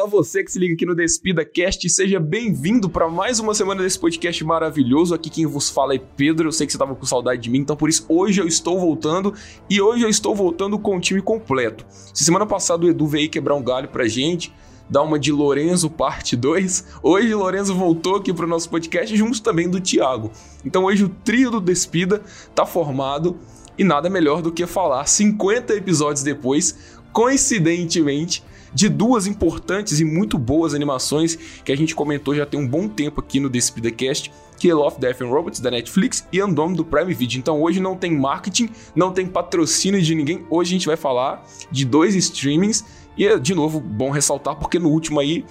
Olá 0.00 0.08
você 0.08 0.42
que 0.42 0.50
se 0.50 0.58
liga 0.58 0.72
aqui 0.72 0.86
no 0.86 0.94
Despida 0.94 1.44
Cast, 1.44 1.86
seja 1.90 2.18
bem-vindo 2.18 2.88
para 2.88 3.06
mais 3.06 3.38
uma 3.38 3.52
semana 3.52 3.82
desse 3.82 3.98
podcast 3.98 4.42
maravilhoso. 4.42 5.14
Aqui 5.14 5.28
quem 5.28 5.44
vos 5.44 5.68
fala 5.68 5.94
é 5.94 5.98
Pedro, 5.98 6.48
eu 6.48 6.52
sei 6.52 6.66
que 6.66 6.72
você 6.72 6.78
tava 6.78 6.94
com 6.94 7.04
saudade 7.04 7.42
de 7.42 7.50
mim, 7.50 7.58
então 7.58 7.76
por 7.76 7.86
isso 7.86 8.06
hoje 8.08 8.40
eu 8.40 8.46
estou 8.46 8.80
voltando 8.80 9.34
e 9.68 9.78
hoje 9.78 10.02
eu 10.02 10.08
estou 10.08 10.34
voltando 10.34 10.78
com 10.78 10.96
o 10.96 11.00
time 11.00 11.20
completo. 11.20 11.84
Se 12.14 12.24
semana 12.24 12.46
passada 12.46 12.86
o 12.86 12.88
Edu 12.88 13.06
veio 13.06 13.28
quebrar 13.28 13.54
um 13.54 13.62
galho 13.62 13.88
pra 13.88 14.08
gente, 14.08 14.50
dar 14.88 15.02
uma 15.02 15.18
de 15.18 15.30
Lorenzo 15.30 15.90
parte 15.90 16.34
2, 16.34 16.86
hoje 17.02 17.34
Lorenzo 17.34 17.74
voltou 17.74 18.16
aqui 18.16 18.32
pro 18.32 18.46
nosso 18.46 18.70
podcast 18.70 19.14
junto 19.14 19.42
também 19.42 19.68
do 19.68 19.82
Thiago. 19.82 20.32
Então 20.64 20.84
hoje 20.84 21.04
o 21.04 21.10
trio 21.10 21.50
do 21.50 21.60
Despida 21.60 22.22
tá 22.54 22.64
formado 22.64 23.38
e 23.76 23.84
nada 23.84 24.08
melhor 24.08 24.40
do 24.40 24.50
que 24.50 24.66
falar 24.66 25.04
50 25.04 25.74
episódios 25.74 26.22
depois, 26.22 26.96
coincidentemente, 27.12 28.42
de 28.72 28.88
duas 28.88 29.26
importantes 29.26 30.00
e 30.00 30.04
muito 30.04 30.38
boas 30.38 30.74
animações 30.74 31.36
que 31.64 31.72
a 31.72 31.76
gente 31.76 31.94
comentou 31.94 32.34
já 32.34 32.46
tem 32.46 32.58
um 32.58 32.66
bom 32.66 32.88
tempo 32.88 33.20
aqui 33.20 33.40
no 33.40 33.48
Despidacast, 33.48 34.32
que 34.58 34.70
é 34.70 34.74
Love, 34.74 35.00
Death 35.00 35.22
and 35.22 35.28
Robots 35.28 35.60
da 35.60 35.70
Netflix 35.70 36.26
e 36.32 36.40
Andom 36.40 36.72
do 36.72 36.84
Prime 36.84 37.14
Video. 37.14 37.38
Então 37.38 37.60
hoje 37.60 37.80
não 37.80 37.96
tem 37.96 38.16
marketing, 38.16 38.68
não 38.94 39.12
tem 39.12 39.26
patrocínio 39.26 40.00
de 40.00 40.14
ninguém. 40.14 40.44
Hoje 40.50 40.70
a 40.70 40.74
gente 40.74 40.86
vai 40.86 40.96
falar 40.96 41.44
de 41.70 41.84
dois 41.84 42.14
streamings 42.14 42.84
e 43.16 43.38
de 43.38 43.54
novo, 43.54 43.80
bom 43.80 44.10
ressaltar 44.10 44.56
porque 44.56 44.78
no 44.78 44.90
último 44.90 45.18
aí 45.18 45.44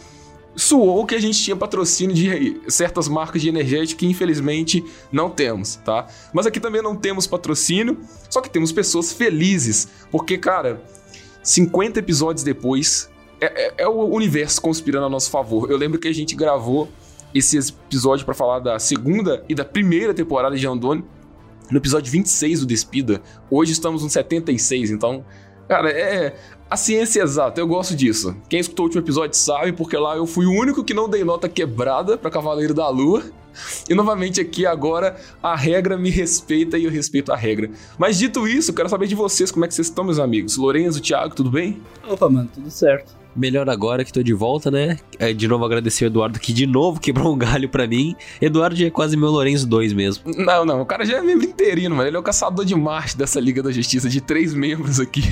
suou 0.55 1.05
que 1.05 1.15
a 1.15 1.20
gente 1.20 1.41
tinha 1.41 1.55
patrocínio 1.55 2.15
de 2.15 2.62
certas 2.67 3.07
marcas 3.07 3.41
de 3.41 3.49
energética 3.49 3.99
que 3.99 4.05
infelizmente 4.05 4.84
não 5.12 5.29
temos, 5.29 5.77
tá? 5.77 6.07
Mas 6.34 6.45
aqui 6.45 6.59
também 6.59 6.81
não 6.81 6.95
temos 6.95 7.26
patrocínio, 7.26 7.98
só 8.29 8.41
que 8.41 8.49
temos 8.49 8.71
pessoas 8.71 9.13
felizes, 9.13 9.88
porque 10.12 10.38
cara, 10.38 10.84
50 11.43 11.99
episódios 11.99 12.43
depois, 12.43 13.09
é, 13.41 13.67
é, 13.67 13.73
é, 13.79 13.88
o 13.88 14.05
universo 14.05 14.61
conspirando 14.61 15.05
a 15.05 15.09
nosso 15.09 15.29
favor. 15.29 15.70
Eu 15.71 15.77
lembro 15.77 15.99
que 15.99 16.07
a 16.07 16.13
gente 16.13 16.35
gravou 16.35 16.89
esse 17.34 17.57
episódio 17.57 18.25
para 18.25 18.34
falar 18.34 18.59
da 18.59 18.79
segunda 18.79 19.43
e 19.48 19.55
da 19.55 19.63
primeira 19.63 20.13
temporada 20.13 20.55
de 20.55 20.68
Andone 20.68 21.04
no 21.70 21.77
episódio 21.77 22.12
26 22.12 22.62
do 22.62 22.65
Despida. 22.65 23.21
Hoje 23.49 23.71
estamos 23.71 24.04
no 24.04 24.10
76, 24.10 24.91
então, 24.91 25.23
cara, 25.67 25.90
é 25.91 26.35
a 26.70 26.77
ciência 26.77 27.21
exata, 27.21 27.60
eu 27.60 27.67
gosto 27.67 27.95
disso. 27.95 28.35
Quem 28.48 28.60
escutou 28.60 28.85
o 28.85 28.87
último 28.87 29.04
episódio 29.04 29.35
sabe, 29.37 29.71
porque 29.73 29.98
lá 29.98 30.15
eu 30.15 30.26
fui 30.26 30.45
o 30.45 30.51
único 30.51 30.84
que 30.84 30.93
não 30.93 31.07
dei 31.07 31.23
nota 31.23 31.48
quebrada 31.48 32.17
para 32.17 32.29
Cavaleiro 32.29 32.73
da 32.73 32.87
Lua. 32.90 33.23
E 33.90 33.95
novamente 33.95 34.40
aqui 34.40 34.65
agora 34.65 35.20
a 35.41 35.55
regra 35.55 35.98
me 35.98 36.10
respeita 36.10 36.77
e 36.77 36.85
eu 36.85 36.91
respeito 36.91 37.32
a 37.32 37.35
regra. 37.35 37.71
Mas 37.98 38.17
dito 38.17 38.48
isso, 38.48 38.73
quero 38.73 38.87
saber 38.87 39.07
de 39.07 39.15
vocês, 39.15 39.51
como 39.51 39.65
é 39.65 39.67
que 39.67 39.73
vocês 39.73 39.87
estão, 39.87 40.04
meus 40.04 40.20
amigos? 40.20 40.57
Lorenzo, 40.57 41.01
Thiago, 41.01 41.35
tudo 41.35 41.49
bem? 41.49 41.82
Opa, 42.07 42.29
mano, 42.29 42.49
tudo 42.54 42.70
certo. 42.70 43.18
Melhor 43.35 43.70
agora 43.70 44.04
que 44.04 44.12
tô 44.12 44.24
de 44.24 44.34
volta, 44.34 44.72
né? 44.72 44.98
É, 45.18 45.32
de 45.32 45.48
novo 45.48 45.63
agradecer 45.63 46.05
o 46.05 46.08
Eduardo 46.08 46.40
que 46.40 46.52
de 46.52 46.66
novo 46.66 46.99
quebrou 46.99 47.34
um 47.34 47.38
galho 47.38 47.70
para 47.70 47.88
mim. 47.88 48.16
Eduardo 48.41 48.84
é 48.84 48.90
quase 48.90 49.16
meu 49.16 49.30
Lourenço 49.30 49.68
2 49.68 49.94
mesmo. 49.94 50.24
Não, 50.38 50.66
não, 50.66 50.82
o 50.82 50.85
cara 50.85 51.05
já 51.05 51.18
é 51.18 51.22
membro 51.22 51.46
interino, 51.46 51.96
mano. 51.96 52.10
Ele 52.10 52.18
é 52.18 52.20
o 52.20 52.24
caçador 52.24 52.66
de 52.66 52.76
Marte 52.76 53.18
dessa 53.18 53.40
Liga 53.40 53.62
da 53.62 53.72
Justiça, 53.72 54.10
de 54.10 54.20
três 54.20 54.54
membros 54.54 55.00
aqui. 55.00 55.24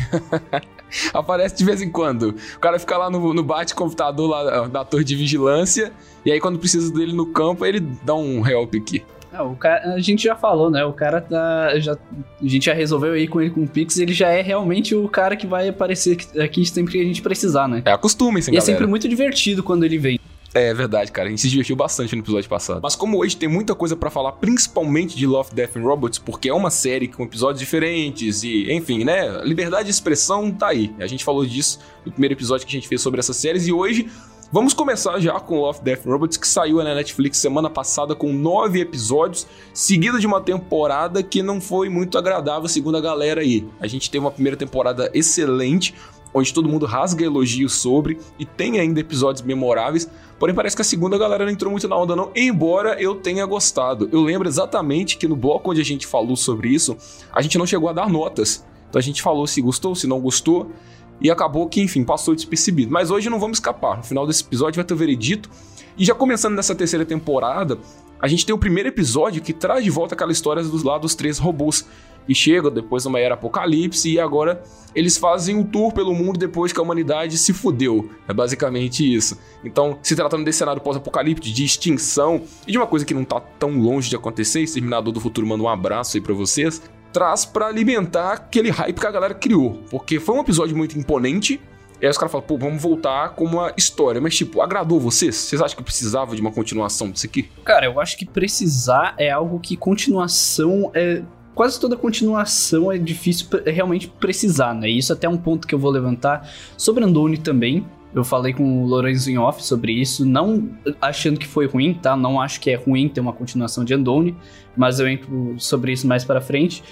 Aparece 1.14 1.58
de 1.58 1.66
vez 1.66 1.82
em 1.82 1.90
quando. 1.90 2.36
O 2.56 2.60
cara 2.60 2.80
fica 2.80 2.98
lá 2.98 3.10
no, 3.10 3.34
no 3.34 3.44
bate-computador 3.44 4.30
lá 4.30 4.68
da 4.68 4.86
torre 4.86 5.04
de 5.04 5.16
vigilância, 5.16 5.92
e 6.26 6.32
aí 6.32 6.40
quando 6.40 6.60
precisa 6.60 6.92
dele 6.94 7.14
no 7.14 7.26
campo, 7.28 7.66
ele 7.66 7.80
dá 7.80 8.16
um 8.16 8.48
help 8.48 8.76
aqui. 8.76 9.04
É, 9.32 9.42
o 9.42 9.56
cara, 9.56 9.94
a 9.94 10.00
gente 10.00 10.24
já 10.24 10.36
falou, 10.36 10.70
né? 10.70 10.84
O 10.86 10.94
cara 10.94 11.22
tá. 11.22 11.78
Já, 11.80 11.94
a 11.94 12.48
gente 12.48 12.66
já 12.66 12.74
resolveu 12.74 13.14
aí 13.14 13.28
com 13.28 13.42
ele 13.42 13.50
com 13.50 13.64
o 13.64 13.68
Pix, 13.68 13.98
ele 13.98 14.14
já 14.14 14.30
é 14.30 14.42
realmente 14.42 14.96
o 14.96 15.08
cara 15.08 15.36
que 15.36 15.46
vai 15.46 15.68
aparecer 15.68 16.18
aqui 16.42 16.66
sempre 16.66 16.94
que 16.94 17.02
a 17.02 17.06
gente 17.06 17.22
precisar, 17.22 17.68
né? 17.68 17.82
É, 17.86 17.92
acostumem-se, 17.92 18.52
E 18.52 18.58
é 18.58 18.62
sempre 18.62 18.88
muito 18.88 19.08
divertido 19.08 19.62
quando 19.64 19.84
ele 19.84 19.98
vem. 19.98 20.20
É 20.54 20.74
verdade, 20.74 21.12
cara. 21.12 21.28
A 21.28 21.30
gente 21.30 21.42
se 21.42 21.50
divertiu 21.50 21.76
bastante 21.76 22.16
no 22.16 22.22
episódio 22.22 22.50
passado. 22.50 22.80
Mas 22.82 22.96
como 22.96 23.20
hoje 23.20 23.36
tem 23.36 23.48
muita 23.48 23.76
coisa 23.76 23.96
para 23.96 24.10
falar, 24.10 24.32
principalmente 24.34 25.16
de 25.16 25.28
Love, 25.28 25.54
Death 25.54 25.78
and 25.78 25.82
Robots, 25.82 26.18
porque 26.18 26.50
é 26.50 26.54
uma 26.54 26.72
série 26.72 27.08
com 27.08 27.24
episódios 27.24 27.60
diferentes 27.60 28.44
e, 28.44 28.72
enfim, 28.72 29.04
né? 29.04 29.42
Liberdade 29.44 29.86
de 29.86 29.92
expressão 29.92 30.52
tá 30.52 30.70
aí. 30.70 30.92
A 31.00 31.06
gente 31.06 31.24
falou 31.24 31.46
disso 31.46 31.80
no 32.06 32.12
primeiro 32.12 32.34
episódio 32.34 32.66
que 32.66 32.76
a 32.76 32.80
gente 32.80 32.88
fez 32.88 33.02
sobre 33.02 33.20
essas 33.20 33.36
séries 33.36 33.68
e 33.68 33.74
hoje 33.74 34.10
Vamos 34.50 34.74
começar 34.74 35.20
já 35.20 35.38
com 35.42 35.60
Love, 35.60 35.82
Death 35.82 36.06
Robots, 36.06 36.38
que 36.38 36.48
saiu 36.48 36.78
na 36.78 36.96
Netflix 36.96 37.38
semana 37.38 37.70
passada 37.70 38.16
com 38.16 38.32
nove 38.32 38.80
episódios, 38.80 39.46
seguida 39.74 40.20
de 40.20 40.26
uma 40.26 40.40
temporada 40.40 41.22
que 41.22 41.44
não 41.44 41.60
foi 41.60 41.90
muito 41.90 42.18
agradável, 42.18 42.70
segundo 42.70 42.96
a 42.96 43.02
galera 43.02 43.42
aí. 43.42 43.68
A 43.78 43.88
gente 43.88 44.10
teve 44.10 44.24
uma 44.24 44.32
primeira 44.32 44.56
temporada 44.56 45.12
excelente, 45.14 45.94
onde 46.34 46.54
todo 46.54 46.70
mundo 46.70 46.86
rasga 46.86 47.26
elogios 47.26 47.74
sobre, 47.74 48.20
e 48.40 48.46
tem 48.46 48.80
ainda 48.80 49.02
episódios 49.02 49.42
memoráveis, 49.42 50.10
porém 50.40 50.56
parece 50.56 50.78
que 50.78 50.82
a 50.82 50.86
segunda 50.86 51.18
galera 51.18 51.44
não 51.44 51.52
entrou 51.52 51.70
muito 51.70 51.88
na 51.90 51.98
onda 51.98 52.16
não, 52.16 52.32
embora 52.34 52.96
eu 53.02 53.16
tenha 53.16 53.46
gostado. 53.46 54.08
Eu 54.14 54.22
lembro 54.22 54.48
exatamente 54.48 55.18
que 55.18 55.28
no 55.28 55.36
bloco 55.36 55.72
onde 55.72 55.82
a 55.82 55.86
gente 55.86 56.08
falou 56.08 56.38
sobre 56.38 56.70
isso, 56.70 56.96
a 57.34 57.42
gente 57.42 57.58
não 57.58 57.66
chegou 57.66 57.90
a 57.90 57.94
dar 57.94 58.10
notas. 58.10 58.66
Então 58.88 58.98
a 58.98 59.04
gente 59.04 59.22
falou 59.22 59.46
se 59.46 59.62
gostou, 59.62 59.94
se 59.94 60.08
não 60.08 60.22
gostou, 60.22 60.72
e 61.20 61.32
acabou 61.32 61.68
que, 61.68 61.82
enfim, 61.82 62.04
passou 62.04 62.36
despercebido. 62.36 62.92
Mas 62.92 63.12
hoje 63.12 63.30
não 63.30 63.40
vamos 63.40 63.58
escapar. 63.58 63.98
No 63.98 64.04
final 64.04 64.26
desse 64.28 64.44
episódio 64.44 64.76
vai 64.76 64.86
ter 64.86 64.94
o 64.94 64.98
veredito. 64.98 65.50
E 65.98 66.06
já 66.06 66.14
começando 66.14 66.56
nessa 66.56 66.76
terceira 66.76 67.06
temporada, 67.06 67.80
a 68.20 68.28
gente 68.28 68.46
tem 68.46 68.54
o 68.54 68.58
primeiro 68.58 68.90
episódio 68.90 69.42
que 69.42 69.54
traz 69.54 69.84
de 69.84 69.90
volta 69.90 70.16
aquela 70.16 70.32
história 70.32 70.64
dos 70.64 70.84
lá 70.84 70.98
dos 70.98 71.16
três 71.16 71.38
robôs. 71.38 71.88
E 72.30 72.36
chega 72.36 72.70
depois 72.70 73.04
de 73.04 73.10
uma 73.10 73.20
era 73.20 73.36
apocalipse 73.36 74.12
e 74.12 74.20
agora 74.20 74.62
eles 74.94 75.18
fazem 75.18 75.56
um 75.56 75.64
tour 75.64 75.94
pelo 75.94 76.14
mundo 76.14 76.38
depois 76.38 76.74
que 76.74 76.80
a 76.80 76.84
humanidade 76.84 77.38
se 77.38 77.54
fudeu. 77.54 78.10
É 78.28 78.34
basicamente 78.34 79.16
isso. 79.16 79.40
Então, 79.64 79.98
se 80.04 80.14
tratando 80.14 80.44
desse 80.44 80.58
cenário 80.58 80.82
pós-apocalipse, 80.82 81.54
de 81.54 81.64
extinção 81.64 82.42
e 82.68 82.72
de 82.74 82.78
uma 82.78 82.86
coisa 82.86 83.06
que 83.06 83.14
não 83.14 83.24
tá 83.24 83.40
tão 83.40 83.80
longe 83.80 84.10
de 84.10 84.16
acontecer, 84.18 84.62
Exterminador 84.62 85.14
do 85.14 85.22
Futuro 85.22 85.48
manda 85.48 85.64
um 85.64 85.70
abraço 85.70 86.18
aí 86.18 86.22
pra 86.22 86.34
vocês 86.34 86.82
traz 87.12 87.46
para 87.46 87.68
alimentar 87.68 88.34
aquele 88.34 88.70
hype 88.70 89.00
que 89.00 89.08
a 89.08 89.12
galera 89.12 89.34
criou. 89.34 89.82
Porque 89.90 90.20
foi 90.20 90.36
um 90.36 90.42
episódio 90.42 90.76
muito 90.76 90.98
imponente. 90.98 91.60
E 92.00 92.06
aí 92.06 92.12
os 92.12 92.18
caras 92.18 92.32
falam, 92.32 92.46
pô, 92.46 92.58
vamos 92.58 92.82
voltar 92.82 93.30
com 93.30 93.44
uma 93.46 93.74
história. 93.76 94.22
Mas, 94.22 94.36
tipo, 94.36 94.62
agradou 94.62 95.00
vocês? 95.00 95.36
Vocês 95.36 95.62
acham 95.62 95.78
que 95.78 95.84
precisava 95.84 96.36
de 96.36 96.42
uma 96.42 96.52
continuação 96.52 97.10
disso 97.10 97.26
aqui? 97.26 97.50
Cara, 97.66 97.88
eu 97.88 98.00
acho 98.00 98.18
que 98.18 98.26
precisar 98.26 99.16
é 99.18 99.32
algo 99.32 99.60
que 99.60 99.76
continuação 99.76 100.92
é. 100.94 101.24
Quase 101.56 101.80
toda 101.80 101.96
continuação 101.98 102.92
é 102.92 103.00
difícil 103.00 103.48
realmente 103.66 104.08
precisar, 104.08 104.76
né? 104.76 104.88
E 104.88 105.00
isso 105.00 105.12
até 105.12 105.26
é 105.26 105.30
um 105.30 105.38
ponto 105.38 105.68
que 105.68 105.74
eu 105.74 105.80
vou 105.80 105.90
levantar 105.90 106.48
sobre 106.78 107.04
Andoni 107.04 107.40
também. 107.40 107.84
Eu 108.18 108.24
falei 108.24 108.52
com 108.52 108.84
o 108.84 108.88
Lorenzo 108.88 109.30
em 109.30 109.38
off 109.38 109.64
sobre 109.64 109.92
isso, 109.92 110.26
não 110.26 110.70
achando 111.00 111.40
que 111.40 111.46
foi 111.46 111.68
ruim, 111.68 111.94
tá? 111.94 112.18
Não 112.18 112.42
acho 112.42 112.60
que 112.60 112.72
é 112.72 112.76
ruim 112.76 113.08
ter 113.08 113.22
uma 113.22 113.32
continuação 113.32 113.86
de 113.86 113.94
Andoni, 113.94 114.36
mas 114.76 115.00
eu 115.00 115.08
entro 115.08 115.56
sobre 115.60 115.92
isso 115.92 116.08
mais 116.08 116.26
para 116.26 116.42
frente. 116.42 116.84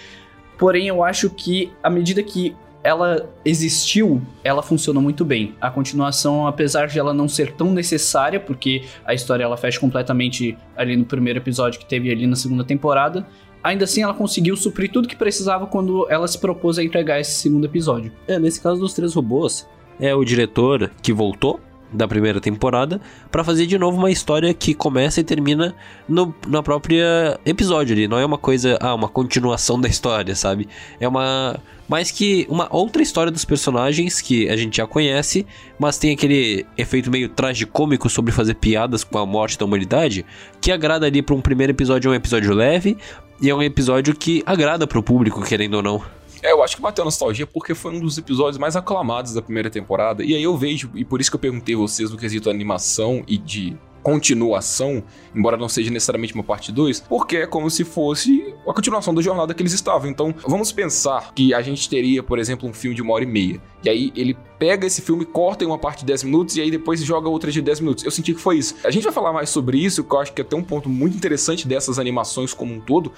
Porém, 0.57 0.87
eu 0.87 1.03
acho 1.03 1.29
que 1.31 1.71
à 1.81 1.89
medida 1.89 2.21
que 2.21 2.55
ela 2.83 3.27
existiu, 3.43 4.21
ela 4.43 4.61
funcionou 4.61 5.01
muito 5.01 5.25
bem. 5.25 5.55
A 5.59 5.71
continuação, 5.71 6.45
apesar 6.45 6.85
de 6.85 6.99
ela 6.99 7.11
não 7.11 7.27
ser 7.27 7.53
tão 7.53 7.73
necessária, 7.73 8.39
porque 8.39 8.83
a 9.03 9.11
história 9.11 9.43
ela 9.43 9.57
fecha 9.57 9.79
completamente 9.79 10.55
ali 10.77 10.95
no 10.95 11.05
primeiro 11.05 11.39
episódio 11.39 11.79
que 11.79 11.85
teve 11.87 12.11
ali 12.11 12.27
na 12.27 12.35
segunda 12.35 12.63
temporada, 12.63 13.25
ainda 13.63 13.85
assim 13.85 14.03
ela 14.03 14.13
conseguiu 14.13 14.55
suprir 14.55 14.91
tudo 14.91 15.07
que 15.07 15.15
precisava 15.15 15.65
quando 15.65 16.05
ela 16.11 16.27
se 16.27 16.37
propôs 16.37 16.77
a 16.77 16.83
entregar 16.83 17.19
esse 17.19 17.31
segundo 17.31 17.65
episódio. 17.65 18.11
É, 18.27 18.37
nesse 18.37 18.61
caso 18.61 18.79
dos 18.79 18.93
três 18.93 19.15
robôs, 19.15 19.67
é 19.99 20.13
o 20.13 20.23
diretor 20.23 20.91
que 21.01 21.13
voltou 21.13 21.59
da 21.91 22.07
primeira 22.07 22.41
temporada 22.41 22.99
para 23.31 23.43
fazer 23.43 23.65
de 23.65 23.77
novo 23.77 23.97
uma 23.97 24.11
história 24.11 24.53
que 24.53 24.73
começa 24.73 25.21
e 25.21 25.23
termina 25.23 25.73
no 26.07 26.33
na 26.47 26.61
própria 26.61 27.39
episódio 27.45 27.95
ali. 27.95 28.07
Não 28.07 28.19
é 28.19 28.25
uma 28.25 28.37
coisa, 28.37 28.77
ah, 28.81 28.93
uma 28.93 29.07
continuação 29.07 29.79
da 29.79 29.87
história, 29.87 30.35
sabe? 30.35 30.67
É 30.99 31.07
uma 31.07 31.57
mais 31.87 32.09
que 32.09 32.47
uma 32.49 32.67
outra 32.71 33.01
história 33.01 33.31
dos 33.31 33.45
personagens 33.45 34.19
que 34.19 34.49
a 34.49 34.55
gente 34.55 34.77
já 34.77 34.87
conhece, 34.87 35.45
mas 35.79 35.97
tem 35.97 36.13
aquele 36.13 36.65
efeito 36.77 37.11
meio 37.11 37.29
tragicômico 37.29 38.09
sobre 38.09 38.31
fazer 38.31 38.55
piadas 38.55 39.03
com 39.03 39.17
a 39.19 39.25
morte 39.25 39.57
da 39.57 39.65
humanidade, 39.65 40.25
que 40.59 40.71
agrada 40.71 41.05
ali 41.05 41.21
para 41.21 41.35
um 41.35 41.41
primeiro 41.41 41.71
episódio, 41.71 42.09
é 42.09 42.11
um 42.11 42.15
episódio 42.15 42.53
leve 42.53 42.97
e 43.39 43.49
é 43.49 43.55
um 43.55 43.61
episódio 43.61 44.15
que 44.15 44.41
agrada 44.45 44.87
para 44.87 44.97
o 44.97 45.03
público, 45.03 45.43
querendo 45.43 45.75
ou 45.75 45.83
não. 45.83 46.01
É, 46.45 46.51
eu 46.51 46.61
acho 46.61 46.75
que 46.75 46.81
bateu 46.81 47.03
nostalgia 47.03 47.47
porque 47.47 47.73
foi 47.73 47.91
um 47.91 47.99
dos 47.99 48.19
episódios 48.19 48.59
mais 48.59 48.75
aclamados 48.75 49.33
da 49.33 49.41
primeira 49.41 49.67
temporada. 49.67 50.23
E 50.23 50.35
aí 50.35 50.43
eu 50.43 50.55
vejo, 50.55 50.91
e 50.93 51.03
por 51.03 51.19
isso 51.19 51.31
que 51.31 51.35
eu 51.35 51.39
perguntei 51.39 51.75
vocês 51.75 52.11
no 52.11 52.17
quesito 52.17 52.51
animação 52.51 53.23
e 53.27 53.35
de 53.35 53.75
continuação, 54.03 55.03
embora 55.33 55.57
não 55.57 55.67
seja 55.67 55.89
necessariamente 55.89 56.35
uma 56.35 56.43
parte 56.43 56.71
2, 56.71 56.99
porque 57.09 57.37
é 57.37 57.47
como 57.47 57.71
se 57.71 57.83
fosse 57.83 58.53
a 58.67 58.71
continuação 58.71 59.15
da 59.15 59.19
jornada 59.23 59.51
que 59.55 59.63
eles 59.63 59.73
estavam. 59.73 60.07
Então, 60.07 60.35
vamos 60.47 60.71
pensar 60.71 61.33
que 61.33 61.55
a 61.55 61.61
gente 61.63 61.89
teria, 61.89 62.21
por 62.21 62.37
exemplo, 62.37 62.69
um 62.69 62.73
filme 62.73 62.95
de 62.95 63.01
uma 63.01 63.15
hora 63.15 63.23
e 63.23 63.27
meia. 63.27 63.59
E 63.83 63.89
aí 63.89 64.11
ele 64.15 64.37
pega 64.59 64.85
esse 64.85 65.01
filme, 65.01 65.25
corta 65.25 65.63
em 65.63 65.67
uma 65.67 65.79
parte 65.79 66.01
de 66.01 66.05
10 66.05 66.25
minutos 66.25 66.55
e 66.55 66.61
aí 66.61 66.69
depois 66.69 67.03
joga 67.03 67.27
outra 67.27 67.51
de 67.51 67.59
10 67.59 67.79
minutos. 67.79 68.03
Eu 68.03 68.11
senti 68.11 68.35
que 68.35 68.39
foi 68.39 68.59
isso. 68.59 68.75
A 68.83 68.91
gente 68.91 69.03
vai 69.03 69.11
falar 69.11 69.33
mais 69.33 69.49
sobre 69.49 69.79
isso, 69.79 70.03
que 70.03 70.13
eu 70.13 70.19
acho 70.19 70.33
que 70.33 70.41
é 70.41 70.45
até 70.45 70.55
um 70.55 70.63
ponto 70.63 70.87
muito 70.87 71.17
interessante 71.17 71.67
dessas 71.67 71.97
animações 71.97 72.53
como 72.53 72.75
um 72.75 72.79
todo, 72.79 73.11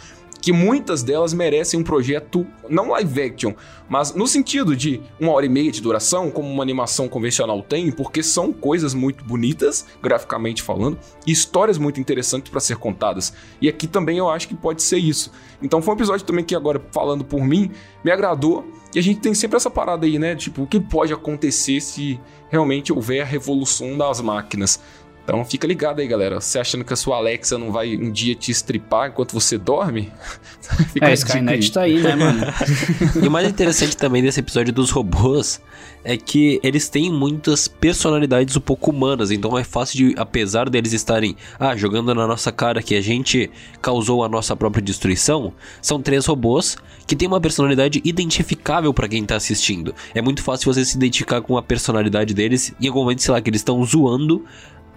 que 0.47 0.53
muitas 0.53 1.03
delas 1.03 1.33
merecem 1.33 1.77
um 1.77 1.83
projeto 1.83 2.47
não 2.69 2.91
live 2.91 3.21
action, 3.21 3.53
mas 3.89 4.13
no 4.13 4.25
sentido 4.25 4.77
de 4.77 5.01
uma 5.19 5.33
hora 5.33 5.45
e 5.45 5.49
meia 5.49 5.69
de 5.69 5.81
duração, 5.81 6.31
como 6.31 6.49
uma 6.49 6.63
animação 6.63 7.09
convencional 7.09 7.61
tem, 7.61 7.91
porque 7.91 8.23
são 8.23 8.53
coisas 8.53 8.94
muito 8.94 9.25
bonitas, 9.25 9.85
graficamente 10.01 10.63
falando, 10.63 10.97
e 11.25 11.33
histórias 11.33 11.77
muito 11.77 11.99
interessantes 11.99 12.49
para 12.49 12.61
ser 12.61 12.77
contadas. 12.77 13.33
E 13.61 13.67
aqui 13.67 13.88
também 13.88 14.19
eu 14.19 14.29
acho 14.29 14.47
que 14.47 14.55
pode 14.55 14.81
ser 14.83 14.99
isso. 14.99 15.33
Então 15.61 15.81
foi 15.81 15.94
um 15.94 15.97
episódio 15.97 16.25
também 16.25 16.45
que 16.45 16.55
agora 16.55 16.81
falando 16.94 17.25
por 17.25 17.44
mim, 17.44 17.69
me 18.01 18.09
agradou, 18.09 18.65
e 18.95 18.99
a 18.99 19.03
gente 19.03 19.19
tem 19.19 19.33
sempre 19.33 19.57
essa 19.57 19.69
parada 19.69 20.05
aí, 20.05 20.17
né? 20.17 20.33
Tipo, 20.33 20.63
o 20.63 20.67
que 20.67 20.79
pode 20.79 21.11
acontecer 21.11 21.81
se 21.81 22.17
realmente 22.49 22.94
houver 22.94 23.19
a 23.19 23.25
revolução 23.25 23.97
das 23.97 24.21
máquinas? 24.21 24.79
Então 25.27 25.44
fica 25.44 25.68
ligado 25.68 26.00
aí, 26.00 26.07
galera. 26.07 26.39
Você 26.39 26.57
achando 26.57 26.85
que 26.85 26.94
a 26.94 26.95
sua 26.95 27.18
Alexa 27.18 27.57
não 27.57 27.69
vai 27.69 27.97
um 27.97 28.09
dia 28.09 28.33
te 28.33 28.50
estripar 28.50 29.09
enquanto 29.09 29.33
você 29.33 29.57
dorme? 29.57 30.09
fica 30.94 31.06
é, 31.06 31.09
a 31.09 31.13
Skynet 31.13 31.69
tá 31.74 31.81
aí, 31.81 32.00
né, 32.00 32.15
mano? 32.15 32.45
e 33.21 33.27
o 33.27 33.29
mais 33.29 33.50
interessante 33.50 33.97
também 33.97 34.24
desse 34.24 34.39
episódio 34.39 34.71
dos 34.71 34.89
robôs 34.89 35.62
é 36.01 36.15
que 36.15 36.62
eles 36.63 36.88
têm 36.88 37.12
muitas 37.12 37.68
personalidades 37.68 38.56
um 38.56 38.62
pouco 38.62 38.91
humanas, 38.91 39.29
então 39.29 39.57
é 39.57 39.65
fácil 39.65 39.97
de, 39.97 40.15
apesar 40.18 40.69
deles 40.69 40.94
estarem 40.94 41.35
ah, 41.59 41.75
jogando 41.75 42.15
na 42.15 42.25
nossa 42.25 42.50
cara 42.50 42.81
que 42.81 42.95
a 42.95 43.01
gente 43.01 43.51
causou 43.81 44.23
a 44.23 44.30
nossa 44.30 44.56
própria 44.56 44.81
destruição, 44.81 45.51
são 45.81 46.01
três 46.01 46.25
robôs 46.25 46.77
que 47.06 47.18
têm 47.18 47.27
uma 47.27 47.41
personalidade 47.41 48.01
identificável 48.06 48.94
para 48.94 49.09
quem 49.09 49.25
tá 49.25 49.35
assistindo. 49.35 49.94
É 50.15 50.21
muito 50.21 50.41
fácil 50.41 50.73
você 50.73 50.85
se 50.85 50.95
identificar 50.95 51.41
com 51.41 51.57
a 51.57 51.62
personalidade 51.62 52.33
deles 52.33 52.73
em 52.80 52.88
algum 52.88 53.01
momento, 53.01 53.21
sei 53.21 53.33
lá, 53.33 53.41
que 53.41 53.50
eles 53.50 53.59
estão 53.59 53.83
zoando 53.83 54.45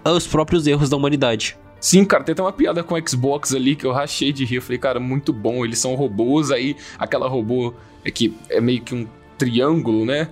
os 0.05 0.27
próprios 0.27 0.67
erros 0.67 0.89
da 0.89 0.97
humanidade. 0.97 1.59
Sim, 1.81 2.05
cara, 2.05 2.23
tem 2.23 2.33
até 2.35 2.43
uma 2.43 2.53
piada 2.53 2.83
com 2.83 2.95
o 2.95 3.09
Xbox 3.09 3.55
ali 3.55 3.75
que 3.75 3.87
eu 3.87 3.93
rachei 3.93 4.33
de 4.33 4.45
rir. 4.45 4.57
Eu 4.57 4.63
falei, 4.63 4.79
cara, 4.79 5.01
muito 5.01 5.33
bom. 5.33 5.65
Eles 5.65 5.79
são 5.79 5.95
robôs, 5.95 6.51
aí 6.51 6.77
aquela 6.99 7.27
robô 7.27 7.73
é 8.05 8.11
que 8.11 8.37
é 8.51 8.61
meio 8.61 8.83
que 8.83 8.95
um 8.95 9.07
triângulo, 9.39 10.05
né? 10.05 10.29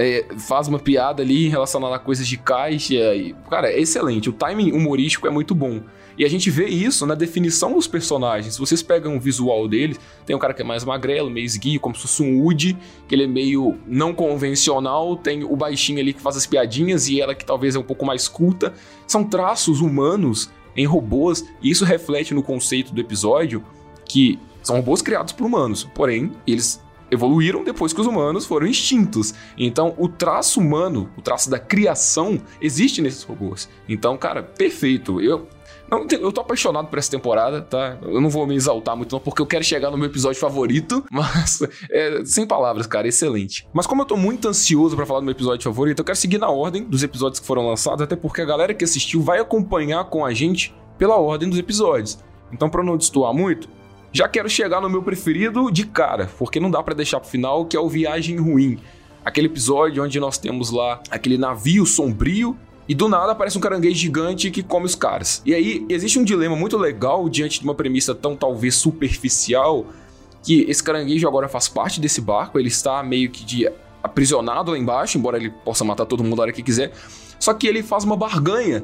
É, 0.00 0.26
faz 0.38 0.68
uma 0.68 0.78
piada 0.78 1.24
ali 1.24 1.48
relacionada 1.48 1.96
a 1.96 1.98
coisas 1.98 2.26
de 2.28 2.36
caixa. 2.36 2.94
E, 2.94 3.34
cara, 3.50 3.68
é 3.68 3.80
excelente. 3.80 4.30
O 4.30 4.32
timing 4.32 4.70
humorístico 4.70 5.26
é 5.26 5.30
muito 5.30 5.56
bom. 5.56 5.80
E 6.16 6.24
a 6.24 6.28
gente 6.28 6.50
vê 6.50 6.66
isso 6.66 7.04
na 7.04 7.16
definição 7.16 7.74
dos 7.74 7.88
personagens. 7.88 8.54
Se 8.54 8.60
vocês 8.60 8.80
pegam 8.80 9.16
o 9.16 9.20
visual 9.20 9.66
deles, 9.66 9.98
tem 10.24 10.34
um 10.34 10.38
cara 10.38 10.54
que 10.54 10.62
é 10.62 10.64
mais 10.64 10.84
magrelo, 10.84 11.28
meio 11.28 11.44
esguio, 11.44 11.80
como 11.80 11.96
se 11.96 12.02
fosse 12.02 12.22
um 12.22 12.40
Woody, 12.40 12.76
que 13.08 13.14
ele 13.14 13.24
é 13.24 13.26
meio 13.26 13.76
não 13.86 14.14
convencional. 14.14 15.16
Tem 15.16 15.42
o 15.42 15.56
baixinho 15.56 15.98
ali 15.98 16.12
que 16.12 16.20
faz 16.20 16.36
as 16.36 16.46
piadinhas 16.46 17.08
e 17.08 17.20
ela 17.20 17.34
que 17.34 17.44
talvez 17.44 17.74
é 17.74 17.78
um 17.78 17.84
pouco 17.84 18.06
mais 18.06 18.28
culta. 18.28 18.72
São 19.06 19.24
traços 19.24 19.80
humanos 19.80 20.48
em 20.76 20.86
robôs, 20.86 21.44
e 21.60 21.70
isso 21.70 21.84
reflete 21.84 22.32
no 22.32 22.42
conceito 22.42 22.94
do 22.94 23.00
episódio 23.00 23.64
que 24.04 24.38
são 24.62 24.76
robôs 24.76 25.02
criados 25.02 25.32
por 25.32 25.44
humanos, 25.44 25.88
porém, 25.94 26.32
eles 26.46 26.80
evoluíram 27.10 27.64
depois 27.64 27.92
que 27.92 28.00
os 28.00 28.06
humanos 28.06 28.46
foram 28.46 28.66
extintos. 28.66 29.34
Então, 29.56 29.94
o 29.98 30.08
traço 30.08 30.60
humano, 30.60 31.10
o 31.16 31.22
traço 31.22 31.50
da 31.50 31.58
criação, 31.58 32.40
existe 32.60 33.00
nesses 33.00 33.22
robôs. 33.22 33.68
Então, 33.88 34.16
cara, 34.16 34.42
perfeito. 34.42 35.20
Eu 35.20 35.48
não, 35.90 36.06
eu 36.10 36.30
tô 36.30 36.42
apaixonado 36.42 36.88
por 36.88 36.98
essa 36.98 37.10
temporada, 37.10 37.62
tá? 37.62 37.96
Eu 38.02 38.20
não 38.20 38.28
vou 38.28 38.46
me 38.46 38.54
exaltar 38.54 38.94
muito, 38.94 39.12
não, 39.12 39.20
porque 39.20 39.40
eu 39.40 39.46
quero 39.46 39.64
chegar 39.64 39.90
no 39.90 39.96
meu 39.96 40.06
episódio 40.06 40.38
favorito, 40.38 41.04
mas 41.10 41.60
é, 41.90 42.22
sem 42.24 42.46
palavras, 42.46 42.86
cara, 42.86 43.08
excelente. 43.08 43.66
Mas 43.72 43.86
como 43.86 44.02
eu 44.02 44.06
tô 44.06 44.16
muito 44.16 44.46
ansioso 44.46 44.94
para 44.94 45.06
falar 45.06 45.20
do 45.20 45.24
meu 45.24 45.32
episódio 45.32 45.64
favorito, 45.64 46.00
eu 46.00 46.04
quero 46.04 46.18
seguir 46.18 46.38
na 46.38 46.50
ordem 46.50 46.84
dos 46.84 47.02
episódios 47.02 47.40
que 47.40 47.46
foram 47.46 47.66
lançados, 47.66 48.02
até 48.02 48.14
porque 48.14 48.42
a 48.42 48.44
galera 48.44 48.74
que 48.74 48.84
assistiu 48.84 49.22
vai 49.22 49.38
acompanhar 49.38 50.04
com 50.04 50.24
a 50.26 50.34
gente 50.34 50.74
pela 50.98 51.16
ordem 51.16 51.48
dos 51.48 51.58
episódios. 51.58 52.18
Então, 52.52 52.68
para 52.68 52.82
não 52.82 52.96
destoar 52.96 53.32
muito, 53.32 53.68
já 54.12 54.28
quero 54.28 54.48
chegar 54.48 54.80
no 54.80 54.88
meu 54.88 55.02
preferido 55.02 55.70
de 55.70 55.86
cara, 55.86 56.30
porque 56.38 56.58
não 56.58 56.70
dá 56.70 56.82
para 56.82 56.94
deixar 56.94 57.20
pro 57.20 57.28
final, 57.28 57.66
que 57.66 57.76
é 57.76 57.80
o 57.80 57.88
Viagem 57.88 58.38
Ruim. 58.38 58.78
Aquele 59.24 59.46
episódio 59.46 60.02
onde 60.02 60.18
nós 60.18 60.38
temos 60.38 60.70
lá 60.70 61.02
aquele 61.10 61.36
navio 61.36 61.84
sombrio 61.84 62.56
e 62.88 62.94
do 62.94 63.08
nada 63.08 63.32
aparece 63.32 63.58
um 63.58 63.60
caranguejo 63.60 63.96
gigante 63.96 64.50
que 64.50 64.62
come 64.62 64.86
os 64.86 64.94
caras. 64.94 65.42
E 65.44 65.54
aí 65.54 65.84
existe 65.90 66.18
um 66.18 66.24
dilema 66.24 66.56
muito 66.56 66.78
legal 66.78 67.28
diante 67.28 67.60
de 67.60 67.64
uma 67.64 67.74
premissa 67.74 68.14
tão 68.14 68.34
talvez 68.34 68.76
superficial 68.76 69.86
que 70.42 70.62
esse 70.62 70.82
caranguejo 70.82 71.28
agora 71.28 71.48
faz 71.48 71.68
parte 71.68 72.00
desse 72.00 72.22
barco, 72.22 72.58
ele 72.58 72.68
está 72.68 73.02
meio 73.02 73.28
que 73.28 73.44
de 73.44 73.70
aprisionado 74.02 74.70
lá 74.70 74.78
embaixo, 74.78 75.18
embora 75.18 75.36
ele 75.36 75.50
possa 75.50 75.84
matar 75.84 76.06
todo 76.06 76.24
mundo 76.24 76.40
a 76.40 76.44
hora 76.44 76.52
que 76.52 76.62
quiser. 76.62 76.92
Só 77.38 77.52
que 77.52 77.66
ele 77.66 77.82
faz 77.82 78.04
uma 78.04 78.16
barganha 78.16 78.82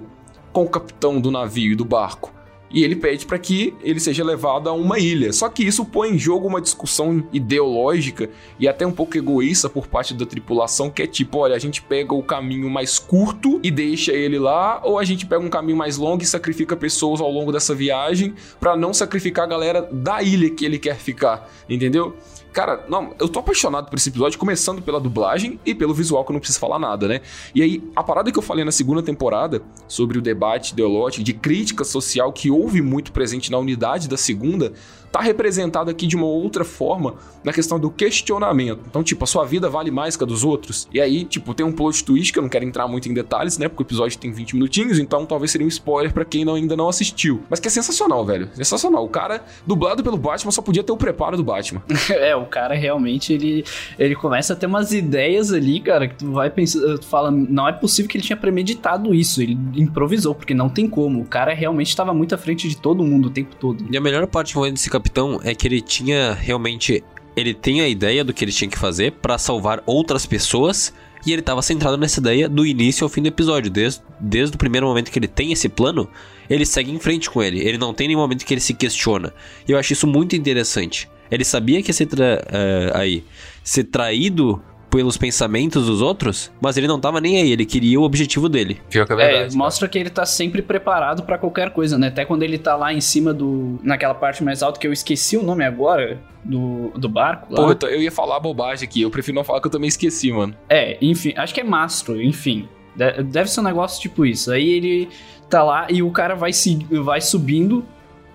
com 0.52 0.64
o 0.64 0.68
capitão 0.68 1.18
do 1.18 1.30
navio 1.30 1.72
e 1.72 1.74
do 1.74 1.84
barco 1.84 2.33
e 2.74 2.82
ele 2.82 2.96
pede 2.96 3.24
para 3.24 3.38
que 3.38 3.72
ele 3.84 4.00
seja 4.00 4.24
levado 4.24 4.68
a 4.68 4.72
uma 4.72 4.98
ilha. 4.98 5.32
Só 5.32 5.48
que 5.48 5.64
isso 5.64 5.84
põe 5.84 6.10
em 6.10 6.18
jogo 6.18 6.48
uma 6.48 6.60
discussão 6.60 7.24
ideológica 7.32 8.28
e 8.58 8.66
até 8.66 8.84
um 8.84 8.90
pouco 8.90 9.16
egoísta 9.16 9.70
por 9.70 9.86
parte 9.86 10.12
da 10.12 10.26
tripulação, 10.26 10.90
que 10.90 11.00
é 11.00 11.06
tipo, 11.06 11.38
olha, 11.38 11.54
a 11.54 11.58
gente 11.58 11.80
pega 11.80 12.12
o 12.12 12.22
caminho 12.22 12.68
mais 12.68 12.98
curto 12.98 13.60
e 13.62 13.70
deixa 13.70 14.12
ele 14.12 14.40
lá, 14.40 14.80
ou 14.82 14.98
a 14.98 15.04
gente 15.04 15.24
pega 15.24 15.44
um 15.44 15.48
caminho 15.48 15.78
mais 15.78 15.96
longo 15.96 16.24
e 16.24 16.26
sacrifica 16.26 16.76
pessoas 16.76 17.20
ao 17.20 17.30
longo 17.30 17.52
dessa 17.52 17.76
viagem 17.76 18.34
para 18.58 18.76
não 18.76 18.92
sacrificar 18.92 19.44
a 19.44 19.48
galera 19.48 19.80
da 19.80 20.20
ilha 20.20 20.50
que 20.50 20.64
ele 20.64 20.78
quer 20.78 20.96
ficar, 20.96 21.48
entendeu? 21.68 22.16
Cara, 22.54 22.84
não, 22.88 23.12
eu 23.18 23.28
tô 23.28 23.40
apaixonado 23.40 23.90
por 23.90 23.96
esse 23.96 24.08
episódio, 24.08 24.38
começando 24.38 24.80
pela 24.80 25.00
dublagem 25.00 25.58
e 25.66 25.74
pelo 25.74 25.92
visual, 25.92 26.24
que 26.24 26.30
eu 26.30 26.34
não 26.34 26.38
preciso 26.38 26.60
falar 26.60 26.78
nada, 26.78 27.08
né? 27.08 27.20
E 27.52 27.60
aí, 27.60 27.82
a 27.96 28.02
parada 28.02 28.30
que 28.30 28.38
eu 28.38 28.42
falei 28.42 28.64
na 28.64 28.70
segunda 28.70 29.02
temporada, 29.02 29.60
sobre 29.88 30.18
o 30.18 30.22
debate 30.22 30.70
ideológico, 30.70 31.24
de 31.24 31.34
crítica 31.34 31.82
social 31.82 32.32
que 32.32 32.52
houve 32.52 32.80
muito 32.80 33.10
presente 33.10 33.50
na 33.50 33.58
unidade 33.58 34.08
da 34.08 34.16
segunda, 34.16 34.72
tá 35.14 35.20
representado 35.20 35.88
aqui 35.88 36.08
de 36.08 36.16
uma 36.16 36.26
outra 36.26 36.64
forma 36.64 37.14
na 37.44 37.52
questão 37.52 37.78
do 37.78 37.88
questionamento. 37.88 38.80
Então, 38.90 39.00
tipo, 39.00 39.22
a 39.22 39.26
sua 39.28 39.44
vida 39.44 39.70
vale 39.70 39.88
mais 39.88 40.16
que 40.16 40.24
a 40.24 40.26
dos 40.26 40.42
outros? 40.42 40.88
E 40.92 41.00
aí, 41.00 41.24
tipo, 41.24 41.54
tem 41.54 41.64
um 41.64 41.70
plot 41.70 42.02
twist 42.02 42.32
que 42.32 42.38
eu 42.40 42.42
não 42.42 42.48
quero 42.48 42.64
entrar 42.64 42.88
muito 42.88 43.08
em 43.08 43.14
detalhes, 43.14 43.56
né? 43.56 43.68
Porque 43.68 43.84
o 43.84 43.86
episódio 43.86 44.18
tem 44.18 44.32
20 44.32 44.54
minutinhos, 44.54 44.98
então 44.98 45.24
talvez 45.24 45.52
seria 45.52 45.64
um 45.64 45.68
spoiler 45.68 46.12
para 46.12 46.24
quem 46.24 46.44
não, 46.44 46.56
ainda 46.56 46.76
não 46.76 46.88
assistiu. 46.88 47.44
Mas 47.48 47.60
que 47.60 47.68
é 47.68 47.70
sensacional, 47.70 48.26
velho. 48.26 48.48
Sensacional. 48.54 49.04
O 49.04 49.08
cara, 49.08 49.44
dublado 49.64 50.02
pelo 50.02 50.16
Batman, 50.16 50.50
só 50.50 50.60
podia 50.60 50.82
ter 50.82 50.90
o 50.90 50.96
preparo 50.96 51.36
do 51.36 51.44
Batman. 51.44 51.80
é, 52.10 52.34
o 52.34 52.46
cara 52.46 52.74
realmente, 52.74 53.32
ele, 53.32 53.64
ele 53.96 54.16
começa 54.16 54.54
a 54.54 54.56
ter 54.56 54.66
umas 54.66 54.92
ideias 54.92 55.52
ali, 55.52 55.78
cara, 55.78 56.08
que 56.08 56.16
tu 56.16 56.32
vai 56.32 56.50
pensando, 56.50 56.98
tu 56.98 57.06
fala, 57.06 57.30
não 57.30 57.68
é 57.68 57.72
possível 57.72 58.10
que 58.10 58.16
ele 58.16 58.24
tinha 58.24 58.36
premeditado 58.36 59.14
isso. 59.14 59.40
Ele 59.40 59.56
improvisou, 59.76 60.34
porque 60.34 60.54
não 60.54 60.68
tem 60.68 60.88
como. 60.88 61.20
O 61.20 61.24
cara 61.24 61.54
realmente 61.54 61.90
estava 61.90 62.12
muito 62.12 62.34
à 62.34 62.38
frente 62.38 62.68
de 62.68 62.76
todo 62.76 63.04
mundo 63.04 63.26
o 63.26 63.30
tempo 63.30 63.54
todo. 63.54 63.84
E 63.88 63.96
a 63.96 64.00
melhor 64.00 64.26
parte 64.26 64.54
desse 64.72 64.90
capítulo 64.90 65.03
capitão 65.04 65.40
é 65.44 65.54
que 65.54 65.68
ele 65.68 65.80
tinha 65.80 66.32
realmente. 66.32 67.04
Ele 67.36 67.52
tem 67.52 67.80
a 67.80 67.88
ideia 67.88 68.24
do 68.24 68.32
que 68.32 68.44
ele 68.44 68.52
tinha 68.52 68.70
que 68.70 68.78
fazer 68.78 69.12
para 69.12 69.36
salvar 69.36 69.82
outras 69.86 70.24
pessoas. 70.24 70.94
E 71.26 71.32
ele 71.32 71.40
estava 71.40 71.62
centrado 71.62 71.96
nessa 71.96 72.20
ideia 72.20 72.48
do 72.48 72.66
início 72.66 73.04
ao 73.04 73.08
fim 73.08 73.22
do 73.22 73.28
episódio. 73.28 73.70
Desde, 73.70 74.02
desde 74.20 74.54
o 74.54 74.58
primeiro 74.58 74.86
momento 74.86 75.10
que 75.10 75.18
ele 75.18 75.26
tem 75.26 75.52
esse 75.52 75.68
plano, 75.68 76.08
ele 76.50 76.66
segue 76.66 76.90
em 76.90 76.98
frente 76.98 77.30
com 77.30 77.42
ele. 77.42 77.60
Ele 77.60 77.78
não 77.78 77.94
tem 77.94 78.08
nenhum 78.08 78.20
momento 78.20 78.44
que 78.44 78.52
ele 78.52 78.60
se 78.60 78.74
questiona. 78.74 79.32
E 79.66 79.72
eu 79.72 79.78
acho 79.78 79.94
isso 79.94 80.06
muito 80.06 80.36
interessante. 80.36 81.08
Ele 81.30 81.44
sabia 81.44 81.82
que 81.82 81.88
ia 81.88 81.94
ser, 81.94 82.08
uh, 82.08 82.92
aí, 82.92 83.24
ser 83.62 83.84
traído 83.84 84.62
pelos 84.94 85.16
pensamentos 85.16 85.86
dos 85.86 86.00
outros, 86.00 86.52
mas 86.60 86.76
ele 86.76 86.86
não 86.86 87.00
tava 87.00 87.20
nem 87.20 87.42
aí, 87.42 87.50
ele 87.50 87.66
queria 87.66 87.98
o 87.98 88.04
objetivo 88.04 88.48
dele. 88.48 88.80
Pior 88.88 89.04
que 89.04 89.12
é 89.12 89.16
verdade. 89.16 89.52
É, 89.52 89.56
mostra 89.56 89.88
que 89.88 89.98
ele 89.98 90.08
tá 90.08 90.24
sempre 90.24 90.62
preparado 90.62 91.24
para 91.24 91.36
qualquer 91.36 91.70
coisa, 91.70 91.98
né? 91.98 92.06
Até 92.06 92.24
quando 92.24 92.44
ele 92.44 92.56
tá 92.58 92.76
lá 92.76 92.92
em 92.92 93.00
cima 93.00 93.34
do. 93.34 93.76
naquela 93.82 94.14
parte 94.14 94.44
mais 94.44 94.62
alta 94.62 94.78
que 94.78 94.86
eu 94.86 94.92
esqueci 94.92 95.36
o 95.36 95.42
nome 95.42 95.64
agora. 95.64 96.20
Do, 96.44 96.90
do 96.90 97.08
barco 97.08 97.54
lá. 97.54 97.74
Pô, 97.74 97.86
eu 97.86 98.02
ia 98.02 98.12
falar 98.12 98.38
bobagem 98.38 98.86
aqui, 98.86 99.00
eu 99.00 99.10
prefiro 99.10 99.34
não 99.34 99.42
falar 99.42 99.62
que 99.62 99.66
eu 99.66 99.70
também 99.70 99.88
esqueci, 99.88 100.30
mano. 100.30 100.54
É, 100.68 100.98
enfim, 101.00 101.32
acho 101.34 101.54
que 101.54 101.60
é 101.60 101.64
mastro, 101.64 102.20
enfim. 102.22 102.68
Deve 102.94 103.48
ser 103.48 103.60
um 103.60 103.64
negócio 103.64 103.98
tipo 103.98 104.26
isso. 104.26 104.52
Aí 104.52 104.68
ele 104.68 105.08
tá 105.48 105.62
lá 105.62 105.86
e 105.90 106.02
o 106.02 106.10
cara 106.10 106.34
vai, 106.34 106.52
se, 106.52 106.86
vai 106.90 107.22
subindo 107.22 107.82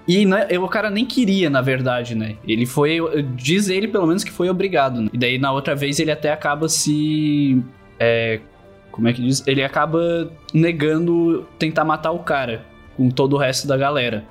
e 0.10 0.26
né, 0.26 0.48
o 0.60 0.68
cara 0.68 0.90
nem 0.90 1.06
queria, 1.06 1.52
na 1.52 1.62
verdade, 1.62 2.16
né? 2.16 2.36
Ele 2.44 2.66
foi. 2.66 2.98
Diz 3.36 3.70
ele, 3.70 3.88
pelo 3.88 4.08
menos, 4.08 4.24
que 4.24 4.32
foi 4.32 4.50
obrigado. 4.50 5.04
Né? 5.04 5.10
E 5.14 5.18
daí, 5.20 5.38
na 5.38 5.52
outra 5.52 5.76
vez, 5.76 6.00
ele 6.00 6.10
até 6.10 6.32
acaba 6.32 6.68
se. 6.68 7.62
É, 8.00 8.40
como 8.92 9.08
é 9.08 9.14
que 9.14 9.22
diz? 9.22 9.44
Ele 9.46 9.64
acaba 9.64 10.32
negando 10.52 11.46
tentar 11.60 11.86
matar 11.86 12.10
o 12.10 12.24
cara 12.24 12.66
com 12.98 13.12
todo 13.12 13.34
o 13.34 13.38
resto 13.38 13.68
da 13.68 13.78
galera. 13.78 14.26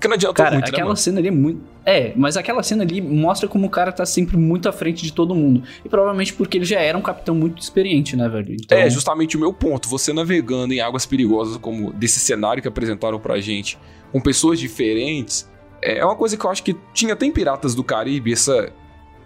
Que 0.00 0.08
não 0.08 0.16
adianta 0.16 0.34
cara, 0.34 0.56
muito, 0.56 0.64
né, 0.64 0.70
aquela 0.72 0.90
né, 0.90 0.96
cena 0.96 1.20
ali 1.20 1.28
é 1.28 1.30
muito. 1.30 1.62
É, 1.86 2.12
mas 2.16 2.36
aquela 2.36 2.62
cena 2.62 2.82
ali 2.82 3.00
mostra 3.00 3.48
como 3.48 3.66
o 3.66 3.70
cara 3.70 3.92
tá 3.92 4.06
sempre 4.06 4.36
muito 4.36 4.68
à 4.68 4.72
frente 4.72 5.02
de 5.02 5.12
todo 5.12 5.34
mundo. 5.34 5.62
E 5.84 5.88
provavelmente 5.88 6.32
porque 6.32 6.58
ele 6.58 6.64
já 6.64 6.80
era 6.80 6.96
um 6.96 7.02
capitão 7.02 7.34
muito 7.34 7.62
experiente, 7.62 8.16
né, 8.16 8.28
velho? 8.28 8.54
Então... 8.54 8.78
É, 8.78 8.88
justamente 8.88 9.36
o 9.36 9.40
meu 9.40 9.52
ponto. 9.52 9.88
Você 9.88 10.12
navegando 10.12 10.72
em 10.72 10.80
águas 10.80 11.04
perigosas 11.04 11.56
como 11.58 11.92
desse 11.92 12.20
cenário 12.20 12.62
que 12.62 12.68
apresentaram 12.68 13.18
pra 13.20 13.40
gente 13.40 13.78
com 14.10 14.20
pessoas 14.20 14.58
diferentes, 14.58 15.50
é, 15.82 15.98
é 15.98 16.04
uma 16.04 16.16
coisa 16.16 16.36
que 16.36 16.44
eu 16.44 16.50
acho 16.50 16.62
que 16.62 16.74
tinha 16.94 17.12
até 17.12 17.26
em 17.26 17.32
Piratas 17.32 17.74
do 17.74 17.84
Caribe, 17.84 18.32
essa 18.32 18.72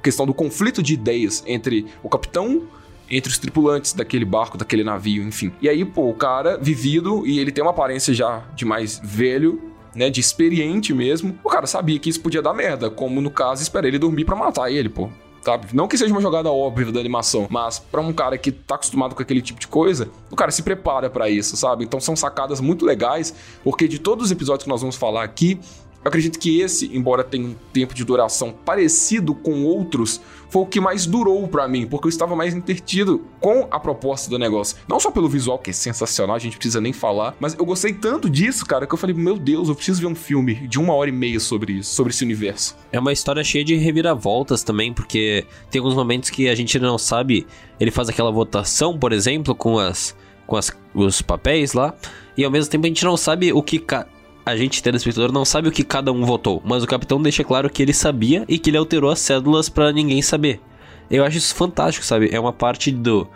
questão 0.03 0.27
do 0.27 0.35
conflito 0.35 0.83
de 0.83 0.95
ideias 0.95 1.45
entre 1.47 1.87
o 2.03 2.09
capitão 2.09 2.67
entre 3.11 3.31
os 3.31 3.39
tripulantes 3.39 3.93
daquele 3.93 4.25
barco, 4.25 4.59
daquele 4.59 4.85
navio, 4.85 5.23
enfim. 5.23 5.53
E 5.63 5.69
aí, 5.69 5.85
pô, 5.85 6.11
o 6.11 6.15
cara 6.15 6.59
vivido 6.59 7.27
e 7.27 7.39
ele 7.39 7.51
tem 7.51 7.63
uma 7.63 7.71
aparência 7.71 8.13
já 8.13 8.45
de 8.55 8.65
mais 8.65 9.01
velho, 9.03 9.73
né, 9.99 10.09
de 10.09 10.21
experiente 10.21 10.95
mesmo, 10.95 11.37
o 11.43 11.49
cara 11.49 11.67
sabia 11.67 11.99
que 11.99 12.09
isso 12.09 12.21
podia 12.21 12.41
dar 12.41 12.55
merda, 12.55 12.89
como 12.89 13.21
no 13.21 13.31
caso, 13.31 13.63
espera 13.63 13.89
ele 13.89 13.99
dormir 13.99 14.25
para 14.25 14.37
matar 14.37 14.71
ele, 14.71 14.89
pô 14.89 15.11
sabe? 15.41 15.69
Não 15.73 15.89
que 15.89 15.97
seja 15.97 16.13
uma 16.13 16.21
jogada 16.21 16.51
óbvia 16.51 16.93
da 16.93 17.01
animação, 17.01 17.47
mas 17.49 17.79
para 17.79 18.01
um 18.03 18.13
cara 18.13 18.37
que 18.37 18.53
tá 18.53 18.75
acostumado 18.75 19.15
com 19.15 19.23
aquele 19.23 19.41
tipo 19.41 19.59
de 19.59 19.67
coisa, 19.67 20.11
o 20.31 20.37
cara 20.37 20.51
se 20.51 20.63
prepara 20.63 21.09
para 21.09 21.31
isso, 21.31 21.57
sabe? 21.57 21.85
Então 21.85 22.01
são 22.01 22.15
sacadas 22.15 22.61
muito 22.61 22.85
legais, 22.85 23.35
porque 23.65 23.89
de 23.89 23.99
todos 23.99 24.27
os 24.27 24.31
episódios 24.31 24.65
que 24.65 24.69
nós 24.69 24.81
vamos 24.81 24.97
falar 24.97 25.23
aqui, 25.23 25.59
acredito 26.05 26.39
que 26.39 26.61
esse, 26.61 26.87
embora 26.97 27.25
tenha 27.25 27.47
um 27.47 27.55
tempo 27.73 27.95
de 27.95 28.05
duração 28.05 28.53
parecido 28.53 29.35
com 29.35 29.65
outros, 29.65 30.21
foi 30.49 30.63
o 30.63 30.67
que 30.67 30.81
mais 30.81 31.07
durou 31.07 31.47
para 31.47 31.69
mim, 31.69 31.87
porque 31.87 32.07
eu 32.07 32.11
estava 32.11 32.35
mais 32.35 32.55
entretido 32.55 33.25
com 33.41 33.69
a 33.71 33.79
proposta 33.79 34.31
do 34.31 34.39
negócio. 34.39 34.77
Não 34.89 34.99
só 34.99 35.11
pelo 35.11 35.29
visual, 35.29 35.59
que 35.59 35.71
é 35.71 35.73
sensacional, 35.73 36.37
a 36.37 36.39
gente 36.39 36.57
precisa 36.57 36.81
nem 36.81 36.93
falar, 36.93 37.37
mas 37.39 37.55
eu 37.55 37.65
gostei 37.65 37.93
tanto 37.93 38.31
disso, 38.31 38.65
cara, 38.65 38.87
que 38.87 38.95
eu 38.95 38.99
falei, 38.99 39.15
meu 39.15 39.37
Deus, 39.37 39.69
eu 39.69 39.75
preciso 39.75 40.01
ver 40.01 40.07
um 40.07 40.15
filme 40.15 40.55
de 40.67 40.79
uma 40.79 40.95
hora 40.95 41.11
e 41.11 41.13
meia 41.13 41.41
sobre 41.41 41.75
isso, 41.75 41.95
sobre 41.95 42.13
esse 42.13 42.25
universo. 42.25 42.77
É 42.91 42.99
uma 42.99 43.13
história 43.13 43.45
cheia 43.45 43.65
de 43.65 43.75
reviravoltas 43.75 44.63
também, 44.63 44.93
porque 44.93 45.45
tem 45.71 45.81
alguns 45.81 45.95
momentos 45.95 46.31
que 46.31 46.49
a 46.49 46.55
gente 46.55 46.79
não 46.79 46.97
sabe. 46.99 47.47
Ele 47.79 47.91
faz 47.91 48.09
aquela 48.09 48.31
votação, 48.31 48.99
por 48.99 49.13
exemplo, 49.13 49.55
com 49.55 49.79
as 49.79 50.17
com 50.47 50.57
as, 50.57 50.73
os 50.95 51.21
papéis 51.21 51.75
lá, 51.75 51.95
e 52.35 52.43
ao 52.43 52.51
mesmo 52.51 52.71
tempo 52.71 52.87
a 52.87 52.89
gente 52.89 53.05
não 53.05 53.19
sabe 53.19 53.53
o 53.53 53.63
que 53.63 53.79
a 54.49 54.57
gente, 54.57 54.83
telespectador, 54.83 55.33
não 55.33 55.45
sabe 55.45 55.69
o 55.69 55.73
que 55.73 55.85
cada 55.85 56.13
um 56.13 56.25
votou, 56.25 56.63
mas 56.65 56.83
o 56.83 56.87
capitão 56.87 57.21
deixa 57.21 57.45
claro 57.45 57.71
que 57.71 57.83
ele 57.83 57.93
sabia 57.93 58.45
e 58.49 58.59
que 58.59 58.71
ele 58.71 58.77
alterou 58.77 59.11
as 59.11 59.19
cédulas 59.19 59.69
para 59.69 59.93
ninguém 59.93 60.23
saber. 60.23 60.61
Eu 61.11 61.25
acho 61.25 61.39
isso 61.39 61.55
fantástico, 61.55 62.05
sabe? 62.05 62.29
É 62.33 62.39
uma 62.39 62.53
parte 62.53 62.91
do. 62.91 63.29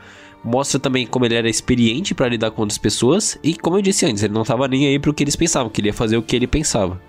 Mostra 0.45 0.81
também 0.81 1.07
como 1.07 1.25
ele 1.25 1.35
era 1.35 1.49
experiente 1.49 2.15
para 2.15 2.29
lidar 2.29 2.51
com 2.51 2.63
outras 2.63 2.79
pessoas 2.79 3.39
e, 3.43 3.55
como 3.55 3.79
eu 3.79 3.83
disse 3.83 4.05
antes, 4.05 4.23
ele 4.23 4.35
não 4.35 4.43
tava 4.43 4.67
nem 4.67 4.89
aí 4.89 4.99
pro 4.99 5.15
que 5.15 5.23
eles 5.23 5.37
pensavam, 5.37 5.71
que 5.71 5.81
ele 5.81 5.89
ia 5.89 5.95
fazer 5.95 6.17
o 6.17 6.23
que 6.23 6.35
ele 6.35 6.49
pensava. 6.49 7.01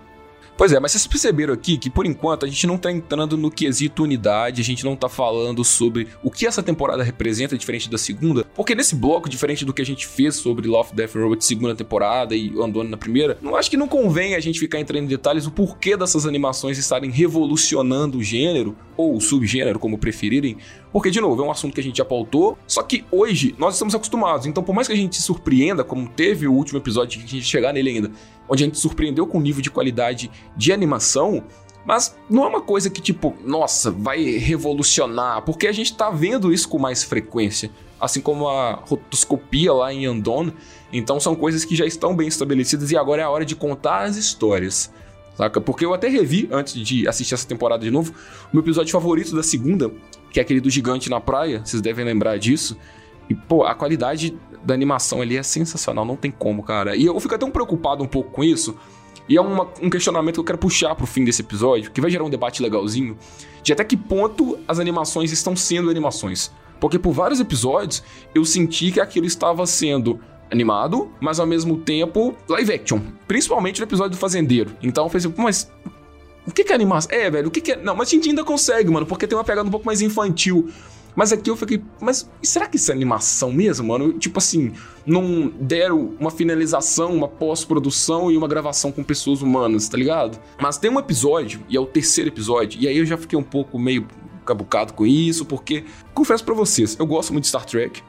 Pois 0.55 0.71
é, 0.71 0.79
mas 0.79 0.91
vocês 0.91 1.07
perceberam 1.07 1.53
aqui 1.53 1.77
que 1.77 1.89
por 1.89 2.05
enquanto 2.05 2.45
a 2.45 2.47
gente 2.47 2.67
não 2.67 2.77
tá 2.77 2.91
entrando 2.91 3.35
no 3.35 3.49
quesito 3.49 4.03
unidade, 4.03 4.61
a 4.61 4.63
gente 4.63 4.85
não 4.85 4.95
tá 4.95 5.09
falando 5.09 5.63
sobre 5.63 6.07
o 6.23 6.29
que 6.29 6.45
essa 6.45 6.61
temporada 6.61 7.01
representa 7.03 7.57
diferente 7.57 7.89
da 7.89 7.97
segunda, 7.97 8.45
porque 8.55 8.75
nesse 8.75 8.95
bloco, 8.95 9.27
diferente 9.27 9.65
do 9.65 9.73
que 9.73 9.81
a 9.81 9.85
gente 9.85 10.05
fez 10.05 10.35
sobre 10.35 10.67
Love, 10.67 10.93
Death 10.93 11.15
Robot 11.15 11.43
segunda 11.43 11.75
temporada 11.75 12.35
e 12.35 12.53
Andone 12.61 12.89
na 12.89 12.97
primeira, 12.97 13.37
não 13.41 13.55
acho 13.55 13.69
que 13.69 13.77
não 13.77 13.87
convém 13.87 14.35
a 14.35 14.39
gente 14.39 14.59
ficar 14.59 14.79
entrando 14.79 15.05
em 15.05 15.07
detalhes 15.07 15.47
o 15.47 15.51
porquê 15.51 15.97
dessas 15.97 16.25
animações 16.25 16.77
estarem 16.77 17.09
revolucionando 17.09 18.19
o 18.19 18.23
gênero, 18.23 18.75
ou 18.95 19.15
o 19.15 19.21
subgênero, 19.21 19.79
como 19.79 19.97
preferirem, 19.97 20.57
porque, 20.93 21.09
de 21.09 21.19
novo, 21.19 21.41
é 21.41 21.45
um 21.45 21.51
assunto 21.51 21.73
que 21.73 21.81
a 21.81 21.83
gente 21.83 21.97
já 21.97 22.05
pautou, 22.05 22.55
só 22.67 22.83
que 22.83 23.03
hoje 23.11 23.55
nós 23.57 23.73
estamos 23.73 23.95
acostumados, 23.95 24.45
então 24.45 24.63
por 24.63 24.75
mais 24.75 24.87
que 24.87 24.93
a 24.93 24.95
gente 24.95 25.15
se 25.15 25.23
surpreenda, 25.23 25.83
como 25.83 26.07
teve 26.07 26.47
o 26.47 26.53
último 26.53 26.77
episódio 26.77 27.19
que 27.19 27.25
a 27.25 27.29
gente 27.29 27.43
chegar 27.43 27.73
nele 27.73 27.89
ainda, 27.89 28.11
onde 28.47 28.63
a 28.63 28.67
gente 28.67 28.77
surpreendeu 28.77 29.25
com 29.25 29.39
o 29.39 29.41
nível 29.41 29.61
de 29.61 29.71
qualidade 29.71 30.29
de 30.55 30.71
animação, 30.71 31.43
mas 31.83 32.15
não 32.29 32.45
é 32.45 32.47
uma 32.47 32.61
coisa 32.61 32.89
que, 32.89 33.01
tipo, 33.01 33.35
nossa, 33.43 33.91
vai 33.91 34.23
revolucionar, 34.23 35.41
porque 35.41 35.67
a 35.67 35.71
gente 35.71 35.97
tá 35.97 36.09
vendo 36.11 36.53
isso 36.53 36.69
com 36.69 36.77
mais 36.77 37.03
frequência. 37.03 37.71
Assim 37.99 38.21
como 38.21 38.47
a 38.47 38.73
rotoscopia 38.73 39.73
lá 39.73 39.93
em 39.93 40.05
Andon. 40.05 40.51
Então 40.91 41.19
são 41.19 41.35
coisas 41.35 41.65
que 41.65 41.75
já 41.75 41.85
estão 41.85 42.15
bem 42.15 42.27
estabelecidas 42.27 42.91
e 42.91 42.97
agora 42.97 43.21
é 43.21 43.25
a 43.25 43.29
hora 43.29 43.45
de 43.45 43.55
contar 43.55 44.03
as 44.03 44.15
histórias. 44.15 44.91
Saca? 45.35 45.59
Porque 45.59 45.83
eu 45.83 45.93
até 45.93 46.07
revi, 46.07 46.47
antes 46.51 46.73
de 46.73 47.07
assistir 47.07 47.33
essa 47.33 47.47
temporada 47.47 47.83
de 47.83 47.89
novo, 47.89 48.11
o 48.11 48.55
meu 48.55 48.61
episódio 48.61 48.91
favorito 48.91 49.35
da 49.35 49.41
segunda, 49.41 49.91
que 50.33 50.39
é 50.39 50.43
aquele 50.43 50.59
do 50.59 50.69
gigante 50.69 51.09
na 51.11 51.21
praia, 51.21 51.61
vocês 51.63 51.79
devem 51.79 52.03
lembrar 52.03 52.37
disso. 52.37 52.75
E, 53.29 53.35
pô, 53.35 53.63
a 53.63 53.75
qualidade 53.75 54.35
da 54.63 54.73
animação 54.73 55.21
ali 55.21 55.37
é 55.37 55.43
sensacional, 55.43 56.03
não 56.03 56.15
tem 56.15 56.31
como, 56.31 56.63
cara. 56.63 56.95
E 56.95 57.05
eu 57.05 57.17
fico 57.19 57.35
até 57.35 57.45
um 57.45 57.51
preocupado 57.51 58.03
um 58.03 58.07
pouco 58.07 58.31
com 58.31 58.43
isso. 58.43 58.75
E 59.29 59.37
é 59.37 59.41
uma, 59.41 59.69
um 59.79 59.89
questionamento 59.91 60.35
que 60.35 60.39
eu 60.39 60.43
quero 60.43 60.57
puxar 60.57 60.95
pro 60.95 61.05
fim 61.05 61.23
desse 61.23 61.43
episódio, 61.43 61.91
que 61.91 62.01
vai 62.01 62.09
gerar 62.09 62.23
um 62.23 62.29
debate 62.31 62.63
legalzinho, 62.63 63.15
de 63.61 63.71
até 63.71 63.83
que 63.83 63.95
ponto 63.95 64.57
as 64.67 64.79
animações 64.79 65.31
estão 65.31 65.55
sendo 65.55 65.89
animações. 65.89 66.51
Porque 66.79 66.97
por 66.97 67.13
vários 67.13 67.39
episódios 67.39 68.03
eu 68.33 68.43
senti 68.43 68.91
que 68.91 68.99
aquilo 68.99 69.27
estava 69.27 69.65
sendo 69.67 70.19
animado, 70.51 71.11
mas 71.21 71.39
ao 71.39 71.45
mesmo 71.45 71.77
tempo 71.77 72.35
live 72.49 72.73
action. 72.73 72.99
Principalmente 73.27 73.79
no 73.79 73.85
episódio 73.85 74.11
do 74.11 74.17
Fazendeiro. 74.17 74.75
Então 74.81 75.05
eu 75.05 75.09
pensei, 75.09 75.31
mas 75.37 75.71
o 76.45 76.51
que, 76.51 76.63
que 76.63 76.71
é 76.71 76.75
animação? 76.75 77.11
É, 77.11 77.29
velho, 77.29 77.47
o 77.47 77.51
que, 77.51 77.61
que 77.61 77.71
é. 77.71 77.75
Não, 77.77 77.95
mas 77.95 78.09
gente 78.09 78.29
ainda 78.29 78.43
consegue, 78.43 78.89
mano, 78.89 79.05
porque 79.05 79.27
tem 79.27 79.37
uma 79.37 79.43
pegada 79.43 79.67
um 79.67 79.71
pouco 79.71 79.85
mais 79.85 80.01
infantil. 80.01 80.69
Mas 81.15 81.31
aqui 81.31 81.49
eu 81.49 81.55
fiquei, 81.55 81.81
mas 82.01 82.27
será 82.41 82.67
que 82.67 82.75
isso 82.75 82.91
é 82.91 82.93
animação 82.95 83.51
mesmo, 83.51 83.87
mano? 83.87 84.13
Tipo 84.13 84.39
assim, 84.39 84.73
não 85.05 85.47
deram 85.59 86.15
uma 86.19 86.31
finalização, 86.31 87.13
uma 87.13 87.27
pós-produção 87.27 88.31
e 88.31 88.37
uma 88.37 88.47
gravação 88.47 88.91
com 88.91 89.03
pessoas 89.03 89.41
humanas, 89.41 89.87
tá 89.87 89.95
ligado? 89.95 90.39
Mas 90.59 90.77
tem 90.77 90.89
um 90.89 90.99
episódio, 90.99 91.61
e 91.69 91.77
é 91.77 91.79
o 91.79 91.85
terceiro 91.85 92.29
episódio, 92.31 92.81
e 92.81 92.87
aí 92.87 92.97
eu 92.97 93.05
já 93.05 93.15
fiquei 93.15 93.37
um 93.37 93.43
pouco 93.43 93.77
meio 93.77 94.07
cabucado 94.43 94.93
com 94.93 95.05
isso, 95.05 95.45
porque, 95.45 95.85
confesso 96.15 96.43
para 96.43 96.55
vocês, 96.55 96.97
eu 96.97 97.05
gosto 97.05 97.31
muito 97.31 97.43
de 97.43 97.49
Star 97.49 97.65
Trek, 97.65 98.01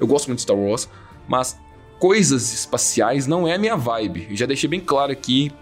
eu 0.00 0.06
gosto 0.06 0.26
muito 0.26 0.38
de 0.38 0.42
Star 0.42 0.56
Wars, 0.56 0.88
mas 1.28 1.56
coisas 2.00 2.52
espaciais 2.52 3.26
não 3.26 3.46
é 3.46 3.54
a 3.54 3.58
minha 3.58 3.76
vibe. 3.76 4.28
Eu 4.30 4.36
já 4.36 4.46
deixei 4.46 4.68
bem 4.68 4.80
claro 4.80 5.12
aqui 5.12 5.52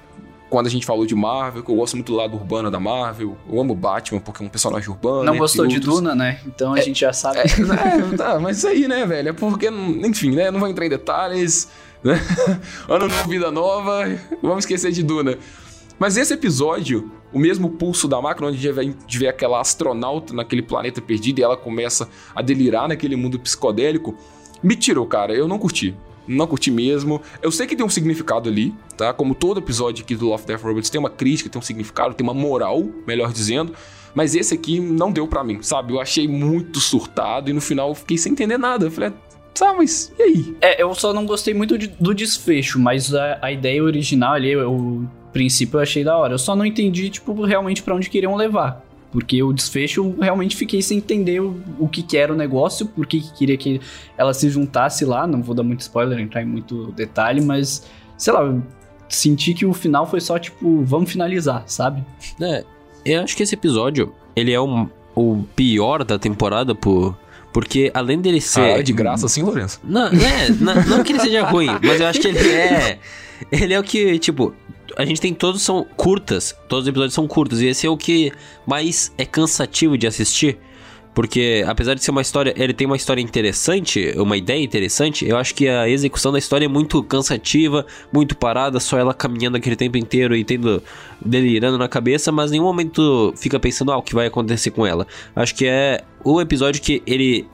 quando 0.48 0.66
a 0.66 0.70
gente 0.70 0.86
falou 0.86 1.04
de 1.04 1.14
Marvel, 1.14 1.62
que 1.62 1.70
eu 1.70 1.74
gosto 1.74 1.96
muito 1.96 2.12
do 2.12 2.16
lado 2.16 2.36
urbano 2.36 2.70
da 2.70 2.78
Marvel. 2.78 3.36
Eu 3.50 3.60
amo 3.60 3.74
Batman 3.74 4.20
porque 4.20 4.42
é 4.42 4.46
um 4.46 4.48
personagem 4.48 4.88
urbano. 4.88 5.24
Não 5.24 5.36
gostou 5.36 5.66
de 5.66 5.80
Duna, 5.80 6.14
né? 6.14 6.40
Então 6.46 6.72
a 6.72 6.78
é, 6.78 6.82
gente 6.82 7.00
já 7.00 7.12
sabe. 7.12 7.38
É, 7.38 7.42
é, 7.42 8.16
tá, 8.16 8.38
mas 8.38 8.58
isso 8.58 8.68
aí, 8.68 8.86
né, 8.86 9.04
velho? 9.04 9.30
É 9.30 9.32
porque, 9.32 9.68
enfim, 9.68 10.30
né? 10.36 10.50
Não 10.50 10.60
vou 10.60 10.68
entrar 10.68 10.86
em 10.86 10.88
detalhes. 10.88 11.68
Né? 12.02 12.20
ano 12.88 13.08
novo, 13.08 13.28
vida 13.28 13.50
nova. 13.50 14.04
Vamos 14.40 14.60
esquecer 14.60 14.92
de 14.92 15.02
Duna. 15.02 15.36
Mas 15.98 16.16
esse 16.16 16.32
episódio, 16.34 17.10
o 17.32 17.38
mesmo 17.38 17.70
pulso 17.70 18.06
da 18.06 18.20
máquina, 18.20 18.48
onde 18.48 18.68
a 18.68 18.82
gente 18.82 19.18
vê 19.18 19.28
aquela 19.28 19.60
astronauta 19.60 20.32
naquele 20.34 20.62
planeta 20.62 21.00
perdido 21.00 21.40
e 21.40 21.42
ela 21.42 21.56
começa 21.56 22.08
a 22.34 22.42
delirar 22.42 22.86
naquele 22.86 23.16
mundo 23.16 23.40
psicodélico, 23.40 24.14
me 24.62 24.76
tirou, 24.76 25.06
cara. 25.06 25.34
Eu 25.34 25.48
não 25.48 25.58
curti 25.58 25.96
não 26.26 26.46
curti 26.46 26.70
mesmo. 26.70 27.20
Eu 27.42 27.50
sei 27.50 27.66
que 27.66 27.76
tem 27.76 27.84
um 27.84 27.90
significado 27.90 28.48
ali, 28.48 28.74
tá? 28.96 29.12
Como 29.12 29.34
todo 29.34 29.58
episódio 29.58 30.04
aqui 30.04 30.14
do 30.14 30.28
Love, 30.28 30.46
Death 30.46 30.62
Robots 30.62 30.90
tem 30.90 30.98
uma 30.98 31.10
crítica, 31.10 31.48
tem 31.48 31.58
um 31.58 31.62
significado, 31.62 32.14
tem 32.14 32.24
uma 32.24 32.34
moral, 32.34 32.84
melhor 33.06 33.32
dizendo. 33.32 33.72
Mas 34.14 34.34
esse 34.34 34.54
aqui 34.54 34.80
não 34.80 35.12
deu 35.12 35.28
para 35.28 35.44
mim, 35.44 35.58
sabe? 35.60 35.92
Eu 35.92 36.00
achei 36.00 36.26
muito 36.26 36.80
surtado 36.80 37.50
e 37.50 37.52
no 37.52 37.60
final 37.60 37.90
eu 37.90 37.94
fiquei 37.94 38.16
sem 38.16 38.32
entender 38.32 38.56
nada. 38.56 38.86
Eu 38.86 38.90
falei, 38.90 39.12
tá, 39.52 39.74
mas 39.74 40.10
e 40.18 40.22
aí? 40.22 40.56
É, 40.60 40.82
eu 40.82 40.94
só 40.94 41.12
não 41.12 41.26
gostei 41.26 41.52
muito 41.52 41.76
de, 41.76 41.88
do 41.88 42.14
desfecho, 42.14 42.78
mas 42.78 43.14
a, 43.14 43.38
a, 43.42 43.52
ideia 43.52 43.84
original 43.84 44.32
ali, 44.32 44.56
o 44.56 45.04
princípio 45.34 45.76
eu 45.76 45.82
achei 45.82 46.02
da 46.02 46.16
hora. 46.16 46.32
Eu 46.32 46.38
só 46.38 46.56
não 46.56 46.64
entendi, 46.64 47.10
tipo, 47.10 47.44
realmente 47.44 47.82
para 47.82 47.94
onde 47.94 48.08
queriam 48.08 48.34
levar. 48.36 48.85
Porque 49.16 49.42
o 49.42 49.50
desfecho 49.50 50.14
realmente 50.20 50.54
fiquei 50.54 50.82
sem 50.82 50.98
entender 50.98 51.40
o, 51.40 51.58
o 51.78 51.88
que, 51.88 52.02
que 52.02 52.18
era 52.18 52.30
o 52.30 52.36
negócio, 52.36 52.84
por 52.84 53.06
que 53.06 53.22
queria 53.32 53.56
que 53.56 53.80
ela 54.14 54.34
se 54.34 54.50
juntasse 54.50 55.06
lá. 55.06 55.26
Não 55.26 55.42
vou 55.42 55.54
dar 55.54 55.62
muito 55.62 55.80
spoiler, 55.80 56.20
entrar 56.20 56.42
em 56.42 56.44
muito 56.44 56.92
detalhe, 56.92 57.40
mas 57.40 57.86
sei 58.18 58.34
lá, 58.34 58.54
senti 59.08 59.54
que 59.54 59.64
o 59.64 59.72
final 59.72 60.06
foi 60.06 60.20
só 60.20 60.38
tipo, 60.38 60.82
vamos 60.84 61.10
finalizar, 61.10 61.62
sabe? 61.64 62.04
É, 62.38 62.62
eu 63.06 63.22
acho 63.22 63.34
que 63.34 63.42
esse 63.42 63.54
episódio, 63.54 64.12
ele 64.36 64.52
é 64.52 64.60
o, 64.60 64.86
o 65.14 65.46
pior 65.56 66.04
da 66.04 66.18
temporada 66.18 66.74
por. 66.74 67.16
Porque 67.54 67.90
além 67.94 68.20
dele 68.20 68.42
ser. 68.42 68.60
Ah, 68.60 68.78
é 68.80 68.82
de 68.82 68.92
graça 68.92 69.24
assim, 69.24 69.42
Lourenço? 69.42 69.80
Não, 69.82 70.08
é, 70.08 70.50
não, 70.60 70.74
não 70.84 71.02
que 71.02 71.12
ele 71.12 71.20
seja 71.20 71.42
ruim, 71.46 71.70
mas 71.82 72.02
eu 72.02 72.06
acho 72.06 72.20
que 72.20 72.28
ele 72.28 72.50
é. 72.50 72.98
Ele 73.50 73.72
é 73.72 73.80
o 73.80 73.82
que, 73.82 74.18
tipo, 74.18 74.54
a 74.96 75.04
gente 75.04 75.20
tem 75.20 75.34
todos 75.34 75.62
são 75.62 75.86
curtas, 75.96 76.56
todos 76.68 76.84
os 76.84 76.88
episódios 76.88 77.14
são 77.14 77.28
curtos, 77.28 77.60
e 77.60 77.66
esse 77.66 77.86
é 77.86 77.90
o 77.90 77.96
que 77.96 78.32
mais 78.66 79.12
é 79.18 79.24
cansativo 79.24 79.96
de 79.96 80.06
assistir. 80.06 80.58
Porque, 81.14 81.64
apesar 81.66 81.94
de 81.94 82.04
ser 82.04 82.10
uma 82.10 82.20
história, 82.20 82.52
ele 82.58 82.74
tem 82.74 82.86
uma 82.86 82.96
história 82.96 83.22
interessante, 83.22 84.12
uma 84.18 84.36
ideia 84.36 84.62
interessante, 84.62 85.26
eu 85.26 85.38
acho 85.38 85.54
que 85.54 85.66
a 85.66 85.88
execução 85.88 86.30
da 86.30 86.38
história 86.38 86.66
é 86.66 86.68
muito 86.68 87.02
cansativa, 87.02 87.86
muito 88.12 88.36
parada, 88.36 88.78
só 88.78 88.98
ela 88.98 89.14
caminhando 89.14 89.56
aquele 89.56 89.76
tempo 89.76 89.96
inteiro 89.96 90.36
e 90.36 90.44
tendo. 90.44 90.82
delirando 91.24 91.78
na 91.78 91.88
cabeça, 91.88 92.30
mas 92.30 92.50
em 92.50 92.52
nenhum 92.52 92.64
momento 92.64 93.32
fica 93.34 93.58
pensando, 93.58 93.92
ah, 93.92 93.96
o 93.96 94.02
que 94.02 94.14
vai 94.14 94.26
acontecer 94.26 94.70
com 94.72 94.86
ela. 94.86 95.06
Acho 95.34 95.54
que 95.54 95.66
é 95.66 96.04
o 96.22 96.38
episódio 96.38 96.82
que 96.82 97.02
ele 97.06 97.48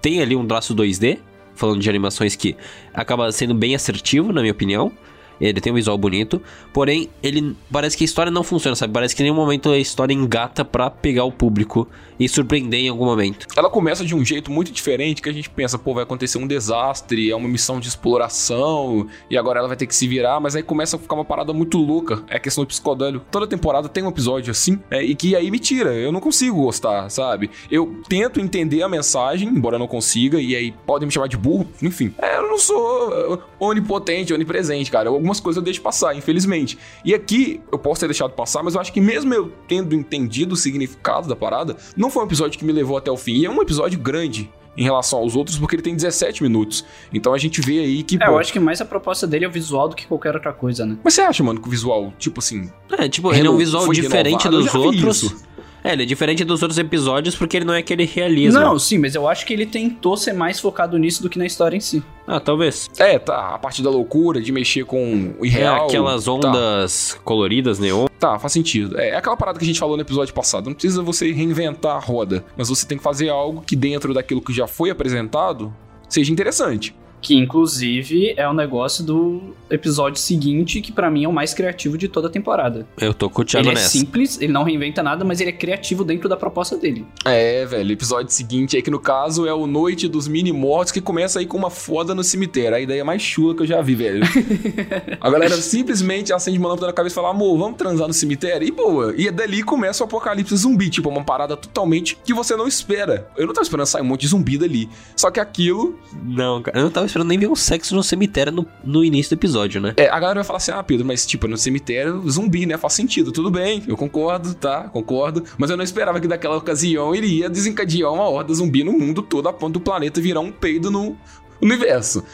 tem 0.00 0.22
ali 0.22 0.36
um 0.36 0.46
traço 0.46 0.72
2D, 0.72 1.18
falando 1.56 1.80
de 1.80 1.90
animações 1.90 2.36
que 2.36 2.56
acaba 2.94 3.32
sendo 3.32 3.52
bem 3.52 3.74
assertivo, 3.74 4.32
na 4.32 4.42
minha 4.42 4.52
opinião. 4.52 4.92
Ele 5.40 5.60
tem 5.60 5.72
um 5.72 5.76
visual 5.76 5.96
bonito, 5.96 6.40
porém, 6.72 7.08
ele 7.22 7.56
parece 7.70 7.96
que 7.96 8.04
a 8.04 8.06
história 8.06 8.30
não 8.30 8.42
funciona, 8.42 8.74
sabe? 8.74 8.92
Parece 8.92 9.14
que 9.14 9.22
em 9.22 9.24
nenhum 9.24 9.36
momento 9.36 9.70
a 9.70 9.78
história 9.78 10.12
engata 10.12 10.64
para 10.64 10.90
pegar 10.90 11.24
o 11.24 11.32
público 11.32 11.88
e 12.18 12.28
surpreender 12.28 12.80
em 12.80 12.88
algum 12.88 13.04
momento. 13.04 13.46
Ela 13.56 13.70
começa 13.70 14.04
de 14.04 14.14
um 14.14 14.24
jeito 14.24 14.50
muito 14.50 14.72
diferente 14.72 15.22
que 15.22 15.28
a 15.28 15.32
gente 15.32 15.48
pensa, 15.48 15.78
pô, 15.78 15.94
vai 15.94 16.02
acontecer 16.02 16.38
um 16.38 16.46
desastre, 16.46 17.30
é 17.30 17.36
uma 17.36 17.48
missão 17.48 17.78
de 17.78 17.88
exploração 17.88 19.06
e 19.30 19.38
agora 19.38 19.60
ela 19.60 19.68
vai 19.68 19.76
ter 19.76 19.86
que 19.86 19.94
se 19.94 20.08
virar, 20.08 20.40
mas 20.40 20.56
aí 20.56 20.62
começa 20.62 20.96
a 20.96 20.98
ficar 20.98 21.14
uma 21.14 21.24
parada 21.24 21.52
muito 21.52 21.78
louca. 21.78 22.22
É 22.28 22.36
a 22.36 22.40
questão 22.40 22.64
do 22.64 22.68
psicodélio. 22.68 23.22
Toda 23.30 23.46
temporada 23.46 23.88
tem 23.88 24.02
um 24.02 24.08
episódio 24.08 24.50
assim, 24.50 24.78
é, 24.90 25.02
e 25.02 25.14
que 25.14 25.36
aí 25.36 25.50
me 25.50 25.58
tira. 25.58 25.94
Eu 25.94 26.10
não 26.10 26.20
consigo 26.20 26.62
gostar, 26.62 27.08
sabe? 27.08 27.50
Eu 27.70 28.02
tento 28.08 28.40
entender 28.40 28.82
a 28.82 28.88
mensagem, 28.88 29.48
embora 29.48 29.76
eu 29.76 29.78
não 29.78 29.86
consiga, 29.86 30.40
e 30.40 30.56
aí 30.56 30.72
podem 30.86 31.06
me 31.06 31.12
chamar 31.12 31.28
de 31.28 31.36
burro, 31.36 31.68
enfim. 31.82 32.12
É, 32.18 32.38
eu 32.38 32.48
não 32.48 32.58
sou 32.58 33.42
onipotente, 33.60 34.34
onipresente, 34.34 34.90
cara. 34.90 35.08
Eu, 35.08 35.20
algumas 35.28 35.40
coisas 35.40 35.58
eu 35.58 35.62
deixo 35.62 35.80
passar, 35.82 36.16
infelizmente. 36.16 36.78
E 37.04 37.14
aqui 37.14 37.60
eu 37.70 37.78
posso 37.78 38.00
ter 38.00 38.06
deixado 38.06 38.32
passar, 38.32 38.62
mas 38.62 38.74
eu 38.74 38.80
acho 38.80 38.92
que 38.92 39.00
mesmo 39.00 39.32
eu 39.34 39.52
tendo 39.68 39.94
entendido 39.94 40.54
o 40.54 40.56
significado 40.56 41.28
da 41.28 41.36
parada, 41.36 41.76
não 41.96 42.10
foi 42.10 42.22
um 42.22 42.26
episódio 42.26 42.58
que 42.58 42.64
me 42.64 42.72
levou 42.72 42.96
até 42.96 43.10
o 43.10 43.16
fim. 43.16 43.34
E 43.34 43.46
é 43.46 43.50
um 43.50 43.60
episódio 43.60 43.98
grande 43.98 44.50
em 44.76 44.84
relação 44.84 45.18
aos 45.18 45.34
outros, 45.34 45.58
porque 45.58 45.74
ele 45.74 45.82
tem 45.82 45.94
17 45.94 46.42
minutos. 46.42 46.84
Então 47.12 47.34
a 47.34 47.38
gente 47.38 47.60
vê 47.60 47.80
aí 47.80 48.02
que. 48.02 48.16
É, 48.16 48.26
pô, 48.26 48.32
eu 48.32 48.38
acho 48.38 48.52
que 48.52 48.60
mais 48.60 48.80
a 48.80 48.84
proposta 48.84 49.26
dele 49.26 49.44
é 49.44 49.48
o 49.48 49.50
visual 49.50 49.88
do 49.88 49.96
que 49.96 50.06
qualquer 50.06 50.34
outra 50.34 50.52
coisa, 50.52 50.86
né? 50.86 50.96
Mas 51.02 51.14
você 51.14 51.20
acha, 51.20 51.42
mano, 51.42 51.60
que 51.60 51.68
o 51.68 51.70
visual, 51.70 52.12
tipo 52.18 52.40
assim. 52.40 52.70
É, 52.96 53.08
tipo, 53.08 53.32
ele 53.34 53.48
é 53.48 53.50
um 53.50 53.56
visual 53.56 53.88
diferente 53.92 54.48
dos 54.48 54.74
outros. 54.74 55.44
É, 55.88 55.94
ele 55.94 56.02
é 56.02 56.06
diferente 56.06 56.44
dos 56.44 56.60
outros 56.62 56.78
episódios 56.78 57.34
porque 57.34 57.56
ele 57.56 57.64
não 57.64 57.72
é 57.72 57.78
aquele 57.78 58.04
realismo. 58.04 58.60
Não, 58.60 58.78
sim, 58.78 58.98
mas 58.98 59.14
eu 59.14 59.26
acho 59.26 59.46
que 59.46 59.54
ele 59.54 59.64
tentou 59.64 60.18
ser 60.18 60.34
mais 60.34 60.60
focado 60.60 60.98
nisso 60.98 61.22
do 61.22 61.30
que 61.30 61.38
na 61.38 61.46
história 61.46 61.74
em 61.74 61.80
si. 61.80 62.02
Ah, 62.26 62.38
talvez. 62.38 62.90
É, 62.98 63.18
tá. 63.18 63.54
A 63.54 63.58
parte 63.58 63.82
da 63.82 63.88
loucura, 63.88 64.38
de 64.38 64.52
mexer 64.52 64.84
com 64.84 65.32
o 65.40 65.46
irreal. 65.46 65.84
É, 65.84 65.86
aquelas 65.86 66.26
tá. 66.26 66.32
ondas 66.32 67.14
tá. 67.14 67.20
coloridas, 67.24 67.78
neon. 67.78 68.06
Tá, 68.18 68.38
faz 68.38 68.52
sentido. 68.52 69.00
É, 69.00 69.10
é 69.10 69.16
aquela 69.16 69.34
parada 69.34 69.58
que 69.58 69.64
a 69.64 69.66
gente 69.66 69.80
falou 69.80 69.96
no 69.96 70.02
episódio 70.02 70.34
passado. 70.34 70.66
Não 70.66 70.74
precisa 70.74 71.02
você 71.02 71.32
reinventar 71.32 71.96
a 71.96 72.00
roda, 72.00 72.44
mas 72.54 72.68
você 72.68 72.86
tem 72.86 72.98
que 72.98 73.04
fazer 73.04 73.30
algo 73.30 73.62
que 73.62 73.74
dentro 73.74 74.12
daquilo 74.12 74.42
que 74.42 74.52
já 74.52 74.66
foi 74.66 74.90
apresentado 74.90 75.74
seja 76.06 76.30
interessante. 76.30 76.94
Que 77.20 77.36
inclusive 77.36 78.34
é 78.36 78.46
o 78.46 78.50
um 78.50 78.54
negócio 78.54 79.04
do 79.04 79.54
episódio 79.70 80.20
seguinte, 80.20 80.80
que 80.80 80.92
para 80.92 81.10
mim 81.10 81.24
é 81.24 81.28
o 81.28 81.32
mais 81.32 81.52
criativo 81.52 81.98
de 81.98 82.08
toda 82.08 82.28
a 82.28 82.30
temporada. 82.30 82.86
Eu 83.00 83.12
tô 83.12 83.28
com 83.28 83.42
o 83.42 83.44
Thiago 83.44 83.68
ele 83.68 83.74
nessa. 83.74 83.96
é 83.96 84.00
simples, 84.00 84.40
ele 84.40 84.52
não 84.52 84.62
reinventa 84.62 85.02
nada, 85.02 85.24
mas 85.24 85.40
ele 85.40 85.50
é 85.50 85.52
criativo 85.52 86.04
dentro 86.04 86.28
da 86.28 86.36
proposta 86.36 86.76
dele. 86.76 87.04
É, 87.24 87.64
velho. 87.66 87.92
Episódio 87.92 88.32
seguinte 88.32 88.76
aí, 88.76 88.82
que 88.82 88.90
no 88.90 89.00
caso 89.00 89.46
é 89.46 89.52
o 89.52 89.66
Noite 89.66 90.08
dos 90.08 90.28
Mini 90.28 90.52
Mortos, 90.52 90.92
que 90.92 91.00
começa 91.00 91.38
aí 91.38 91.46
com 91.46 91.56
uma 91.56 91.70
foda 91.70 92.14
no 92.14 92.22
cemitério. 92.22 92.76
A 92.76 92.80
ideia 92.80 93.04
mais 93.04 93.20
chula 93.20 93.54
que 93.54 93.62
eu 93.62 93.66
já 93.66 93.80
vi, 93.80 93.94
velho. 93.94 94.24
a 95.20 95.30
galera 95.30 95.56
simplesmente 95.56 96.32
acende 96.32 96.58
uma 96.58 96.68
lâmpada 96.68 96.88
na 96.88 96.92
cabeça 96.92 97.14
e 97.14 97.16
fala: 97.16 97.30
amor, 97.30 97.58
vamos 97.58 97.76
transar 97.76 98.06
no 98.06 98.14
cemitério? 98.14 98.66
E 98.66 98.70
boa. 98.70 99.14
E 99.16 99.30
dali 99.30 99.62
começa 99.62 100.02
o 100.02 100.06
apocalipse 100.06 100.56
zumbi, 100.56 100.88
tipo, 100.88 101.08
uma 101.08 101.24
parada 101.24 101.56
totalmente 101.56 102.16
que 102.24 102.32
você 102.32 102.56
não 102.56 102.66
espera. 102.66 103.28
Eu 103.36 103.46
não 103.46 103.54
tava 103.54 103.64
esperando 103.64 103.86
sair 103.86 104.02
um 104.02 104.06
monte 104.06 104.22
de 104.22 104.28
zumbi 104.28 104.58
dali. 104.58 104.88
Só 105.16 105.30
que 105.30 105.40
aquilo. 105.40 105.98
Não, 106.24 106.62
cara. 106.62 106.78
Eu 106.78 106.84
não 106.84 106.90
tava 106.90 107.07
esperando 107.08 107.28
nem 107.28 107.38
ver 107.38 107.48
um 107.48 107.56
sexo 107.56 107.94
no 107.94 108.02
cemitério 108.02 108.52
no, 108.52 108.66
no 108.84 109.04
início 109.04 109.34
do 109.34 109.38
episódio, 109.38 109.80
né? 109.80 109.94
É, 109.96 110.08
a 110.08 110.18
galera 110.18 110.36
vai 110.36 110.44
falar 110.44 110.58
assim: 110.58 110.70
ah, 110.70 110.82
Pedro, 110.82 111.06
mas 111.06 111.26
tipo, 111.26 111.48
no 111.48 111.56
cemitério, 111.56 112.22
zumbi, 112.28 112.66
né? 112.66 112.76
Faz 112.78 112.92
sentido. 112.92 113.32
Tudo 113.32 113.50
bem, 113.50 113.82
eu 113.86 113.96
concordo, 113.96 114.54
tá? 114.54 114.84
Concordo. 114.84 115.44
Mas 115.56 115.70
eu 115.70 115.76
não 115.76 115.84
esperava 115.84 116.20
que 116.20 116.28
daquela 116.28 116.56
ocasião 116.56 117.14
iria 117.14 117.50
desencadear 117.50 118.12
uma 118.12 118.28
horda 118.28 118.54
zumbi 118.54 118.84
no 118.84 118.92
mundo 118.92 119.22
todo 119.22 119.48
a 119.48 119.52
ponto 119.52 119.74
do 119.74 119.80
planeta 119.80 120.20
virar 120.20 120.40
um 120.40 120.52
peido 120.52 120.90
no 120.90 121.16
universo. 121.60 122.24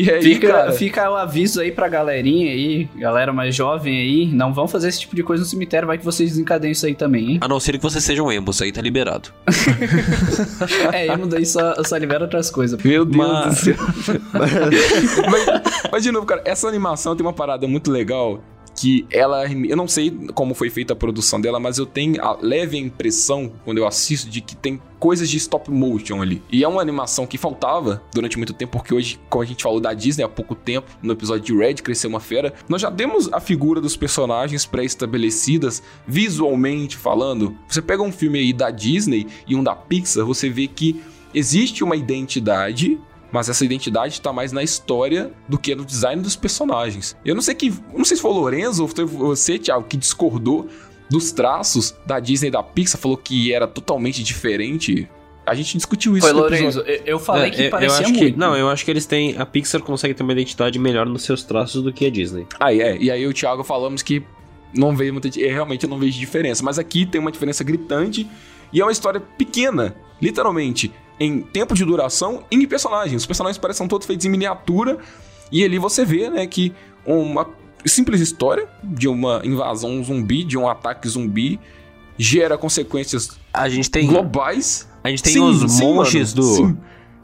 E 0.00 0.10
aí, 0.10 0.22
fica, 0.22 0.48
cara... 0.48 0.72
fica 0.72 1.10
o 1.10 1.14
aviso 1.14 1.60
aí 1.60 1.70
pra 1.70 1.86
galerinha 1.86 2.50
aí, 2.50 2.88
galera 2.96 3.34
mais 3.34 3.54
jovem 3.54 3.98
aí, 3.98 4.26
não 4.32 4.50
vão 4.54 4.66
fazer 4.66 4.88
esse 4.88 5.00
tipo 5.00 5.14
de 5.14 5.22
coisa 5.22 5.42
no 5.42 5.48
cemitério, 5.48 5.86
vai 5.86 5.98
que 5.98 6.04
vocês 6.04 6.30
desencadeiem 6.30 6.72
isso 6.72 6.86
aí 6.86 6.94
também, 6.94 7.32
hein? 7.32 7.38
A 7.42 7.46
não 7.46 7.60
ser 7.60 7.72
que 7.72 7.82
vocês 7.82 8.02
sejam 8.02 8.32
emos, 8.32 8.62
aí 8.62 8.72
tá 8.72 8.80
liberado. 8.80 9.28
é, 10.90 11.06
emo 11.06 11.26
daí 11.26 11.44
só, 11.44 11.74
só 11.84 11.98
libera 11.98 12.24
outras 12.24 12.50
coisas. 12.50 12.82
Meu 12.82 13.04
Deus 13.04 13.16
mas... 13.16 13.46
do 13.46 13.54
céu. 13.60 13.76
mas, 15.30 15.46
mas, 15.92 16.02
de 16.02 16.10
novo, 16.10 16.24
cara, 16.24 16.40
essa 16.46 16.66
animação 16.66 17.14
tem 17.14 17.24
uma 17.24 17.34
parada 17.34 17.68
muito 17.68 17.90
legal 17.90 18.40
que 18.80 19.06
ela. 19.10 19.44
Eu 19.46 19.76
não 19.76 19.86
sei 19.86 20.10
como 20.32 20.54
foi 20.54 20.70
feita 20.70 20.94
a 20.94 20.96
produção 20.96 21.38
dela, 21.38 21.60
mas 21.60 21.76
eu 21.76 21.84
tenho 21.84 22.22
a 22.24 22.38
leve 22.40 22.78
impressão, 22.78 23.52
quando 23.62 23.76
eu 23.76 23.86
assisto, 23.86 24.30
de 24.30 24.40
que 24.40 24.56
tem 24.56 24.80
coisas 24.98 25.28
de 25.28 25.36
stop 25.36 25.70
motion 25.70 26.22
ali. 26.22 26.42
E 26.50 26.64
é 26.64 26.68
uma 26.68 26.80
animação 26.80 27.26
que 27.26 27.36
faltava 27.36 28.02
durante 28.14 28.38
muito 28.38 28.54
tempo, 28.54 28.78
porque 28.78 28.94
hoje, 28.94 29.20
como 29.28 29.42
a 29.42 29.46
gente 29.46 29.62
falou 29.62 29.80
da 29.80 29.92
Disney 29.92 30.24
há 30.24 30.28
pouco 30.28 30.54
tempo, 30.54 30.90
no 31.02 31.12
episódio 31.12 31.44
de 31.44 31.54
Red, 31.54 31.74
Cresceu 31.74 32.08
uma 32.08 32.20
Fera, 32.20 32.54
nós 32.70 32.80
já 32.80 32.90
temos 32.90 33.30
a 33.30 33.38
figura 33.38 33.82
dos 33.82 33.96
personagens 33.96 34.64
pré-estabelecidas, 34.64 35.82
visualmente 36.06 36.96
falando. 36.96 37.54
Você 37.68 37.82
pega 37.82 38.02
um 38.02 38.12
filme 38.12 38.38
aí 38.38 38.52
da 38.52 38.70
Disney 38.70 39.26
e 39.46 39.54
um 39.54 39.62
da 39.62 39.74
Pixar, 39.74 40.24
você 40.24 40.48
vê 40.48 40.66
que 40.66 41.02
existe 41.34 41.84
uma 41.84 41.96
identidade 41.96 42.98
mas 43.32 43.48
essa 43.48 43.64
identidade 43.64 44.14
está 44.14 44.32
mais 44.32 44.52
na 44.52 44.62
história 44.62 45.30
do 45.48 45.58
que 45.58 45.74
no 45.74 45.84
design 45.84 46.22
dos 46.22 46.36
personagens. 46.36 47.16
Eu 47.24 47.34
não 47.34 47.42
sei 47.42 47.54
que, 47.54 47.72
não 47.96 48.04
sei 48.04 48.16
se 48.16 48.22
foi 48.22 48.30
o 48.30 48.34
Lorenzo 48.34 48.82
ou 48.82 48.88
foi 48.88 49.04
você, 49.04 49.58
Thiago, 49.58 49.84
que 49.84 49.96
discordou 49.96 50.68
dos 51.08 51.32
traços 51.32 51.94
da 52.06 52.20
Disney 52.20 52.48
e 52.48 52.50
da 52.50 52.62
Pixar, 52.62 53.00
falou 53.00 53.16
que 53.16 53.52
era 53.52 53.66
totalmente 53.66 54.22
diferente. 54.22 55.08
A 55.44 55.54
gente 55.54 55.76
discutiu 55.76 56.16
isso. 56.16 56.26
Foi, 56.26 56.36
Lorenzo. 56.36 56.80
Eu 57.04 57.18
falei 57.18 57.48
é, 57.48 57.50
que 57.50 57.62
eu, 57.62 57.70
parecia 57.70 58.06
eu 58.06 58.10
muito. 58.10 58.32
Que, 58.32 58.38
não, 58.38 58.56
eu 58.56 58.68
acho 58.68 58.84
que 58.84 58.90
eles 58.90 59.06
têm. 59.06 59.36
A 59.36 59.44
Pixar 59.44 59.80
consegue 59.80 60.14
ter 60.14 60.22
uma 60.22 60.32
identidade 60.32 60.78
melhor 60.78 61.06
nos 61.06 61.22
seus 61.22 61.42
traços 61.42 61.82
do 61.82 61.92
que 61.92 62.06
a 62.06 62.10
Disney. 62.10 62.46
Ah, 62.58 62.72
é. 62.72 62.96
E 62.96 63.10
aí 63.10 63.26
o 63.26 63.32
Thiago 63.32 63.64
falamos 63.64 64.02
que 64.02 64.22
não 64.72 64.96
veio 64.96 65.12
muita. 65.12 65.28
Realmente 65.28 65.84
eu 65.84 65.90
não 65.90 65.98
vejo 65.98 66.18
diferença. 66.18 66.62
Mas 66.62 66.78
aqui 66.78 67.04
tem 67.04 67.20
uma 67.20 67.32
diferença 67.32 67.64
gritante 67.64 68.28
e 68.72 68.80
é 68.80 68.84
uma 68.84 68.92
história 68.92 69.20
pequena, 69.20 69.96
literalmente 70.22 70.92
em 71.20 71.42
tempo 71.42 71.74
de 71.74 71.84
duração 71.84 72.42
e 72.50 72.56
em 72.56 72.66
personagens. 72.66 73.22
Os 73.22 73.26
personagens 73.26 73.58
parecem 73.58 73.86
todos 73.86 74.06
feitos 74.06 74.24
em 74.24 74.30
miniatura. 74.30 74.98
E 75.52 75.62
ali 75.62 75.78
você 75.78 76.04
vê, 76.04 76.30
né, 76.30 76.46
que 76.46 76.72
uma 77.04 77.46
simples 77.84 78.20
história 78.20 78.66
de 78.82 79.06
uma 79.06 79.42
invasão 79.44 80.02
zumbi, 80.02 80.42
de 80.42 80.56
um 80.56 80.66
ataque 80.66 81.06
zumbi, 81.06 81.60
gera 82.16 82.56
consequências 82.56 83.38
a 83.52 83.68
gente 83.68 83.90
tem, 83.90 84.06
globais. 84.06 84.88
A 85.04 85.10
gente 85.10 85.22
tem 85.22 85.34
sim, 85.34 85.40
os 85.40 85.70
sim, 85.72 85.84
monges 85.84 86.34
mano, 86.34 86.46
do. 86.46 86.56
Sim. 86.56 86.78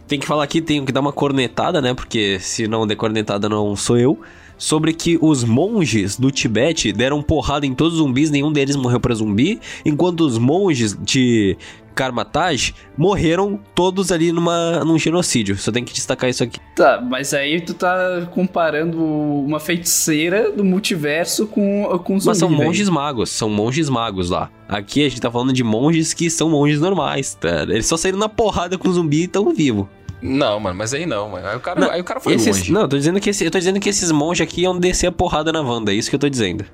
Tem 0.07 0.21
que 0.21 0.27
falar 0.27 0.45
aqui, 0.45 0.61
tenho 0.61 0.85
que 0.85 0.93
dar 0.93 1.01
uma 1.01 1.13
cornetada, 1.13 1.81
né? 1.81 1.93
Porque 1.93 2.39
se 2.39 2.69
não 2.69 2.87
der 2.87 2.95
cornetada, 2.95 3.49
não 3.49 3.75
sou 3.75 3.99
eu 3.99 4.21
sobre 4.59 4.93
que 4.93 5.19
os 5.21 5.45
monges 5.45 6.17
do 6.17 6.31
Tibete 6.31 6.93
deram 6.93 7.23
porrada 7.23 7.67
em 7.67 7.75
todos 7.75 7.95
os 7.95 7.99
zumbis, 7.99 8.31
nenhum 8.31 8.53
deles 8.53 8.77
morreu 8.77 9.01
para 9.01 9.15
zumbi, 9.15 9.61
enquanto 9.85 10.21
os 10.21 10.39
monges 10.39 10.97
de 11.01 11.57
Karmataj 11.97 12.75
morreram 12.97 13.59
todos 13.75 14.13
ali 14.13 14.31
numa, 14.31 14.85
num 14.85 14.99
genocídio. 14.99 15.57
Só 15.57 15.73
tem 15.73 15.83
que 15.83 15.95
destacar 15.95 16.29
isso 16.29 16.45
aqui. 16.45 16.61
Tá, 16.77 17.01
mas 17.01 17.33
aí 17.33 17.59
tu 17.61 17.73
tá 17.73 18.29
comparando 18.33 19.03
uma 19.03 19.59
feiticeira 19.59 20.53
do 20.53 20.63
multiverso 20.63 21.47
com, 21.47 21.85
com 22.05 22.21
zumbi, 22.21 22.27
Mas 22.29 22.39
são 22.39 22.51
monges 22.51 22.89
magos, 22.91 23.31
são 23.31 23.49
monges 23.49 23.89
magos 23.89 24.29
lá. 24.29 24.51
Aqui 24.69 25.07
a 25.07 25.09
gente 25.09 25.21
tá 25.21 25.31
falando 25.31 25.55
de 25.55 25.65
monges 25.65 26.13
que 26.13 26.29
são 26.29 26.51
monges 26.51 26.81
normais, 26.81 27.35
tá? 27.35 27.63
Eles 27.63 27.87
só 27.87 27.97
saíram 27.97 28.19
na 28.19 28.29
porrada 28.29 28.77
com 28.77 28.93
zumbi 28.93 29.23
e 29.23 29.29
tão 29.29 29.55
vivos. 29.55 29.87
Não, 30.21 30.59
mano, 30.59 30.77
mas 30.77 30.95
aí 30.95 31.07
não, 31.07 31.29
mano. 31.29 31.47
Aí 31.47 31.57
o 31.57 31.61
cara, 31.61 31.81
não, 31.81 31.91
aí 31.91 32.01
o 32.01 32.05
cara 32.05 32.21
foi 32.21 32.35
esses, 32.35 32.59
longe. 32.59 32.73
Não, 32.73 32.83
eu 32.83 32.89
tô 32.89 32.97
dizendo 32.97 33.21
que 33.21 33.31
esse, 33.31 33.45
eu 33.45 33.51
tô 33.51 33.59
dizendo 33.59 33.79
que 33.79 33.89
esses 33.89 34.11
monges 34.11 34.47
aqui 34.47 34.63
iam 34.63 34.79
descer 34.79 35.07
a 35.07 35.13
porrada 35.13 35.53
na 35.53 35.61
Wanda, 35.61 35.93
é 35.93 35.95
isso 35.95 36.09
que 36.09 36.17
eu 36.17 36.21
tô 36.21 36.29
dizendo. 36.29 36.65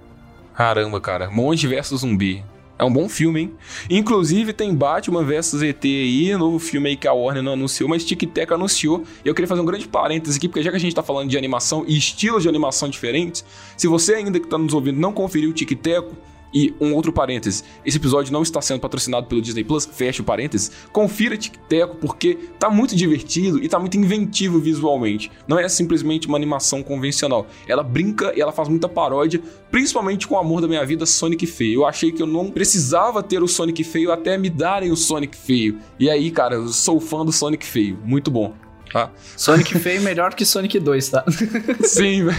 Caramba, 0.55 1.00
cara. 1.00 1.31
Monge 1.31 1.66
versus 1.66 2.00
zumbi. 2.00 2.44
É 2.78 2.85
um 2.85 2.92
bom 2.92 3.09
filme, 3.09 3.42
hein? 3.42 3.55
Inclusive 3.88 4.52
tem 4.52 4.74
Batman 4.74 5.22
vs 5.22 5.62
ET 5.62 5.85
aí, 5.85 6.37
novo 6.37 6.59
filme 6.59 6.88
aí 6.88 6.96
que 6.96 7.07
a 7.07 7.12
Warner 7.12 7.42
não 7.42 7.52
anunciou, 7.52 7.88
mas 7.88 8.05
Tic 8.05 8.22
Tac 8.33 8.52
anunciou. 8.52 9.05
E 9.24 9.28
eu 9.28 9.35
queria 9.35 9.46
fazer 9.46 9.61
um 9.61 9.64
grande 9.64 9.87
parêntese 9.87 10.37
aqui, 10.37 10.48
porque 10.48 10.62
já 10.62 10.70
que 10.70 10.76
a 10.76 10.81
gente 10.81 10.94
tá 10.94 11.02
falando 11.02 11.31
de 11.31 11.38
animação 11.38 11.85
e 11.87 11.96
estilos 11.96 12.42
de 12.42 12.48
animação 12.48 12.88
diferentes, 12.88 13.44
se 13.76 13.87
você 13.87 14.14
ainda 14.14 14.40
que 14.40 14.48
tá 14.48 14.59
nos 14.59 14.74
ouvindo 14.74 14.98
não 14.98 15.12
conferiu 15.12 15.50
o 15.50 15.52
Tic 15.52 15.70
Tac, 15.81 16.09
e 16.52 16.74
um 16.80 16.94
outro 16.94 17.12
parêntese: 17.12 17.62
esse 17.84 17.96
episódio 17.96 18.32
não 18.32 18.42
está 18.42 18.60
sendo 18.60 18.80
patrocinado 18.80 19.26
pelo 19.26 19.40
Disney 19.40 19.64
Plus, 19.64 19.86
fecha 19.86 20.22
o 20.22 20.24
parênteses. 20.24 20.70
Confira 20.92 21.36
Tic 21.36 21.56
Teco 21.68 21.96
porque 21.96 22.38
tá 22.58 22.70
muito 22.70 22.94
divertido 22.94 23.62
e 23.62 23.68
tá 23.68 23.78
muito 23.78 23.96
inventivo 23.96 24.58
visualmente. 24.58 25.30
Não 25.46 25.58
é 25.58 25.68
simplesmente 25.68 26.26
uma 26.26 26.36
animação 26.36 26.82
convencional. 26.82 27.46
Ela 27.66 27.82
brinca 27.82 28.32
e 28.36 28.40
ela 28.40 28.52
faz 28.52 28.68
muita 28.68 28.88
paródia, 28.88 29.40
principalmente 29.70 30.26
com 30.26 30.34
o 30.34 30.38
amor 30.38 30.60
da 30.60 30.68
minha 30.68 30.84
vida, 30.84 31.06
Sonic 31.06 31.46
Feio. 31.46 31.80
Eu 31.80 31.86
achei 31.86 32.12
que 32.12 32.22
eu 32.22 32.26
não 32.26 32.50
precisava 32.50 33.22
ter 33.22 33.42
o 33.42 33.48
Sonic 33.48 33.84
Feio 33.84 34.12
até 34.12 34.36
me 34.36 34.50
darem 34.50 34.90
o 34.90 34.96
Sonic 34.96 35.36
Feio. 35.36 35.78
E 35.98 36.10
aí, 36.10 36.30
cara, 36.30 36.56
eu 36.56 36.68
sou 36.68 37.00
fã 37.00 37.24
do 37.24 37.32
Sonic 37.32 37.64
Feio. 37.64 37.98
Muito 38.04 38.30
bom. 38.30 38.54
Tá? 38.92 39.11
Sonic 39.37 39.78
feio 39.78 40.02
melhor 40.02 40.35
que 40.35 40.44
Sonic 40.44 40.78
2, 40.78 41.09
tá? 41.09 41.24
Sim, 41.83 42.24
velho. 42.24 42.37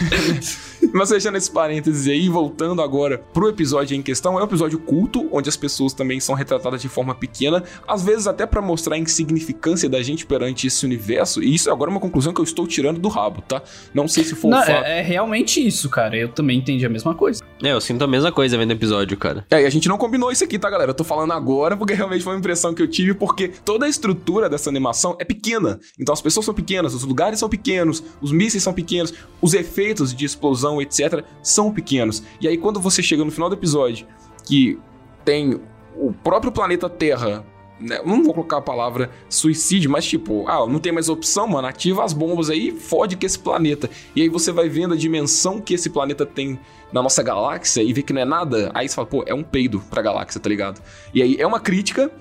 Mas 0.93 1.09
fechando 1.09 1.37
esse 1.37 1.49
parênteses 1.49 2.07
aí, 2.07 2.29
voltando 2.29 2.81
agora 2.81 3.17
pro 3.17 3.49
episódio 3.49 3.97
em 3.97 4.01
questão, 4.01 4.37
é 4.37 4.41
um 4.41 4.45
episódio 4.45 4.77
culto, 4.77 5.27
onde 5.31 5.49
as 5.49 5.57
pessoas 5.57 5.93
também 5.93 6.19
são 6.19 6.35
retratadas 6.35 6.81
de 6.81 6.87
forma 6.87 7.15
pequena, 7.15 7.63
às 7.87 8.03
vezes 8.03 8.27
até 8.27 8.45
para 8.45 8.61
mostrar 8.61 8.95
a 8.95 8.99
insignificância 8.99 9.89
da 9.89 10.03
gente 10.03 10.25
perante 10.25 10.67
esse 10.67 10.85
universo, 10.85 11.41
e 11.41 11.55
isso 11.55 11.71
agora 11.71 11.89
é 11.89 11.93
uma 11.93 11.99
conclusão 11.99 12.33
que 12.33 12.39
eu 12.39 12.43
estou 12.43 12.67
tirando 12.67 12.99
do 12.99 13.09
rabo, 13.09 13.41
tá? 13.41 13.61
Não 13.93 14.07
sei 14.07 14.23
se 14.23 14.35
for 14.35 14.49
Não, 14.49 14.59
fato. 14.59 14.85
É, 14.85 14.99
é, 14.99 15.01
realmente 15.01 15.65
isso, 15.65 15.89
cara. 15.89 16.15
Eu 16.15 16.29
também 16.29 16.59
entendi 16.59 16.85
a 16.85 16.89
mesma 16.89 17.15
coisa. 17.15 17.43
É, 17.63 17.71
eu 17.71 17.81
sinto 17.81 18.03
a 18.03 18.07
mesma 18.07 18.31
coisa 18.31 18.57
vendo 18.57 18.69
o 18.69 18.73
episódio, 18.73 19.17
cara. 19.17 19.45
É, 19.49 19.61
e 19.61 19.65
a 19.65 19.69
gente 19.69 19.87
não 19.87 19.97
combinou 19.97 20.31
isso 20.31 20.43
aqui, 20.43 20.59
tá, 20.59 20.69
galera? 20.69 20.91
Eu 20.91 20.95
tô 20.95 21.03
falando 21.03 21.31
agora 21.33 21.75
porque 21.75 21.93
realmente 21.93 22.23
foi 22.23 22.33
uma 22.33 22.39
impressão 22.39 22.73
que 22.73 22.81
eu 22.81 22.87
tive, 22.87 23.13
porque 23.13 23.47
toda 23.47 23.85
a 23.85 23.89
estrutura 23.89 24.49
dessa 24.49 24.69
animação 24.69 25.15
é 25.19 25.25
pequena. 25.25 25.79
Então 25.99 26.13
as 26.13 26.21
pessoas 26.21 26.42
são 26.45 26.53
pequenas, 26.53 26.93
os 26.93 27.03
lugares 27.03 27.39
são 27.39 27.49
pequenos, 27.49 28.03
os 28.21 28.31
mísseis 28.31 28.63
são 28.63 28.73
pequenos, 28.73 29.13
os 29.41 29.53
efeitos 29.53 30.13
de 30.13 30.25
explosão, 30.25 30.81
etc., 30.81 31.23
são 31.41 31.71
pequenos. 31.71 32.23
E 32.39 32.47
aí, 32.47 32.57
quando 32.57 32.79
você 32.79 33.01
chega 33.01 33.23
no 33.23 33.31
final 33.31 33.49
do 33.49 33.55
episódio, 33.55 34.07
que 34.45 34.79
tem 35.23 35.59
o 35.95 36.11
próprio 36.11 36.51
planeta 36.51 36.89
Terra 36.89 37.45
né, 37.79 37.99
não 38.05 38.23
vou 38.23 38.33
colocar 38.33 38.57
a 38.57 38.61
palavra 38.61 39.09
suicídio, 39.27 39.91
mas 39.91 40.05
tipo, 40.05 40.47
ah, 40.47 40.65
não 40.65 40.79
tem 40.79 40.91
mais 40.91 41.09
opção, 41.09 41.47
mano, 41.47 41.67
ativa 41.67 42.03
as 42.03 42.13
bombas 42.13 42.49
aí, 42.49 42.71
fode 42.71 43.17
com 43.17 43.25
esse 43.25 43.37
planeta. 43.37 43.89
E 44.15 44.21
aí 44.21 44.29
você 44.29 44.51
vai 44.51 44.69
vendo 44.69 44.93
a 44.93 44.97
dimensão 44.97 45.59
que 45.59 45.73
esse 45.73 45.89
planeta 45.89 46.25
tem 46.25 46.57
na 46.91 47.01
nossa 47.01 47.21
galáxia 47.21 47.81
e 47.81 47.91
vê 47.91 48.01
que 48.01 48.13
não 48.13 48.21
é 48.21 48.25
nada, 48.25 48.71
aí 48.73 48.87
você 48.87 48.95
fala, 48.95 49.07
pô, 49.07 49.23
é 49.27 49.33
um 49.33 49.43
peido 49.43 49.81
pra 49.89 50.01
galáxia, 50.01 50.39
tá 50.39 50.47
ligado? 50.47 50.81
E 51.13 51.21
aí 51.21 51.35
é 51.37 51.45
uma 51.45 51.59
crítica, 51.59 52.11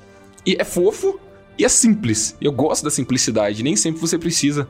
e 0.44 0.56
é 0.58 0.64
fofo, 0.64 1.20
e 1.58 1.64
é 1.64 1.68
simples. 1.68 2.36
Eu 2.40 2.52
gosto 2.52 2.82
da 2.84 2.90
simplicidade, 2.90 3.62
nem 3.62 3.76
sempre 3.76 4.00
você 4.00 4.18
precisa 4.18 4.68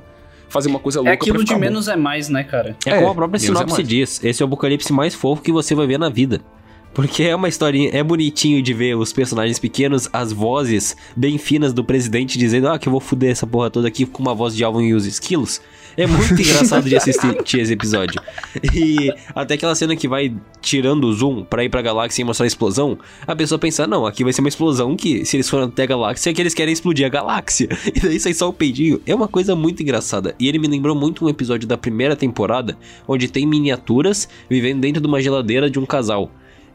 fazer 0.48 0.68
uma 0.68 0.78
coisa 0.78 0.98
louca 1.00 1.10
É 1.10 1.14
aquilo 1.14 1.36
pra 1.36 1.44
de 1.44 1.48
ficar 1.48 1.54
bom. 1.58 1.60
menos 1.60 1.88
é 1.88 1.96
mais, 1.96 2.28
né, 2.28 2.44
cara? 2.44 2.76
É, 2.84 2.90
É, 2.90 2.96
como 2.98 3.10
a 3.10 3.14
própria 3.14 3.38
é 3.38 3.40
sinopse 3.40 3.74
mais. 3.76 3.88
diz, 3.88 4.22
esse 4.22 4.42
é 4.42 4.44
o 4.44 4.48
apocalipse 4.48 4.92
mais 4.92 5.14
fofo 5.14 5.42
que 5.42 5.50
você 5.50 5.74
vai 5.74 5.86
ver 5.86 5.98
na 5.98 6.08
vida. 6.10 6.40
Porque 6.94 7.22
é 7.22 7.34
uma 7.34 7.48
historinha, 7.48 7.88
é 7.90 8.02
bonitinho 8.02 8.62
de 8.62 8.74
ver 8.74 8.94
os 8.94 9.14
personagens 9.14 9.58
pequenos, 9.58 10.10
as 10.12 10.30
vozes 10.30 10.94
bem 11.16 11.38
finas 11.38 11.72
do 11.72 11.82
presidente 11.82 12.36
dizendo, 12.36 12.68
ah, 12.68 12.78
que 12.78 12.86
eu 12.86 12.90
vou 12.90 13.00
fuder 13.00 13.30
essa 13.30 13.46
porra 13.46 13.70
toda 13.70 13.88
aqui 13.88 14.04
com 14.04 14.22
uma 14.22 14.34
voz 14.34 14.54
de 14.54 14.62
Alvin 14.62 14.88
e 14.88 14.94
os 14.94 15.06
esquilos. 15.06 15.58
É 15.96 16.06
muito 16.06 16.32
engraçado 16.40 16.88
de 16.88 16.96
assistir 16.96 17.60
esse 17.60 17.72
episódio. 17.72 18.20
E 18.74 19.12
até 19.34 19.54
aquela 19.54 19.74
cena 19.74 19.94
que 19.96 20.08
vai 20.08 20.34
tirando 20.60 21.04
o 21.04 21.12
zoom 21.12 21.44
pra 21.44 21.64
ir 21.64 21.68
pra 21.68 21.82
galáxia 21.82 22.22
e 22.22 22.24
mostrar 22.24 22.44
a 22.44 22.46
explosão, 22.46 22.98
a 23.26 23.34
pessoa 23.36 23.58
pensa, 23.58 23.86
não, 23.86 24.06
aqui 24.06 24.24
vai 24.24 24.32
ser 24.32 24.40
uma 24.40 24.48
explosão 24.48 24.96
que, 24.96 25.24
se 25.24 25.36
eles 25.36 25.48
forem 25.48 25.66
até 25.66 25.82
a 25.82 25.86
galáxia, 25.86 26.30
é 26.30 26.32
que 26.32 26.40
eles 26.40 26.54
querem 26.54 26.72
explodir 26.72 27.06
a 27.06 27.08
galáxia. 27.08 27.68
E 27.94 28.00
daí 28.00 28.18
sai 28.18 28.32
só 28.34 28.48
o 28.48 28.52
peidinho. 28.52 29.00
É 29.06 29.14
uma 29.14 29.28
coisa 29.28 29.54
muito 29.54 29.82
engraçada. 29.82 30.34
E 30.40 30.48
ele 30.48 30.58
me 30.58 30.66
lembrou 30.68 30.94
muito 30.96 31.24
um 31.24 31.28
episódio 31.28 31.68
da 31.68 31.76
primeira 31.76 32.16
temporada, 32.16 32.76
onde 33.06 33.28
tem 33.28 33.46
miniaturas 33.46 34.28
vivendo 34.48 34.80
dentro 34.80 35.00
de 35.00 35.06
uma 35.06 35.20
geladeira 35.20 35.68
de 35.70 35.78
um 35.78 35.84
casal. 35.86 36.30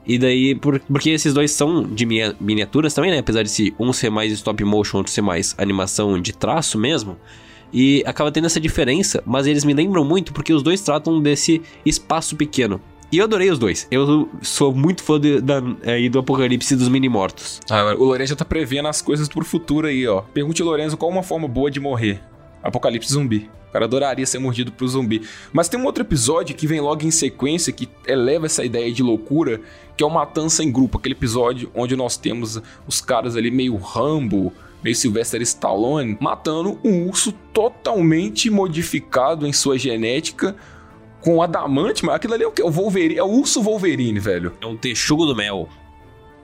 E 0.05 0.17
daí, 0.17 0.55
por- 0.55 0.79
porque 0.79 1.09
esses 1.09 1.33
dois 1.33 1.51
são 1.51 1.83
de 1.83 2.05
minia- 2.05 2.35
miniaturas 2.39 2.93
também, 2.93 3.11
né? 3.11 3.17
Apesar 3.19 3.43
de 3.43 3.49
se 3.49 3.73
um 3.79 3.91
ser 3.91 4.09
mais 4.09 4.31
stop 4.31 4.63
motion, 4.63 4.97
outro 4.99 5.11
ser 5.11 5.21
mais 5.21 5.53
animação 5.57 6.21
de 6.21 6.33
traço 6.33 6.77
mesmo. 6.77 7.17
E 7.73 8.03
acaba 8.05 8.31
tendo 8.31 8.45
essa 8.45 8.59
diferença, 8.59 9.21
mas 9.25 9.45
eles 9.47 9.63
me 9.63 9.73
lembram 9.73 10.03
muito 10.05 10.31
porque 10.33 10.53
os 10.53 10.63
dois 10.63 10.81
tratam 10.81 11.21
desse 11.21 11.61
espaço 11.85 12.35
pequeno. 12.35 12.79
E 13.11 13.19
eu 13.19 13.23
adorei 13.23 13.49
os 13.49 13.57
dois. 13.57 13.87
Eu 13.89 14.27
sou 14.41 14.73
muito 14.73 15.01
fã 15.01 15.19
de- 15.19 15.39
da, 15.39 15.61
aí 15.85 16.09
do 16.09 16.19
Apocalipse 16.19 16.75
dos 16.75 16.89
Mini-Mortos. 16.89 17.61
Ah, 17.69 17.95
o 17.97 18.03
Lorenzo 18.03 18.31
já 18.31 18.35
tá 18.35 18.43
prevendo 18.45 18.87
as 18.89 19.01
coisas 19.01 19.29
pro 19.29 19.45
futuro 19.45 19.87
aí, 19.87 20.05
ó. 20.07 20.21
Pergunte 20.21 20.61
ao 20.61 20.67
Lorenzo 20.67 20.97
qual 20.97 21.09
uma 21.11 21.23
forma 21.23 21.47
boa 21.47 21.71
de 21.71 21.79
morrer. 21.79 22.21
Apocalipse 22.61 23.11
zumbi. 23.13 23.49
O 23.69 23.71
cara 23.71 23.85
adoraria 23.85 24.25
ser 24.25 24.39
mordido 24.39 24.71
pro 24.71 24.87
zumbi. 24.87 25.21
Mas 25.53 25.69
tem 25.69 25.79
um 25.79 25.85
outro 25.85 26.03
episódio 26.03 26.55
que 26.55 26.65
vem 26.67 26.81
logo 26.81 27.05
em 27.05 27.11
sequência 27.11 27.71
que 27.71 27.87
eleva 28.05 28.45
essa 28.45 28.65
ideia 28.65 28.91
de 28.91 29.03
loucura, 29.03 29.61
que 29.95 30.03
é 30.03 30.07
o 30.07 30.09
Matança 30.09 30.63
em 30.63 30.71
Grupo. 30.71 30.97
Aquele 30.97 31.15
episódio 31.15 31.69
onde 31.75 31.95
nós 31.95 32.17
temos 32.17 32.61
os 32.87 32.99
caras 32.99 33.35
ali 33.37 33.51
meio 33.51 33.75
Rambo, 33.77 34.51
meio 34.87 34.95
Sylvester 34.95 35.41
Stallone, 35.41 36.17
matando 36.21 36.79
um 36.81 37.07
urso 37.09 37.33
totalmente 37.53 38.49
modificado 38.49 39.45
em 39.45 39.51
sua 39.51 39.77
genética 39.77 40.55
com 41.19 41.41
adamante, 41.41 42.05
mas 42.05 42.15
aquilo 42.15 42.35
ali 42.35 42.43
é 42.43 42.47
o 42.47 42.51
quê? 42.51 42.63
O 42.63 42.71
Wolverine, 42.71 43.17
é 43.17 43.23
o 43.23 43.27
urso 43.27 43.61
Wolverine, 43.61 44.17
velho. 44.17 44.53
É 44.61 44.65
um 44.65 44.77
texugo 44.77 45.25
do 45.25 45.35
mel. 45.35 45.67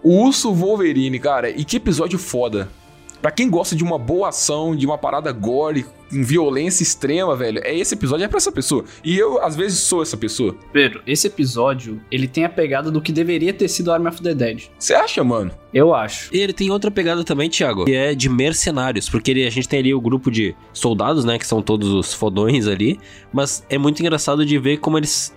O 0.04 0.26
Urso 0.26 0.54
Wolverine, 0.54 1.18
cara, 1.18 1.50
e 1.50 1.64
que 1.64 1.78
episódio 1.78 2.20
foda. 2.20 2.70
Pra 3.24 3.32
quem 3.32 3.50
gosta 3.50 3.74
de 3.74 3.86
uma 3.86 3.98
boa 3.98 4.28
ação, 4.28 4.76
de 4.76 4.86
uma 4.86 4.98
parada 4.98 5.32
gore, 5.32 5.86
com 6.12 6.22
violência 6.22 6.84
extrema, 6.84 7.34
velho, 7.38 7.62
é 7.64 7.74
esse 7.74 7.96
episódio 7.96 8.26
é 8.26 8.28
pra 8.28 8.36
essa 8.36 8.52
pessoa. 8.52 8.84
E 9.02 9.18
eu, 9.18 9.42
às 9.42 9.56
vezes, 9.56 9.80
sou 9.80 10.02
essa 10.02 10.18
pessoa. 10.18 10.54
Pedro, 10.74 11.02
esse 11.08 11.28
episódio, 11.28 12.02
ele 12.12 12.28
tem 12.28 12.44
a 12.44 12.50
pegada 12.50 12.92
do 12.92 13.02
que 13.02 13.14
deveria 13.14 13.54
ter 13.54 13.70
sido 13.70 13.94
Army 13.94 14.10
of 14.10 14.22
the 14.22 14.36
Dead. 14.36 14.64
Você 14.78 14.94
acha, 14.94 15.24
mano? 15.24 15.52
Eu 15.74 15.94
acho. 15.96 16.36
E 16.36 16.40
ele 16.42 16.52
tem 16.52 16.70
outra 16.70 16.92
pegada 16.92 17.24
também, 17.24 17.50
Thiago, 17.50 17.86
que 17.86 17.94
é 17.94 18.14
de 18.14 18.28
mercenários, 18.28 19.08
porque 19.08 19.32
ele- 19.32 19.48
a 19.48 19.50
gente 19.50 19.70
tem 19.70 19.80
ali 19.80 19.94
o 19.94 20.02
grupo 20.02 20.30
de 20.30 20.54
soldados, 20.74 21.24
né, 21.24 21.40
que 21.40 21.48
são 21.48 21.62
todos 21.62 21.88
os 21.88 22.14
fodões 22.14 22.68
ali, 22.68 23.00
mas 23.32 23.66
é 23.70 23.78
muito 23.78 24.02
engraçado 24.02 24.46
de 24.46 24.60
ver 24.60 24.80
como 24.80 24.98
eles 24.98 25.34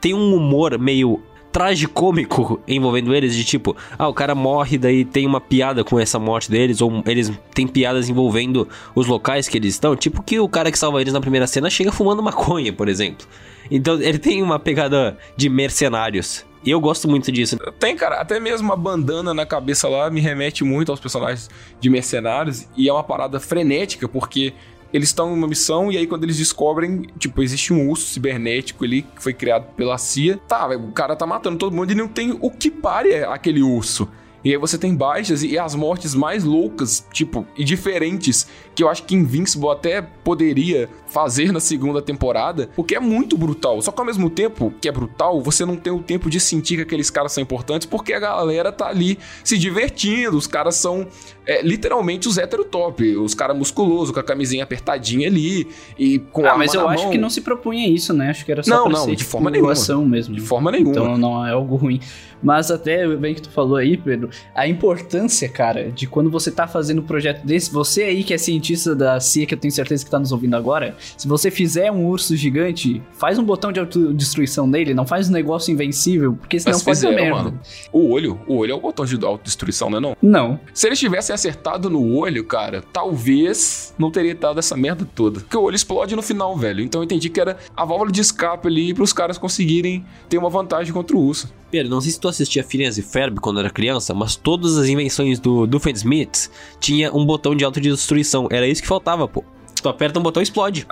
têm 0.00 0.12
um 0.12 0.34
humor 0.34 0.76
meio 0.76 1.22
tragicômico 1.58 2.60
envolvendo 2.68 3.12
eles, 3.12 3.34
de 3.34 3.44
tipo, 3.44 3.76
ah, 3.98 4.06
o 4.06 4.14
cara 4.14 4.32
morre, 4.32 4.78
daí 4.78 5.04
tem 5.04 5.26
uma 5.26 5.40
piada 5.40 5.82
com 5.82 5.98
essa 5.98 6.16
morte 6.16 6.48
deles, 6.48 6.80
ou 6.80 7.02
eles 7.04 7.32
têm 7.52 7.66
piadas 7.66 8.08
envolvendo 8.08 8.68
os 8.94 9.08
locais 9.08 9.48
que 9.48 9.58
eles 9.58 9.74
estão, 9.74 9.96
tipo 9.96 10.22
que 10.22 10.38
o 10.38 10.48
cara 10.48 10.70
que 10.70 10.78
salva 10.78 11.00
eles 11.00 11.12
na 11.12 11.20
primeira 11.20 11.48
cena 11.48 11.68
chega 11.68 11.90
fumando 11.90 12.22
maconha, 12.22 12.72
por 12.72 12.88
exemplo. 12.88 13.26
Então 13.68 14.00
ele 14.00 14.20
tem 14.20 14.40
uma 14.40 14.60
pegada 14.60 15.18
de 15.36 15.48
mercenários. 15.48 16.46
E 16.64 16.70
eu 16.70 16.80
gosto 16.80 17.08
muito 17.08 17.32
disso. 17.32 17.56
Tem, 17.78 17.96
cara, 17.96 18.20
até 18.20 18.38
mesmo 18.38 18.72
a 18.72 18.76
bandana 18.76 19.34
na 19.34 19.44
cabeça 19.44 19.88
lá 19.88 20.08
me 20.10 20.20
remete 20.20 20.62
muito 20.62 20.92
aos 20.92 21.00
personagens 21.00 21.50
de 21.80 21.90
mercenários. 21.90 22.68
E 22.76 22.88
é 22.88 22.92
uma 22.92 23.02
parada 23.02 23.40
frenética, 23.40 24.08
porque 24.08 24.52
eles 24.92 25.08
estão 25.08 25.30
em 25.30 25.34
uma 25.34 25.46
missão 25.46 25.90
e 25.92 25.96
aí 25.96 26.06
quando 26.06 26.24
eles 26.24 26.36
descobrem, 26.36 27.02
tipo, 27.18 27.42
existe 27.42 27.72
um 27.72 27.88
urso 27.88 28.06
cibernético 28.06 28.84
ali 28.84 29.02
que 29.02 29.22
foi 29.22 29.34
criado 29.34 29.66
pela 29.74 29.98
CIA. 29.98 30.38
Tá, 30.48 30.68
o 30.68 30.92
cara 30.92 31.14
tá 31.14 31.26
matando 31.26 31.58
todo 31.58 31.74
mundo 31.74 31.92
e 31.92 31.94
não 31.94 32.08
tem 32.08 32.36
o 32.40 32.50
que 32.50 32.70
pare 32.70 33.24
aquele 33.24 33.62
urso. 33.62 34.08
E 34.44 34.52
aí 34.52 34.56
você 34.56 34.78
tem 34.78 34.94
baixas 34.94 35.42
e 35.42 35.58
as 35.58 35.74
mortes 35.74 36.14
mais 36.14 36.44
loucas, 36.44 37.04
tipo, 37.12 37.46
e 37.56 37.64
diferentes, 37.64 38.46
que 38.74 38.82
eu 38.82 38.88
acho 38.88 39.02
que 39.02 39.14
Invincible 39.14 39.68
até 39.70 40.00
poderia 40.00 40.88
fazer 41.08 41.52
na 41.52 41.58
segunda 41.58 42.00
temporada, 42.00 42.70
porque 42.76 42.94
é 42.94 43.00
muito 43.00 43.36
brutal. 43.36 43.82
Só 43.82 43.90
que 43.90 44.00
ao 44.00 44.06
mesmo 44.06 44.30
tempo 44.30 44.72
que 44.80 44.88
é 44.88 44.92
brutal, 44.92 45.42
você 45.42 45.64
não 45.64 45.76
tem 45.76 45.92
o 45.92 46.02
tempo 46.02 46.30
de 46.30 46.38
sentir 46.38 46.76
que 46.76 46.82
aqueles 46.82 47.10
caras 47.10 47.32
são 47.32 47.42
importantes, 47.42 47.86
porque 47.86 48.12
a 48.12 48.20
galera 48.20 48.70
tá 48.70 48.86
ali 48.86 49.18
se 49.42 49.58
divertindo. 49.58 50.36
Os 50.36 50.46
caras 50.46 50.76
são 50.76 51.08
é, 51.48 51.62
literalmente 51.62 52.28
os 52.28 52.36
heterotop, 52.36 53.16
os 53.16 53.34
caras 53.34 53.56
musculosos, 53.56 54.12
com 54.12 54.20
a 54.20 54.22
camisinha 54.22 54.62
apertadinha 54.62 55.26
ali, 55.26 55.66
e 55.98 56.18
com 56.18 56.44
a 56.46 56.52
Ah, 56.52 56.58
mas 56.58 56.72
arma 56.76 56.82
eu 56.82 56.88
acho 56.90 57.02
mão. 57.04 57.12
que 57.12 57.18
não 57.18 57.30
se 57.30 57.40
propunha 57.40 57.88
isso, 57.88 58.12
né? 58.12 58.28
Acho 58.30 58.44
que 58.44 58.52
era 58.52 58.62
só 58.62 58.70
Não, 58.70 58.88
não, 58.90 59.04
ser, 59.04 59.10
de 59.12 59.16
tipo, 59.16 59.30
forma 59.30 59.50
nenhuma. 59.50 59.72
ação 59.72 60.04
mesmo. 60.04 60.34
De 60.34 60.40
forma 60.42 60.70
nenhuma. 60.70 60.90
Então 60.90 61.16
não 61.16 61.46
é 61.46 61.52
algo 61.52 61.74
ruim. 61.76 62.00
Mas 62.40 62.70
até 62.70 63.04
bem 63.16 63.34
que 63.34 63.42
tu 63.42 63.50
falou 63.50 63.76
aí, 63.76 63.96
Pedro, 63.96 64.30
a 64.54 64.68
importância, 64.68 65.48
cara, 65.48 65.90
de 65.90 66.06
quando 66.06 66.30
você 66.30 66.52
tá 66.52 66.68
fazendo 66.68 67.00
um 67.00 67.04
projeto 67.04 67.44
desse, 67.44 67.72
você 67.72 68.04
aí 68.04 68.22
que 68.22 68.32
é 68.32 68.38
cientista 68.38 68.94
da 68.94 69.18
CIA, 69.18 69.44
que 69.44 69.54
eu 69.54 69.58
tenho 69.58 69.72
certeza 69.72 70.04
que 70.04 70.10
tá 70.10 70.20
nos 70.20 70.30
ouvindo 70.30 70.54
agora, 70.54 70.94
se 71.16 71.26
você 71.26 71.50
fizer 71.50 71.90
um 71.90 72.06
urso 72.06 72.36
gigante, 72.36 73.02
faz 73.12 73.38
um 73.40 73.42
botão 73.44 73.72
de 73.72 73.80
autodestruição 73.80 74.68
nele, 74.68 74.94
não 74.94 75.04
faz 75.04 75.28
um 75.28 75.32
negócio 75.32 75.72
invencível, 75.72 76.34
porque 76.34 76.60
senão 76.60 76.76
Mas 76.76 76.82
pode 76.84 77.00
dar 77.00 77.08
fizeram, 77.08 77.24
merda. 77.34 77.42
mano. 77.50 77.60
O 77.92 78.10
olho, 78.12 78.38
o 78.46 78.56
olho 78.58 78.70
é 78.72 78.74
o 78.74 78.80
botão 78.80 79.04
de 79.04 79.16
autodestruição, 79.24 79.90
não 79.90 79.98
é 79.98 80.00
não? 80.00 80.16
Não. 80.22 80.60
Se 80.72 80.86
eles 80.86 80.98
tivessem 81.00 81.34
acertado 81.38 81.88
no 81.88 82.16
olho, 82.16 82.44
cara, 82.44 82.82
talvez 82.92 83.94
não 83.98 84.10
teria 84.10 84.34
dado 84.34 84.58
essa 84.58 84.76
merda 84.76 85.08
toda. 85.14 85.40
Porque 85.40 85.56
o 85.56 85.62
olho 85.62 85.76
explode 85.76 86.14
no 86.14 86.22
final, 86.22 86.56
velho. 86.56 86.82
Então 86.82 87.00
eu 87.00 87.04
entendi 87.04 87.28
que 87.28 87.40
era 87.40 87.56
a 87.76 87.84
válvula 87.84 88.10
de 88.10 88.20
escape 88.20 88.68
ali 88.68 88.92
pros 88.92 89.12
caras 89.12 89.38
conseguirem 89.38 90.04
ter 90.28 90.38
uma 90.38 90.50
vantagem 90.50 90.92
contra 90.92 91.16
o 91.16 91.20
urso. 91.20 91.52
Pedro, 91.70 91.90
não 91.90 92.00
sei 92.00 92.12
se 92.12 92.20
tu 92.20 92.28
assistia 92.28 92.64
Phineas 92.64 92.98
e 92.98 93.02
Ferb 93.02 93.40
quando 93.40 93.60
era 93.60 93.70
criança, 93.70 94.14
mas 94.14 94.36
todas 94.36 94.76
as 94.76 94.88
invenções 94.88 95.38
do 95.38 95.66
Doofenshmirtz 95.66 96.50
tinha 96.80 97.14
um 97.14 97.24
botão 97.24 97.54
de 97.54 97.64
autodestruição. 97.64 98.48
Era 98.50 98.66
isso 98.66 98.82
que 98.82 98.88
faltava, 98.88 99.28
pô. 99.28 99.44
Tu 99.80 99.88
aperta 99.88 100.18
um 100.18 100.22
botão 100.22 100.40
e 100.40 100.44
explode. 100.44 100.86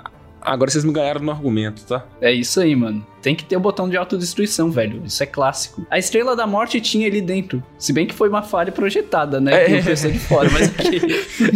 Agora 0.47 0.71
vocês 0.71 0.83
me 0.83 0.93
ganharam 0.93 1.21
no 1.21 1.31
argumento, 1.31 1.83
tá? 1.85 2.05
É 2.21 2.31
isso 2.31 2.59
aí, 2.59 2.75
mano. 2.75 3.05
Tem 3.21 3.35
que 3.35 3.43
ter 3.43 3.57
o 3.57 3.59
botão 3.59 3.89
de 3.89 3.97
autodestruição, 3.97 4.71
velho. 4.71 5.01
Isso 5.05 5.21
é 5.21 5.25
clássico. 5.25 5.85
A 5.89 5.99
Estrela 5.99 6.35
da 6.35 6.47
Morte 6.47 6.79
tinha 6.79 7.07
ali 7.07 7.21
dentro. 7.21 7.61
Se 7.77 7.91
bem 7.91 8.07
que 8.07 8.15
foi 8.15 8.29
uma 8.29 8.41
falha 8.41 8.71
projetada, 8.71 9.41
né? 9.41 9.77
É. 9.77 9.81
Pessoa 9.81 10.13
de 10.13 10.19
fora, 10.19 10.49
mas 10.49 10.69
aqui. 10.79 11.01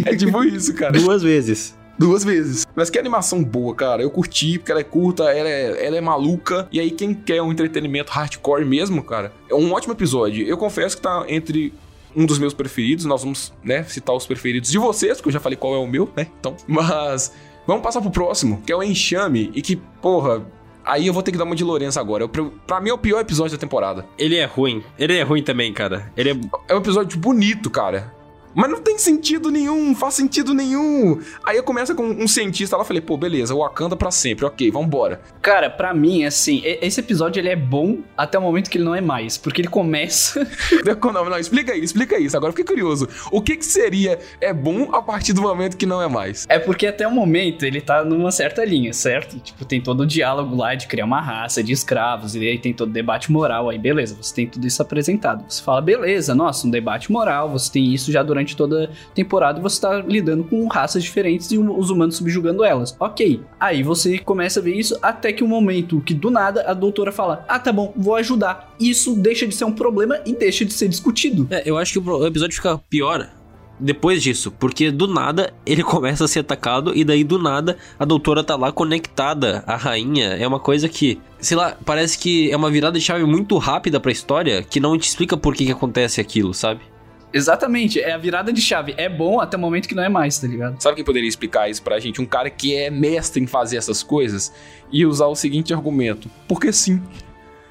É 0.06 0.16
tipo 0.16 0.44
isso, 0.44 0.74
cara. 0.74 0.92
Duas 0.92 1.24
vezes. 1.24 1.76
Duas 1.98 2.24
vezes. 2.24 2.66
Mas 2.76 2.90
que 2.90 2.98
animação 2.98 3.44
boa, 3.44 3.76
cara. 3.76 4.02
Eu 4.02 4.10
curti, 4.10 4.58
porque 4.58 4.72
ela 4.72 4.82
é 4.82 4.84
curta, 4.84 5.24
ela 5.26 5.48
é, 5.48 5.86
ela 5.86 5.98
é 5.98 6.02
maluca. 6.02 6.68
E 6.72 6.80
aí, 6.80 6.92
quem 6.92 7.14
quer 7.14 7.42
um 7.42 7.52
entretenimento 7.52 8.12
hardcore 8.12 8.66
mesmo, 8.66 9.04
cara, 9.04 9.32
é 9.50 9.56
um 9.56 9.72
ótimo 9.72 9.94
episódio. 9.94 10.46
Eu 10.46 10.58
confesso 10.58 10.96
que 10.96 11.02
tá 11.04 11.24
entre 11.28 11.74
um 12.16 12.26
dos 12.26 12.40
meus 12.40 12.54
preferidos. 12.54 13.06
Nós 13.06 13.22
vamos, 13.22 13.54
né, 13.64 13.84
citar 13.84 14.16
os 14.16 14.26
preferidos 14.26 14.72
de 14.72 14.78
vocês, 14.78 15.18
porque 15.18 15.30
eu 15.30 15.34
já 15.34 15.40
falei 15.40 15.56
qual 15.56 15.76
é 15.76 15.78
o 15.78 15.88
meu, 15.88 16.10
né? 16.16 16.28
Então, 16.40 16.56
mas 16.68 17.34
vamos 17.68 17.84
passar 17.84 18.02
pro 18.02 18.12
próximo, 18.12 18.62
que 18.66 18.72
é 18.72 18.76
o 18.76 18.84
Enxame. 18.84 19.52
E 19.54 19.62
que, 19.62 19.76
porra, 20.02 20.46
aí 20.86 21.08
eu 21.08 21.14
vou 21.14 21.22
ter 21.24 21.32
que 21.32 21.38
dar 21.38 21.44
uma 21.46 21.56
de 21.56 21.64
Lourenço 21.64 22.00
agora. 22.00 22.24
Eu- 22.24 22.30
Pra 22.68 22.80
mim 22.82 22.90
é 22.90 22.94
o 22.94 22.98
pior 22.98 23.20
episódio 23.20 23.58
da 23.58 23.62
temporada. 23.62 24.06
Ele 24.18 24.36
é 24.38 24.46
ruim. 24.46 24.84
Ele 24.98 25.18
é 25.18 25.24
ruim 25.24 25.44
também, 25.44 25.72
cara. 25.74 26.12
Ele 26.16 26.32
é. 26.32 26.36
É 26.70 26.76
um 26.76 26.80
episódio 26.80 27.18
bonito, 27.20 27.70
cara. 27.70 28.14
Mas 28.54 28.70
não 28.70 28.82
tem 28.82 28.98
sentido 28.98 29.50
nenhum, 29.50 29.88
não 29.88 29.96
faz 29.96 30.14
sentido 30.14 30.54
nenhum. 30.54 31.20
Aí 31.46 31.58
eu 31.58 31.64
começo 31.64 31.96
com 31.96 32.04
um 32.04 32.28
cientista 32.28 32.78
lá, 32.78 32.84
falei, 32.84 33.02
pô, 33.02 33.18
beleza, 33.18 33.56
Wakanda 33.56 33.96
pra 33.96 34.12
sempre, 34.12 34.46
ok, 34.46 34.70
vambora. 34.72 35.22
Cara, 35.42 35.70
pra 35.70 35.94
mim, 35.94 36.24
assim, 36.24 36.62
esse 36.64 37.00
episódio 37.00 37.40
ele 37.40 37.50
é 37.50 37.56
bom 37.56 38.00
até 38.18 38.38
o 38.38 38.42
momento 38.42 38.70
que 38.70 38.78
ele 38.78 38.86
não 38.86 38.96
é 38.96 39.02
mais. 39.02 39.38
Porque 39.38 39.62
ele 39.62 39.68
começa. 39.68 40.42
Não, 41.12 41.30
não, 41.30 41.38
explica 41.38 41.74
aí, 41.74 41.84
explica 41.84 42.18
isso, 42.18 42.38
agora 42.38 42.50
eu 42.50 42.54
fiquei 42.54 42.66
curioso. 42.66 43.08
O 43.32 43.42
que 43.42 43.58
que 43.58 43.66
seria 43.66 44.20
é 44.40 44.54
bom 44.54 44.94
a 44.94 45.02
partir 45.02 45.34
do 45.34 45.42
momento 45.42 45.76
que 45.76 45.86
não 45.86 46.02
é 46.02 46.08
mais? 46.08 46.46
é 46.52 46.60
porque 46.60 46.86
até 46.86 47.08
o 47.08 47.12
momento 47.12 47.66
ele 47.66 47.80
tá 47.80 48.04
numa 48.04 48.30
certa 48.32 48.66
linha, 48.66 48.92
certo? 48.92 49.40
Tipo, 49.40 49.64
tem 49.64 49.80
todo 49.82 50.02
o 50.02 50.06
diálogo 50.06 50.56
lá 50.56 50.76
de 50.76 50.86
criar 50.86 51.06
uma 51.06 51.22
raça 51.22 51.64
de 51.64 51.72
escravos. 51.72 52.36
E 52.36 52.40
aí 52.40 52.60
tem 52.60 52.74
todo 52.74 52.90
o 52.90 52.94
debate 52.94 53.32
moral. 53.32 53.70
Aí, 53.70 53.78
beleza, 53.78 54.18
você 54.20 54.34
tem 54.36 54.48
tudo 54.48 54.68
isso 54.68 54.82
apresentado. 54.82 55.46
Você 55.48 55.64
fala, 55.64 55.82
beleza, 55.82 56.36
nossa, 56.36 56.68
um 56.68 56.70
debate 56.70 57.10
moral. 57.10 57.50
Você 57.52 57.72
tem 57.72 57.94
isso 57.94 58.12
já 58.12 58.22
durante 58.22 58.41
durante 58.42 58.56
toda 58.56 58.86
a 58.86 59.14
temporada 59.14 59.60
e 59.60 59.62
você 59.62 59.80
tá 59.80 59.98
lidando 60.00 60.44
com 60.44 60.68
raças 60.68 61.04
diferentes 61.04 61.52
e 61.52 61.58
os 61.58 61.90
humanos 61.90 62.18
subjugando 62.18 62.64
elas. 62.64 62.96
Ok. 63.00 63.42
Aí 63.60 63.84
você 63.84 64.18
começa 64.18 64.60
a 64.60 64.64
ver 64.64 64.76
isso 64.76 64.98
até 65.02 65.32
que 65.32 65.44
o 65.44 65.46
um 65.46 65.50
momento 65.50 66.02
que 66.02 66.14
do 66.14 66.30
nada 66.30 66.64
a 66.68 66.74
doutora 66.74 67.12
fala: 67.12 67.46
Ah, 67.48 67.60
tá 67.60 67.72
bom, 67.72 67.94
vou 67.96 68.16
ajudar. 68.16 68.74
Isso 68.80 69.16
deixa 69.16 69.48
de 69.48 69.56
ser 69.56 69.66
um 69.66 69.72
problema 69.72 70.20
e 70.26 70.34
deixa 70.34 70.66
de 70.66 70.74
ser 70.74 70.88
discutido. 70.88 71.48
É, 71.50 71.64
eu 71.66 71.78
acho 71.78 71.94
que 71.94 72.10
o 72.10 72.26
episódio 72.26 72.56
fica 72.56 72.78
pior 72.90 73.30
depois 73.80 74.22
disso, 74.22 74.52
porque 74.52 74.92
do 74.92 75.08
nada 75.08 75.54
ele 75.66 75.82
começa 75.84 76.26
a 76.26 76.28
ser 76.28 76.40
atacado 76.40 76.96
e 76.96 77.04
daí 77.04 77.24
do 77.24 77.40
nada 77.40 77.78
a 77.98 78.06
doutora 78.06 78.44
tá 78.44 78.56
lá 78.56 78.72
conectada 78.72 79.64
à 79.66 79.76
rainha. 79.76 80.30
É 80.30 80.48
uma 80.48 80.60
coisa 80.60 80.88
que, 80.88 81.20
sei 81.40 81.58
lá, 81.58 81.76
parece 81.84 82.18
que 82.18 82.52
é 82.52 82.56
uma 82.56 82.70
virada 82.70 82.98
de 82.98 83.04
chave 83.04 83.24
muito 83.24 83.58
rápida 83.58 84.00
pra 84.00 84.12
história 84.12 84.64
que 84.64 84.80
não 84.80 84.98
te 84.98 85.08
explica 85.08 85.36
por 85.36 85.56
que, 85.56 85.66
que 85.66 85.72
acontece 85.72 86.22
aquilo, 86.22 86.54
sabe? 86.54 86.91
Exatamente, 87.34 88.00
é 88.00 88.12
a 88.12 88.18
virada 88.18 88.52
de 88.52 88.62
chave. 88.62 88.94
É 88.98 89.08
bom 89.08 89.40
até 89.40 89.58
o 89.58 89.60
momento 89.60 89.88
que 89.88 89.96
não 89.96 90.04
é 90.04 90.10
mais, 90.10 90.38
tá 90.38 90.48
ligado? 90.48 90.82
Sabe 90.82 90.96
quem 90.96 91.06
poderia 91.06 91.30
explicar 91.30 91.70
isso 91.70 91.82
pra 91.82 92.00
gente? 92.00 92.22
Um 92.22 92.26
cara 92.26 92.50
que 92.50 92.76
é 92.76 92.90
mestre 92.90 93.42
em 93.42 93.48
fazer 93.48 93.78
essas 93.78 94.04
coisas 94.04 94.54
e 94.92 95.06
usar 95.06 95.28
o 95.28 95.36
seguinte 95.36 95.74
argumento: 95.74 96.30
porque 96.48 96.74
sim. 96.74 97.02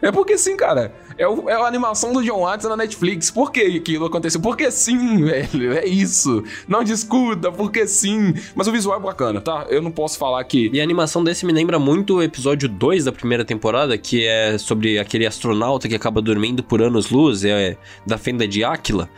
É 0.02 0.10
porque 0.10 0.38
sim, 0.38 0.56
cara. 0.56 0.94
É, 1.18 1.28
o, 1.28 1.50
é 1.50 1.52
a 1.52 1.66
animação 1.66 2.12
do 2.12 2.22
John 2.22 2.40
Watts 2.40 2.66
na 2.66 2.76
Netflix. 2.76 3.30
Por 3.30 3.52
que 3.52 3.60
aquilo 3.60 4.06
aconteceu? 4.06 4.40
Porque 4.40 4.70
sim, 4.70 5.20
velho. 5.24 5.72
É 5.72 5.86
isso. 5.86 6.42
Não 6.66 6.82
discuta, 6.82 7.52
porque 7.52 7.86
sim. 7.86 8.32
Mas 8.54 8.66
o 8.66 8.72
visual 8.72 8.96
é 8.96 9.02
bacana, 9.02 9.40
tá? 9.40 9.66
Eu 9.68 9.82
não 9.82 9.90
posso 9.90 10.16
falar 10.16 10.42
que. 10.44 10.70
E 10.72 10.80
a 10.80 10.82
animação 10.82 11.22
desse 11.22 11.44
me 11.44 11.52
lembra 11.52 11.78
muito 11.78 12.16
o 12.16 12.22
episódio 12.22 12.68
2 12.68 13.04
da 13.04 13.12
primeira 13.12 13.44
temporada, 13.44 13.98
que 13.98 14.24
é 14.26 14.56
sobre 14.56 14.98
aquele 14.98 15.26
astronauta 15.26 15.86
que 15.86 15.94
acaba 15.94 16.22
dormindo 16.22 16.62
por 16.62 16.80
anos-luz, 16.80 17.44
é 17.44 17.76
da 18.06 18.16
fenda 18.16 18.48
de 18.48 18.64
Áquila. 18.64 19.10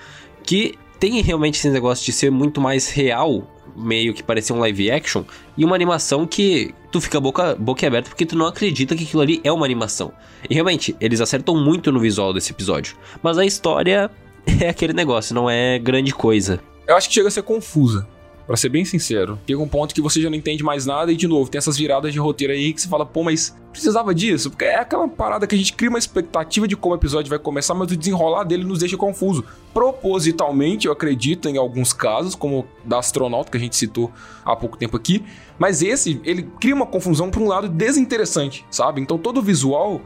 Que 0.44 0.78
tem 0.98 1.20
realmente 1.20 1.56
esse 1.56 1.70
negócio 1.70 2.04
de 2.04 2.12
ser 2.12 2.30
muito 2.30 2.60
mais 2.60 2.88
real 2.88 3.48
meio 3.76 4.12
que 4.14 4.22
parecia 4.22 4.54
um 4.54 4.58
live 4.60 4.90
action, 4.90 5.24
e 5.56 5.64
uma 5.64 5.74
animação 5.74 6.26
que 6.26 6.74
tu 6.90 7.00
fica 7.00 7.20
boca, 7.20 7.54
boca 7.54 7.86
aberta 7.86 8.10
porque 8.10 8.26
tu 8.26 8.36
não 8.36 8.46
acredita 8.46 8.94
que 8.94 9.04
aquilo 9.04 9.22
ali 9.22 9.40
é 9.44 9.52
uma 9.52 9.64
animação. 9.64 10.12
E 10.48 10.54
realmente, 10.54 10.96
eles 11.00 11.20
acertam 11.20 11.56
muito 11.56 11.90
no 11.90 12.00
visual 12.00 12.32
desse 12.32 12.52
episódio. 12.52 12.96
Mas 13.22 13.38
a 13.38 13.44
história 13.44 14.10
é 14.60 14.68
aquele 14.68 14.92
negócio, 14.92 15.34
não 15.34 15.48
é 15.48 15.78
grande 15.78 16.12
coisa. 16.12 16.60
Eu 16.86 16.96
acho 16.96 17.08
que 17.08 17.14
chega 17.14 17.28
a 17.28 17.30
ser 17.30 17.42
confusa. 17.42 18.06
Pra 18.46 18.56
ser 18.56 18.68
bem 18.68 18.84
sincero, 18.84 19.38
chega 19.46 19.60
um 19.60 19.68
ponto 19.68 19.94
que 19.94 20.00
você 20.00 20.20
já 20.20 20.28
não 20.28 20.36
entende 20.36 20.64
mais 20.64 20.84
nada 20.84 21.12
e, 21.12 21.16
de 21.16 21.28
novo, 21.28 21.48
tem 21.48 21.58
essas 21.58 21.76
viradas 21.76 22.12
de 22.12 22.18
roteiro 22.18 22.52
aí 22.52 22.72
que 22.72 22.80
você 22.80 22.88
fala, 22.88 23.06
pô, 23.06 23.22
mas 23.22 23.56
precisava 23.70 24.14
disso? 24.14 24.50
Porque 24.50 24.64
é 24.64 24.78
aquela 24.78 25.06
parada 25.08 25.46
que 25.46 25.54
a 25.54 25.58
gente 25.58 25.72
cria 25.72 25.88
uma 25.88 25.98
expectativa 25.98 26.66
de 26.66 26.76
como 26.76 26.94
o 26.94 26.98
episódio 26.98 27.30
vai 27.30 27.38
começar, 27.38 27.74
mas 27.74 27.90
o 27.90 27.96
desenrolar 27.96 28.44
dele 28.44 28.64
nos 28.64 28.80
deixa 28.80 28.96
confuso. 28.96 29.44
Propositalmente, 29.72 30.86
eu 30.86 30.92
acredito 30.92 31.48
em 31.48 31.56
alguns 31.56 31.92
casos, 31.92 32.34
como 32.34 32.66
da 32.84 32.98
astronauta 32.98 33.50
que 33.50 33.56
a 33.56 33.60
gente 33.60 33.76
citou 33.76 34.10
há 34.44 34.56
pouco 34.56 34.76
tempo 34.76 34.96
aqui, 34.96 35.24
mas 35.58 35.80
esse, 35.80 36.20
ele 36.24 36.42
cria 36.60 36.74
uma 36.74 36.86
confusão 36.86 37.30
por 37.30 37.40
um 37.40 37.48
lado 37.48 37.68
desinteressante, 37.68 38.66
sabe? 38.70 39.00
Então 39.00 39.16
todo 39.16 39.38
o 39.38 39.42
visual 39.42 40.00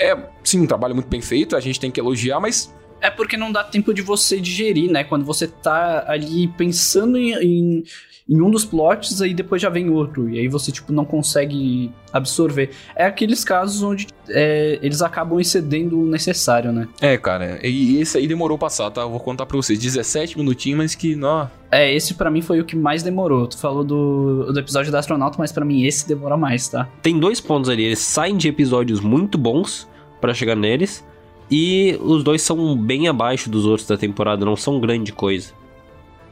é, 0.00 0.16
sim, 0.42 0.60
um 0.60 0.66
trabalho 0.66 0.94
muito 0.94 1.08
bem 1.08 1.20
feito, 1.20 1.54
a 1.54 1.60
gente 1.60 1.78
tem 1.78 1.90
que 1.90 2.00
elogiar, 2.00 2.40
mas 2.40 2.72
é 3.00 3.10
porque 3.10 3.36
não 3.36 3.50
dá 3.50 3.64
tempo 3.64 3.92
de 3.92 4.02
você 4.02 4.40
digerir, 4.40 4.90
né? 4.90 5.04
Quando 5.04 5.24
você 5.24 5.46
tá 5.46 6.04
ali 6.06 6.48
pensando 6.48 7.16
em, 7.16 7.32
em, 7.34 7.84
em, 8.28 8.40
um 8.40 8.50
dos 8.50 8.64
plots, 8.64 9.20
aí 9.22 9.34
depois 9.34 9.60
já 9.60 9.68
vem 9.68 9.88
outro. 9.88 10.28
E 10.28 10.38
aí 10.38 10.48
você, 10.48 10.70
tipo, 10.70 10.92
não 10.92 11.04
consegue 11.04 11.90
absorver. 12.12 12.70
É 12.94 13.06
aqueles 13.06 13.42
casos 13.42 13.82
onde 13.82 14.06
é, 14.28 14.78
eles 14.82 15.02
acabam 15.02 15.40
excedendo 15.40 16.00
o 16.00 16.06
necessário, 16.06 16.72
né? 16.72 16.88
É, 17.00 17.16
cara. 17.16 17.58
E 17.66 17.98
esse 18.00 18.18
aí 18.18 18.26
demorou 18.26 18.58
passar, 18.58 18.90
tá? 18.90 19.02
Eu 19.02 19.10
vou 19.10 19.20
contar 19.20 19.46
pra 19.46 19.56
vocês. 19.56 19.78
17 19.78 20.36
minutinhos, 20.36 20.78
mas 20.78 20.94
que, 20.94 21.18
ó... 21.22 21.46
É, 21.72 21.94
esse 21.94 22.14
para 22.14 22.30
mim 22.30 22.42
foi 22.42 22.60
o 22.60 22.64
que 22.64 22.76
mais 22.76 23.02
demorou. 23.02 23.46
Tu 23.46 23.56
falou 23.56 23.84
do, 23.84 24.52
do 24.52 24.58
episódio 24.58 24.90
do 24.90 24.96
astronauta, 24.96 25.36
mas 25.38 25.52
para 25.52 25.64
mim 25.64 25.84
esse 25.84 26.06
demora 26.06 26.36
mais, 26.36 26.68
tá? 26.68 26.88
Tem 27.00 27.18
dois 27.18 27.40
pontos 27.40 27.70
ali. 27.70 27.84
Eles 27.84 28.00
saem 28.00 28.36
de 28.36 28.48
episódios 28.48 29.00
muito 29.00 29.38
bons 29.38 29.88
para 30.20 30.34
chegar 30.34 30.56
neles. 30.56 31.04
E 31.50 31.98
os 32.00 32.22
dois 32.22 32.42
são 32.42 32.76
bem 32.76 33.08
abaixo 33.08 33.50
dos 33.50 33.66
outros 33.66 33.88
da 33.88 33.96
temporada, 33.96 34.44
não 34.44 34.56
são 34.56 34.78
grande 34.78 35.12
coisa. 35.12 35.52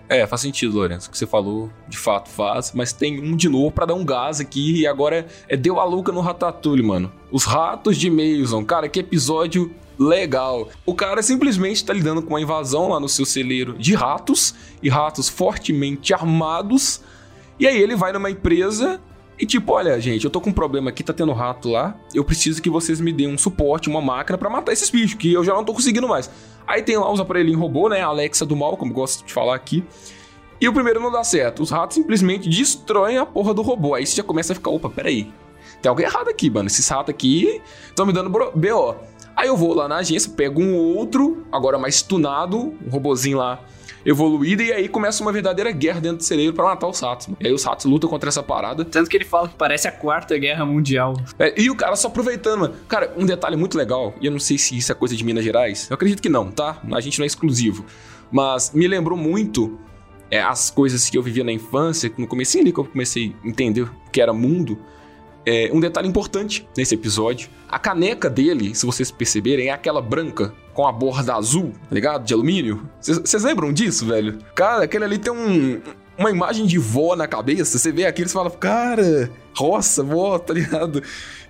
É, 0.09 0.26
faz 0.26 0.40
sentido, 0.40 0.74
Lourenço. 0.74 1.09
O 1.09 1.11
que 1.11 1.18
você 1.18 1.26
falou, 1.26 1.70
de 1.87 1.98
fato 1.98 2.31
faz. 2.31 2.72
Mas 2.74 2.92
tem 2.92 3.20
um 3.20 3.37
de 3.37 3.48
novo 3.48 3.70
para 3.70 3.87
dar 3.87 3.94
um 3.94 4.04
gás 4.04 4.40
aqui. 4.40 4.81
E 4.81 4.87
agora 4.87 5.26
é 5.46 5.57
deu 5.57 5.78
a 5.78 5.85
louca 5.85 6.11
no 6.11 6.20
Ratatouille, 6.20 6.83
mano. 6.83 7.12
Os 7.31 7.44
ratos 7.44 7.98
de 7.98 8.09
Mason. 8.09 8.64
Cara, 8.64 8.88
que 8.88 9.00
episódio 9.00 9.70
legal. 9.98 10.68
O 10.87 10.94
cara 10.94 11.22
simplesmente 11.22 11.85
tá 11.85 11.92
lidando 11.92 12.22
com 12.22 12.31
uma 12.31 12.40
invasão 12.40 12.88
lá 12.88 12.98
no 12.98 13.09
seu 13.09 13.26
celeiro 13.26 13.74
de 13.76 13.94
ratos. 13.94 14.54
E 14.83 14.88
ratos 14.88 15.28
fortemente 15.28 16.14
armados. 16.14 17.02
E 17.61 17.66
aí 17.66 17.76
ele 17.76 17.94
vai 17.94 18.11
numa 18.11 18.31
empresa 18.31 18.98
e 19.38 19.46
tipo, 19.46 19.72
olha, 19.72 20.01
gente, 20.01 20.24
eu 20.24 20.31
tô 20.31 20.40
com 20.40 20.51
um 20.51 20.53
problema 20.53 20.90
aqui, 20.90 21.05
tá 21.05 21.12
tendo 21.12 21.33
rato 21.33 21.68
lá. 21.68 21.96
Eu 22.12 22.24
preciso 22.24 22.61
que 22.61 22.68
vocês 22.68 23.01
me 23.01 23.12
deem 23.12 23.33
um 23.33 23.38
suporte, 23.38 23.88
uma 23.88 24.01
máquina 24.01 24.37
para 24.37 24.51
matar 24.51 24.72
esses 24.72 24.90
bichos, 24.90 25.14
que 25.14 25.33
eu 25.33 25.44
já 25.44 25.55
não 25.55 25.64
tô 25.64 25.72
conseguindo 25.72 26.09
mais. 26.09 26.29
Aí 26.66 26.83
tem 26.83 26.96
lá 26.96 27.11
os 27.11 27.20
aparelhinhos 27.20 27.61
robô, 27.61 27.88
né? 27.88 28.01
Alexa 28.01 28.44
do 28.44 28.57
mal, 28.57 28.77
como 28.77 28.92
gosto 28.92 29.24
de 29.24 29.33
falar 29.33 29.55
aqui. 29.55 29.85
E 30.61 30.68
o 30.68 30.72
primeiro 30.72 30.98
não 30.98 31.12
dá 31.12 31.22
certo. 31.22 31.62
Os 31.62 31.70
ratos 31.70 31.94
simplesmente 31.94 32.48
destroem 32.48 33.16
a 33.16 33.24
porra 33.24 33.55
do 33.55 33.62
robô. 33.62 33.94
Aí 33.94 34.05
você 34.05 34.16
já 34.16 34.24
começa 34.24 34.53
a 34.53 34.57
ficar, 34.57 34.70
opa, 34.70 34.90
peraí. 34.90 35.33
Tem 35.81 35.88
algo 35.88 36.03
errado 36.03 36.29
aqui, 36.29 36.51
mano. 36.51 36.66
Esses 36.66 36.88
ratos 36.88 37.11
aqui 37.14 37.62
estão 37.87 38.05
me 38.05 38.12
dando 38.12 38.29
BO. 38.29 38.96
Aí 39.37 39.46
eu 39.46 39.57
vou 39.57 39.72
lá 39.72 39.87
na 39.87 39.98
agência, 39.98 40.33
pego 40.33 40.61
um 40.61 40.74
outro, 40.74 41.46
agora 41.53 41.79
mais 41.79 42.03
tunado, 42.03 42.74
um 42.85 42.90
robozinho 42.90 43.38
lá 43.38 43.61
evoluída, 44.11 44.62
e 44.62 44.73
aí 44.73 44.88
começa 44.88 45.23
uma 45.23 45.31
verdadeira 45.31 45.71
guerra 45.71 46.01
dentro 46.01 46.18
do 46.18 46.25
cerebro 46.25 46.55
para 46.55 46.64
matar 46.64 46.88
os 46.88 46.99
ratos. 46.99 47.29
E 47.38 47.47
aí 47.47 47.53
os 47.53 47.62
ratos 47.62 47.85
lutam 47.85 48.09
contra 48.09 48.29
essa 48.31 48.42
parada. 48.42 48.85
Tanto 48.85 49.11
que 49.11 49.16
ele 49.16 49.25
fala 49.25 49.49
que 49.49 49.55
parece 49.55 49.87
a 49.87 49.92
quarta 49.92 50.37
guerra 50.38 50.64
mundial. 50.64 51.14
É, 51.38 51.61
e 51.61 51.71
o 51.71 51.77
cara 51.77 51.94
só 51.94 52.09
aproveitando, 52.09 52.61
mano. 52.61 52.75
Cara, 52.88 53.12
um 53.18 53.27
detalhe 53.27 53.57
muito 53.57 53.77
legal, 53.77 54.14
e 54.21 54.27
eu 54.27 54.33
não 54.33 54.38
sei 54.38 54.57
se 54.57 54.77
isso 54.77 54.90
é 54.90 54.94
coisa 54.94 55.14
de 55.14 55.23
Minas 55.23 55.44
Gerais, 55.44 55.90
eu 55.90 55.94
acredito 55.94 56.23
que 56.23 56.29
não, 56.29 56.51
tá? 56.51 56.81
A 56.90 57.01
gente 57.01 57.18
não 57.18 57.25
é 57.25 57.27
exclusivo. 57.27 57.85
Mas 58.33 58.73
me 58.73 58.88
lembrou 58.88 59.16
muito 59.16 59.79
é, 60.31 60.40
as 60.40 60.71
coisas 60.71 61.09
que 61.11 61.18
eu 61.18 61.23
vivia 61.23 61.44
na 61.44 61.53
infância, 61.53 62.11
no 62.16 62.27
começo 62.27 62.59
ali 62.59 62.73
que 62.73 62.81
eu 62.81 62.85
comecei 62.85 63.35
a 63.44 63.49
entender 63.49 63.83
o 63.83 63.90
que 64.11 64.21
era 64.21 64.33
mundo. 64.33 64.79
É, 65.44 65.71
um 65.73 65.81
detalhe 65.81 66.09
importante 66.09 66.66
nesse 66.77 66.94
episódio: 66.94 67.51
a 67.68 67.79
caneca 67.79 68.31
dele, 68.31 68.75
se 68.75 68.87
vocês 68.87 69.11
perceberem, 69.11 69.68
é 69.68 69.71
aquela 69.71 70.01
branca 70.01 70.55
com 70.79 70.87
a 70.87 70.93
borda 70.93 71.35
azul, 71.35 71.73
tá 71.73 71.93
ligado? 71.93 72.25
De 72.25 72.33
alumínio. 72.33 72.88
Vocês 73.01 73.43
lembram 73.43 73.73
disso, 73.73 74.07
velho? 74.07 74.38
Cara, 74.55 74.85
aquele 74.85 75.03
ali 75.03 75.19
tem 75.19 75.33
um, 75.33 75.81
uma 76.17 76.31
imagem 76.31 76.67
de 76.67 76.79
vó 76.79 77.17
na 77.17 77.27
cabeça. 77.27 77.77
Você 77.77 77.91
vê 77.91 78.07
aquilo 78.07 78.29
e 78.29 78.33
fala, 78.33 78.49
cara, 78.49 79.29
roça, 79.57 80.05
vó, 80.05 80.38
tá 80.38 80.55
ligado? 80.55 81.03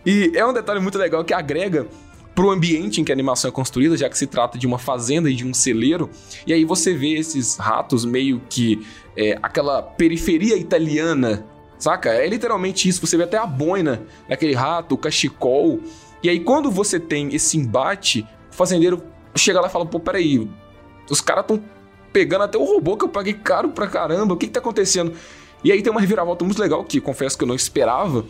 E 0.06 0.32
é 0.34 0.46
um 0.46 0.52
detalhe 0.54 0.80
muito 0.80 0.96
legal 0.96 1.22
que 1.26 1.34
agrega 1.34 1.86
pro 2.34 2.48
ambiente 2.48 3.02
em 3.02 3.04
que 3.04 3.12
a 3.12 3.14
animação 3.14 3.50
é 3.50 3.52
construída, 3.52 3.98
já 3.98 4.08
que 4.08 4.16
se 4.16 4.26
trata 4.26 4.56
de 4.56 4.66
uma 4.66 4.78
fazenda 4.78 5.30
e 5.30 5.34
de 5.34 5.46
um 5.46 5.52
celeiro. 5.52 6.08
E 6.46 6.52
aí 6.54 6.64
você 6.64 6.94
vê 6.94 7.18
esses 7.18 7.58
ratos 7.58 8.06
meio 8.06 8.40
que 8.48 8.82
é, 9.14 9.38
aquela 9.42 9.82
periferia 9.82 10.56
italiana 10.56 11.44
Saca? 11.78 12.08
É 12.08 12.26
literalmente 12.26 12.88
isso. 12.88 13.06
Você 13.06 13.16
vê 13.18 13.24
até 13.24 13.36
a 13.36 13.46
boina 13.46 14.02
daquele 14.26 14.54
rato, 14.54 14.94
o 14.94 14.98
cachecol. 14.98 15.80
E 16.22 16.30
aí, 16.30 16.40
quando 16.40 16.70
você 16.70 16.98
tem 16.98 17.32
esse 17.32 17.56
embate, 17.56 18.26
o 18.50 18.54
fazendeiro 18.56 19.00
chega 19.38 19.60
lá 19.60 19.68
e 19.68 19.70
fala: 19.70 19.86
pô, 19.86 19.98
peraí, 20.00 20.48
os 21.10 21.20
caras 21.20 21.44
estão 21.44 21.62
pegando 22.12 22.44
até 22.44 22.58
o 22.58 22.64
robô 22.64 22.96
que 22.96 23.04
eu 23.04 23.08
paguei 23.08 23.34
caro 23.34 23.70
pra 23.70 23.86
caramba, 23.86 24.34
o 24.34 24.36
que 24.36 24.46
que 24.46 24.52
tá 24.52 24.60
acontecendo? 24.60 25.12
E 25.62 25.72
aí 25.72 25.82
tem 25.82 25.90
uma 25.90 26.00
reviravolta 26.00 26.44
muito 26.44 26.60
legal 26.60 26.84
que 26.84 27.00
confesso 27.00 27.36
que 27.36 27.44
eu 27.44 27.48
não 27.48 27.54
esperava. 27.54 28.24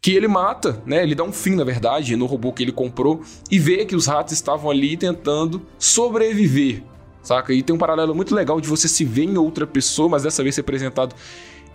Que 0.00 0.14
ele 0.14 0.28
mata, 0.28 0.82
né? 0.84 1.02
Ele 1.02 1.14
dá 1.14 1.24
um 1.24 1.32
fim, 1.32 1.54
na 1.54 1.64
verdade, 1.64 2.14
no 2.14 2.26
robô 2.26 2.52
que 2.52 2.62
ele 2.62 2.72
comprou 2.72 3.22
e 3.50 3.58
vê 3.58 3.86
que 3.86 3.96
os 3.96 4.06
ratos 4.06 4.34
estavam 4.34 4.70
ali 4.70 4.98
tentando 4.98 5.62
sobreviver, 5.78 6.82
saca? 7.22 7.54
E 7.54 7.62
tem 7.62 7.74
um 7.74 7.78
paralelo 7.78 8.14
muito 8.14 8.34
legal 8.34 8.60
de 8.60 8.68
você 8.68 8.86
se 8.86 9.02
ver 9.02 9.24
em 9.24 9.38
outra 9.38 9.66
pessoa, 9.66 10.10
mas 10.10 10.24
dessa 10.24 10.42
vez 10.42 10.56
ser 10.56 10.60
apresentado 10.60 11.14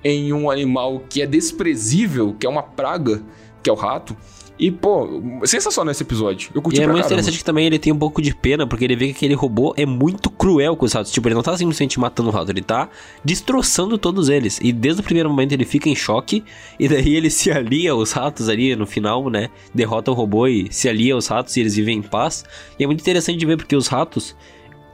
em 0.04 0.32
um 0.32 0.52
animal 0.52 1.02
que 1.10 1.24
é 1.24 1.26
desprezível, 1.26 2.36
que 2.40 2.46
é 2.46 2.50
uma 2.50 2.62
praga, 2.62 3.24
que 3.64 3.70
é 3.70 3.74
o 3.74 3.76
rato. 3.76 4.16
E, 4.60 4.70
pô, 4.70 5.22
sensacional 5.46 5.92
esse 5.92 6.04
episódio. 6.04 6.52
Eu 6.54 6.62
curti 6.62 6.82
E 6.82 6.84
é 6.84 6.88
muito 6.88 7.06
interessante 7.06 7.38
que 7.38 7.44
também 7.46 7.66
ele 7.66 7.80
tem 7.80 7.94
um 7.94 7.98
pouco 7.98 8.22
de 8.22 8.36
pena, 8.36 8.68
porque 8.68 8.84
ele 8.84 8.96
vê 8.96 9.06
que 9.08 9.12
aquele 9.12 9.34
robô 9.34 9.74
é 9.78 9.86
muito 9.86 10.30
cruel 10.30 10.76
com 10.76 10.86
os 10.86 10.92
ratos. 10.92 11.12
Tipo, 11.12 11.30
ele 11.30 11.36
não 11.36 11.42
tá 11.42 11.56
simplesmente 11.56 11.98
matando 11.98 12.30
o 12.30 12.32
rato, 12.32 12.52
ele 12.52 12.62
tá 12.62 12.90
destroçando 13.24 13.98
todos 13.98 14.28
eles. 14.28 14.60
E 14.62 14.74
desde 14.74 15.00
o 15.00 15.04
primeiro 15.04 15.30
momento 15.30 15.54
ele 15.54 15.64
fica 15.64 15.88
em 15.88 15.96
choque, 15.96 16.44
e 16.78 16.90
daí 16.90 17.16
ele 17.16 17.30
se 17.30 17.50
alia 17.50 17.94
aos 17.94 18.12
ratos 18.12 18.50
ali 18.50 18.76
no 18.76 18.86
final, 18.86 19.30
né? 19.30 19.50
Derrota 19.74 20.12
o 20.12 20.14
robô 20.14 20.46
e 20.46 20.68
se 20.70 20.90
alia 20.90 21.14
aos 21.14 21.28
ratos 21.28 21.56
e 21.56 21.62
eles 21.62 21.76
vivem 21.76 22.00
em 22.00 22.02
paz. 22.02 22.44
E 22.78 22.84
é 22.84 22.88
muito 22.88 23.00
interessante 23.00 23.40
de 23.40 23.46
ver 23.46 23.56
porque 23.56 23.78
os 23.78 23.88
ratos 23.88 24.36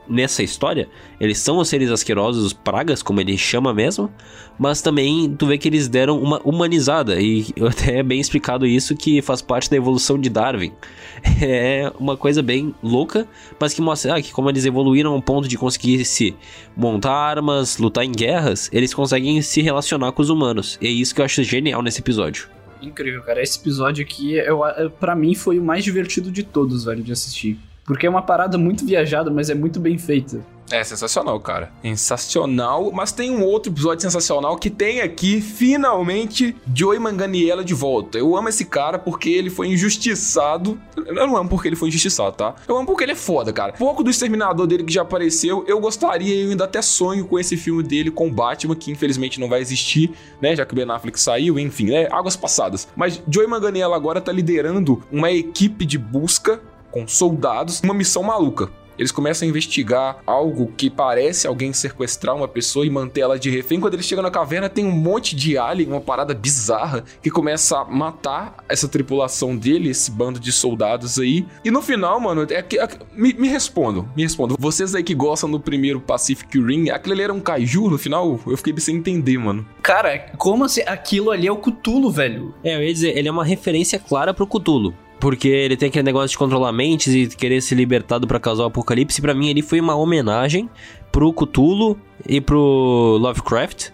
nessa 0.07 0.43
história, 0.43 0.87
eles 1.19 1.37
são 1.37 1.57
os 1.57 1.67
seres 1.67 1.89
asquerosos, 1.89 2.45
os 2.45 2.53
pragas, 2.53 3.01
como 3.01 3.21
ele 3.21 3.37
chama 3.37 3.73
mesmo, 3.73 4.11
mas 4.57 4.81
também 4.81 5.33
tu 5.37 5.47
vê 5.47 5.57
que 5.57 5.67
eles 5.67 5.87
deram 5.87 6.21
uma 6.21 6.39
humanizada, 6.43 7.19
e 7.19 7.45
até 7.67 7.99
é 7.99 8.03
bem 8.03 8.19
explicado 8.19 8.65
isso, 8.65 8.95
que 8.95 9.21
faz 9.21 9.41
parte 9.41 9.69
da 9.69 9.77
evolução 9.77 10.19
de 10.19 10.29
Darwin. 10.29 10.71
É 11.41 11.91
uma 11.99 12.15
coisa 12.15 12.43
bem 12.43 12.73
louca, 12.83 13.27
mas 13.59 13.73
que 13.73 13.81
mostra 13.81 14.15
ah, 14.15 14.21
que 14.21 14.31
como 14.31 14.49
eles 14.49 14.63
evoluíram 14.63 15.13
ao 15.13 15.21
ponto 15.21 15.47
de 15.47 15.57
conseguir 15.57 16.05
se 16.05 16.35
montar 16.77 17.11
armas, 17.11 17.77
lutar 17.77 18.03
em 18.03 18.11
guerras, 18.11 18.69
eles 18.71 18.93
conseguem 18.93 19.41
se 19.41 19.61
relacionar 19.61 20.11
com 20.11 20.21
os 20.21 20.29
humanos. 20.29 20.77
E 20.79 20.85
é 20.85 20.89
isso 20.89 21.15
que 21.15 21.21
eu 21.21 21.25
acho 21.25 21.43
genial 21.43 21.81
nesse 21.81 21.99
episódio. 21.99 22.47
Incrível, 22.81 23.21
cara. 23.23 23.41
Esse 23.41 23.59
episódio 23.59 24.03
aqui, 24.03 24.33
eu, 24.33 24.61
para 24.99 25.15
mim, 25.15 25.33
foi 25.33 25.57
o 25.57 25.63
mais 25.63 25.83
divertido 25.83 26.31
de 26.31 26.43
todos, 26.43 26.85
velho, 26.85 27.03
de 27.03 27.11
assistir. 27.11 27.57
Porque 27.85 28.07
é 28.07 28.09
uma 28.09 28.21
parada 28.21 28.57
muito 28.57 28.85
viajada, 28.85 29.29
mas 29.29 29.49
é 29.49 29.55
muito 29.55 29.79
bem 29.79 29.97
feita. 29.97 30.41
É 30.71 30.83
sensacional, 30.83 31.39
cara. 31.39 31.71
Sensacional. 31.83 32.91
Mas 32.91 33.11
tem 33.11 33.29
um 33.29 33.43
outro 33.43 33.71
episódio 33.71 34.01
sensacional 34.01 34.57
que 34.57 34.69
tem 34.69 35.01
aqui, 35.01 35.39
finalmente, 35.39 36.55
Joey 36.73 36.97
Manganiello 36.97 37.63
de 37.63 37.73
volta. 37.73 38.17
Eu 38.17 38.35
amo 38.35 38.49
esse 38.49 38.65
cara 38.65 38.97
porque 38.97 39.29
ele 39.29 39.49
foi 39.49 39.67
injustiçado. 39.67 40.79
Eu 40.97 41.27
não 41.27 41.37
amo 41.37 41.49
porque 41.49 41.67
ele 41.67 41.75
foi 41.75 41.89
injustiçado, 41.89 42.35
tá? 42.35 42.55
Eu 42.67 42.77
amo 42.77 42.87
porque 42.87 43.03
ele 43.03 43.11
é 43.11 43.15
foda, 43.15 43.53
cara. 43.53 43.73
Pouco 43.73 44.03
do 44.03 44.09
Exterminador 44.09 44.65
dele 44.65 44.83
que 44.83 44.93
já 44.93 45.03
apareceu, 45.03 45.63
eu 45.67 45.79
gostaria, 45.79 46.35
eu 46.35 46.49
ainda 46.49 46.63
até 46.63 46.81
sonho 46.81 47.25
com 47.25 47.37
esse 47.37 47.55
filme 47.55 47.83
dele 47.83 48.09
com 48.09 48.31
Batman, 48.31 48.75
que 48.75 48.91
infelizmente 48.91 49.39
não 49.39 49.47
vai 49.47 49.61
existir, 49.61 50.11
né? 50.41 50.55
Já 50.55 50.65
que 50.65 50.73
o 50.73 50.75
Ben 50.75 50.89
Affleck 50.89 51.19
saiu, 51.19 51.59
enfim, 51.59 51.91
né? 51.91 52.07
Águas 52.11 52.35
passadas. 52.35 52.87
Mas 52.95 53.21
Joey 53.29 53.47
Manganiello 53.47 53.93
agora 53.93 54.19
tá 54.19 54.31
liderando 54.31 55.03
uma 55.11 55.31
equipe 55.31 55.85
de 55.85 55.99
busca 55.99 56.59
com 56.95 57.05
soldados, 57.05 57.81
uma 57.81 57.93
missão 57.93 58.23
maluca. 58.23 58.71
Eles 58.97 59.11
começam 59.11 59.45
a 59.45 59.49
investigar 59.49 60.19
algo 60.25 60.71
que 60.77 60.89
parece 60.89 61.45
alguém 61.45 61.73
sequestrar 61.73 62.33
uma 62.33 62.47
pessoa 62.47 62.85
e 62.85 62.89
manter 62.89 63.21
ela 63.21 63.37
de 63.37 63.49
refém. 63.49 63.77
Quando 63.77 63.95
eles 63.95 64.05
chegam 64.05 64.23
na 64.23 64.31
caverna, 64.31 64.69
tem 64.69 64.85
um 64.85 64.91
monte 64.91 65.35
de 65.35 65.57
alien, 65.57 65.89
uma 65.89 65.99
parada 65.99 66.33
bizarra, 66.33 67.03
que 67.21 67.29
começa 67.29 67.79
a 67.79 67.83
matar 67.83 68.63
essa 68.69 68.87
tripulação 68.87 69.55
dele, 69.55 69.89
esse 69.89 70.09
bando 70.09 70.39
de 70.39 70.49
soldados 70.49 71.19
aí. 71.19 71.45
E 71.65 71.69
no 71.69 71.81
final, 71.81 72.21
mano, 72.21 72.47
é 72.49 72.61
que. 72.61 72.79
É, 72.79 72.87
me, 73.13 73.33
me 73.33 73.49
respondam, 73.49 74.07
me 74.15 74.23
respondam. 74.23 74.55
Vocês 74.57 74.95
aí 74.95 75.03
que 75.03 75.13
gostam 75.13 75.51
do 75.51 75.59
primeiro 75.59 75.99
Pacific 75.99 76.57
Rim, 76.57 76.89
aquele 76.89 77.15
ali 77.15 77.23
era 77.23 77.33
um 77.33 77.41
kaiju 77.41 77.89
no 77.89 77.97
final? 77.97 78.39
Eu 78.47 78.55
fiquei 78.55 78.73
sem 78.79 78.95
entender, 78.95 79.37
mano. 79.37 79.67
Cara, 79.81 80.17
como 80.37 80.63
assim? 80.63 80.81
Aquilo 80.85 81.31
ali 81.31 81.47
é 81.47 81.51
o 81.51 81.57
Cthulhu, 81.57 82.09
velho. 82.09 82.53
É, 82.63 82.77
eu 82.77 82.83
ia 82.83 82.93
dizer, 82.93 83.17
ele 83.17 83.27
é 83.27 83.31
uma 83.31 83.43
referência 83.43 83.99
clara 83.99 84.33
pro 84.33 84.47
Cthulhu. 84.47 84.93
Porque 85.25 85.47
ele 85.47 85.75
tem 85.75 85.89
aquele 85.89 86.03
negócio 86.03 86.29
de 86.29 86.37
controlar 86.37 86.71
mentes 86.71 87.11
e 87.11 87.25
querer 87.25 87.59
se 87.59 87.73
libertar 87.73 88.19
do 88.19 88.27
pra 88.27 88.39
causar 88.39 88.61
o 88.61 88.67
apocalipse. 88.67 89.19
para 89.19 89.33
mim, 89.33 89.49
ele 89.49 89.63
foi 89.63 89.79
uma 89.79 89.95
homenagem 89.95 90.69
pro 91.11 91.33
Cthulhu 91.33 91.99
e 92.29 92.39
pro 92.39 93.17
Lovecraft. 93.19 93.89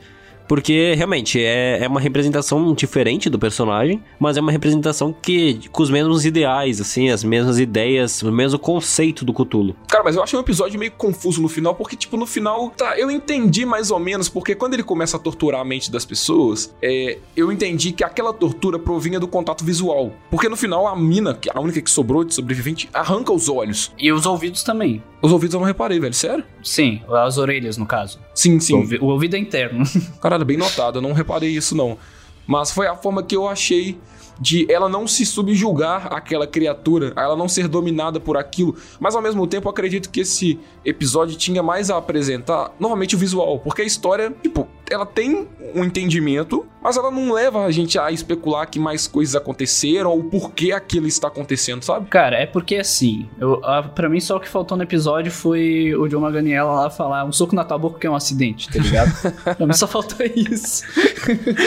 Porque 0.52 0.96
realmente 0.98 1.42
é, 1.42 1.82
é 1.82 1.88
uma 1.88 2.02
representação 2.02 2.74
diferente 2.74 3.30
do 3.30 3.40
personagem, 3.40 4.04
mas 4.20 4.36
é 4.36 4.42
uma 4.42 4.52
representação 4.52 5.14
que 5.14 5.70
com 5.70 5.82
os 5.82 5.90
mesmos 5.90 6.26
ideais, 6.26 6.82
assim, 6.82 7.10
as 7.10 7.24
mesmas 7.24 7.58
ideias, 7.58 8.22
o 8.22 8.30
mesmo 8.34 8.60
conceito 8.60 9.24
do 9.24 9.32
Cthulhu. 9.34 9.74
Cara, 9.88 10.04
mas 10.04 10.18
eu 10.18 10.22
achei 10.22 10.38
um 10.38 10.42
episódio 10.42 10.78
meio 10.78 10.92
confuso 10.92 11.42
no 11.42 11.48
final, 11.48 11.74
porque, 11.74 11.96
tipo, 11.96 12.18
no 12.18 12.26
final, 12.26 12.70
tá, 12.72 13.00
eu 13.00 13.10
entendi 13.10 13.66
mais 13.66 13.92
ou 13.92 14.00
menos, 14.00 14.28
porque 14.28 14.54
quando 14.54 14.74
ele 14.74 14.84
começa 14.84 15.16
a 15.16 15.20
torturar 15.22 15.62
a 15.62 15.64
mente 15.64 15.90
das 15.90 16.04
pessoas, 16.04 16.76
é, 16.82 17.18
eu 17.34 17.50
entendi 17.50 17.94
que 17.94 18.04
aquela 18.04 18.34
tortura 18.34 18.78
provinha 18.78 19.22
do 19.22 19.30
contato 19.30 19.64
visual. 19.64 20.12
Porque 20.30 20.50
no 20.50 20.58
final, 20.58 20.86
a 20.86 20.98
mina, 20.98 21.34
que 21.34 21.50
a 21.50 21.62
única 21.62 21.82
que 21.82 21.90
sobrou 21.90 22.26
de 22.26 22.34
sobrevivente, 22.34 22.90
arranca 22.94 23.32
os 23.32 23.48
olhos. 23.48 23.94
E 23.98 24.12
os 24.12 24.26
ouvidos 24.26 24.64
também. 24.64 25.02
Os 25.22 25.32
ouvidos 25.32 25.54
eu 25.54 25.60
não 25.60 25.68
reparei, 25.68 26.00
velho, 26.00 26.14
sério? 26.14 26.44
Sim, 26.64 27.00
as 27.08 27.38
orelhas, 27.38 27.78
no 27.78 27.86
caso. 27.86 28.20
Sim, 28.34 28.60
sim. 28.60 28.74
O 29.00 29.06
ouvido 29.06 29.36
é 29.36 29.40
interno. 29.40 29.84
Caralho, 30.20 30.41
bem 30.46 30.58
notado, 30.58 30.98
eu 30.98 31.02
não 31.02 31.14
reparei 31.14 31.50
isso 31.50 31.76
não. 31.76 31.98
Mas 32.48 32.72
foi 32.72 32.88
a 32.88 32.96
forma 32.96 33.24
que 33.24 33.36
eu 33.36 33.48
achei 33.48 34.00
de 34.42 34.66
ela 34.70 34.90
não 34.90 35.08
se 35.08 35.24
subjugar 35.24 36.12
àquela 36.12 36.48
criatura, 36.48 37.14
a 37.16 37.22
ela 37.22 37.38
não 37.38 37.48
ser 37.48 37.68
dominada 37.68 38.20
por 38.20 38.36
aquilo. 38.36 38.76
Mas 39.00 39.16
ao 39.16 39.22
mesmo 39.22 39.46
tempo, 39.46 39.68
eu 39.68 39.72
acredito 39.72 40.10
que 40.10 40.22
esse 40.22 40.60
episódio 40.84 41.38
tinha 41.38 41.62
mais 41.62 41.92
a 41.92 41.98
apresentar, 41.98 42.72
novamente, 42.80 43.16
o 43.16 43.20
visual. 43.20 43.60
Porque 43.60 43.84
a 43.84 43.86
história, 43.86 44.34
tipo, 44.42 44.68
ela 44.90 45.06
tem 45.06 45.48
um 45.74 45.86
entendimento, 45.86 46.66
mas 46.82 46.98
ela 46.98 47.10
não 47.10 47.32
leva 47.32 47.64
a 47.64 47.72
gente 47.72 47.98
a 47.98 48.12
especular 48.12 48.70
que 48.70 48.80
mais 48.80 49.08
coisas 49.08 49.36
aconteceram 49.36 50.12
ou 50.12 50.24
por 50.24 50.52
que 50.52 50.72
aquilo 50.72 51.08
está 51.08 51.28
acontecendo, 51.28 51.84
sabe? 51.84 52.08
Cara, 52.10 52.36
é 52.36 52.46
porque 52.46 52.76
assim, 52.76 53.30
eu, 53.40 53.64
a, 53.64 53.84
pra 53.84 54.10
mim 54.10 54.20
só 54.20 54.36
o 54.36 54.40
que 54.40 54.50
faltou 54.50 54.76
no 54.76 54.84
episódio 54.84 55.32
foi 55.32 55.96
o 55.96 56.08
John 56.08 56.20
Maganiela 56.20 56.72
lá 56.72 56.90
falar 56.90 57.24
um 57.24 57.32
soco 57.32 57.56
na 57.56 57.64
tua 57.64 57.78
boca 57.78 58.00
que 58.00 58.08
é 58.08 58.10
um 58.10 58.16
acidente, 58.16 58.70
tá 58.70 58.80
ligado? 58.80 59.12
pra 59.56 59.66
mim 59.66 59.74
só 59.74 59.88
faltou 59.88 60.26
isso. 60.26 60.84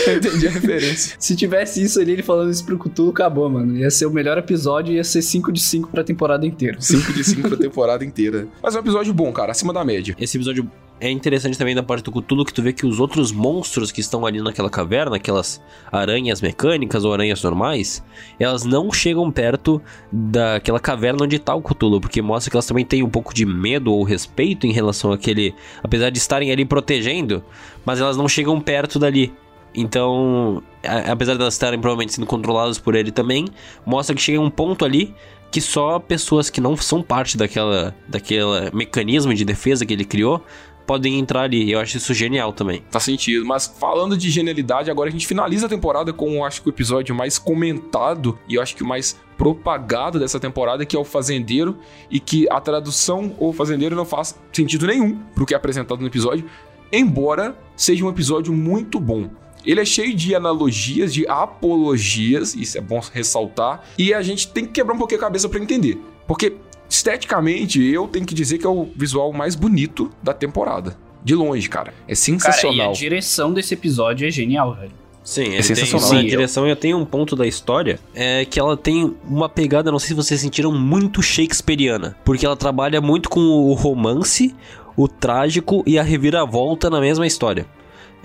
eu 0.07 0.17
entendi 0.17 0.49
a 0.49 0.51
referência. 0.51 1.17
Se 1.19 1.35
tivesse 1.37 1.83
isso 1.83 2.01
ali, 2.01 2.13
ele 2.13 2.23
falando 2.23 2.51
isso 2.51 2.64
pro 2.65 2.79
Cthulhu, 2.79 3.11
acabou, 3.11 3.49
mano. 3.49 3.77
Ia 3.77 3.91
ser 3.91 4.07
o 4.07 4.11
melhor 4.11 4.39
episódio 4.39 4.93
e 4.93 4.97
ia 4.97 5.05
ser 5.05 5.23
5 5.23 5.53
de 5.53 5.61
5 5.61 5.91
pra 5.91 6.03
temporada 6.03 6.47
inteira. 6.47 6.81
5 6.81 7.13
de 7.13 7.25
5 7.25 7.49
pra 7.49 7.57
temporada 7.59 8.05
inteira. 8.05 8.49
Mas 8.63 8.75
é 8.75 8.79
um 8.79 8.81
episódio 8.81 9.15
bom, 9.15 9.33
cara, 9.33 9.53
acima 9.53 9.73
da 9.73 9.85
média. 9.85 10.15
Esse 10.19 10.37
episódio 10.37 10.71
é 11.01 11.11
interessante 11.11 11.59
também 11.59 11.75
da 11.75 11.83
parte 11.83 12.05
do 12.05 12.13
Cthulhu 12.13 12.45
que 12.45 12.55
tu 12.55 12.63
vê 12.63 12.73
que 12.73 12.87
os 12.87 13.01
outros 13.01 13.33
monstros 13.33 13.91
que 13.91 14.01
estão 14.01 14.25
ali 14.25 14.41
naquela 14.41 14.71
caverna, 14.71 15.17
aquelas 15.17 15.61
aranhas 15.91 16.41
mecânicas 16.41 17.05
ou 17.05 17.13
aranhas 17.13 17.43
normais, 17.43 18.03
elas 18.39 18.65
não 18.65 18.93
chegam 18.93 19.31
perto 19.31 19.83
daquela 20.11 20.79
caverna 20.79 21.25
onde 21.25 21.39
tá 21.39 21.55
o 21.55 21.63
Cthulhu, 21.63 22.01
porque 22.01 22.23
mostra 22.23 22.51
que 22.51 22.57
elas 22.57 22.67
também 22.67 22.85
têm 22.85 23.03
um 23.03 23.11
pouco 23.11 23.35
de 23.35 23.45
medo 23.45 23.93
ou 23.93 24.05
respeito 24.05 24.67
em 24.67 24.73
relação 24.73 25.13
àquele, 25.13 25.55
apesar 25.83 26.11
de 26.11 26.19
estarem 26.19 26.53
ali 26.53 26.65
protegendo, 26.65 27.43
mas 27.85 28.01
elas 28.01 28.17
não 28.17 28.29
chegam 28.29 28.61
perto 28.61 28.99
dali. 28.99 29.33
Então, 29.75 30.63
a, 30.83 31.13
apesar 31.13 31.37
de 31.37 31.45
estarem 31.45 31.81
provavelmente 31.81 32.15
sendo 32.15 32.27
controladas 32.27 32.79
por 32.79 32.95
ele 32.95 33.11
também, 33.11 33.47
mostra 33.85 34.15
que 34.15 34.23
chega 34.23 34.41
um 34.41 34.51
ponto 34.51 34.85
ali 34.85 35.15
que 35.51 35.61
só 35.61 36.01
pessoas 36.01 36.51
que 36.51 36.61
não 36.61 36.77
são 36.77 37.01
parte 37.01 37.37
daquela, 37.37 37.95
daquela 38.09 38.71
mecanismo 38.73 39.33
de 39.33 39.45
defesa 39.45 39.87
que 39.87 39.93
ele 39.93 40.05
criou 40.05 40.43
podem 40.85 41.19
entrar 41.19 41.43
ali. 41.43 41.71
Eu 41.71 41.81
acho 41.81 41.97
isso 41.97 42.13
genial 42.13 42.53
também. 42.53 42.83
Faz 42.91 43.05
sentido. 43.05 43.45
Mas 43.47 43.67
falando 43.67 44.17
de 44.17 44.31
genialidade, 44.31 44.91
agora 44.91 45.09
a 45.09 45.13
gente 45.13 45.27
finaliza 45.27 45.67
a 45.67 45.69
temporada 45.69 46.13
com, 46.13 46.45
acho 46.45 46.63
que 46.63 46.69
o 46.69 46.71
episódio 46.71 47.15
mais 47.15 47.39
comentado 47.39 48.39
e 48.49 48.57
eu 48.57 48.63
acho 48.63 48.75
que 48.75 48.83
o 48.83 48.87
mais 48.87 49.17
propagado 49.37 50.19
dessa 50.19 50.39
temporada, 50.39 50.85
que 50.85 50.97
é 50.97 50.99
o 50.99 51.05
Fazendeiro, 51.05 51.79
e 52.11 52.21
que 52.21 52.49
a 52.51 52.61
tradução 52.61 53.35
ou 53.39 53.53
Fazendeiro 53.53 53.97
não 53.97 54.05
faz 54.05 54.39
sentido 54.53 54.87
nenhum 54.87 55.17
pro 55.35 55.47
que 55.47 55.55
é 55.55 55.57
apresentado 55.57 56.01
no 56.01 56.07
episódio, 56.07 56.45
embora 56.93 57.57
seja 57.77 58.05
um 58.05 58.09
episódio 58.09 58.53
muito 58.53 59.01
bom. 59.01 59.29
Ele 59.65 59.81
é 59.81 59.85
cheio 59.85 60.15
de 60.15 60.35
analogias, 60.35 61.13
de 61.13 61.27
apologias, 61.27 62.55
isso 62.55 62.77
é 62.77 62.81
bom 62.81 63.01
ressaltar, 63.13 63.83
e 63.99 64.13
a 64.13 64.23
gente 64.23 64.49
tem 64.49 64.65
que 64.65 64.73
quebrar 64.73 64.95
um 64.95 64.99
pouquinho 64.99 65.21
a 65.21 65.25
cabeça 65.25 65.49
para 65.49 65.61
entender. 65.61 65.99
Porque 66.27 66.57
esteticamente, 66.89 67.83
eu 67.83 68.07
tenho 68.07 68.27
que 68.27 68.35
dizer 68.35 68.59
que 68.59 68.67
é 68.67 68.69
o 68.69 68.89
visual 68.95 69.33
mais 69.33 69.55
bonito 69.55 70.11
da 70.23 70.33
temporada. 70.33 70.97
De 71.23 71.35
longe, 71.35 71.69
cara. 71.69 71.95
É 72.07 72.15
sensacional. 72.15 72.77
Cara, 72.77 72.91
e 72.91 72.93
a 72.93 72.93
direção 72.93 73.53
desse 73.53 73.73
episódio 73.73 74.29
é 74.29 74.31
genial, 74.31 74.75
velho. 74.75 74.93
Sim, 75.25 75.55
é 75.55 75.63
sensacional. 75.63 76.11
Tem, 76.11 76.19
a 76.19 76.23
direção 76.23 76.67
eu 76.67 76.77
tenho 76.77 76.99
um 76.99 77.05
ponto 77.05 77.35
da 77.35 77.47
história 77.47 77.99
é 78.15 78.45
que 78.45 78.61
ela 78.61 78.77
tem 78.77 79.17
uma 79.27 79.49
pegada, 79.49 79.91
não 79.91 79.99
sei 79.99 80.09
se 80.09 80.15
vocês 80.15 80.39
sentiram, 80.39 80.71
muito 80.71 81.23
shakespeariana. 81.23 82.15
Porque 82.23 82.45
ela 82.45 82.57
trabalha 82.57 83.01
muito 83.01 83.31
com 83.31 83.41
o 83.41 83.73
romance, 83.73 84.55
o 84.95 85.09
trágico 85.09 85.83
e 85.87 85.99
a 85.99 86.03
reviravolta 86.03 86.91
na 86.91 87.01
mesma 87.01 87.27
história. 87.27 87.67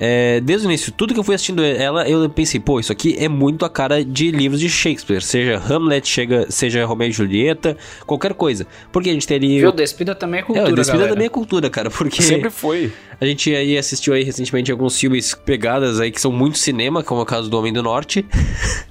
É, 0.01 0.39
desde 0.39 0.65
o 0.65 0.69
início, 0.69 0.93
tudo 0.93 1.13
que 1.13 1.19
eu 1.19 1.23
fui 1.25 1.35
assistindo 1.35 1.61
ela, 1.61 2.07
eu 2.07 2.29
pensei, 2.29 2.57
pô, 2.57 2.79
isso 2.79 2.89
aqui 2.89 3.17
é 3.19 3.27
muito 3.27 3.65
a 3.65 3.69
cara 3.69 4.03
de 4.03 4.31
livros 4.31 4.61
de 4.61 4.69
Shakespeare. 4.69 5.21
Seja 5.21 5.57
Hamlet, 5.57 6.07
chega, 6.07 6.49
seja 6.49 6.85
Romeo 6.85 7.09
e 7.09 7.11
Julieta, 7.11 7.75
qualquer 8.05 8.33
coisa. 8.33 8.65
Porque 8.93 9.09
a 9.09 9.13
gente 9.13 9.27
tem 9.27 9.35
ali. 9.35 9.59
Viu, 9.59 9.73
Despida 9.73 10.15
também 10.15 10.39
é 10.39 10.43
cultura. 10.43 10.69
É, 10.69 10.73
Despida 10.73 10.93
galera. 10.93 11.13
também 11.13 11.25
é 11.25 11.29
cultura, 11.29 11.69
cara. 11.69 11.89
Porque. 11.91 12.21
Sempre 12.21 12.49
foi. 12.49 12.93
A 13.19 13.25
gente 13.25 13.53
aí 13.53 13.77
assistiu 13.77 14.13
aí 14.13 14.23
recentemente 14.23 14.71
alguns 14.71 14.97
filmes 14.97 15.33
pegadas 15.33 15.99
aí 15.99 16.09
que 16.09 16.21
são 16.21 16.31
muito 16.31 16.57
cinema, 16.57 17.03
como 17.03 17.19
é 17.19 17.23
o 17.23 17.25
caso 17.25 17.49
do 17.49 17.59
Homem 17.59 17.73
do 17.73 17.83
Norte. 17.83 18.25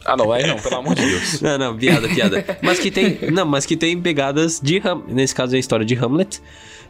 Ah, 0.04 0.16
não, 0.16 0.34
é 0.34 0.46
não, 0.46 0.56
pelo 0.56 0.76
amor 0.76 0.94
de 0.94 1.06
Deus. 1.06 1.40
não, 1.40 1.56
não, 1.56 1.76
piada, 1.76 2.08
piada. 2.08 2.44
mas 2.62 2.78
que 2.78 2.90
tem. 2.90 3.18
Não, 3.32 3.46
mas 3.46 3.64
que 3.64 3.76
tem 3.76 3.98
pegadas 3.98 4.60
de 4.62 4.78
Ham... 4.78 5.02
Nesse 5.08 5.34
caso 5.34 5.54
é 5.54 5.56
a 5.56 5.60
história 5.60 5.86
de 5.86 5.94
Hamlet. 5.94 6.42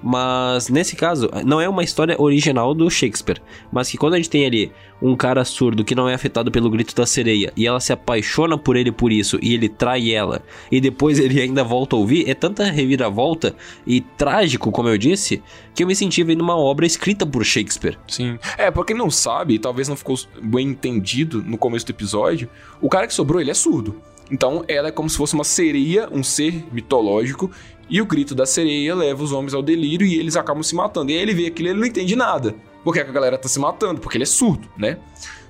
Mas 0.03 0.69
nesse 0.69 0.95
caso, 0.95 1.29
não 1.45 1.61
é 1.61 1.69
uma 1.69 1.83
história 1.83 2.21
original 2.21 2.75
do 2.75 2.89
Shakespeare, 2.91 3.41
mas 3.73 3.91
que 3.91 3.97
quando 3.97 4.15
a 4.15 4.17
gente 4.17 4.31
tem 4.31 4.47
ali 4.47 4.73
um 5.01 5.17
cara 5.17 5.45
surdo 5.45 5.85
que 5.85 5.95
não 5.95 6.09
é 6.09 6.15
afetado 6.15 6.51
pelo 6.51 6.71
grito 6.71 6.95
da 6.95 7.07
sereia 7.07 7.53
e 7.57 7.67
ela 7.67 7.81
se 7.81 7.93
apaixona 7.93 8.59
por 8.59 8.77
ele 8.77 8.91
por 8.91 9.13
isso 9.13 9.39
e 9.41 9.55
ele 9.55 9.69
trai 9.69 10.13
ela 10.13 10.43
e 10.71 10.81
depois 10.81 11.19
ele 11.21 11.41
ainda 11.41 11.63
volta 11.63 11.97
a 11.97 11.99
ouvir, 11.99 12.29
é 12.29 12.35
tanta 12.35 12.65
reviravolta 12.65 13.55
e 13.87 14.01
trágico, 14.01 14.71
como 14.71 14.89
eu 14.89 14.99
disse, 14.99 15.43
que 15.75 15.83
eu 15.83 15.87
me 15.87 15.95
senti 15.95 16.23
vendo 16.23 16.41
uma 16.41 16.57
obra 16.57 16.87
escrita 16.87 17.25
por 17.27 17.45
Shakespeare. 17.45 17.99
Sim. 18.07 18.39
É, 18.57 18.71
pra 18.71 18.85
quem 18.85 18.97
não 18.97 19.11
sabe, 19.11 19.59
talvez 19.59 19.89
não 19.89 19.97
ficou 19.97 20.17
bem 20.43 20.69
entendido 20.69 21.43
no 21.43 21.57
começo 21.57 21.87
do 21.87 21.91
episódio, 21.91 22.49
o 22.81 22.89
cara 22.89 23.07
que 23.07 23.15
sobrou, 23.15 23.41
ele 23.41 23.51
é 23.51 23.55
surdo. 23.55 24.01
Então 24.31 24.65
ela 24.69 24.89
é 24.89 24.91
como 24.91 25.09
se 25.09 25.17
fosse 25.17 25.35
uma 25.35 25.45
sereia, 25.45 26.09
um 26.13 26.23
ser 26.23 26.67
mitológico, 26.73 27.51
e 27.89 28.01
o 28.01 28.07
grito 28.07 28.35
da 28.35 28.45
sereia 28.45 28.95
leva 28.95 29.23
os 29.23 29.33
homens 29.33 29.55
ao 29.55 29.63
delírio 29.63 30.07
e 30.07 30.19
eles 30.19 30.37
acabam 30.37 30.63
se 30.63 30.75
matando. 30.75 31.11
E 31.11 31.15
aí 31.15 31.23
ele 31.23 31.35
vê 31.35 31.47
aquilo 31.47 31.69
e 31.69 31.71
ele 31.71 31.81
não 31.81 31.87
entende 31.87 32.15
nada. 32.15 32.55
Por 32.85 32.93
que 32.93 33.01
a 33.01 33.05
galera 33.05 33.39
tá 33.39 33.49
se 33.49 33.59
matando? 33.59 34.01
Porque 34.01 34.17
ele 34.17 34.25
é 34.25 34.27
surdo, 34.27 34.69
né? 34.77 34.99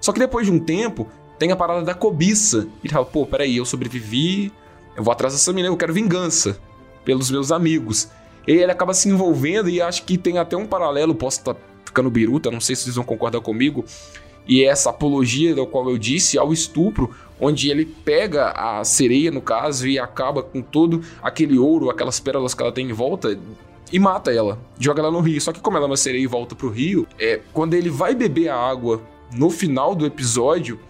Só 0.01 0.13
que 0.13 0.21
depois 0.21 0.47
de 0.47 0.53
um 0.53 0.59
tempo, 0.59 1.09
tem 1.39 1.51
a 1.51 1.57
parada 1.57 1.83
da 1.83 1.95
cobiça. 1.95 2.69
Ele 2.83 2.93
fala, 2.93 3.05
pô, 3.05 3.27
peraí, 3.27 3.57
eu 3.57 3.65
sobrevivi, 3.65 4.53
eu 4.97 5.03
vou 5.03 5.13
atrás 5.13 5.33
dessa 5.33 5.53
menina, 5.53 5.73
eu 5.73 5.77
quero 5.77 5.93
vingança 5.93 6.59
pelos 7.05 7.31
meus 7.31 7.51
amigos. 7.51 8.09
E 8.47 8.53
ele 8.53 8.73
acaba 8.73 8.95
se 8.95 9.09
envolvendo 9.09 9.69
e 9.69 9.81
acho 9.81 10.05
que 10.05 10.17
tem 10.17 10.39
até 10.39 10.57
um 10.57 10.67
paralelo, 10.67 11.15
posso 11.15 11.39
estar 11.39 11.55
tá 11.55 11.61
ficando 11.85 12.11
biruta, 12.11 12.51
não 12.51 12.61
sei 12.61 12.75
se 12.75 12.85
vocês 12.85 12.97
vão 12.97 13.05
concordar 13.05 13.41
comigo, 13.41 13.85
e 14.49 14.65
essa 14.65 14.91
apologia 14.91 15.55
da 15.55 15.67
qual 15.67 15.89
eu 15.91 15.99
disse 15.99 16.39
ao 16.39 16.53
estupro, 16.53 17.15
onde 17.39 17.71
ele 17.71 17.85
pega 17.85 18.51
a 18.53 18.83
sereia, 18.83 19.31
no 19.31 19.43
caso, 19.43 19.87
e 19.87 19.99
acaba 19.99 20.43
com 20.43 20.63
todo 20.63 21.03
aquele 21.23 21.59
ouro, 21.59 21.91
aquelas 21.91 22.19
pérolas 22.19 22.55
que 22.55 22.63
ela 22.63 22.73
tem 22.73 22.89
em 22.89 22.93
volta, 22.93 23.39
e 23.93 23.99
mata 23.99 24.33
ela, 24.33 24.59
joga 24.79 25.01
ela 25.01 25.11
no 25.11 25.21
rio. 25.21 25.41
Só 25.41 25.53
que 25.53 25.61
como 25.61 25.77
ela 25.77 25.87
é 25.87 25.91
uma 25.91 25.97
sereia 25.97 26.23
e 26.23 26.27
volta 26.27 26.55
pro 26.55 26.71
rio, 26.71 27.07
é 27.19 27.41
quando 27.53 27.75
ele 27.75 27.91
vai 27.91 28.15
beber 28.15 28.49
a 28.49 28.57
água 28.57 29.03
no 29.35 29.51
final 29.51 29.95
do 29.95 30.07
episódio 30.07 30.81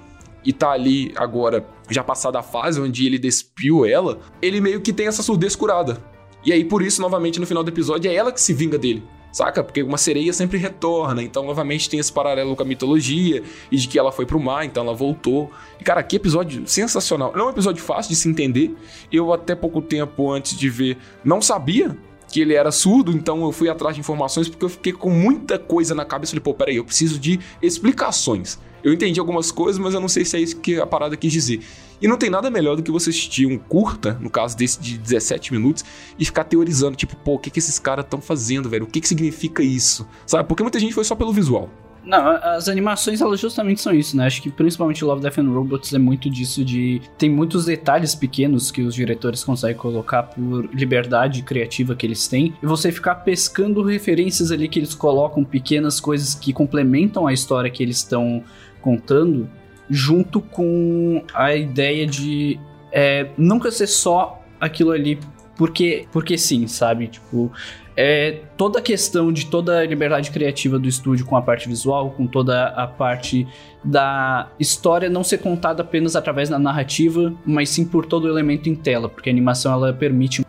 e 0.45 0.53
tá 0.53 0.71
ali 0.71 1.13
agora 1.17 1.67
já 1.91 2.05
passada 2.05 2.39
a 2.39 2.43
fase 2.43 2.81
onde 2.81 3.07
ele 3.07 3.19
despiu 3.19 3.85
ela, 3.85 4.21
ele 4.41 4.61
meio 4.61 4.81
que 4.81 4.93
tem 4.93 5.07
essa 5.07 5.23
surdez 5.23 5.57
curada. 5.57 6.03
E 6.45 6.53
aí 6.53 6.65
por 6.65 6.83
isso 6.83 7.01
novamente 7.03 7.41
no 7.41 7.47
final 7.47 7.65
do 7.65 7.71
episódio 7.71 8.11
é 8.11 8.15
ela 8.15 8.33
que 8.33 8.41
se 8.41 8.53
vinga 8.53 8.79
dele. 8.79 9.03
Saca? 9.31 9.63
Porque 9.63 9.83
uma 9.83 9.99
sereia 9.99 10.33
sempre 10.33 10.59
retorna, 10.59 11.23
então 11.23 11.45
novamente 11.45 11.89
tem 11.89 12.01
esse 12.01 12.13
paralelo 12.13 12.57
com 12.57 12.63
a 12.63 12.67
mitologia 12.67 13.43
e 13.71 13.77
de 13.77 13.87
que 13.87 13.99
ela 13.99 14.11
foi 14.11 14.25
pro 14.25 14.41
mar, 14.41 14.65
então 14.65 14.83
ela 14.83 14.95
voltou. 14.95 15.51
E 15.81 15.85
cara, 15.85 16.03
que 16.03 16.17
episódio 16.17 16.67
sensacional. 16.67 17.33
Não 17.35 17.45
é 17.45 17.47
um 17.49 17.51
episódio 17.51 17.83
fácil 17.83 18.11
de 18.11 18.17
se 18.17 18.29
entender. 18.29 18.75
Eu 19.13 19.33
até 19.33 19.55
pouco 19.55 19.83
tempo 19.83 20.31
antes 20.31 20.57
de 20.57 20.69
ver 20.69 20.97
não 21.25 21.43
sabia 21.43 21.97
que 22.31 22.41
ele 22.41 22.55
era 22.55 22.71
surdo, 22.71 23.13
então 23.13 23.43
eu 23.43 23.53
fui 23.53 23.69
atrás 23.69 23.95
de 23.95 24.01
informações 24.01 24.49
porque 24.49 24.65
eu 24.65 24.69
fiquei 24.69 24.93
com 24.93 25.11
muita 25.11 25.59
coisa 25.59 25.95
na 25.95 26.05
cabeça. 26.05 26.31
Falei, 26.33 26.43
pô, 26.43 26.55
peraí, 26.55 26.77
eu 26.77 26.85
preciso 26.85 27.19
de 27.19 27.39
explicações. 27.63 28.59
Eu 28.83 28.93
entendi 28.93 29.19
algumas 29.19 29.51
coisas, 29.51 29.79
mas 29.79 29.95
eu 29.95 30.01
não 30.01 30.09
sei 30.09 30.25
se 30.25 30.37
é 30.37 30.41
isso 30.41 30.57
que 30.61 30.81
a 30.81 30.87
parada 30.87 31.17
quis 31.17 31.33
dizer. 31.33 31.61
E 32.01 32.07
não 32.07 32.17
tem 32.17 32.31
nada 32.31 32.51
melhor 32.51 32.77
do 32.77 32.83
que 32.83 32.91
você 32.91 33.11
assistir 33.11 33.47
um 33.47 33.59
curta, 33.59 34.17
no 34.21 34.31
caso 34.31 34.57
desse 34.57 34.81
de 34.81 34.97
17 34.99 35.53
minutos, 35.53 35.85
e 36.19 36.25
ficar 36.25 36.45
teorizando, 36.45 36.97
tipo, 36.97 37.17
pô, 37.17 37.35
o 37.35 37.39
que, 37.39 37.51
que 37.51 37.59
esses 37.59 37.79
caras 37.79 38.05
estão 38.05 38.21
fazendo, 38.21 38.69
velho? 38.69 38.85
O 38.85 38.87
que, 38.87 39.01
que 39.01 39.09
significa 39.09 39.63
isso? 39.63 40.07
Sabe? 40.27 40.49
Porque 40.49 40.63
muita 40.63 40.79
gente 40.79 40.95
foi 40.95 41.05
só 41.05 41.15
pelo 41.15 41.33
visual. 41.33 41.69
Não, 42.09 42.27
as 42.27 42.69
animações 42.69 43.21
elas 43.21 43.39
justamente 43.39 43.83
são 43.83 43.93
isso, 43.93 44.17
né? 44.17 44.25
Acho 44.25 44.41
que 44.41 44.51
principalmente 44.51 45.05
Love, 45.05 45.21
Death 45.21 45.39
and 45.39 45.51
Robots 45.51 45.93
é 45.93 45.99
muito 45.99 46.31
disso 46.31 46.65
de 46.65 47.03
tem 47.19 47.29
muitos 47.29 47.67
detalhes 47.67 48.15
pequenos 48.15 48.71
que 48.71 48.81
os 48.81 48.95
diretores 48.95 49.45
conseguem 49.45 49.77
colocar 49.77 50.23
por 50.23 50.75
liberdade 50.75 51.43
criativa 51.43 51.95
que 51.95 52.07
eles 52.07 52.27
têm 52.27 52.55
e 52.63 52.67
você 52.67 52.91
ficar 52.91 53.17
pescando 53.17 53.83
referências 53.83 54.51
ali 54.51 54.69
que 54.69 54.79
eles 54.79 54.95
colocam 54.95 55.45
pequenas 55.45 56.01
coisas 56.01 56.35
que 56.35 56.51
complementam 56.51 57.27
a 57.27 57.33
história 57.33 57.71
que 57.71 57.83
eles 57.83 57.99
estão 57.99 58.43
contando 58.81 59.47
junto 59.91 60.41
com 60.41 61.23
a 61.35 61.55
ideia 61.55 62.07
de 62.07 62.59
é, 62.93 63.29
nunca 63.37 63.71
ser 63.71 63.87
só 63.87 64.43
aquilo 64.61 64.93
ali 64.93 65.19
porque 65.57 66.07
porque 66.13 66.39
sim, 66.39 66.67
sabe? 66.67 67.09
Tipo, 67.09 67.51
é 67.97 68.43
toda 68.57 68.79
a 68.79 68.83
questão 68.83 69.33
de 69.33 69.47
toda 69.47 69.79
a 69.79 69.85
liberdade 69.85 70.31
criativa 70.31 70.79
do 70.79 70.89
estúdio 70.89 71.27
com 71.27 71.37
a 71.37 71.43
parte 71.43 71.69
visual, 71.69 72.13
com 72.13 72.27
toda 72.29 72.69
a 72.69 72.87
parte 72.87 73.47
da 73.85 74.49
história 74.59 75.11
não 75.11 75.25
ser 75.25 75.39
contada 75.39 75.83
apenas 75.83 76.15
através 76.15 76.49
da 76.49 76.59
narrativa, 76.59 77.35
mas 77.45 77.71
sim 77.71 77.85
por 77.85 78.07
todo 78.07 78.25
o 78.25 78.29
elemento 78.29 78.69
em 78.69 78.75
tela, 78.77 79.09
porque 79.09 79.29
a 79.29 79.33
animação 79.33 79.73
ela 79.73 79.93
permite 79.93 80.47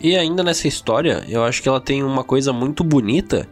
e 0.00 0.16
ainda 0.16 0.42
nessa 0.42 0.66
história, 0.68 1.24
eu 1.28 1.44
acho 1.44 1.62
que 1.62 1.68
ela 1.68 1.80
tem 1.80 2.02
uma 2.02 2.24
coisa 2.24 2.52
muito 2.52 2.82
bonita 2.82 3.48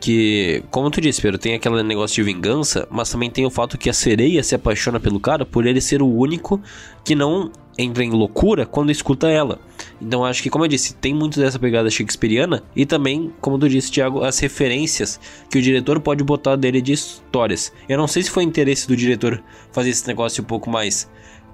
que, 0.00 0.62
como 0.70 0.90
tu 0.90 1.00
disse, 1.00 1.20
Pedro, 1.20 1.38
tem 1.38 1.54
aquele 1.54 1.82
negócio 1.82 2.14
de 2.16 2.22
vingança, 2.22 2.86
mas 2.90 3.10
também 3.10 3.30
tem 3.30 3.46
o 3.46 3.50
fato 3.50 3.78
que 3.78 3.88
a 3.88 3.92
sereia 3.92 4.42
se 4.42 4.54
apaixona 4.54 5.00
pelo 5.00 5.20
cara 5.20 5.44
por 5.46 5.66
ele 5.66 5.80
ser 5.80 6.02
o 6.02 6.08
único 6.08 6.60
que 7.04 7.14
não 7.14 7.50
entra 7.76 8.04
em 8.04 8.10
loucura 8.10 8.66
quando 8.66 8.90
escuta 8.90 9.28
ela. 9.28 9.58
Então 10.00 10.24
acho 10.24 10.42
que, 10.42 10.50
como 10.50 10.64
eu 10.64 10.68
disse, 10.68 10.94
tem 10.94 11.14
muito 11.14 11.40
dessa 11.40 11.58
pegada 11.58 11.90
shakespeariana 11.90 12.62
e 12.74 12.86
também, 12.86 13.32
como 13.40 13.58
tu 13.58 13.68
disse, 13.68 13.90
Thiago, 13.90 14.22
as 14.22 14.38
referências 14.38 15.18
que 15.50 15.58
o 15.58 15.62
diretor 15.62 16.00
pode 16.00 16.22
botar 16.22 16.56
dele 16.56 16.80
de 16.80 16.92
histórias. 16.92 17.72
Eu 17.88 17.98
não 17.98 18.06
sei 18.06 18.22
se 18.22 18.30
foi 18.30 18.42
interesse 18.44 18.86
do 18.86 18.96
diretor 18.96 19.42
fazer 19.72 19.90
esse 19.90 20.06
negócio 20.06 20.42
um 20.42 20.46
pouco 20.46 20.70
mais 20.70 21.08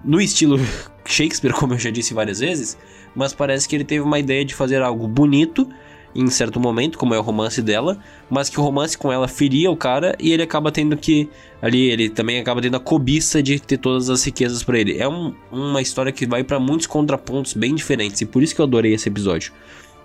no 0.05 0.20
estilo 0.20 0.59
Shakespeare, 1.05 1.53
como 1.53 1.74
eu 1.74 1.78
já 1.78 1.91
disse 1.91 2.14
várias 2.14 2.41
vezes, 2.41 2.76
mas 3.14 3.32
parece 3.32 3.68
que 3.68 3.76
ele 3.76 3.84
teve 3.84 4.01
uma 4.01 4.18
ideia 4.18 4.45
de 4.45 4.55
fazer 4.55 4.82
algo 4.82 5.07
bonito 5.09 5.68
em 6.14 6.28
certo 6.28 6.58
momento, 6.58 6.98
como 6.98 7.14
é 7.14 7.18
o 7.18 7.22
romance 7.22 7.62
dela, 7.62 7.98
mas 8.28 8.48
que 8.48 8.58
o 8.58 8.62
romance 8.62 8.96
com 8.96 9.12
ela 9.12 9.28
feria 9.28 9.70
o 9.70 9.76
cara 9.76 10.16
e 10.18 10.32
ele 10.32 10.42
acaba 10.42 10.72
tendo 10.72 10.96
que. 10.96 11.28
Ali, 11.62 11.90
ele 11.90 12.08
também 12.08 12.40
acaba 12.40 12.61
tendo 12.61 12.76
a 12.76 12.80
cobiça 12.80 13.42
de 13.42 13.61
ter 13.61 13.76
todas 13.76 14.08
as 14.08 14.24
riquezas 14.24 14.62
para 14.62 14.78
ele. 14.78 14.98
É 14.98 15.06
um, 15.08 15.34
uma 15.52 15.82
história 15.82 16.11
que 16.11 16.26
vai 16.26 16.42
para 16.42 16.58
muitos 16.58 16.86
contrapontos 16.86 17.52
bem 17.52 17.74
diferentes 17.74 18.20
e 18.20 18.26
por 18.26 18.42
isso 18.42 18.54
que 18.54 18.61
eu 18.61 18.64
adorei 18.64 18.94
esse 18.94 19.08
episódio. 19.08 19.52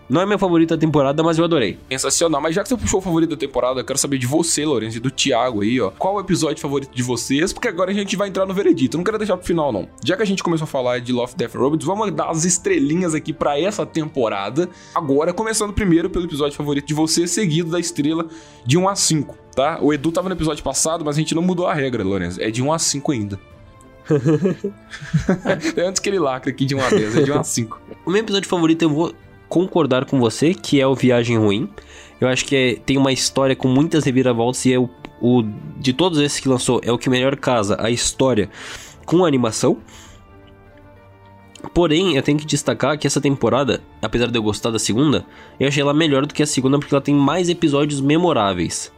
Não 0.08 0.22
é 0.22 0.26
minha 0.26 0.38
favorita 0.38 0.78
da 0.78 0.80
temporada, 0.80 1.24
mas 1.24 1.38
eu 1.38 1.44
adorei. 1.44 1.80
Sensacional. 1.90 2.40
Mas 2.40 2.54
já 2.54 2.62
que 2.62 2.70
você 2.70 2.78
puxou 2.78 3.00
o 3.00 3.02
favorito 3.02 3.32
da 3.32 3.38
temporada, 3.38 3.80
eu 3.80 3.86
quero 3.86 3.98
saber 3.98 4.20
de 4.20 4.28
você, 4.28 4.64
Lourenço, 4.64 4.98
e 4.98 5.00
do 5.00 5.10
Thiago 5.10 5.62
aí, 5.62 5.82
ó. 5.82 5.90
Qual 5.90 6.16
o 6.16 6.20
episódio 6.20 6.62
favorito 6.62 6.94
de 6.94 7.02
vocês? 7.02 7.52
Porque 7.52 7.68
agora 7.68 7.90
a 7.90 7.94
gente 7.94 8.16
vai 8.16 8.28
entrar 8.28 8.46
no 8.46 8.54
veredito. 8.54 8.96
Eu 8.96 9.00
não 9.00 9.04
quero 9.04 9.18
deixar 9.18 9.36
pro 9.36 9.46
final, 9.46 9.72
não. 9.72 9.88
Já 10.04 10.16
que 10.16 10.22
a 10.22 10.26
gente 10.26 10.44
começou 10.44 10.66
a 10.66 10.68
falar 10.68 11.00
de 11.00 11.12
Love, 11.12 11.34
Death 11.36 11.56
Robots, 11.56 11.86
vamos 11.86 12.12
dar 12.12 12.30
as 12.30 12.46
estrelinhas 12.46 13.16
aqui 13.16 13.34
para 13.34 13.60
essa 13.60 13.86
temporada. 13.86 14.70
Agora, 14.94 15.34
começando 15.34 15.74
primeiro 15.74 16.10
pelo 16.10 16.26
episódio 16.26 16.56
favorito 16.56 16.86
de 16.86 16.94
você, 16.94 17.26
seguido 17.26 17.72
da 17.72 17.80
estrela 17.80 18.28
de 18.64 18.78
1 18.78 18.88
a 18.88 18.96
5, 18.96 19.36
tá? 19.56 19.80
O 19.82 19.92
Edu 19.92 20.12
tava 20.12 20.30
no 20.30 20.36
episódio 20.36 20.64
passado, 20.64 21.04
mas 21.04 21.16
a 21.16 21.20
gente 21.20 21.34
não 21.34 21.42
mudou 21.42 21.66
a 21.66 21.74
regra, 21.74 22.04
Lourenço. 22.04 22.40
É 22.42 22.52
de 22.52 22.62
1 22.62 22.72
a 22.72 22.78
5 22.78 23.12
ainda. 23.12 23.40
é 25.76 25.82
antes 25.82 26.00
que 26.00 26.10
ele 26.10 26.20
lacre 26.20 26.52
aqui 26.52 26.64
de 26.64 26.76
1 26.76 26.80
a 26.80 26.90
10, 26.90 27.18
é 27.18 27.22
de 27.24 27.32
1 27.32 27.40
a 27.40 27.44
5. 27.44 27.82
O 28.06 28.12
meu 28.12 28.22
episódio 28.22 28.48
favorito 28.48 28.84
eu 28.84 28.90
vou 28.90 29.14
concordar 29.56 30.04
com 30.04 30.20
você, 30.20 30.54
que 30.54 30.82
é 30.82 30.86
o 30.86 30.94
Viagem 30.94 31.38
Ruim. 31.38 31.70
Eu 32.20 32.28
acho 32.28 32.44
que 32.44 32.56
é, 32.56 32.76
tem 32.76 32.98
uma 32.98 33.14
história 33.14 33.56
com 33.56 33.70
muitas 33.70 34.04
reviravoltas 34.04 34.66
e 34.66 34.74
é 34.74 34.78
o, 34.78 34.90
o, 35.22 35.44
de 35.78 35.94
todos 35.94 36.20
esses 36.20 36.42
que 36.42 36.50
lançou, 36.50 36.82
é 36.84 36.92
o 36.92 36.98
que 36.98 37.10
melhor 37.10 37.38
casa 37.38 37.78
a 37.80 37.90
história 37.90 38.50
com 39.06 39.24
a 39.24 39.28
animação. 39.30 39.78
Porém, 41.74 42.18
eu 42.18 42.22
tenho 42.22 42.38
que 42.38 42.46
destacar 42.46 43.00
que 43.00 43.08
essa 43.08 43.22
temporada, 43.22 43.82
apesar 44.02 44.28
de 44.28 44.38
eu 44.38 44.44
gostar 44.44 44.72
da 44.72 44.80
segunda, 44.80 45.26
eu 45.58 45.70
achei 45.70 45.82
ela 45.82 45.94
melhor 45.94 46.26
do 46.26 46.34
que 46.34 46.44
a 46.44 46.48
segunda 46.48 46.78
porque 46.78 46.94
ela 46.94 47.02
tem 47.02 47.16
mais 47.16 47.48
episódios 47.48 48.02
memoráveis. 48.02 48.92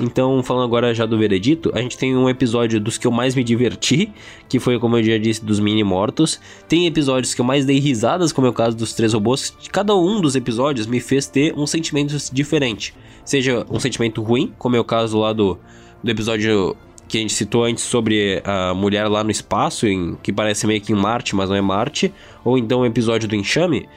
Então, 0.00 0.42
falando 0.42 0.64
agora 0.64 0.92
já 0.92 1.06
do 1.06 1.16
veredito, 1.16 1.70
a 1.74 1.80
gente 1.80 1.96
tem 1.96 2.16
um 2.16 2.28
episódio 2.28 2.80
dos 2.80 2.98
que 2.98 3.06
eu 3.06 3.12
mais 3.12 3.34
me 3.34 3.44
diverti, 3.44 4.12
que 4.48 4.58
foi, 4.58 4.78
como 4.78 4.96
eu 4.98 5.04
já 5.04 5.18
disse, 5.18 5.44
dos 5.44 5.60
mini 5.60 5.84
mortos. 5.84 6.40
Tem 6.68 6.86
episódios 6.86 7.32
que 7.32 7.40
eu 7.40 7.44
mais 7.44 7.64
dei 7.64 7.78
risadas, 7.78 8.32
como 8.32 8.46
é 8.46 8.50
o 8.50 8.52
caso 8.52 8.76
dos 8.76 8.92
três 8.92 9.12
robôs. 9.12 9.56
Cada 9.70 9.94
um 9.94 10.20
dos 10.20 10.34
episódios 10.34 10.86
me 10.86 10.98
fez 10.98 11.26
ter 11.26 11.54
um 11.56 11.66
sentimento 11.66 12.16
diferente. 12.32 12.94
Seja 13.24 13.64
um 13.70 13.78
sentimento 13.78 14.20
ruim, 14.20 14.52
como 14.58 14.74
é 14.74 14.80
o 14.80 14.84
caso 14.84 15.18
lá 15.18 15.32
do, 15.32 15.58
do 16.02 16.10
episódio 16.10 16.76
que 17.06 17.18
a 17.18 17.20
gente 17.20 17.34
citou 17.34 17.64
antes 17.64 17.84
sobre 17.84 18.42
a 18.44 18.74
mulher 18.74 19.06
lá 19.08 19.22
no 19.22 19.30
espaço, 19.30 19.86
em, 19.86 20.16
que 20.22 20.32
parece 20.32 20.66
meio 20.66 20.80
que 20.80 20.92
em 20.92 20.96
Marte, 20.96 21.36
mas 21.36 21.48
não 21.48 21.56
é 21.56 21.60
Marte. 21.60 22.12
Ou 22.44 22.58
então 22.58 22.80
o 22.80 22.86
episódio 22.86 23.28
do 23.28 23.36
enxame, 23.36 23.88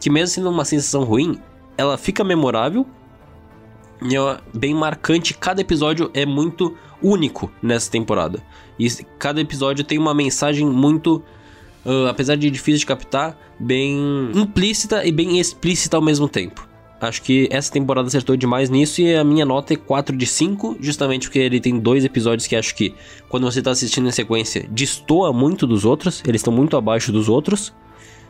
que 0.00 0.08
mesmo 0.08 0.28
sendo 0.28 0.48
uma 0.48 0.64
sensação 0.64 1.04
ruim, 1.04 1.38
ela 1.76 1.98
fica 1.98 2.24
memorável 2.24 2.86
é 4.10 4.40
bem 4.56 4.74
marcante. 4.74 5.34
Cada 5.34 5.60
episódio 5.60 6.10
é 6.14 6.24
muito 6.26 6.76
único 7.02 7.50
nessa 7.62 7.90
temporada. 7.90 8.42
E 8.78 8.88
cada 9.18 9.40
episódio 9.40 9.84
tem 9.84 9.98
uma 9.98 10.14
mensagem 10.14 10.66
muito, 10.66 11.22
uh, 11.84 12.06
apesar 12.08 12.36
de 12.36 12.50
difícil 12.50 12.80
de 12.80 12.86
captar, 12.86 13.36
bem 13.58 14.30
implícita 14.34 15.04
e 15.04 15.12
bem 15.12 15.38
explícita 15.38 15.96
ao 15.96 16.02
mesmo 16.02 16.28
tempo. 16.28 16.66
Acho 17.00 17.20
que 17.22 17.48
essa 17.50 17.72
temporada 17.72 18.06
acertou 18.06 18.36
demais 18.36 18.70
nisso 18.70 19.00
e 19.00 19.16
a 19.16 19.24
minha 19.24 19.44
nota 19.44 19.74
é 19.74 19.76
4 19.76 20.16
de 20.16 20.24
5, 20.24 20.76
justamente 20.80 21.26
porque 21.26 21.40
ele 21.40 21.60
tem 21.60 21.78
dois 21.78 22.04
episódios 22.04 22.46
que 22.46 22.54
acho 22.54 22.76
que, 22.76 22.94
quando 23.28 23.42
você 23.42 23.58
está 23.58 23.72
assistindo 23.72 24.06
em 24.06 24.12
sequência, 24.12 24.68
destoa 24.70 25.32
muito 25.32 25.66
dos 25.66 25.84
outros, 25.84 26.22
eles 26.24 26.40
estão 26.40 26.52
muito 26.52 26.76
abaixo 26.76 27.10
dos 27.10 27.28
outros. 27.28 27.74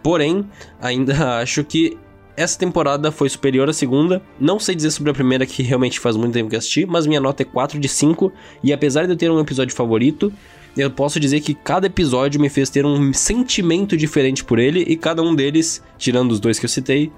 Porém, 0.02 0.48
ainda 0.80 1.36
acho 1.40 1.62
que 1.64 1.98
essa 2.36 2.58
temporada 2.58 3.12
foi 3.12 3.28
superior 3.28 3.68
à 3.68 3.72
segunda. 3.72 4.22
Não 4.40 4.58
sei 4.58 4.74
dizer 4.74 4.90
sobre 4.90 5.10
a 5.10 5.14
primeira, 5.14 5.44
que 5.44 5.62
realmente 5.62 6.00
faz 6.00 6.16
muito 6.16 6.32
tempo 6.32 6.48
que 6.48 6.56
assisti, 6.56 6.86
mas 6.86 7.06
minha 7.06 7.20
nota 7.20 7.42
é 7.42 7.46
4 7.46 7.78
de 7.78 7.88
5. 7.88 8.32
E 8.62 8.72
apesar 8.72 9.06
de 9.06 9.12
eu 9.12 9.16
ter 9.16 9.30
um 9.30 9.40
episódio 9.40 9.74
favorito, 9.74 10.32
eu 10.76 10.90
posso 10.90 11.20
dizer 11.20 11.40
que 11.40 11.54
cada 11.54 11.86
episódio 11.86 12.40
me 12.40 12.48
fez 12.48 12.70
ter 12.70 12.86
um 12.86 13.12
sentimento 13.12 13.96
diferente 13.96 14.42
por 14.42 14.58
ele, 14.58 14.80
e 14.80 14.96
cada 14.96 15.22
um 15.22 15.34
deles, 15.34 15.82
tirando 15.98 16.32
os 16.32 16.40
dois 16.40 16.58
que 16.58 16.64
eu 16.64 16.70
citei, 16.70 17.12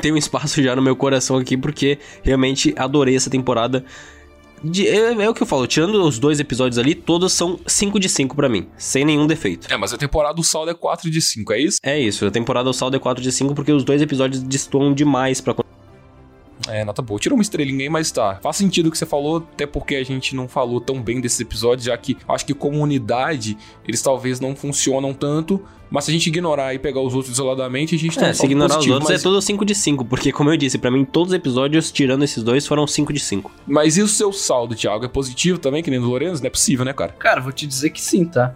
tem 0.00 0.10
um 0.10 0.16
espaço 0.16 0.62
já 0.62 0.74
no 0.74 0.80
meu 0.80 0.96
coração 0.96 1.36
aqui, 1.36 1.56
porque 1.56 1.98
realmente 2.22 2.72
adorei 2.76 3.14
essa 3.14 3.28
temporada. 3.28 3.84
De- 4.64 4.88
é, 4.88 5.12
é 5.12 5.28
o 5.30 5.34
que 5.34 5.42
eu 5.42 5.46
falo, 5.46 5.66
tirando 5.66 6.02
os 6.04 6.18
dois 6.18 6.40
episódios 6.40 6.78
ali, 6.78 6.94
todos 6.94 7.32
são 7.32 7.58
5 7.66 7.98
de 7.98 8.08
5 8.08 8.34
pra 8.36 8.48
mim, 8.48 8.66
sem 8.76 9.04
nenhum 9.04 9.26
defeito. 9.26 9.66
É, 9.70 9.76
mas 9.76 9.92
a 9.92 9.98
temporada 9.98 10.40
o 10.40 10.44
saldo 10.44 10.70
é 10.70 10.74
4 10.74 11.10
de 11.10 11.20
5, 11.20 11.52
é 11.52 11.60
isso? 11.60 11.78
É 11.82 11.98
isso, 12.00 12.26
a 12.26 12.30
temporada 12.30 12.68
o 12.68 12.72
saldo 12.72 12.96
é 12.96 12.98
4 13.00 13.22
de 13.22 13.32
5 13.32 13.54
porque 13.54 13.72
os 13.72 13.84
dois 13.84 14.00
episódios 14.02 14.42
destoam 14.42 14.92
demais 14.94 15.40
pra 15.40 15.54
É, 16.68 16.84
nota 16.84 17.02
boa. 17.02 17.18
Tira 17.18 17.34
uma 17.34 17.42
estrelinha 17.42 17.80
aí, 17.82 17.88
mas 17.88 18.10
tá. 18.10 18.38
Faz 18.42 18.56
sentido 18.56 18.86
o 18.86 18.90
que 18.90 18.98
você 18.98 19.06
falou, 19.06 19.38
até 19.54 19.66
porque 19.66 19.96
a 19.96 20.04
gente 20.04 20.34
não 20.34 20.48
falou 20.48 20.80
tão 20.80 21.02
bem 21.02 21.20
desses 21.20 21.40
episódios, 21.40 21.86
já 21.86 21.96
que 21.96 22.16
acho 22.28 22.46
que 22.46 22.54
como 22.54 22.78
unidade, 22.78 23.56
eles 23.86 24.00
talvez 24.02 24.40
não 24.40 24.54
funcionam 24.54 25.12
tanto. 25.12 25.60
Mas 25.90 26.04
se 26.04 26.10
a 26.10 26.14
gente 26.14 26.26
ignorar 26.28 26.72
e 26.72 26.78
pegar 26.78 27.00
os 27.00 27.14
outros 27.14 27.34
isoladamente, 27.34 27.94
a 27.94 27.98
gente 27.98 28.16
tem 28.18 28.28
É, 28.28 28.30
um 28.30 28.34
se 28.34 28.46
ignorar 28.46 28.68
os 28.70 28.74
positivo, 28.76 28.94
outros 28.94 29.10
mas, 29.10 29.20
é 29.20 29.22
todo 29.22 29.42
5 29.42 29.62
de 29.62 29.74
5, 29.74 30.04
porque 30.06 30.32
como 30.32 30.48
eu 30.48 30.56
disse, 30.56 30.78
pra 30.78 30.90
mim 30.90 31.04
todos 31.04 31.32
os 31.32 31.36
episódios, 31.36 31.92
tirando 31.92 32.24
esses 32.24 32.42
dois, 32.42 32.66
foram 32.66 32.86
5 32.86 33.12
de 33.12 33.20
5. 33.20 33.50
mas 33.66 33.98
e 33.98 34.02
o 34.02 34.08
seu 34.08 34.32
saldo, 34.32 34.74
Thiago? 34.74 35.04
É 35.04 35.08
positivo 35.08 35.58
também, 35.58 35.82
que 35.82 35.90
nem 35.90 36.00
do 36.00 36.06
Lourenço? 36.08 36.40
Não 36.42 36.46
é 36.46 36.50
possível, 36.50 36.82
né, 36.86 36.94
cara? 36.94 37.12
Cara, 37.18 37.42
vou 37.42 37.52
te 37.52 37.66
dizer 37.66 37.90
que 37.90 38.00
sim, 38.00 38.24
tá? 38.24 38.54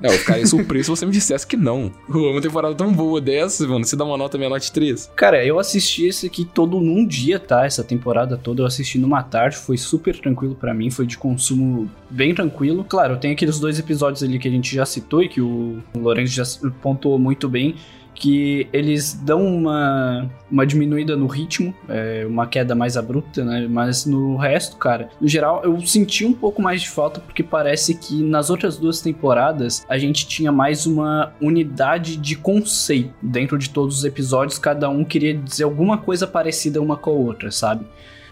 Não, 0.00 0.10
eu 0.10 0.18
ficaria 0.18 0.46
surpreso 0.46 0.84
se 0.84 0.90
você 0.90 1.06
me 1.06 1.12
dissesse 1.12 1.46
que 1.46 1.56
não. 1.56 1.92
Uma 2.08 2.40
temporada 2.40 2.74
tão 2.74 2.92
boa 2.92 3.20
dessa, 3.20 3.66
mano, 3.66 3.84
você 3.84 3.96
dá 3.96 4.04
uma 4.04 4.16
nota 4.16 4.38
menor 4.38 4.58
de 4.58 4.70
3. 4.70 5.10
Cara, 5.16 5.44
eu 5.44 5.58
assisti 5.58 6.06
esse 6.06 6.26
aqui 6.26 6.44
todo 6.44 6.80
num 6.80 7.04
dia, 7.04 7.40
tá? 7.40 7.66
Essa 7.66 7.82
temporada 7.82 8.36
toda 8.36 8.62
eu 8.62 8.66
assisti 8.66 8.98
numa 8.98 9.22
tarde, 9.22 9.56
foi 9.56 9.76
super 9.76 10.18
tranquilo 10.18 10.54
pra 10.54 10.72
mim, 10.72 10.90
foi 10.90 11.06
de 11.06 11.18
consumo 11.18 11.90
bem 12.08 12.34
tranquilo. 12.34 12.84
Claro, 12.84 13.16
tem 13.16 13.32
aqueles 13.32 13.58
dois 13.58 13.78
episódios 13.78 14.22
ali 14.22 14.38
que 14.38 14.46
a 14.46 14.50
gente 14.50 14.74
já 14.74 14.86
citou 14.86 15.22
e 15.22 15.28
que 15.28 15.40
o 15.40 15.82
Lourenço 15.96 16.32
já 16.32 16.44
pontuou 16.80 17.18
muito 17.18 17.48
bem, 17.48 17.74
que 18.18 18.68
eles 18.72 19.14
dão 19.14 19.46
uma, 19.46 20.28
uma 20.50 20.66
diminuída 20.66 21.16
no 21.16 21.26
ritmo, 21.26 21.72
é, 21.88 22.26
uma 22.26 22.46
queda 22.46 22.74
mais 22.74 22.96
abrupta, 22.96 23.44
né? 23.44 23.66
Mas 23.70 24.04
no 24.04 24.36
resto, 24.36 24.76
cara, 24.76 25.08
no 25.20 25.28
geral, 25.28 25.62
eu 25.62 25.80
senti 25.86 26.24
um 26.24 26.32
pouco 26.32 26.60
mais 26.60 26.82
de 26.82 26.90
falta 26.90 27.20
porque 27.20 27.42
parece 27.42 27.94
que 27.94 28.20
nas 28.22 28.50
outras 28.50 28.76
duas 28.76 29.00
temporadas 29.00 29.86
a 29.88 29.96
gente 29.96 30.26
tinha 30.26 30.50
mais 30.50 30.84
uma 30.84 31.32
unidade 31.40 32.16
de 32.16 32.36
conceito 32.36 33.14
dentro 33.22 33.56
de 33.56 33.70
todos 33.70 33.98
os 33.98 34.04
episódios, 34.04 34.58
cada 34.58 34.88
um 34.88 35.04
queria 35.04 35.34
dizer 35.34 35.64
alguma 35.64 35.98
coisa 35.98 36.26
parecida 36.26 36.82
uma 36.82 36.96
com 36.96 37.10
a 37.10 37.14
outra, 37.14 37.50
sabe? 37.52 37.86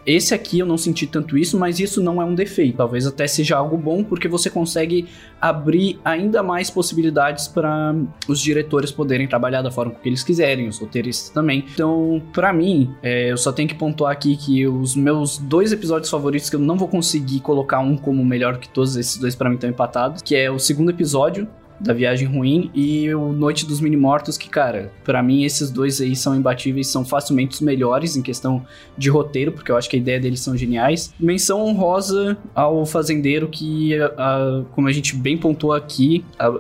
Esse 0.07 0.35
aqui 0.35 0.61
eu 0.61 0.67
não 0.67 0.79
senti 0.79 1.07
tanto 1.07 1.37
isso, 1.37 1.59
mas 1.59 1.81
isso 1.81 2.01
não 2.01 2.23
é 2.23 2.25
um 2.25 2.35
defeito. 2.35 2.77
Talvez 2.77 3.07
até 3.07 3.27
seja 3.27 3.57
algo 3.57 3.77
bom, 3.77 4.05
porque 4.05 4.29
você 4.29 4.49
consegue 4.49 5.07
abrir 5.41 5.99
ainda 6.05 6.43
mais 6.43 6.71
possibilidades 6.71 7.49
para 7.49 7.95
os 8.29 8.41
diretores 8.41 8.93
poderem 8.93 9.27
trabalhar 9.27 9.63
da 9.63 9.71
forma 9.71 9.93
que 9.95 10.09
eles 10.09 10.23
quiserem, 10.23 10.69
os 10.69 10.79
roteiristas 10.79 11.31
também. 11.31 11.65
Então, 11.75 12.23
pra 12.33 12.53
mim, 12.53 12.95
é, 13.03 13.33
eu 13.33 13.37
só 13.37 13.53
tenho 13.53 13.69
que 13.69 13.75
pontuar 13.75 14.13
aqui 14.13 14.37
que 14.37 14.67
os 14.67 14.95
meus 14.95 15.39
dois 15.39 15.73
episódios 15.73 16.09
favoritos, 16.09 16.49
que 16.49 16.57
eu 16.57 16.61
não 16.61 16.77
vou 16.77 16.87
conseguir 16.87 17.41
colocar 17.41 17.81
um 17.81 17.97
como 17.97 18.25
melhor 18.25 18.59
que 18.59 18.69
todos 18.69 18.97
esses 18.97 19.17
dois 19.17 19.35
pra 19.35 19.49
mim 19.49 19.57
estão 19.57 19.69
empatados, 19.69 20.23
que 20.23 20.37
é 20.37 20.51
o 20.51 20.59
segundo 20.59 20.91
episódio, 20.91 21.49
da 21.81 21.93
Viagem 21.93 22.27
Ruim 22.27 22.71
e 22.75 23.13
o 23.15 23.33
Noite 23.33 23.67
dos 23.67 23.81
Mini 23.81 23.97
Mortos, 23.97 24.37
que, 24.39 24.49
cara, 24.49 24.91
pra 25.05 25.23
mim 25.23 25.45
esses 25.45 25.71
dois 25.71 26.01
aí 26.01 26.17
são 26.17 26.35
imbatíveis, 26.35 26.87
são 26.89 27.05
facilmente 27.05 27.55
os 27.55 27.61
melhores 27.61 28.17
em 28.17 28.23
questão 28.23 28.65
de 28.97 29.11
roteiro, 29.11 29.53
porque 29.53 29.71
eu 29.71 29.77
acho 29.77 29.89
que 29.91 29.97
a 29.97 29.99
ideia 29.99 30.19
deles 30.21 30.41
são 30.41 30.57
geniais. 30.57 31.13
Menção 31.21 31.61
honrosa 31.65 32.37
ao 32.55 32.85
Fazendeiro, 32.87 33.49
que, 33.49 33.95
a- 34.17 34.63
como 34.73 34.89
a 34.89 34.93
gente 34.93 35.15
bem 35.17 35.37
pontuou 35.37 35.73
aqui, 35.73 36.25
a- 36.39 36.59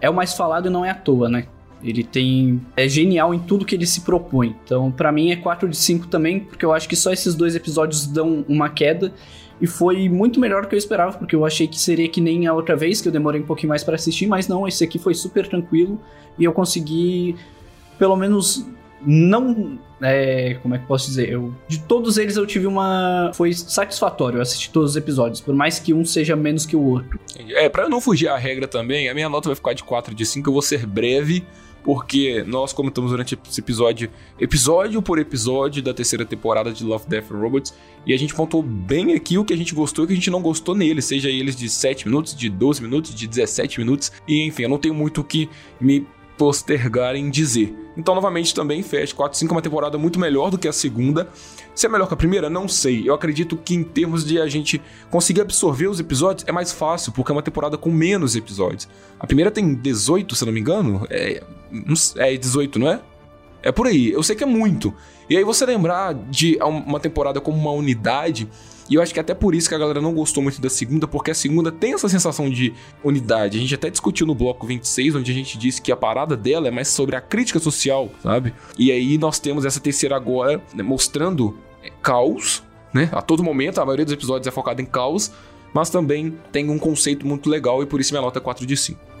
é 0.00 0.08
o 0.10 0.14
mais 0.14 0.34
falado 0.34 0.66
e 0.68 0.70
não 0.70 0.84
é 0.84 0.90
à 0.90 0.94
toa, 0.94 1.28
né? 1.28 1.46
Ele 1.82 2.02
tem. 2.02 2.60
É 2.76 2.88
genial 2.88 3.32
em 3.32 3.38
tudo 3.38 3.64
que 3.64 3.72
ele 3.74 3.86
se 3.86 4.00
propõe. 4.00 4.56
Então, 4.64 4.90
pra 4.90 5.12
mim, 5.12 5.30
é 5.30 5.36
4 5.36 5.68
de 5.68 5.76
5 5.76 6.08
também, 6.08 6.40
porque 6.40 6.64
eu 6.64 6.72
acho 6.72 6.88
que 6.88 6.96
só 6.96 7.12
esses 7.12 7.36
dois 7.36 7.54
episódios 7.54 8.04
dão 8.04 8.44
uma 8.48 8.68
queda. 8.68 9.12
E 9.60 9.66
foi 9.66 10.08
muito 10.08 10.38
melhor 10.38 10.62
do 10.62 10.68
que 10.68 10.74
eu 10.74 10.78
esperava, 10.78 11.18
porque 11.18 11.34
eu 11.34 11.44
achei 11.44 11.66
que 11.66 11.78
seria 11.78 12.08
que 12.08 12.20
nem 12.20 12.46
a 12.46 12.54
outra 12.54 12.76
vez, 12.76 13.00
que 13.00 13.08
eu 13.08 13.12
demorei 13.12 13.40
um 13.40 13.46
pouquinho 13.46 13.68
mais 13.68 13.82
pra 13.82 13.96
assistir, 13.96 14.26
mas 14.26 14.46
não, 14.46 14.68
esse 14.68 14.84
aqui 14.84 14.98
foi 14.98 15.14
super 15.14 15.46
tranquilo 15.48 16.00
e 16.38 16.44
eu 16.44 16.52
consegui, 16.52 17.36
pelo 17.98 18.16
menos, 18.16 18.66
não. 19.04 19.78
É, 20.00 20.54
como 20.62 20.76
é 20.76 20.78
que 20.78 20.86
posso 20.86 21.08
dizer? 21.08 21.28
Eu, 21.28 21.52
de 21.66 21.80
todos 21.80 22.18
eles 22.18 22.36
eu 22.36 22.46
tive 22.46 22.68
uma. 22.68 23.32
Foi 23.34 23.52
satisfatório 23.52 24.40
assistir 24.40 24.70
todos 24.70 24.90
os 24.90 24.96
episódios, 24.96 25.40
por 25.40 25.54
mais 25.54 25.80
que 25.80 25.92
um 25.92 26.04
seja 26.04 26.36
menos 26.36 26.64
que 26.64 26.76
o 26.76 26.82
outro. 26.82 27.18
É, 27.36 27.68
pra 27.68 27.82
eu 27.84 27.90
não 27.90 28.00
fugir 28.00 28.28
à 28.28 28.36
regra 28.36 28.68
também, 28.68 29.08
a 29.08 29.14
minha 29.14 29.28
nota 29.28 29.48
vai 29.48 29.56
ficar 29.56 29.72
de 29.72 29.82
4 29.82 30.14
de 30.14 30.24
5, 30.24 30.48
eu 30.48 30.52
vou 30.52 30.62
ser 30.62 30.86
breve, 30.86 31.44
porque 31.82 32.44
nós 32.46 32.72
comentamos 32.72 33.10
durante 33.10 33.38
esse 33.48 33.60
episódio, 33.60 34.10
episódio 34.38 35.00
por 35.00 35.18
episódio 35.18 35.82
da 35.82 35.94
terceira 35.94 36.24
temporada 36.24 36.72
de 36.72 36.84
Love, 36.84 37.06
Death 37.08 37.30
and 37.32 37.38
Robots, 37.38 37.74
e 38.06 38.12
a 38.12 38.16
gente 38.16 38.34
pontuou 38.34 38.62
bem 38.62 39.14
aqui 39.14 39.38
o 39.38 39.44
que 39.44 39.52
a 39.52 39.56
gente 39.56 39.74
gostou 39.74 40.02
e 40.02 40.04
o 40.04 40.06
que 40.08 40.12
a 40.12 40.16
gente 40.16 40.30
não 40.30 40.42
gostou 40.42 40.74
neles, 40.74 41.04
seja 41.04 41.28
eles 41.28 41.56
de 41.56 41.68
7 41.68 42.06
minutos, 42.06 42.34
de 42.34 42.48
12 42.48 42.82
minutos, 42.82 43.14
de 43.14 43.26
17 43.26 43.80
minutos, 43.80 44.12
e 44.26 44.42
enfim, 44.44 44.64
eu 44.64 44.68
não 44.68 44.78
tenho 44.78 44.94
muito 44.94 45.20
o 45.20 45.24
que 45.24 45.48
me 45.80 46.06
postergar 46.36 47.16
em 47.16 47.30
dizer. 47.30 47.74
Então, 47.98 48.14
novamente, 48.14 48.54
também 48.54 48.80
fecha 48.80 49.12
4 49.12 49.36
5 49.36 49.52
é 49.52 49.56
uma 49.56 49.60
temporada 49.62 49.98
muito 49.98 50.20
melhor 50.20 50.52
do 50.52 50.56
que 50.56 50.68
a 50.68 50.72
segunda. 50.72 51.28
Se 51.74 51.84
é 51.84 51.88
melhor 51.88 52.06
que 52.06 52.14
a 52.14 52.16
primeira, 52.16 52.48
não 52.48 52.68
sei. 52.68 53.08
Eu 53.08 53.12
acredito 53.12 53.56
que 53.56 53.74
em 53.74 53.82
termos 53.82 54.24
de 54.24 54.40
a 54.40 54.46
gente 54.46 54.80
conseguir 55.10 55.40
absorver 55.40 55.88
os 55.88 55.98
episódios 55.98 56.46
é 56.48 56.52
mais 56.52 56.72
fácil, 56.72 57.10
porque 57.10 57.32
é 57.32 57.34
uma 57.34 57.42
temporada 57.42 57.76
com 57.76 57.90
menos 57.90 58.36
episódios. 58.36 58.88
A 59.18 59.26
primeira 59.26 59.50
tem 59.50 59.74
18, 59.74 60.36
se 60.36 60.46
não 60.46 60.52
me 60.52 60.60
engano. 60.60 61.04
É, 61.10 61.42
é 62.16 62.36
18, 62.36 62.78
não 62.78 62.88
é? 62.88 63.00
É 63.64 63.72
por 63.72 63.88
aí. 63.88 64.12
Eu 64.12 64.22
sei 64.22 64.36
que 64.36 64.44
é 64.44 64.46
muito. 64.46 64.94
E 65.28 65.36
aí 65.36 65.42
você 65.42 65.66
lembrar 65.66 66.14
de 66.14 66.56
uma 66.62 67.00
temporada 67.00 67.40
como 67.40 67.58
uma 67.58 67.72
unidade, 67.72 68.48
e 68.88 68.94
eu 68.94 69.02
acho 69.02 69.12
que 69.12 69.20
até 69.20 69.34
por 69.34 69.54
isso 69.54 69.68
que 69.68 69.74
a 69.74 69.78
galera 69.78 70.00
não 70.00 70.14
gostou 70.14 70.42
muito 70.42 70.60
da 70.60 70.70
segunda, 70.70 71.06
porque 71.06 71.30
a 71.30 71.34
segunda 71.34 71.70
tem 71.70 71.92
essa 71.94 72.08
sensação 72.08 72.48
de 72.48 72.72
unidade. 73.04 73.58
A 73.58 73.60
gente 73.60 73.74
até 73.74 73.90
discutiu 73.90 74.26
no 74.26 74.34
bloco 74.34 74.66
26, 74.66 75.16
onde 75.16 75.30
a 75.30 75.34
gente 75.34 75.58
disse 75.58 75.80
que 75.80 75.92
a 75.92 75.96
parada 75.96 76.36
dela 76.36 76.68
é 76.68 76.70
mais 76.70 76.88
sobre 76.88 77.16
a 77.16 77.20
crítica 77.20 77.58
social, 77.58 78.10
sabe? 78.22 78.54
E 78.78 78.90
aí 78.90 79.18
nós 79.18 79.38
temos 79.38 79.64
essa 79.64 79.80
terceira 79.80 80.16
agora 80.16 80.62
né, 80.74 80.82
mostrando 80.82 81.58
é, 81.82 81.90
caos, 82.02 82.62
né? 82.92 83.08
A 83.12 83.20
todo 83.20 83.42
momento, 83.42 83.78
a 83.80 83.84
maioria 83.84 84.04
dos 84.04 84.14
episódios 84.14 84.46
é 84.46 84.50
focada 84.50 84.80
em 84.80 84.86
caos, 84.86 85.30
mas 85.74 85.90
também 85.90 86.38
tem 86.50 86.70
um 86.70 86.78
conceito 86.78 87.26
muito 87.26 87.50
legal 87.50 87.82
e 87.82 87.86
por 87.86 88.00
isso 88.00 88.12
minha 88.12 88.22
nota 88.22 88.38
é 88.38 88.42
4 88.42 88.64
de 88.66 88.76
5. 88.76 89.17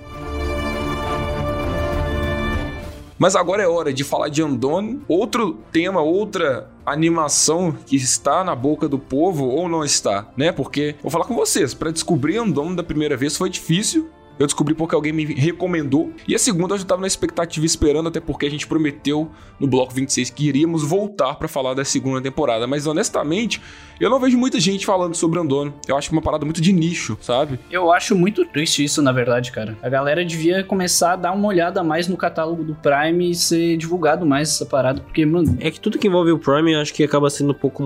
Mas 3.18 3.34
agora 3.34 3.62
é 3.62 3.66
hora 3.66 3.92
de 3.92 4.04
falar 4.04 4.28
de 4.28 4.40
Andone, 4.42 5.00
outro 5.08 5.58
tema, 5.72 6.00
outra 6.00 6.70
animação 6.86 7.72
que 7.72 7.96
está 7.96 8.44
na 8.44 8.54
boca 8.54 8.88
do 8.88 8.98
povo 8.98 9.46
ou 9.46 9.68
não 9.68 9.84
está, 9.84 10.28
né? 10.36 10.52
Porque 10.52 10.94
vou 11.02 11.10
falar 11.10 11.24
com 11.24 11.34
vocês, 11.34 11.74
para 11.74 11.90
descobrir 11.90 12.38
Andone 12.38 12.76
da 12.76 12.82
primeira 12.82 13.16
vez 13.16 13.36
foi 13.36 13.50
difícil. 13.50 14.08
Eu 14.38 14.46
descobri 14.46 14.74
porque 14.74 14.94
alguém 14.94 15.12
me 15.12 15.24
recomendou. 15.24 16.12
E 16.26 16.34
a 16.34 16.38
segunda 16.38 16.74
eu 16.74 16.78
já 16.78 16.84
tava 16.84 17.00
na 17.00 17.06
expectativa 17.06 17.64
esperando, 17.66 18.08
até 18.08 18.20
porque 18.20 18.46
a 18.46 18.50
gente 18.50 18.66
prometeu 18.66 19.30
no 19.58 19.66
bloco 19.66 19.92
26 19.92 20.30
que 20.30 20.46
iríamos 20.48 20.82
voltar 20.84 21.34
para 21.34 21.48
falar 21.48 21.74
da 21.74 21.84
segunda 21.84 22.20
temporada. 22.20 22.66
Mas 22.66 22.86
honestamente, 22.86 23.60
eu 24.00 24.08
não 24.08 24.20
vejo 24.20 24.38
muita 24.38 24.60
gente 24.60 24.86
falando 24.86 25.14
sobre 25.14 25.40
Andone. 25.40 25.72
Eu 25.86 25.96
acho 25.96 26.08
que 26.08 26.14
é 26.14 26.16
uma 26.16 26.22
parada 26.22 26.44
muito 26.44 26.60
de 26.60 26.72
nicho, 26.72 27.18
sabe? 27.20 27.58
Eu 27.70 27.90
acho 27.92 28.14
muito 28.14 28.44
triste 28.44 28.84
isso, 28.84 29.02
na 29.02 29.10
verdade, 29.12 29.50
cara. 29.50 29.76
A 29.82 29.88
galera 29.88 30.24
devia 30.24 30.62
começar 30.62 31.14
a 31.14 31.16
dar 31.16 31.32
uma 31.32 31.48
olhada 31.48 31.82
mais 31.82 32.06
no 32.06 32.16
catálogo 32.16 32.62
do 32.62 32.74
Prime 32.74 33.30
e 33.30 33.34
ser 33.34 33.76
divulgado 33.76 34.24
mais 34.24 34.50
essa 34.50 34.64
parada, 34.66 35.00
porque, 35.00 35.26
mano, 35.26 35.56
É 35.60 35.70
que 35.70 35.80
tudo 35.80 35.98
que 35.98 36.06
envolve 36.06 36.30
o 36.30 36.38
Prime 36.38 36.72
eu 36.72 36.80
acho 36.80 36.94
que 36.94 37.02
acaba 37.02 37.28
sendo 37.30 37.50
um 37.50 37.54
pouco. 37.54 37.84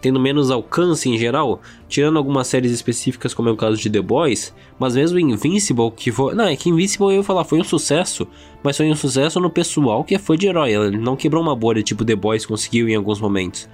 tendo 0.00 0.18
menos 0.18 0.50
alcance 0.50 1.08
em 1.08 1.18
geral, 1.18 1.60
tirando 1.92 2.16
algumas 2.16 2.46
séries 2.46 2.72
específicas, 2.72 3.34
como 3.34 3.50
é 3.50 3.52
o 3.52 3.56
caso 3.56 3.76
de 3.76 3.90
The 3.90 4.00
Boys, 4.00 4.54
mas 4.78 4.96
mesmo 4.96 5.18
Invincible, 5.18 5.90
que 5.90 6.10
foi. 6.10 6.34
Não, 6.34 6.46
é 6.46 6.56
que 6.56 6.70
Invincible 6.70 7.08
eu 7.08 7.16
ia 7.16 7.22
falar, 7.22 7.44
foi 7.44 7.60
um 7.60 7.64
sucesso, 7.64 8.26
mas 8.62 8.78
foi 8.78 8.90
um 8.90 8.96
sucesso 8.96 9.38
no 9.38 9.50
pessoal 9.50 10.02
que 10.02 10.14
é 10.14 10.18
fã 10.18 10.34
de 10.34 10.46
herói. 10.46 10.72
Ele 10.72 10.96
não 10.96 11.14
quebrou 11.14 11.42
uma 11.42 11.54
bolha, 11.54 11.82
tipo 11.82 12.02
The 12.02 12.16
Boys 12.16 12.46
conseguiu 12.46 12.88
em 12.88 12.94
alguns 12.94 13.20
momentos. 13.20 13.68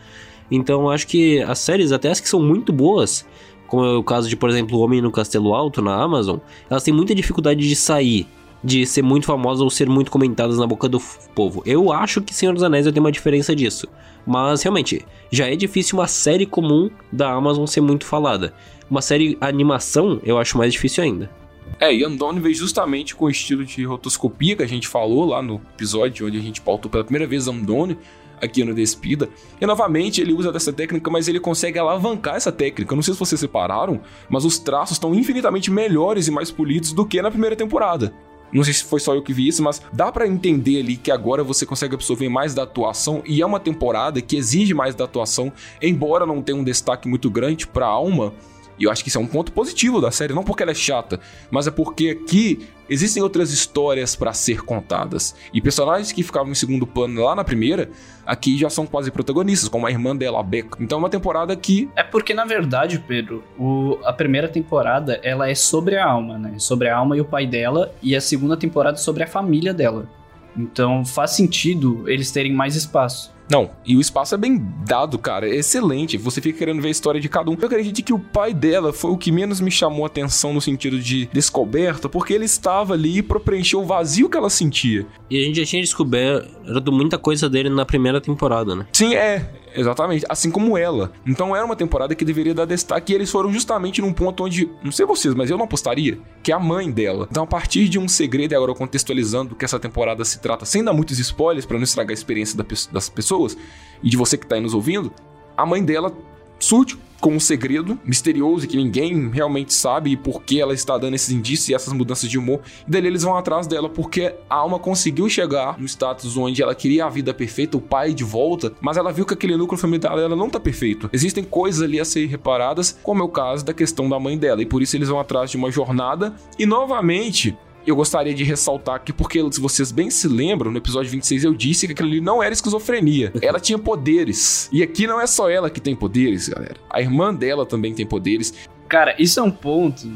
Então 0.50 0.90
acho 0.90 1.06
que 1.06 1.40
as 1.42 1.60
séries, 1.60 1.92
até 1.92 2.10
as 2.10 2.18
que 2.18 2.28
são 2.28 2.42
muito 2.42 2.72
boas, 2.72 3.24
como 3.68 3.84
é 3.84 3.96
o 3.96 4.02
caso 4.02 4.28
de, 4.28 4.36
por 4.36 4.50
exemplo, 4.50 4.76
O 4.76 4.80
Homem 4.82 5.00
no 5.00 5.12
Castelo 5.12 5.54
Alto 5.54 5.80
na 5.80 5.94
Amazon, 5.94 6.38
elas 6.68 6.82
têm 6.82 6.92
muita 6.92 7.14
dificuldade 7.14 7.60
de 7.60 7.76
sair, 7.76 8.26
de 8.62 8.84
ser 8.86 9.02
muito 9.02 9.26
famosas 9.26 9.60
ou 9.60 9.70
ser 9.70 9.88
muito 9.88 10.10
comentadas 10.10 10.58
na 10.58 10.66
boca 10.66 10.88
do 10.88 11.00
povo. 11.34 11.62
Eu 11.64 11.92
acho 11.92 12.20
que 12.20 12.34
Senhor 12.34 12.52
dos 12.52 12.62
Anéis 12.62 12.84
vai 12.84 12.92
ter 12.92 13.00
uma 13.00 13.12
diferença 13.12 13.54
disso. 13.54 13.86
Mas 14.26 14.62
realmente, 14.62 15.04
já 15.30 15.46
é 15.48 15.56
difícil 15.56 15.98
uma 15.98 16.08
série 16.08 16.44
comum 16.44 16.90
da 17.10 17.32
Amazon 17.32 17.66
ser 17.66 17.80
muito 17.80 18.04
falada. 18.04 18.52
Uma 18.90 19.00
série 19.00 19.38
animação, 19.40 20.20
eu 20.22 20.38
acho 20.38 20.58
mais 20.58 20.72
difícil 20.72 21.02
ainda. 21.04 21.30
É, 21.78 21.94
e 21.94 22.04
Andone 22.04 22.40
veio 22.40 22.54
justamente 22.54 23.14
com 23.14 23.26
o 23.26 23.30
estilo 23.30 23.64
de 23.64 23.84
rotoscopia 23.84 24.56
que 24.56 24.62
a 24.62 24.68
gente 24.68 24.88
falou 24.88 25.26
lá 25.26 25.42
no 25.42 25.60
episódio 25.74 26.26
onde 26.26 26.38
a 26.38 26.40
gente 26.40 26.60
pautou 26.60 26.90
pela 26.90 27.04
primeira 27.04 27.26
vez 27.26 27.46
Andone 27.46 27.96
aqui 28.40 28.64
no 28.64 28.74
Despida. 28.74 29.28
E 29.60 29.66
novamente 29.66 30.20
ele 30.20 30.32
usa 30.32 30.52
dessa 30.52 30.72
técnica, 30.72 31.10
mas 31.10 31.28
ele 31.28 31.40
consegue 31.40 31.78
alavancar 31.78 32.36
essa 32.36 32.52
técnica. 32.52 32.92
Eu 32.92 32.96
não 32.96 33.02
sei 33.02 33.14
se 33.14 33.20
vocês 33.20 33.40
separaram, 33.40 34.00
mas 34.28 34.44
os 34.44 34.58
traços 34.58 34.96
estão 34.96 35.14
infinitamente 35.14 35.70
melhores 35.70 36.26
e 36.28 36.30
mais 36.30 36.50
polidos 36.50 36.92
do 36.92 37.04
que 37.04 37.20
na 37.20 37.30
primeira 37.30 37.56
temporada. 37.56 38.12
Não 38.52 38.64
sei 38.64 38.72
se 38.72 38.84
foi 38.84 39.00
só 39.00 39.14
eu 39.14 39.22
que 39.22 39.32
vi 39.32 39.48
isso, 39.48 39.62
mas 39.62 39.82
dá 39.92 40.10
pra 40.10 40.26
entender 40.26 40.80
ali 40.80 40.96
que 40.96 41.10
agora 41.10 41.44
você 41.44 41.66
consegue 41.66 41.94
absorver 41.94 42.28
mais 42.28 42.54
da 42.54 42.62
atuação 42.62 43.22
e 43.26 43.42
é 43.42 43.46
uma 43.46 43.60
temporada 43.60 44.20
que 44.20 44.36
exige 44.36 44.74
mais 44.74 44.94
da 44.94 45.04
atuação, 45.04 45.52
embora 45.82 46.26
não 46.26 46.42
tenha 46.42 46.58
um 46.58 46.64
destaque 46.64 47.08
muito 47.08 47.30
grande 47.30 47.66
pra 47.66 47.86
alma 47.86 48.32
E 48.78 48.84
eu 48.84 48.90
acho 48.90 49.02
que 49.02 49.08
isso 49.08 49.18
é 49.18 49.20
um 49.20 49.26
ponto 49.26 49.52
positivo 49.52 50.00
da 50.00 50.10
série, 50.10 50.32
não 50.32 50.44
porque 50.44 50.62
ela 50.62 50.72
é 50.72 50.74
chata, 50.74 51.20
mas 51.50 51.66
é 51.66 51.70
porque 51.70 52.10
aqui 52.10 52.68
existem 52.88 53.22
outras 53.22 53.52
histórias 53.52 54.16
para 54.16 54.32
ser 54.32 54.62
contadas. 54.62 55.34
E 55.52 55.60
personagens 55.60 56.12
que 56.12 56.22
ficavam 56.22 56.50
em 56.50 56.54
segundo 56.54 56.86
plano 56.86 57.22
lá 57.22 57.34
na 57.34 57.44
primeira, 57.44 57.90
aqui 58.24 58.56
já 58.56 58.70
são 58.70 58.86
quase 58.86 59.10
protagonistas, 59.10 59.68
como 59.68 59.86
a 59.86 59.90
irmã 59.90 60.16
dela, 60.16 60.40
a 60.40 60.42
Becca. 60.42 60.82
Então 60.82 60.98
é 60.98 61.00
uma 61.00 61.10
temporada 61.10 61.54
que. 61.56 61.88
É 61.96 62.02
porque, 62.02 62.32
na 62.32 62.44
verdade, 62.44 62.98
Pedro, 63.06 63.44
o, 63.58 63.98
a 64.04 64.12
primeira 64.12 64.48
temporada 64.48 65.20
ela 65.22 65.48
é 65.50 65.54
sobre 65.54 65.96
a 65.96 66.06
alma, 66.06 66.38
né? 66.38 66.54
Sobre 66.58 66.88
a 66.88 66.96
alma 66.96 67.16
e 67.16 67.20
o 67.20 67.24
pai 67.24 67.46
dela, 67.46 67.92
e 68.02 68.16
a 68.16 68.20
segunda 68.20 68.56
temporada 68.56 68.96
sobre 68.96 69.22
a 69.22 69.26
família 69.26 69.74
dela. 69.74 70.08
Então 70.56 71.04
faz 71.04 71.32
sentido 71.32 72.08
eles 72.08 72.30
terem 72.32 72.52
mais 72.52 72.74
espaço. 72.74 73.32
Não, 73.50 73.70
e 73.84 73.96
o 73.96 74.00
espaço 74.00 74.34
é 74.34 74.38
bem 74.38 74.62
dado, 74.86 75.18
cara. 75.18 75.48
É 75.48 75.56
excelente. 75.56 76.16
Você 76.18 76.40
fica 76.40 76.58
querendo 76.58 76.82
ver 76.82 76.88
a 76.88 76.90
história 76.90 77.20
de 77.20 77.28
cada 77.28 77.50
um. 77.50 77.56
Eu 77.58 77.66
acredito 77.66 78.02
que 78.04 78.12
o 78.12 78.18
pai 78.18 78.52
dela 78.52 78.92
foi 78.92 79.10
o 79.10 79.16
que 79.16 79.32
menos 79.32 79.60
me 79.60 79.70
chamou 79.70 80.04
a 80.04 80.06
atenção 80.06 80.52
no 80.52 80.60
sentido 80.60 80.98
de 80.98 81.28
descoberta, 81.32 82.08
porque 82.08 82.32
ele 82.32 82.44
estava 82.44 82.94
ali 82.94 83.22
para 83.22 83.40
preencher 83.40 83.76
o 83.76 83.84
vazio 83.84 84.28
que 84.28 84.36
ela 84.36 84.50
sentia. 84.50 85.06
E 85.30 85.40
a 85.40 85.44
gente 85.44 85.60
já 85.60 85.66
tinha 85.66 85.82
descoberto 85.82 86.92
muita 86.92 87.18
coisa 87.18 87.48
dele 87.48 87.68
na 87.68 87.84
primeira 87.84 88.20
temporada, 88.20 88.74
né? 88.74 88.86
Sim, 88.92 89.14
é. 89.14 89.50
Exatamente, 89.74 90.24
assim 90.28 90.50
como 90.50 90.76
ela. 90.76 91.12
Então 91.26 91.54
era 91.54 91.64
uma 91.64 91.76
temporada 91.76 92.14
que 92.14 92.24
deveria 92.24 92.54
dar 92.54 92.64
destaque 92.64 93.12
e 93.12 93.14
eles 93.14 93.30
foram 93.30 93.52
justamente 93.52 94.00
num 94.00 94.12
ponto 94.12 94.44
onde, 94.44 94.68
não 94.82 94.92
sei 94.92 95.06
vocês, 95.06 95.34
mas 95.34 95.50
eu 95.50 95.56
não 95.56 95.64
apostaria, 95.64 96.18
que 96.42 96.52
é 96.52 96.54
a 96.54 96.58
mãe 96.58 96.90
dela. 96.90 97.26
Então 97.30 97.42
a 97.42 97.46
partir 97.46 97.88
de 97.88 97.98
um 97.98 98.08
segredo, 98.08 98.52
e 98.52 98.56
agora 98.56 98.74
contextualizando 98.74 99.54
que 99.54 99.64
essa 99.64 99.78
temporada 99.78 100.24
se 100.24 100.40
trata, 100.40 100.64
sem 100.64 100.82
dar 100.82 100.92
muitos 100.92 101.18
spoilers 101.18 101.66
para 101.66 101.76
não 101.76 101.84
estragar 101.84 102.10
a 102.10 102.14
experiência 102.14 102.56
das 102.92 103.08
pessoas 103.08 103.56
e 104.02 104.08
de 104.08 104.16
você 104.16 104.36
que 104.36 104.46
tá 104.46 104.56
aí 104.56 104.60
nos 104.60 104.74
ouvindo, 104.74 105.12
a 105.56 105.66
mãe 105.66 105.84
dela 105.84 106.12
surge 106.58 106.98
com 107.20 107.34
um 107.34 107.40
segredo 107.40 107.98
misterioso 108.04 108.66
que 108.66 108.76
ninguém 108.76 109.28
realmente 109.30 109.74
sabe 109.74 110.16
por 110.16 110.42
que 110.42 110.60
ela 110.60 110.72
está 110.72 110.96
dando 110.96 111.14
esses 111.14 111.30
indícios 111.30 111.68
e 111.68 111.74
essas 111.74 111.92
mudanças 111.92 112.30
de 112.30 112.38
humor. 112.38 112.60
E 112.86 112.90
dali 112.90 113.06
eles 113.06 113.22
vão 113.22 113.36
atrás 113.36 113.66
dela 113.66 113.88
porque 113.88 114.34
a 114.48 114.54
alma 114.54 114.78
conseguiu 114.78 115.28
chegar 115.28 115.78
no 115.78 115.86
status 115.86 116.36
onde 116.36 116.62
ela 116.62 116.74
queria 116.74 117.06
a 117.06 117.08
vida 117.08 117.34
perfeita, 117.34 117.76
o 117.76 117.80
pai 117.80 118.14
de 118.14 118.24
volta, 118.24 118.72
mas 118.80 118.96
ela 118.96 119.12
viu 119.12 119.26
que 119.26 119.34
aquele 119.34 119.56
núcleo 119.56 119.78
familiar 119.78 120.16
dela 120.16 120.36
não 120.36 120.50
tá 120.50 120.60
perfeito. 120.60 121.10
Existem 121.12 121.42
coisas 121.44 121.82
ali 121.82 121.98
a 121.98 122.04
serem 122.04 122.28
reparadas, 122.28 122.98
como 123.02 123.22
é 123.22 123.24
o 123.24 123.28
caso 123.28 123.64
da 123.64 123.74
questão 123.74 124.08
da 124.08 124.18
mãe 124.18 124.38
dela, 124.38 124.62
e 124.62 124.66
por 124.66 124.82
isso 124.82 124.96
eles 124.96 125.08
vão 125.08 125.18
atrás 125.18 125.50
de 125.50 125.56
uma 125.56 125.70
jornada. 125.70 126.34
E 126.58 126.66
novamente, 126.66 127.56
eu 127.88 127.96
gostaria 127.96 128.34
de 128.34 128.44
ressaltar 128.44 128.96
aqui, 128.96 129.12
porque 129.12 129.40
se 129.50 129.60
vocês 129.60 129.90
bem 129.90 130.10
se 130.10 130.28
lembram, 130.28 130.70
no 130.70 130.76
episódio 130.76 131.10
26 131.10 131.44
eu 131.44 131.54
disse 131.54 131.86
que 131.86 131.92
aquilo 131.92 132.08
ali 132.08 132.20
não 132.20 132.42
era 132.42 132.52
esquizofrenia. 132.52 133.32
Ela 133.40 133.58
tinha 133.58 133.78
poderes. 133.78 134.68
E 134.70 134.82
aqui 134.82 135.06
não 135.06 135.20
é 135.20 135.26
só 135.26 135.48
ela 135.48 135.70
que 135.70 135.80
tem 135.80 135.96
poderes, 135.96 136.48
galera. 136.48 136.76
A 136.90 137.00
irmã 137.00 137.34
dela 137.34 137.64
também 137.64 137.94
tem 137.94 138.06
poderes. 138.06 138.52
Cara, 138.88 139.14
isso 139.18 139.40
é 139.40 139.42
um 139.42 139.50
ponto 139.50 140.06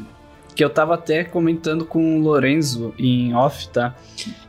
que 0.55 0.63
eu 0.63 0.69
tava 0.69 0.93
até 0.93 1.23
comentando 1.23 1.85
com 1.85 2.19
o 2.19 2.21
Lorenzo 2.21 2.93
em 2.97 3.33
off, 3.33 3.67
tá? 3.69 3.95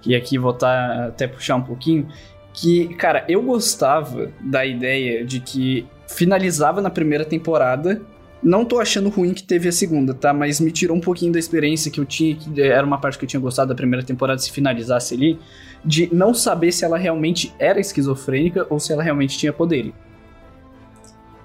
E 0.05 0.15
aqui 0.15 0.37
vou 0.37 0.53
tá, 0.53 1.07
até 1.07 1.27
puxar 1.27 1.57
um 1.57 1.63
pouquinho. 1.63 2.09
Que, 2.53 2.89
cara, 2.95 3.25
eu 3.29 3.43
gostava 3.43 4.31
da 4.41 4.67
ideia 4.67 5.25
de 5.25 5.41
que 5.41 5.87
finalizava 6.07 6.83
na 6.83 6.91
primeira 6.91 7.25
temporada 7.25 8.03
não 8.45 8.65
tô 8.65 8.79
achando 8.79 9.09
ruim 9.09 9.33
que 9.33 9.43
teve 9.43 9.69
a 9.69 9.73
segunda, 9.73 10.13
tá? 10.13 10.33
Mas 10.33 10.61
me 10.61 10.71
tirou 10.71 10.95
um 10.97 11.01
pouquinho 11.01 11.33
da 11.33 11.39
experiência 11.39 11.91
que 11.91 11.99
eu 11.99 12.05
tinha, 12.05 12.37
que 12.37 12.61
era 12.61 12.87
uma 12.87 12.99
parte 12.99 13.19
que 13.19 13.25
eu 13.25 13.29
tinha 13.29 13.41
gostado 13.41 13.71
da 13.71 13.75
primeira 13.75 14.05
temporada 14.05 14.39
se 14.39 14.53
finalizasse 14.53 15.15
ali, 15.15 15.39
de 15.83 16.15
não 16.15 16.35
saber 16.35 16.71
se 16.71 16.85
ela 16.85 16.99
realmente 16.99 17.55
era 17.59 17.81
esquizofrênica 17.81 18.67
ou 18.69 18.79
se 18.79 18.93
ela 18.93 19.03
realmente 19.03 19.39
tinha 19.39 19.53
poder. 19.53 19.95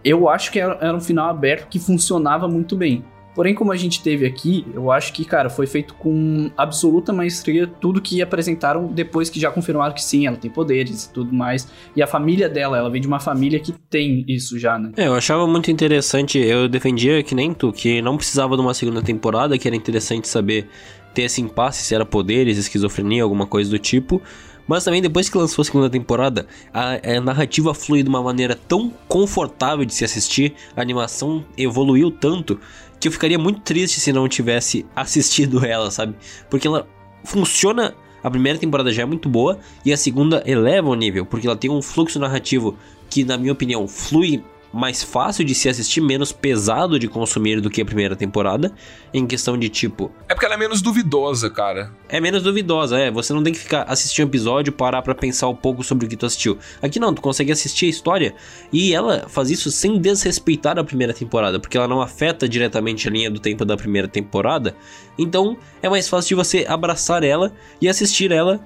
Eu 0.03 0.27
acho 0.27 0.51
que 0.51 0.59
era 0.59 0.95
um 0.95 0.99
final 0.99 1.29
aberto 1.29 1.67
que 1.69 1.79
funcionava 1.79 2.47
muito 2.47 2.75
bem. 2.75 3.03
Porém, 3.39 3.55
como 3.55 3.71
a 3.71 3.77
gente 3.77 4.03
teve 4.03 4.25
aqui, 4.25 4.67
eu 4.73 4.91
acho 4.91 5.13
que, 5.13 5.23
cara, 5.23 5.49
foi 5.49 5.65
feito 5.65 5.93
com 5.93 6.51
absoluta 6.57 7.13
maestria 7.13 7.65
tudo 7.65 8.01
que 8.01 8.21
apresentaram 8.21 8.87
depois 8.87 9.29
que 9.29 9.39
já 9.39 9.49
confirmaram 9.49 9.93
que 9.93 10.03
sim, 10.03 10.27
ela 10.27 10.35
tem 10.35 10.51
poderes 10.51 11.05
e 11.05 11.13
tudo 11.13 11.33
mais. 11.33 11.65
E 11.95 12.03
a 12.03 12.05
família 12.05 12.49
dela, 12.49 12.77
ela 12.77 12.89
vem 12.89 12.99
de 12.99 13.07
uma 13.07 13.21
família 13.21 13.57
que 13.57 13.71
tem 13.71 14.25
isso 14.27 14.59
já, 14.59 14.77
né? 14.77 14.91
É, 14.97 15.07
eu 15.07 15.15
achava 15.15 15.47
muito 15.47 15.71
interessante, 15.71 16.37
eu 16.37 16.67
defendia 16.67 17.23
que 17.23 17.33
nem 17.33 17.53
tu, 17.53 17.71
que 17.71 18.01
não 18.01 18.17
precisava 18.17 18.57
de 18.57 18.61
uma 18.61 18.73
segunda 18.73 19.01
temporada, 19.01 19.57
que 19.57 19.69
era 19.69 19.77
interessante 19.77 20.27
saber 20.27 20.67
ter 21.13 21.21
esse 21.21 21.39
impasse, 21.41 21.81
se 21.81 21.95
era 21.95 22.05
poderes, 22.05 22.57
esquizofrenia, 22.57 23.23
alguma 23.23 23.47
coisa 23.47 23.69
do 23.69 23.79
tipo. 23.79 24.21
Mas 24.69 24.83
também 24.83 25.01
depois 25.01 25.27
que 25.27 25.35
lançou 25.35 25.63
a 25.63 25.65
segunda 25.65 25.89
temporada, 25.89 26.45
a, 26.71 27.15
a, 27.17 27.19
narrativa 27.19 27.73
flui 27.73 28.03
de 28.03 28.09
uma 28.09 28.21
maneira 28.21 28.55
tão 28.67 28.93
confortável 29.07 29.83
de 29.83 29.91
se 29.95 30.05
assistir, 30.05 30.53
a 30.75 30.81
animação 30.81 31.43
evoluiu 31.57 32.11
tanto 32.11 32.59
que 32.99 33.07
eu 33.07 33.11
ficaria 33.11 33.39
muito 33.39 33.61
triste 33.61 33.99
se 33.99 34.11
não 34.11 34.27
tivesse 34.27 34.85
assistido 34.95 35.65
ela, 35.65 35.89
sabe? 35.91 36.15
Porque 36.49 36.67
ela 36.67 36.87
funciona. 37.23 37.95
A 38.21 38.29
primeira 38.29 38.59
temporada 38.59 38.91
já 38.91 39.03
é 39.03 39.05
muito 39.05 39.29
boa 39.29 39.57
e 39.85 39.93
a 39.93 39.97
segunda 39.97 40.43
eleva 40.45 40.89
o 40.89 40.93
nível, 40.93 41.25
porque 41.25 41.47
ela 41.47 41.55
tem 41.55 41.71
um 41.71 41.81
fluxo 41.81 42.19
narrativo 42.19 42.77
que, 43.09 43.23
na 43.23 43.37
minha 43.37 43.53
opinião, 43.53 43.87
flui 43.87 44.43
mais 44.71 45.03
fácil 45.03 45.43
de 45.43 45.55
se 45.55 45.67
assistir, 45.67 46.01
menos 46.01 46.31
pesado 46.31 46.99
de 46.99 47.07
consumir 47.07 47.59
do 47.61 47.69
que 47.69 47.81
a 47.81 47.85
primeira 47.85 48.15
temporada, 48.15 48.71
em 49.13 49.25
questão 49.25 49.57
de 49.57 49.69
tipo. 49.69 50.11
É 50.27 50.33
porque 50.33 50.45
ela 50.45 50.55
é 50.55 50.57
menos 50.57 50.81
duvidosa, 50.81 51.49
cara. 51.49 51.91
É 52.07 52.19
menos 52.19 52.43
duvidosa, 52.43 52.99
é. 52.99 53.11
Você 53.11 53.33
não 53.33 53.43
tem 53.43 53.53
que 53.53 53.59
ficar 53.59 53.83
assistir 53.83 54.21
um 54.23 54.25
episódio 54.25 54.71
parar 54.71 55.01
para 55.01 55.15
pensar 55.15 55.47
um 55.47 55.55
pouco 55.55 55.83
sobre 55.83 56.05
o 56.05 56.09
que 56.09 56.15
tu 56.15 56.25
assistiu. 56.25 56.57
Aqui 56.81 56.99
não, 56.99 57.13
tu 57.13 57.21
consegue 57.21 57.51
assistir 57.51 57.87
a 57.87 57.89
história 57.89 58.35
e 58.71 58.93
ela 58.93 59.27
faz 59.27 59.49
isso 59.49 59.71
sem 59.71 59.99
desrespeitar 59.99 60.77
a 60.77 60.83
primeira 60.83 61.13
temporada, 61.13 61.59
porque 61.59 61.77
ela 61.77 61.87
não 61.87 62.01
afeta 62.01 62.47
diretamente 62.47 63.07
a 63.07 63.11
linha 63.11 63.31
do 63.31 63.39
tempo 63.39 63.65
da 63.65 63.75
primeira 63.75 64.07
temporada. 64.07 64.75
Então 65.17 65.57
é 65.81 65.89
mais 65.89 66.07
fácil 66.07 66.29
de 66.29 66.35
você 66.35 66.65
abraçar 66.67 67.23
ela 67.23 67.51
e 67.81 67.89
assistir 67.89 68.31
ela 68.31 68.59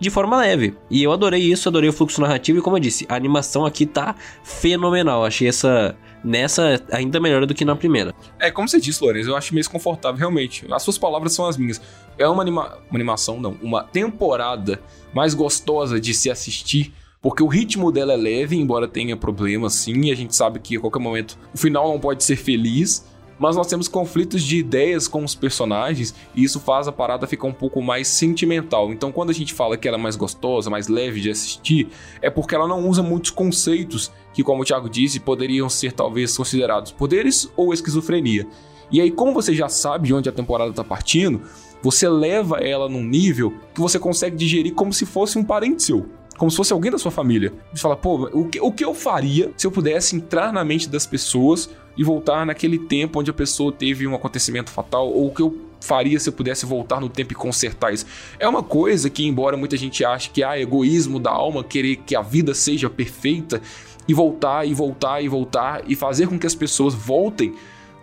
de 0.00 0.10
forma 0.10 0.38
leve. 0.38 0.74
E 0.90 1.02
eu 1.02 1.12
adorei 1.12 1.40
isso, 1.40 1.68
adorei 1.68 1.90
o 1.90 1.92
fluxo 1.92 2.20
narrativo 2.20 2.58
e 2.58 2.62
como 2.62 2.76
eu 2.76 2.80
disse, 2.80 3.06
a 3.08 3.14
animação 3.14 3.66
aqui 3.66 3.84
tá 3.84 4.14
fenomenal. 4.42 5.24
Achei 5.24 5.46
essa 5.46 5.94
nessa 6.24 6.82
ainda 6.90 7.20
melhor 7.20 7.46
do 7.46 7.54
que 7.54 7.64
na 7.64 7.76
primeira. 7.76 8.14
É, 8.38 8.50
como 8.50 8.68
você 8.68 8.80
disse, 8.80 9.02
Lourenço, 9.02 9.30
eu 9.30 9.36
acho 9.36 9.54
meio 9.54 9.62
desconfortável, 9.62 10.18
realmente. 10.18 10.66
As 10.72 10.82
suas 10.82 10.98
palavras 10.98 11.34
são 11.34 11.46
as 11.46 11.56
minhas. 11.56 11.80
É 12.18 12.26
uma, 12.26 12.42
anima 12.42 12.78
uma 12.90 12.96
animação, 12.98 13.38
não, 13.38 13.56
uma 13.62 13.84
temporada 13.84 14.80
mais 15.14 15.34
gostosa 15.34 16.00
de 16.00 16.14
se 16.14 16.30
assistir. 16.30 16.92
Porque 17.22 17.42
o 17.42 17.46
ritmo 17.46 17.92
dela 17.92 18.14
é 18.14 18.16
leve, 18.16 18.56
embora 18.56 18.88
tenha 18.88 19.14
problemas 19.14 19.74
sim, 19.74 20.10
a 20.10 20.14
gente 20.14 20.34
sabe 20.34 20.58
que 20.58 20.78
a 20.78 20.80
qualquer 20.80 21.00
momento 21.00 21.38
o 21.54 21.58
final 21.58 21.86
não 21.86 22.00
pode 22.00 22.24
ser 22.24 22.36
feliz, 22.36 23.04
mas 23.40 23.56
nós 23.56 23.66
temos 23.66 23.88
conflitos 23.88 24.42
de 24.42 24.58
ideias 24.58 25.08
com 25.08 25.24
os 25.24 25.34
personagens 25.34 26.14
e 26.34 26.44
isso 26.44 26.60
faz 26.60 26.86
a 26.86 26.92
parada 26.92 27.26
ficar 27.26 27.48
um 27.48 27.54
pouco 27.54 27.80
mais 27.80 28.06
sentimental. 28.06 28.92
Então, 28.92 29.10
quando 29.10 29.30
a 29.30 29.32
gente 29.32 29.54
fala 29.54 29.78
que 29.78 29.88
ela 29.88 29.96
é 29.96 30.00
mais 30.00 30.14
gostosa, 30.14 30.68
mais 30.68 30.88
leve 30.88 31.22
de 31.22 31.30
assistir, 31.30 31.88
é 32.20 32.28
porque 32.28 32.54
ela 32.54 32.68
não 32.68 32.86
usa 32.86 33.02
muitos 33.02 33.30
conceitos 33.30 34.12
que, 34.34 34.44
como 34.44 34.60
o 34.60 34.64
Thiago 34.64 34.90
disse, 34.90 35.18
poderiam 35.18 35.70
ser 35.70 35.92
talvez 35.92 36.36
considerados 36.36 36.92
poderes 36.92 37.50
ou 37.56 37.72
esquizofrenia. 37.72 38.46
E 38.92 39.00
aí, 39.00 39.10
como 39.10 39.32
você 39.32 39.54
já 39.54 39.70
sabe 39.70 40.08
de 40.08 40.14
onde 40.14 40.28
a 40.28 40.32
temporada 40.32 40.70
está 40.70 40.84
partindo, 40.84 41.40
você 41.82 42.06
leva 42.10 42.58
ela 42.58 42.90
num 42.90 43.02
nível 43.02 43.54
que 43.72 43.80
você 43.80 43.98
consegue 43.98 44.36
digerir 44.36 44.74
como 44.74 44.92
se 44.92 45.06
fosse 45.06 45.38
um 45.38 45.44
parente 45.44 45.82
seu 45.82 46.06
como 46.40 46.50
se 46.50 46.56
fosse 46.56 46.72
alguém 46.72 46.90
da 46.90 46.96
sua 46.96 47.10
família. 47.10 47.52
Você 47.70 47.82
fala, 47.82 47.94
pô, 47.94 48.26
o 48.32 48.48
que, 48.48 48.58
o 48.58 48.72
que 48.72 48.82
eu 48.82 48.94
faria 48.94 49.52
se 49.58 49.66
eu 49.66 49.70
pudesse 49.70 50.16
entrar 50.16 50.54
na 50.54 50.64
mente 50.64 50.88
das 50.88 51.06
pessoas 51.06 51.68
e 52.00 52.02
voltar 52.02 52.46
naquele 52.46 52.78
tempo 52.78 53.20
onde 53.20 53.30
a 53.30 53.34
pessoa 53.34 53.70
teve 53.70 54.06
um 54.06 54.14
acontecimento 54.14 54.70
fatal, 54.70 55.06
ou 55.06 55.26
o 55.26 55.34
que 55.34 55.42
eu 55.42 55.54
faria 55.82 56.18
se 56.18 56.30
eu 56.30 56.32
pudesse 56.32 56.64
voltar 56.64 56.98
no 56.98 57.10
tempo 57.10 57.34
e 57.34 57.36
consertar 57.36 57.92
isso. 57.92 58.06
É 58.38 58.48
uma 58.48 58.62
coisa 58.62 59.10
que, 59.10 59.26
embora 59.26 59.54
muita 59.54 59.76
gente 59.76 60.02
ache 60.02 60.30
que 60.30 60.42
há 60.42 60.52
ah, 60.52 60.58
egoísmo 60.58 61.18
da 61.18 61.30
alma, 61.30 61.62
querer 61.62 61.96
que 61.96 62.16
a 62.16 62.22
vida 62.22 62.54
seja 62.54 62.88
perfeita, 62.88 63.60
e 64.08 64.14
voltar 64.14 64.66
e 64.66 64.72
voltar 64.72 65.20
e 65.20 65.28
voltar 65.28 65.82
e 65.86 65.94
fazer 65.94 66.26
com 66.26 66.38
que 66.38 66.46
as 66.46 66.54
pessoas 66.54 66.94
voltem 66.94 67.52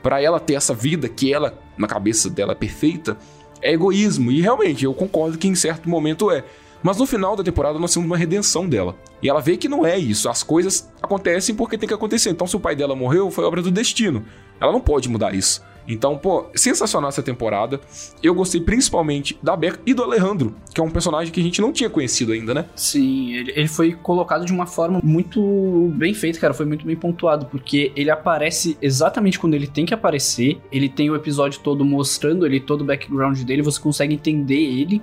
para 0.03 0.21
ela 0.21 0.39
ter 0.39 0.53
essa 0.53 0.75
vida 0.75 1.09
que 1.09 1.33
ela, 1.33 1.59
na 1.75 1.87
cabeça 1.87 2.29
dela, 2.29 2.51
é 2.51 2.55
perfeita, 2.55 3.17
é 3.63 3.73
egoísmo. 3.73 4.31
E 4.31 4.41
realmente, 4.41 4.85
eu 4.85 4.93
concordo 4.93 5.39
que 5.39 5.47
em 5.47 5.55
certo 5.55 5.89
momento 5.89 6.29
é. 6.29 6.43
Mas 6.81 6.97
no 6.97 7.05
final 7.05 7.35
da 7.35 7.43
temporada 7.43 7.79
nós 7.79 7.93
temos 7.93 8.05
uma 8.05 8.17
redenção 8.17 8.67
dela. 8.67 8.95
E 9.21 9.29
ela 9.29 9.41
vê 9.41 9.57
que 9.57 9.67
não 9.67 9.85
é 9.85 9.97
isso. 9.97 10.29
As 10.29 10.43
coisas 10.43 10.89
acontecem 11.01 11.55
porque 11.55 11.77
tem 11.77 11.87
que 11.87 11.93
acontecer. 11.93 12.29
Então, 12.29 12.47
se 12.47 12.55
o 12.55 12.59
pai 12.59 12.75
dela 12.75 12.95
morreu, 12.95 13.31
foi 13.31 13.43
obra 13.45 13.61
do 13.61 13.71
destino. 13.71 14.23
Ela 14.59 14.71
não 14.71 14.81
pode 14.81 15.09
mudar 15.09 15.33
isso. 15.33 15.61
Então, 15.87 16.17
pô, 16.17 16.47
sensacional 16.53 17.07
essa 17.07 17.23
temporada. 17.23 17.79
Eu 18.21 18.35
gostei 18.35 18.59
principalmente 18.59 19.37
da 19.41 19.55
Becca 19.55 19.79
e 19.85 19.93
do 19.93 20.03
Alejandro, 20.03 20.53
que 20.73 20.81
é 20.81 20.83
um 20.83 20.89
personagem 20.89 21.31
que 21.31 21.39
a 21.39 21.43
gente 21.43 21.61
não 21.61 21.71
tinha 21.71 21.89
conhecido 21.89 22.33
ainda, 22.33 22.53
né? 22.53 22.65
Sim, 22.75 23.33
ele, 23.33 23.53
ele 23.55 23.67
foi 23.67 23.93
colocado 23.93 24.45
de 24.45 24.51
uma 24.51 24.65
forma 24.65 24.99
muito 25.01 25.91
bem 25.95 26.13
feita, 26.13 26.39
cara. 26.39 26.53
Foi 26.53 26.65
muito 26.65 26.85
bem 26.85 26.95
pontuado, 26.95 27.45
porque 27.45 27.93
ele 27.95 28.11
aparece 28.11 28.77
exatamente 28.81 29.39
quando 29.39 29.53
ele 29.53 29.67
tem 29.67 29.85
que 29.85 29.93
aparecer. 29.93 30.59
Ele 30.71 30.89
tem 30.89 31.09
o 31.09 31.15
episódio 31.15 31.61
todo 31.63 31.85
mostrando 31.85 32.45
ele, 32.45 32.59
todo 32.59 32.81
o 32.81 32.85
background 32.85 33.41
dele, 33.43 33.61
você 33.61 33.79
consegue 33.79 34.13
entender 34.13 34.59
ele. 34.59 35.01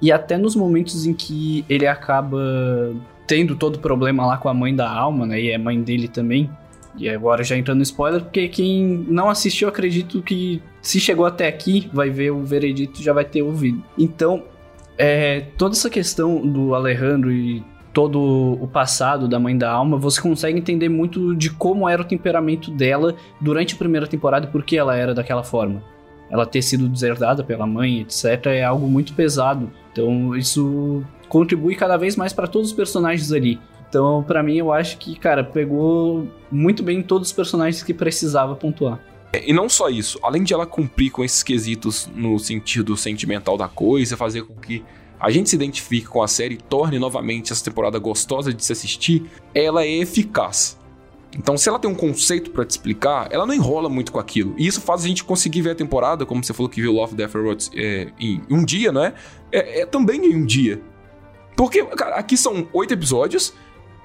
E 0.00 0.12
até 0.12 0.36
nos 0.36 0.54
momentos 0.54 1.06
em 1.06 1.14
que 1.14 1.64
ele 1.68 1.86
acaba 1.86 2.94
tendo 3.26 3.56
todo 3.56 3.76
o 3.76 3.78
problema 3.80 4.26
lá 4.26 4.36
com 4.36 4.48
a 4.48 4.54
mãe 4.54 4.74
da 4.74 4.88
alma, 4.90 5.26
né? 5.26 5.40
E 5.40 5.50
é 5.50 5.58
mãe 5.58 5.80
dele 5.80 6.08
também. 6.08 6.50
E 6.98 7.08
agora 7.08 7.44
já 7.44 7.56
entrando 7.56 7.78
no 7.78 7.82
spoiler, 7.82 8.22
porque 8.22 8.48
quem 8.48 9.04
não 9.08 9.28
assistiu, 9.28 9.68
acredito 9.68 10.22
que 10.22 10.62
se 10.80 10.98
chegou 10.98 11.26
até 11.26 11.46
aqui, 11.46 11.90
vai 11.92 12.08
ver 12.08 12.30
o 12.30 12.42
veredito 12.42 13.02
já 13.02 13.12
vai 13.12 13.24
ter 13.24 13.42
ouvido. 13.42 13.82
Então, 13.98 14.44
é, 14.96 15.40
toda 15.58 15.74
essa 15.74 15.90
questão 15.90 16.46
do 16.46 16.74
Alejandro 16.74 17.30
e 17.30 17.62
todo 17.92 18.58
o 18.60 18.66
passado 18.66 19.26
da 19.26 19.38
mãe 19.38 19.56
da 19.56 19.70
alma, 19.70 19.96
você 19.96 20.20
consegue 20.20 20.58
entender 20.58 20.88
muito 20.88 21.34
de 21.34 21.50
como 21.50 21.88
era 21.88 22.02
o 22.02 22.04
temperamento 22.04 22.70
dela 22.70 23.14
durante 23.40 23.74
a 23.74 23.78
primeira 23.78 24.06
temporada 24.06 24.46
e 24.46 24.50
por 24.50 24.62
que 24.62 24.76
ela 24.76 24.94
era 24.96 25.14
daquela 25.14 25.42
forma. 25.42 25.82
Ela 26.30 26.44
ter 26.44 26.60
sido 26.60 26.88
deserdada 26.88 27.44
pela 27.44 27.66
mãe, 27.66 28.00
etc., 28.00 28.46
é 28.46 28.64
algo 28.64 28.86
muito 28.86 29.14
pesado. 29.14 29.70
Então, 29.96 30.36
isso 30.36 31.02
contribui 31.26 31.74
cada 31.74 31.96
vez 31.96 32.16
mais 32.16 32.30
para 32.30 32.46
todos 32.46 32.68
os 32.68 32.76
personagens 32.76 33.32
ali. 33.32 33.58
Então, 33.88 34.22
para 34.22 34.42
mim, 34.42 34.56
eu 34.56 34.70
acho 34.70 34.98
que, 34.98 35.18
cara, 35.18 35.42
pegou 35.42 36.28
muito 36.50 36.82
bem 36.82 37.02
todos 37.02 37.28
os 37.28 37.32
personagens 37.32 37.82
que 37.82 37.94
precisava 37.94 38.54
pontuar. 38.54 39.00
É, 39.32 39.48
e 39.48 39.54
não 39.54 39.70
só 39.70 39.88
isso, 39.88 40.18
além 40.22 40.44
de 40.44 40.52
ela 40.52 40.66
cumprir 40.66 41.10
com 41.10 41.24
esses 41.24 41.42
quesitos 41.42 42.10
no 42.14 42.38
sentido 42.38 42.94
sentimental 42.94 43.56
da 43.56 43.68
coisa, 43.68 44.18
fazer 44.18 44.42
com 44.42 44.54
que 44.54 44.84
a 45.18 45.30
gente 45.30 45.48
se 45.48 45.56
identifique 45.56 46.06
com 46.06 46.22
a 46.22 46.28
série 46.28 46.56
e 46.56 46.58
torne 46.58 46.98
novamente 46.98 47.50
essa 47.50 47.64
temporada 47.64 47.98
gostosa 47.98 48.52
de 48.52 48.62
se 48.62 48.72
assistir, 48.72 49.24
ela 49.54 49.82
é 49.82 50.00
eficaz. 50.00 50.78
Então, 51.38 51.56
se 51.56 51.68
ela 51.68 51.78
tem 51.78 51.90
um 51.90 51.94
conceito 51.94 52.50
para 52.50 52.64
te 52.64 52.70
explicar, 52.70 53.28
ela 53.30 53.46
não 53.46 53.54
enrola 53.54 53.88
muito 53.88 54.10
com 54.10 54.18
aquilo. 54.18 54.54
E 54.56 54.66
isso 54.66 54.80
faz 54.80 55.04
a 55.04 55.08
gente 55.08 55.22
conseguir 55.22 55.62
ver 55.62 55.70
a 55.70 55.74
temporada, 55.74 56.24
como 56.24 56.42
você 56.42 56.52
falou 56.52 56.68
que 56.68 56.80
viu 56.80 56.92
Love, 56.92 57.14
Death 57.14 57.34
and 57.34 57.38
Robots 57.38 57.70
é, 57.74 58.08
em 58.18 58.40
um 58.50 58.64
dia, 58.64 58.90
não 58.90 59.04
é? 59.04 59.14
é? 59.52 59.80
É 59.80 59.86
também 59.86 60.24
em 60.24 60.34
um 60.34 60.46
dia. 60.46 60.80
Porque, 61.54 61.84
cara, 61.84 62.16
aqui 62.16 62.36
são 62.36 62.68
oito 62.72 62.92
episódios, 62.92 63.54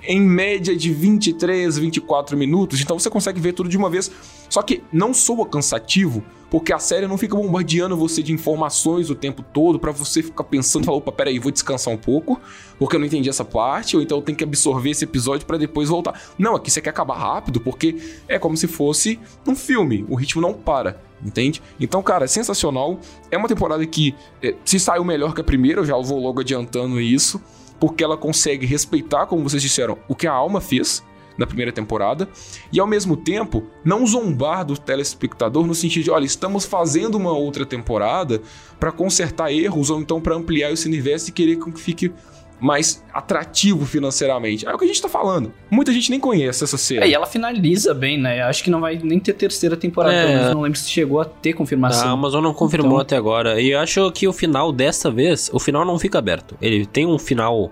em 0.04 0.20
média 0.20 0.76
de 0.76 0.94
23, 0.94 1.78
24 1.78 2.38
minutos, 2.38 2.82
então 2.82 2.98
você 2.98 3.10
consegue 3.10 3.40
ver 3.40 3.54
tudo 3.54 3.70
de 3.70 3.78
uma 3.78 3.90
vez. 3.90 4.12
Só 4.50 4.62
que 4.62 4.84
não 4.92 5.14
soa 5.14 5.46
cansativo, 5.46 6.24
porque 6.50 6.74
a 6.74 6.80
série 6.80 7.08
não 7.08 7.18
fica 7.18 7.36
bombardeando 7.36 7.96
você 7.96 8.22
de 8.22 8.34
informações 8.34 9.10
o 9.10 9.16
tempo 9.16 9.42
todo 9.42 9.80
para 9.80 9.92
você 9.92 10.22
ficar 10.22 10.44
pensando, 10.44 10.84
falar, 10.84 10.98
opa, 10.98 11.12
peraí, 11.12 11.40
vou 11.40 11.52
descansar 11.52 11.94
um 11.94 11.98
pouco, 11.98 12.40
porque 12.78 12.98
eu 12.98 13.00
não 13.00 13.08
entendi 13.08 13.30
essa 13.30 13.46
parte, 13.46 13.96
ou 13.96 14.02
então 14.02 14.18
eu 14.18 14.22
tenho 14.22 14.38
que 14.38 14.44
absorver 14.44 14.90
esse 14.90 15.06
episódio 15.06 15.48
para 15.48 15.58
depois 15.58 15.88
voltar. 15.88 16.22
Não, 16.38 16.56
aqui 16.56 16.70
você 16.70 16.82
quer 16.82 16.90
acabar 16.90 17.18
rápido, 17.18 17.62
porque 17.62 17.96
é 18.28 18.38
como 18.38 18.58
se 18.58 18.68
fosse 18.68 19.18
um 19.48 19.56
filme, 19.56 20.06
o 20.10 20.16
ritmo 20.16 20.42
não 20.42 20.54
para, 20.54 21.02
entende? 21.26 21.62
Então, 21.80 22.04
cara, 22.04 22.26
é 22.26 22.28
sensacional. 22.28 23.00
É 23.32 23.38
uma 23.38 23.48
temporada 23.48 23.86
que, 23.86 24.14
é, 24.44 24.54
se 24.66 24.78
saiu 24.78 25.06
melhor 25.06 25.34
que 25.34 25.40
a 25.40 25.46
primeira, 25.46 25.80
eu 25.80 25.86
já 25.86 25.96
vou 25.96 26.20
logo 26.20 26.42
adiantando 26.42 27.00
isso 27.00 27.42
porque 27.82 28.04
ela 28.04 28.16
consegue 28.16 28.68
respeitar, 28.68 29.26
como 29.26 29.42
vocês 29.42 29.60
disseram, 29.60 29.98
o 30.08 30.14
que 30.14 30.28
a 30.28 30.32
alma 30.32 30.62
fez 30.62 31.04
na 31.36 31.48
primeira 31.48 31.72
temporada 31.72 32.30
e 32.72 32.80
ao 32.80 32.86
mesmo 32.86 33.18
tempo 33.18 33.64
não 33.84 34.06
zombar 34.06 34.64
do 34.64 34.78
telespectador 34.78 35.66
no 35.66 35.74
sentido 35.74 36.04
de, 36.04 36.12
olha, 36.12 36.26
estamos 36.26 36.64
fazendo 36.64 37.16
uma 37.16 37.32
outra 37.32 37.66
temporada 37.66 38.40
para 38.80 38.92
consertar 38.92 39.52
erros 39.52 39.90
ou 39.90 40.00
então 40.00 40.22
para 40.22 40.36
ampliar 40.36 40.72
esse 40.72 40.88
universo 40.88 41.30
e 41.30 41.34
querer 41.34 41.58
que 41.58 41.72
fique 41.80 42.14
mais 42.62 43.04
atrativo 43.12 43.86
financeiramente. 43.86 44.68
É 44.68 44.74
o 44.74 44.78
que 44.78 44.86
a 44.86 44.88
gente 44.88 45.02
tá 45.02 45.10
falando. 45.10 45.52
Muita 45.70 45.92
gente 45.92 46.12
nem 46.12 46.20
conhece 46.20 46.64
essa 46.64 46.78
série. 46.78 47.02
É, 47.02 47.10
e 47.10 47.14
ela 47.14 47.26
finaliza 47.26 47.94
bem, 47.94 48.20
né? 48.20 48.44
Acho 48.44 48.64
que 48.64 48.70
não 48.70 48.80
vai 48.80 49.00
nem 49.02 49.20
ter 49.20 49.34
terceira 49.34 49.76
temporada, 49.76 50.14
é. 50.14 50.54
não 50.54 50.62
lembro 50.62 50.78
se 50.78 50.90
chegou 50.90 51.20
a 51.20 51.26
ter 51.26 51.54
confirmação. 51.54 52.08
A 52.08 52.12
Amazon 52.12 52.44
não 52.44 52.54
confirmou 52.54 52.92
então... 52.92 53.02
até 53.02 53.18
agora. 53.18 53.60
E 53.60 53.72
eu 53.72 53.80
acho 53.80 54.12
que 54.12 54.28
o 54.28 54.34
final 54.34 54.72
dessa 54.72 55.10
vez, 55.10 55.50
o 55.52 55.60
final 55.60 55.84
não 55.84 55.98
fica 55.98 56.20
aberto. 56.20 56.56
Ele 56.62 56.86
tem 56.86 57.08
um 57.08 57.18
final 57.18 57.72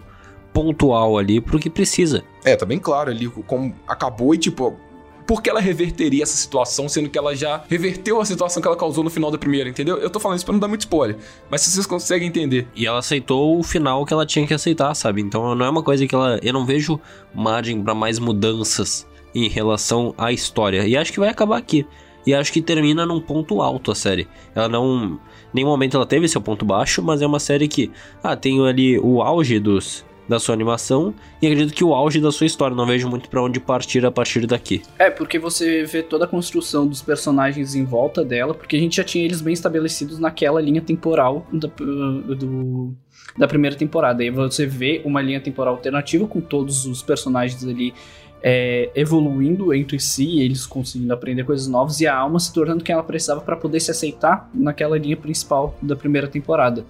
pontual 0.51 1.17
ali 1.17 1.39
pro 1.39 1.59
que 1.59 1.69
precisa. 1.69 2.23
É, 2.43 2.55
tá 2.55 2.65
bem 2.65 2.79
claro 2.79 3.11
ali 3.11 3.27
como 3.27 3.75
acabou 3.87 4.33
e 4.33 4.37
tipo, 4.37 4.75
por 5.29 5.43
que 5.43 5.49
ela 5.51 5.59
reverteria 5.59 6.23
essa 6.23 6.35
situação, 6.35 6.89
sendo 6.89 7.07
que 7.07 7.15
ela 7.15 7.35
já 7.35 7.63
reverteu 7.69 8.19
a 8.19 8.25
situação 8.25 8.59
que 8.59 8.67
ela 8.67 8.75
causou 8.75 9.03
no 9.03 9.11
final 9.11 9.29
da 9.29 9.37
primeira, 9.37 9.69
entendeu? 9.69 9.97
Eu 9.97 10.09
tô 10.09 10.19
falando 10.19 10.37
isso 10.37 10.45
pra 10.45 10.53
não 10.53 10.59
dar 10.59 10.67
muito 10.67 10.81
spoiler, 10.81 11.17
mas 11.51 11.61
se 11.61 11.69
vocês 11.69 11.85
conseguem 11.85 12.27
entender. 12.27 12.67
E 12.75 12.87
ela 12.87 12.97
aceitou 12.97 13.59
o 13.59 13.61
final 13.61 14.03
que 14.07 14.11
ela 14.11 14.25
tinha 14.25 14.47
que 14.47 14.55
aceitar, 14.55 14.91
sabe? 14.95 15.21
Então 15.21 15.53
não 15.53 15.63
é 15.63 15.69
uma 15.69 15.83
coisa 15.83 16.07
que 16.07 16.15
ela. 16.15 16.39
Eu 16.41 16.51
não 16.51 16.65
vejo 16.65 16.99
margem 17.31 17.79
para 17.79 17.93
mais 17.93 18.17
mudanças 18.17 19.05
em 19.35 19.47
relação 19.47 20.15
à 20.17 20.31
história. 20.31 20.87
E 20.87 20.97
acho 20.97 21.13
que 21.13 21.19
vai 21.19 21.29
acabar 21.29 21.57
aqui. 21.57 21.85
E 22.25 22.33
acho 22.33 22.51
que 22.51 22.59
termina 22.59 23.05
num 23.05 23.21
ponto 23.21 23.61
alto 23.61 23.91
a 23.91 23.95
série. 23.95 24.27
Ela 24.55 24.67
não. 24.67 25.19
Nenhum 25.53 25.67
momento 25.67 25.95
ela 25.95 26.07
teve 26.07 26.27
seu 26.27 26.41
ponto 26.41 26.65
baixo, 26.65 27.03
mas 27.03 27.21
é 27.21 27.27
uma 27.27 27.39
série 27.39 27.67
que. 27.67 27.91
Ah, 28.23 28.35
tem 28.35 28.67
ali 28.67 28.97
o 28.97 29.21
auge 29.21 29.59
dos 29.59 30.03
da 30.29 30.39
sua 30.39 30.53
animação 30.53 31.13
e 31.41 31.47
acredito 31.47 31.73
que 31.73 31.83
o 31.83 31.93
auge 31.93 32.21
da 32.21 32.31
sua 32.31 32.45
história. 32.45 32.75
Não 32.75 32.85
vejo 32.85 33.09
muito 33.09 33.27
para 33.27 33.41
onde 33.41 33.59
partir 33.59 34.05
a 34.05 34.11
partir 34.11 34.45
daqui. 34.45 34.83
É, 34.99 35.09
porque 35.09 35.39
você 35.39 35.83
vê 35.83 36.03
toda 36.03 36.25
a 36.25 36.27
construção 36.27 36.87
dos 36.87 37.01
personagens 37.01 37.73
em 37.73 37.83
volta 37.83 38.23
dela, 38.23 38.53
porque 38.53 38.75
a 38.75 38.79
gente 38.79 38.97
já 38.97 39.03
tinha 39.03 39.25
eles 39.25 39.41
bem 39.41 39.53
estabelecidos 39.53 40.19
naquela 40.19 40.61
linha 40.61 40.81
temporal 40.81 41.47
da, 41.51 41.67
do, 41.67 42.93
da 43.35 43.47
primeira 43.47 43.75
temporada. 43.75 44.21
Aí 44.21 44.29
você 44.29 44.67
vê 44.67 45.01
uma 45.03 45.21
linha 45.21 45.41
temporal 45.41 45.73
alternativa 45.73 46.27
com 46.27 46.39
todos 46.39 46.85
os 46.85 47.01
personagens 47.01 47.65
ali 47.65 47.93
é, 48.41 48.89
evoluindo 48.95 49.73
entre 49.73 49.99
si, 49.99 50.39
eles 50.39 50.65
conseguindo 50.65 51.11
aprender 51.13 51.43
coisas 51.43 51.67
novas 51.67 51.99
e 51.99 52.07
a 52.07 52.15
alma 52.15 52.39
se 52.39 52.53
tornando 52.53 52.83
quem 52.83 52.93
ela 52.93 53.03
precisava 53.03 53.41
para 53.41 53.55
poder 53.55 53.79
se 53.79 53.91
aceitar 53.91 54.49
naquela 54.53 54.97
linha 54.97 55.17
principal 55.17 55.75
da 55.81 55.95
primeira 55.95 56.27
temporada. 56.27 56.85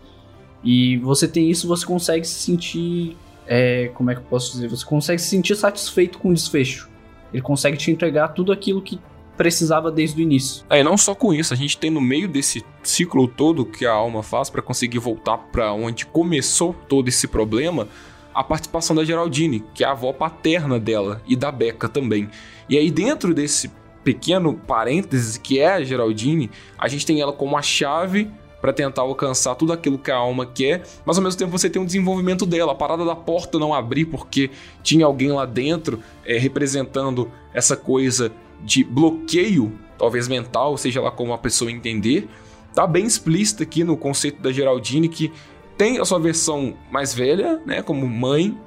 E 0.64 0.98
você 0.98 1.28
tem 1.28 1.50
isso, 1.50 1.68
você 1.68 1.86
consegue 1.86 2.28
se 2.28 2.36
sentir 2.36 3.16
é, 3.52 3.90
como 3.96 4.12
é 4.12 4.14
que 4.14 4.22
eu 4.22 4.26
posso 4.26 4.52
dizer? 4.52 4.70
Você 4.70 4.86
consegue 4.86 5.20
se 5.20 5.28
sentir 5.28 5.56
satisfeito 5.56 6.20
com 6.20 6.30
o 6.30 6.34
desfecho. 6.34 6.88
Ele 7.34 7.42
consegue 7.42 7.78
te 7.78 7.90
entregar 7.90 8.28
tudo 8.30 8.52
aquilo 8.52 8.80
que 8.80 9.00
precisava 9.36 9.92
desde 9.92 10.22
o 10.22 10.24
início. 10.24 10.64
É, 10.70 10.82
e 10.82 10.84
não 10.84 10.96
só 10.96 11.16
com 11.16 11.34
isso, 11.34 11.52
a 11.52 11.58
gente 11.58 11.76
tem 11.76 11.90
no 11.90 12.00
meio 12.00 12.28
desse 12.28 12.64
ciclo 12.84 13.28
todo 13.28 13.66
que 13.66 13.88
a 13.88 13.92
alma 13.92 14.22
faz 14.22 14.52
para 14.52 14.62
conseguir 14.62 15.00
voltar 15.00 15.38
para 15.38 15.74
onde 15.74 16.06
começou 16.06 16.76
todo 16.88 17.08
esse 17.08 17.28
problema, 17.28 17.88
a 18.36 18.44
participação 18.44 18.96
da 18.96 19.04
Geraldine, 19.04 19.64
que 19.74 19.84
é 19.84 19.88
a 19.88 19.92
avó 19.92 20.14
paterna 20.14 20.80
dela 20.80 21.20
e 21.28 21.36
da 21.36 21.52
Becca 21.52 21.90
também. 21.90 22.30
E 22.70 22.78
aí 22.78 22.92
dentro 22.92 23.34
desse 23.34 23.72
pequeno 24.04 24.54
parênteses 24.54 25.38
que 25.38 25.58
é 25.58 25.74
a 25.74 25.84
Geraldine, 25.84 26.52
a 26.78 26.88
gente 26.88 27.06
tem 27.06 27.20
ela 27.20 27.34
como 27.34 27.58
a 27.58 27.62
chave 27.64 28.30
para 28.62 28.74
tentar 28.74 29.02
alcançar 29.04 29.56
tudo 29.56 29.72
aquilo 29.72 29.98
que 29.98 30.12
a 30.12 30.18
alma 30.18 30.46
quer, 30.46 30.84
mas 31.06 31.18
ao 31.18 31.24
mesmo 31.24 31.40
tempo 31.40 31.52
você 31.52 31.70
tem 31.70 31.82
um 31.82 31.86
desenvolvimento 31.86 32.46
dela. 32.46 32.74
A 32.74 32.76
parada 32.76 33.06
da 33.06 33.16
porta 33.16 33.58
não 33.58 33.74
abrir 33.74 34.06
porque 34.06 34.50
tinha 34.84 35.06
alguém 35.06 35.32
lá 35.32 35.46
dentro 35.46 36.00
é, 36.26 36.38
representando 36.38 37.32
essa 37.54 37.76
coisa 37.76 38.32
de 38.62 38.84
bloqueio, 38.84 39.72
talvez 39.98 40.28
mental, 40.28 40.78
seja 40.78 41.02
lá 41.02 41.12
como 41.12 41.34
a 41.34 41.38
pessoa 41.38 41.72
entender. 41.72 42.28
Tá 42.74 42.86
bem 42.86 43.06
explícita 43.06 43.64
aqui 43.64 43.84
no 43.84 43.98
conceito 43.98 44.42
da 44.42 44.52
Geraldine 44.52 45.08
que 45.08 45.32
tem 45.78 45.98
a 45.98 46.06
sua 46.06 46.20
versão 46.20 46.76
mais 46.92 47.14
velha, 47.14 47.62
né, 47.66 47.82
como 47.82 48.06
mãe, 48.06 48.58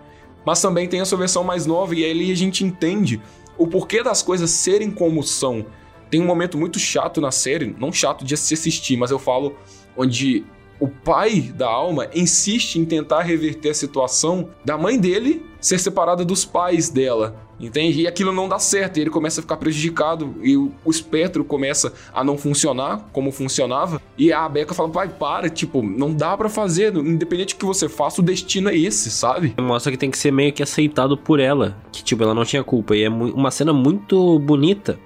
mas 0.46 0.62
também 0.62 0.88
tem 0.88 1.00
a 1.00 1.04
sua 1.04 1.18
versão 1.18 1.44
mais 1.44 1.66
nova 1.66 1.94
e 1.94 2.04
aí 2.04 2.32
a 2.32 2.34
gente 2.34 2.64
entende 2.64 3.20
o 3.58 3.66
porquê 3.66 4.02
das 4.02 4.22
coisas 4.22 4.50
serem 4.50 4.90
como 4.90 5.22
são. 5.22 5.66
Tem 6.10 6.20
um 6.20 6.26
momento 6.26 6.58
muito 6.58 6.78
chato 6.78 7.20
na 7.20 7.30
série, 7.30 7.74
não 7.78 7.92
chato 7.92 8.24
de 8.24 8.36
se 8.36 8.54
assistir, 8.54 8.96
mas 8.96 9.10
eu 9.10 9.18
falo 9.18 9.56
onde 9.96 10.44
o 10.82 10.88
pai 10.88 11.52
da 11.54 11.68
alma 11.68 12.08
insiste 12.12 12.76
em 12.76 12.84
tentar 12.84 13.22
reverter 13.22 13.70
a 13.70 13.74
situação 13.74 14.48
da 14.64 14.76
mãe 14.76 14.98
dele 14.98 15.46
ser 15.60 15.78
separada 15.78 16.24
dos 16.24 16.44
pais 16.44 16.90
dela, 16.90 17.36
entende? 17.60 18.00
E 18.00 18.08
aquilo 18.08 18.32
não 18.32 18.48
dá 18.48 18.58
certo, 18.58 18.96
e 18.96 19.00
ele 19.00 19.10
começa 19.10 19.38
a 19.38 19.42
ficar 19.42 19.58
prejudicado, 19.58 20.34
e 20.42 20.56
o, 20.56 20.72
o 20.84 20.90
espectro 20.90 21.44
começa 21.44 21.92
a 22.12 22.24
não 22.24 22.36
funcionar 22.36 23.08
como 23.12 23.30
funcionava, 23.30 24.02
e 24.18 24.32
a 24.32 24.48
Becca 24.48 24.74
fala, 24.74 24.88
pai, 24.88 25.08
para, 25.08 25.48
tipo, 25.48 25.80
não 25.82 26.12
dá 26.12 26.36
para 26.36 26.48
fazer, 26.48 26.96
independente 26.96 27.54
do 27.54 27.58
que 27.58 27.64
você 27.64 27.88
faça, 27.88 28.20
o 28.20 28.24
destino 28.24 28.68
é 28.68 28.76
esse, 28.76 29.08
sabe? 29.08 29.54
Mostra 29.60 29.92
que 29.92 29.98
tem 29.98 30.10
que 30.10 30.18
ser 30.18 30.32
meio 30.32 30.52
que 30.52 30.64
aceitado 30.64 31.16
por 31.16 31.38
ela, 31.38 31.78
que, 31.92 32.02
tipo, 32.02 32.24
ela 32.24 32.34
não 32.34 32.44
tinha 32.44 32.64
culpa, 32.64 32.96
e 32.96 33.04
é 33.04 33.08
uma 33.08 33.52
cena 33.52 33.72
muito 33.72 34.40
bonita, 34.40 34.98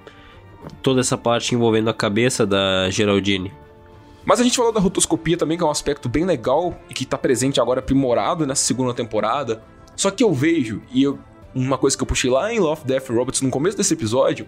toda 0.81 1.01
essa 1.01 1.15
parte 1.15 1.53
envolvendo 1.53 1.91
a 1.91 1.93
cabeça 1.93 2.47
da 2.47 2.89
Geraldine. 2.89 3.53
Mas 4.27 4.41
a 4.41 4.43
gente 4.43 4.57
falou 4.57 4.73
da 4.73 4.81
rotoscopia 4.81 5.37
também, 5.37 5.57
que 5.57 5.63
é 5.63 5.65
um 5.65 5.71
aspecto 5.71 6.09
bem 6.09 6.25
legal 6.25 6.77
e 6.89 6.93
que 6.93 7.05
tá 7.05 7.17
presente 7.17 7.61
agora 7.61 7.79
aprimorado 7.79 8.45
nessa 8.45 8.65
segunda 8.65 8.93
temporada. 8.93 9.63
Só 9.95 10.11
que 10.11 10.21
eu 10.21 10.33
vejo, 10.33 10.81
e 10.91 11.01
eu, 11.01 11.17
uma 11.55 11.77
coisa 11.77 11.95
que 11.95 12.03
eu 12.03 12.07
puxei 12.07 12.29
lá 12.29 12.53
em 12.53 12.59
Love, 12.59 12.83
Death 12.83 13.07
Robots 13.07 13.41
no 13.41 13.49
começo 13.49 13.77
desse 13.77 13.93
episódio, 13.93 14.45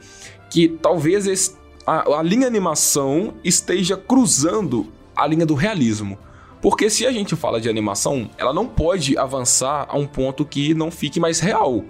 que 0.50 0.68
talvez 0.68 1.26
esse, 1.26 1.56
a, 1.88 2.20
a 2.20 2.22
linha 2.22 2.46
animação 2.46 3.36
esteja 3.42 3.96
cruzando 3.96 4.92
a 5.16 5.26
linha 5.26 5.46
do 5.46 5.56
realismo. 5.56 6.20
Porque 6.62 6.90
se 6.90 7.06
a 7.06 7.12
gente 7.14 7.34
fala 7.38 7.62
de 7.62 7.70
animação, 7.70 8.30
ela 8.38 8.54
não 8.54 8.68
pode 8.68 9.18
avançar 9.18 9.88
a 9.88 9.98
um 9.98 10.06
ponto 10.06 10.44
que 10.44 10.74
não 10.74 10.92
fique 10.92 11.22
mais 11.22 11.40
real 11.40 11.86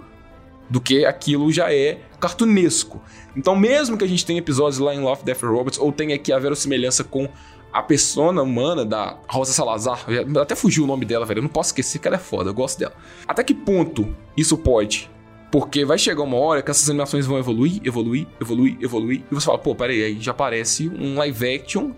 do 0.70 0.80
que 0.80 1.04
aquilo 1.04 1.50
já 1.50 1.74
é 1.74 1.98
cartunesco. 2.20 3.02
Então, 3.34 3.56
mesmo 3.56 3.98
que 3.98 4.04
a 4.04 4.08
gente 4.08 4.24
tenha 4.24 4.38
episódios 4.38 4.78
lá 4.78 4.94
em 4.94 5.00
Love, 5.00 5.24
Death 5.24 5.42
Robots 5.42 5.78
ou 5.80 5.90
tenha 5.90 6.14
aqui 6.14 6.32
a 6.32 6.38
verossimilhança 6.38 7.02
com 7.02 7.28
a 7.72 7.82
persona 7.82 8.42
humana 8.42 8.84
da 8.84 9.16
Rosa 9.28 9.52
Salazar, 9.52 10.04
até 10.40 10.54
fugiu 10.54 10.84
o 10.84 10.86
nome 10.86 11.04
dela, 11.04 11.24
velho. 11.24 11.38
Eu 11.38 11.42
não 11.42 11.48
posso 11.48 11.68
esquecer 11.68 11.98
que 11.98 12.08
ela 12.08 12.16
é 12.16 12.20
foda, 12.20 12.50
eu 12.50 12.54
gosto 12.54 12.78
dela. 12.78 12.94
Até 13.26 13.44
que 13.44 13.54
ponto 13.54 14.14
isso 14.36 14.56
pode 14.58 15.10
Porque 15.50 15.84
vai 15.84 15.98
chegar 15.98 16.22
uma 16.22 16.36
hora 16.36 16.62
que 16.62 16.70
essas 16.70 16.88
animações 16.88 17.26
vão 17.26 17.38
evoluir, 17.38 17.80
evoluir, 17.84 18.26
evoluir, 18.40 18.76
evoluir. 18.80 19.22
E 19.30 19.34
você 19.34 19.46
fala, 19.46 19.58
pô, 19.58 19.74
peraí, 19.74 20.02
aí 20.02 20.20
já 20.20 20.30
aparece 20.30 20.88
um 20.88 21.16
live 21.18 21.54
action 21.54 21.90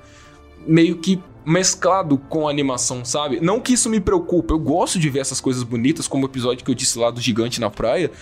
meio 0.67 0.97
que 0.97 1.23
mesclado 1.45 2.17
com 2.17 2.47
a 2.47 2.51
animação, 2.51 3.05
sabe? 3.05 3.41
Não 3.41 3.61
que 3.61 3.73
isso 3.73 3.91
me 3.91 4.01
preocupe, 4.01 4.53
eu 4.53 4.59
gosto 4.59 4.99
de 4.99 5.11
ver 5.11 5.19
essas 5.19 5.41
coisas 5.41 5.63
bonitas, 5.65 6.07
como 6.07 6.25
o 6.25 6.29
episódio 6.29 6.65
que 6.65 6.71
eu 6.71 6.75
disse 6.75 6.99
lá 6.99 7.11
do 7.11 7.21
gigante 7.21 7.61
na 7.61 7.69
praia, 7.69 8.13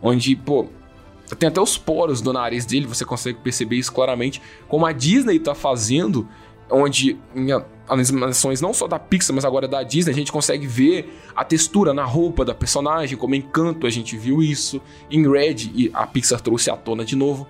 onde, 0.00 0.36
pô, 0.36 0.66
tem 1.38 1.48
até 1.48 1.60
os 1.60 1.76
poros 1.76 2.20
do 2.20 2.32
nariz 2.32 2.64
dele, 2.64 2.86
você 2.86 3.04
consegue 3.04 3.40
perceber 3.40 3.76
isso 3.76 3.92
claramente, 3.92 4.40
como 4.68 4.86
a 4.86 4.92
Disney 4.92 5.38
tá 5.40 5.54
fazendo, 5.54 6.28
onde 6.70 7.18
em 7.34 7.48
animações 7.88 8.60
não 8.60 8.74
só 8.74 8.86
da 8.86 8.98
Pixar, 8.98 9.34
mas 9.34 9.44
agora 9.44 9.66
da 9.66 9.82
Disney, 9.82 10.12
a 10.12 10.14
gente 10.14 10.30
consegue 10.30 10.66
ver 10.66 11.12
a 11.34 11.44
textura 11.44 11.94
na 11.94 12.04
roupa 12.04 12.44
da 12.44 12.54
personagem, 12.54 13.16
como 13.16 13.34
Encanto 13.34 13.86
a 13.86 13.90
gente 13.90 14.16
viu 14.16 14.42
isso, 14.42 14.80
em 15.10 15.30
Red 15.30 15.70
e 15.74 15.90
a 15.94 16.06
Pixar 16.06 16.40
trouxe 16.40 16.70
à 16.70 16.76
tona 16.76 17.04
de 17.04 17.16
novo. 17.16 17.46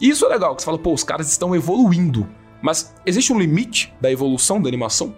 E 0.00 0.08
isso 0.08 0.24
é 0.24 0.28
legal, 0.28 0.54
que 0.54 0.62
você 0.62 0.66
fala, 0.66 0.78
pô, 0.78 0.92
os 0.92 1.04
caras 1.04 1.30
estão 1.30 1.54
evoluindo. 1.54 2.26
Mas 2.62 2.94
existe 3.04 3.32
um 3.32 3.38
limite 3.38 3.92
da 4.00 4.10
evolução 4.10 4.60
da 4.60 4.68
animação? 4.68 5.14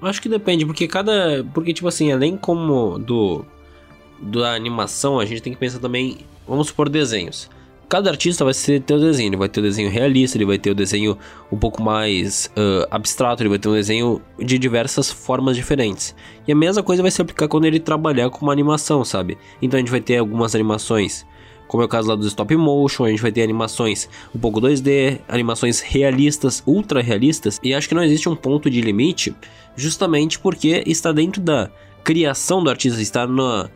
Acho 0.00 0.20
que 0.20 0.28
depende, 0.28 0.64
porque 0.64 0.86
cada. 0.86 1.44
Porque, 1.54 1.72
tipo 1.72 1.88
assim, 1.88 2.12
além 2.12 2.36
como 2.36 2.98
do. 2.98 3.44
Da 4.18 4.54
animação, 4.54 5.20
a 5.20 5.26
gente 5.26 5.42
tem 5.42 5.52
que 5.52 5.58
pensar 5.58 5.78
também. 5.78 6.18
Vamos 6.46 6.68
supor 6.68 6.88
desenhos. 6.88 7.50
Cada 7.88 8.10
artista 8.10 8.44
vai 8.44 8.52
ter 8.52 8.94
o 8.94 8.98
desenho, 8.98 9.28
ele 9.28 9.36
vai 9.36 9.48
ter 9.48 9.60
o 9.60 9.62
desenho 9.62 9.88
realista, 9.88 10.36
ele 10.36 10.44
vai 10.44 10.58
ter 10.58 10.70
o 10.70 10.74
desenho 10.74 11.16
um 11.52 11.56
pouco 11.56 11.80
mais 11.80 12.50
uh, 12.56 12.84
abstrato, 12.90 13.42
ele 13.42 13.50
vai 13.50 13.60
ter 13.60 13.68
um 13.68 13.74
desenho 13.74 14.20
de 14.40 14.58
diversas 14.58 15.08
formas 15.08 15.56
diferentes. 15.56 16.12
E 16.48 16.52
a 16.52 16.56
mesma 16.56 16.82
coisa 16.82 17.00
vai 17.00 17.12
se 17.12 17.22
aplicar 17.22 17.46
quando 17.46 17.64
ele 17.64 17.78
trabalhar 17.78 18.28
com 18.28 18.44
uma 18.44 18.52
animação, 18.52 19.04
sabe? 19.04 19.38
Então 19.62 19.78
a 19.78 19.80
gente 19.80 19.90
vai 19.90 20.00
ter 20.00 20.16
algumas 20.16 20.54
animações 20.54 21.24
como 21.66 21.82
é 21.82 21.86
o 21.86 21.88
caso 21.88 22.08
lá 22.08 22.14
dos 22.14 22.28
stop 22.28 22.56
motion, 22.56 23.04
a 23.04 23.10
gente 23.10 23.22
vai 23.22 23.32
ter 23.32 23.42
animações 23.42 24.08
um 24.34 24.38
pouco 24.38 24.60
2D, 24.60 25.20
animações 25.28 25.80
realistas, 25.80 26.62
ultra 26.66 27.02
realistas, 27.02 27.58
e 27.62 27.74
acho 27.74 27.88
que 27.88 27.94
não 27.94 28.04
existe 28.04 28.28
um 28.28 28.36
ponto 28.36 28.70
de 28.70 28.80
limite, 28.80 29.34
justamente 29.74 30.38
porque 30.38 30.84
está 30.86 31.12
dentro 31.12 31.40
da 31.40 31.70
criação 32.04 32.62
do 32.62 32.70
artista, 32.70 33.00
está 33.02 33.26
no, 33.26 33.68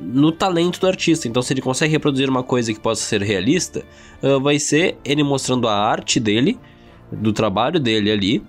no 0.00 0.32
talento 0.32 0.80
do 0.80 0.86
artista. 0.86 1.28
Então, 1.28 1.42
se 1.42 1.52
ele 1.52 1.60
consegue 1.60 1.92
reproduzir 1.92 2.28
uma 2.28 2.42
coisa 2.42 2.72
que 2.72 2.80
possa 2.80 3.02
ser 3.02 3.22
realista, 3.22 3.84
uh, 4.22 4.40
vai 4.40 4.58
ser 4.58 4.96
ele 5.04 5.22
mostrando 5.22 5.68
a 5.68 5.74
arte 5.74 6.18
dele, 6.18 6.58
do 7.12 7.32
trabalho 7.32 7.78
dele 7.78 8.10
ali, 8.10 8.42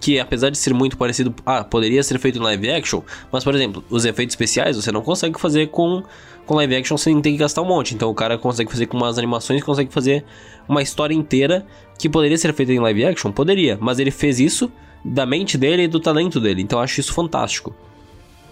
que 0.00 0.18
apesar 0.18 0.50
de 0.50 0.58
ser 0.58 0.72
muito 0.72 0.96
parecido, 0.96 1.34
ah, 1.44 1.62
poderia 1.62 2.02
ser 2.02 2.18
feito 2.18 2.38
em 2.38 2.42
live 2.42 2.70
action, 2.70 3.02
mas 3.30 3.44
por 3.44 3.54
exemplo, 3.54 3.84
os 3.90 4.04
efeitos 4.04 4.32
especiais 4.32 4.76
você 4.76 4.90
não 4.90 5.02
consegue 5.02 5.38
fazer 5.38 5.68
com 5.68 6.02
com 6.46 6.54
live 6.56 6.74
action 6.74 6.96
sem 6.96 7.20
ter 7.20 7.30
que 7.30 7.36
gastar 7.36 7.62
um 7.62 7.66
monte. 7.66 7.94
Então 7.94 8.10
o 8.10 8.14
cara 8.14 8.36
consegue 8.36 8.70
fazer 8.70 8.86
com 8.86 8.96
umas 8.96 9.18
animações, 9.18 9.62
consegue 9.62 9.92
fazer 9.92 10.24
uma 10.68 10.82
história 10.82 11.14
inteira 11.14 11.64
que 11.96 12.08
poderia 12.08 12.36
ser 12.36 12.52
feita 12.54 12.72
em 12.72 12.80
live 12.80 13.04
action, 13.04 13.30
poderia, 13.30 13.78
mas 13.80 14.00
ele 14.00 14.10
fez 14.10 14.40
isso 14.40 14.72
da 15.04 15.24
mente 15.24 15.56
dele 15.56 15.84
e 15.84 15.88
do 15.88 16.00
talento 16.00 16.40
dele. 16.40 16.62
Então 16.62 16.78
eu 16.78 16.82
acho 16.82 16.98
isso 16.98 17.12
fantástico. 17.12 17.74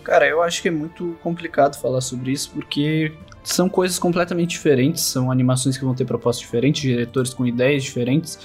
Cara, 0.09 0.27
eu 0.27 0.43
acho 0.43 0.63
que 0.63 0.69
é 0.69 0.71
muito 0.71 1.19
complicado 1.23 1.79
falar 1.79 2.01
sobre 2.01 2.33
isso 2.33 2.51
porque 2.55 3.13
são 3.43 3.69
coisas 3.69 3.99
completamente 3.99 4.53
diferentes, 4.53 5.03
são 5.03 5.31
animações 5.31 5.77
que 5.77 5.85
vão 5.85 5.95
ter 5.95 6.07
propostas 6.07 6.41
diferentes, 6.41 6.81
diretores 6.81 7.35
com 7.35 7.45
ideias 7.45 7.83
diferentes. 7.83 8.39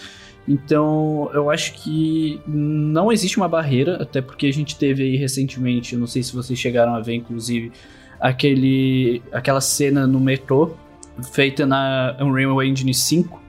Então, 0.46 1.32
eu 1.34 1.50
acho 1.50 1.76
que 1.76 2.42
não 2.46 3.10
existe 3.14 3.38
uma 3.38 3.48
barreira, 3.48 3.96
até 4.04 4.22
porque 4.22 4.48
a 4.48 4.52
gente 4.52 4.78
teve 4.78 5.04
aí 5.04 5.16
recentemente, 5.16 5.96
não 5.96 6.06
sei 6.06 6.22
se 6.22 6.36
vocês 6.36 6.60
chegaram 6.60 6.96
a 6.96 7.00
ver, 7.00 7.14
inclusive, 7.14 7.72
aquele, 8.20 9.24
aquela 9.32 9.62
cena 9.62 10.06
no 10.06 10.20
metrô 10.20 10.76
feita 11.32 11.66
na 11.66 12.18
Unreal 12.20 12.62
Engine 12.62 12.94
5, 12.94 13.42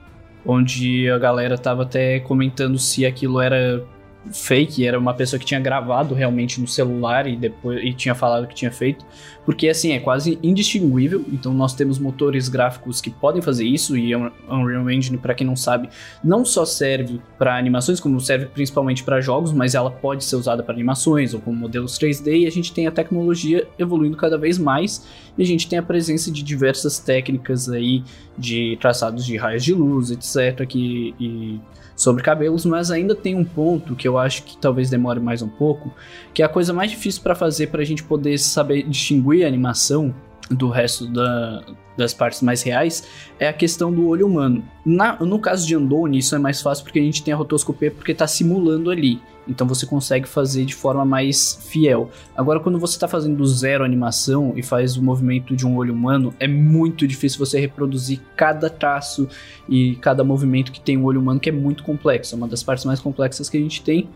onde 0.45 1.09
a 1.09 1.17
galera 1.17 1.57
tava 1.57 1.83
até 1.83 2.21
comentando 2.21 2.79
se 2.79 3.05
aquilo 3.05 3.41
era 3.41 3.83
fake, 4.31 4.85
era 4.85 4.97
uma 4.97 5.13
pessoa 5.13 5.39
que 5.39 5.45
tinha 5.45 5.59
gravado 5.59 6.13
realmente 6.15 6.59
no 6.59 6.67
celular 6.67 7.27
e 7.27 7.35
depois 7.35 7.83
e 7.83 7.93
tinha 7.93 8.15
falado 8.15 8.47
que 8.47 8.55
tinha 8.55 8.71
feito, 8.71 9.05
porque 9.45 9.67
assim 9.67 9.91
é 9.93 9.99
quase 9.99 10.39
indistinguível. 10.41 11.23
Então 11.31 11.53
nós 11.53 11.73
temos 11.73 11.99
motores 11.99 12.49
gráficos 12.49 12.99
que 12.99 13.09
podem 13.09 13.41
fazer 13.41 13.65
isso 13.65 13.97
e 13.97 14.13
a 14.13 14.31
Unreal 14.49 14.89
Engine, 14.89 15.17
para 15.17 15.33
quem 15.33 15.45
não 15.45 15.55
sabe, 15.55 15.89
não 16.23 16.43
só 16.43 16.65
serve 16.65 17.21
para 17.37 17.57
animações, 17.57 17.99
como 17.99 18.19
serve 18.19 18.47
principalmente 18.47 19.03
para 19.03 19.21
jogos, 19.21 19.51
mas 19.51 19.75
ela 19.75 19.91
pode 19.91 20.23
ser 20.23 20.35
usada 20.35 20.63
para 20.63 20.73
animações 20.73 21.33
ou 21.33 21.39
como 21.39 21.57
modelos 21.57 21.97
3D 21.97 22.41
e 22.41 22.47
a 22.47 22.51
gente 22.51 22.73
tem 22.73 22.87
a 22.87 22.91
tecnologia 22.91 23.67
evoluindo 23.77 24.17
cada 24.17 24.37
vez 24.37 24.57
mais 24.57 25.05
e 25.37 25.43
a 25.43 25.45
gente 25.45 25.67
tem 25.67 25.77
a 25.77 25.83
presença 25.83 26.31
de 26.31 26.41
diversas 26.41 26.99
técnicas 26.99 27.69
aí 27.69 28.03
de 28.37 28.77
traçados 28.81 29.25
de 29.25 29.37
raios 29.37 29.63
de 29.63 29.73
luz, 29.73 30.11
etc, 30.11 30.65
que 30.67 31.13
e 31.19 31.59
sobre 31.95 32.21
cabelos, 32.21 32.65
mas 32.65 32.91
ainda 32.91 33.15
tem 33.15 33.35
um 33.35 33.45
ponto 33.45 33.95
que 33.95 34.07
eu 34.07 34.17
acho 34.17 34.43
que 34.43 34.57
talvez 34.57 34.89
demore 34.89 35.19
mais 35.19 35.41
um 35.41 35.47
pouco, 35.47 35.93
que 36.33 36.41
é 36.41 36.45
a 36.45 36.49
coisa 36.49 36.73
mais 36.73 36.91
difícil 36.91 37.21
para 37.21 37.35
fazer 37.35 37.67
para 37.67 37.81
a 37.81 37.85
gente 37.85 38.03
poder 38.03 38.37
saber 38.37 38.83
distinguir 38.83 39.45
a 39.45 39.47
animação 39.47 40.13
do 40.49 40.69
resto 40.69 41.07
da, 41.07 41.63
das 41.97 42.13
partes 42.13 42.41
mais 42.41 42.61
reais 42.61 43.07
é 43.39 43.47
a 43.47 43.53
questão 43.53 43.91
do 43.91 44.07
olho 44.07 44.27
humano. 44.27 44.63
Na, 44.85 45.15
no 45.19 45.39
caso 45.39 45.65
de 45.65 45.75
Andone, 45.75 46.17
isso 46.17 46.35
é 46.35 46.39
mais 46.39 46.61
fácil 46.61 46.83
porque 46.83 46.99
a 46.99 47.03
gente 47.03 47.23
tem 47.23 47.33
a 47.33 47.37
rotoscopia 47.37 47.91
porque 47.91 48.11
está 48.11 48.27
simulando 48.27 48.91
ali. 48.91 49.19
Então 49.47 49.67
você 49.67 49.85
consegue 49.85 50.27
fazer 50.27 50.65
de 50.65 50.75
forma 50.75 51.05
mais 51.05 51.59
fiel. 51.69 52.09
Agora, 52.35 52.59
quando 52.59 52.79
você 52.79 52.95
está 52.95 53.07
fazendo 53.07 53.37
do 53.37 53.45
zero 53.45 53.83
animação 53.83 54.53
e 54.55 54.63
faz 54.63 54.97
o 54.97 55.03
movimento 55.03 55.55
de 55.55 55.65
um 55.65 55.75
olho 55.75 55.93
humano, 55.93 56.33
é 56.39 56.47
muito 56.47 57.07
difícil 57.07 57.39
você 57.39 57.59
reproduzir 57.59 58.19
cada 58.35 58.69
traço 58.69 59.27
e 59.69 59.95
cada 59.97 60.23
movimento 60.23 60.71
que 60.71 60.79
tem 60.79 60.97
um 60.97 61.03
olho 61.03 61.21
humano, 61.21 61.39
que 61.39 61.49
é 61.49 61.53
muito 61.53 61.83
complexo. 61.83 62.35
É 62.35 62.37
uma 62.37 62.47
das 62.47 62.63
partes 62.63 62.85
mais 62.85 62.99
complexas 62.99 63.49
que 63.49 63.57
a 63.57 63.61
gente 63.61 63.81
tem. 63.81 64.09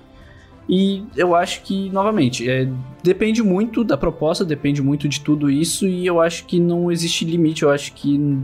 E 0.67 1.03
eu 1.17 1.36
acho 1.36 1.63
que, 1.63 1.89
novamente, 1.89 2.47
é, 2.47 2.69
depende 3.01 3.41
muito 3.41 3.84
da 3.84 3.97
proposta, 3.97 4.45
depende 4.45 4.84
muito 4.84 5.09
de 5.09 5.19
tudo 5.19 5.49
isso, 5.49 5.88
e 5.88 6.05
eu 6.05 6.21
acho 6.21 6.45
que 6.45 6.59
não 6.59 6.91
existe 6.91 7.25
limite. 7.25 7.63
Eu 7.63 7.71
acho 7.71 7.91
que 7.93 8.38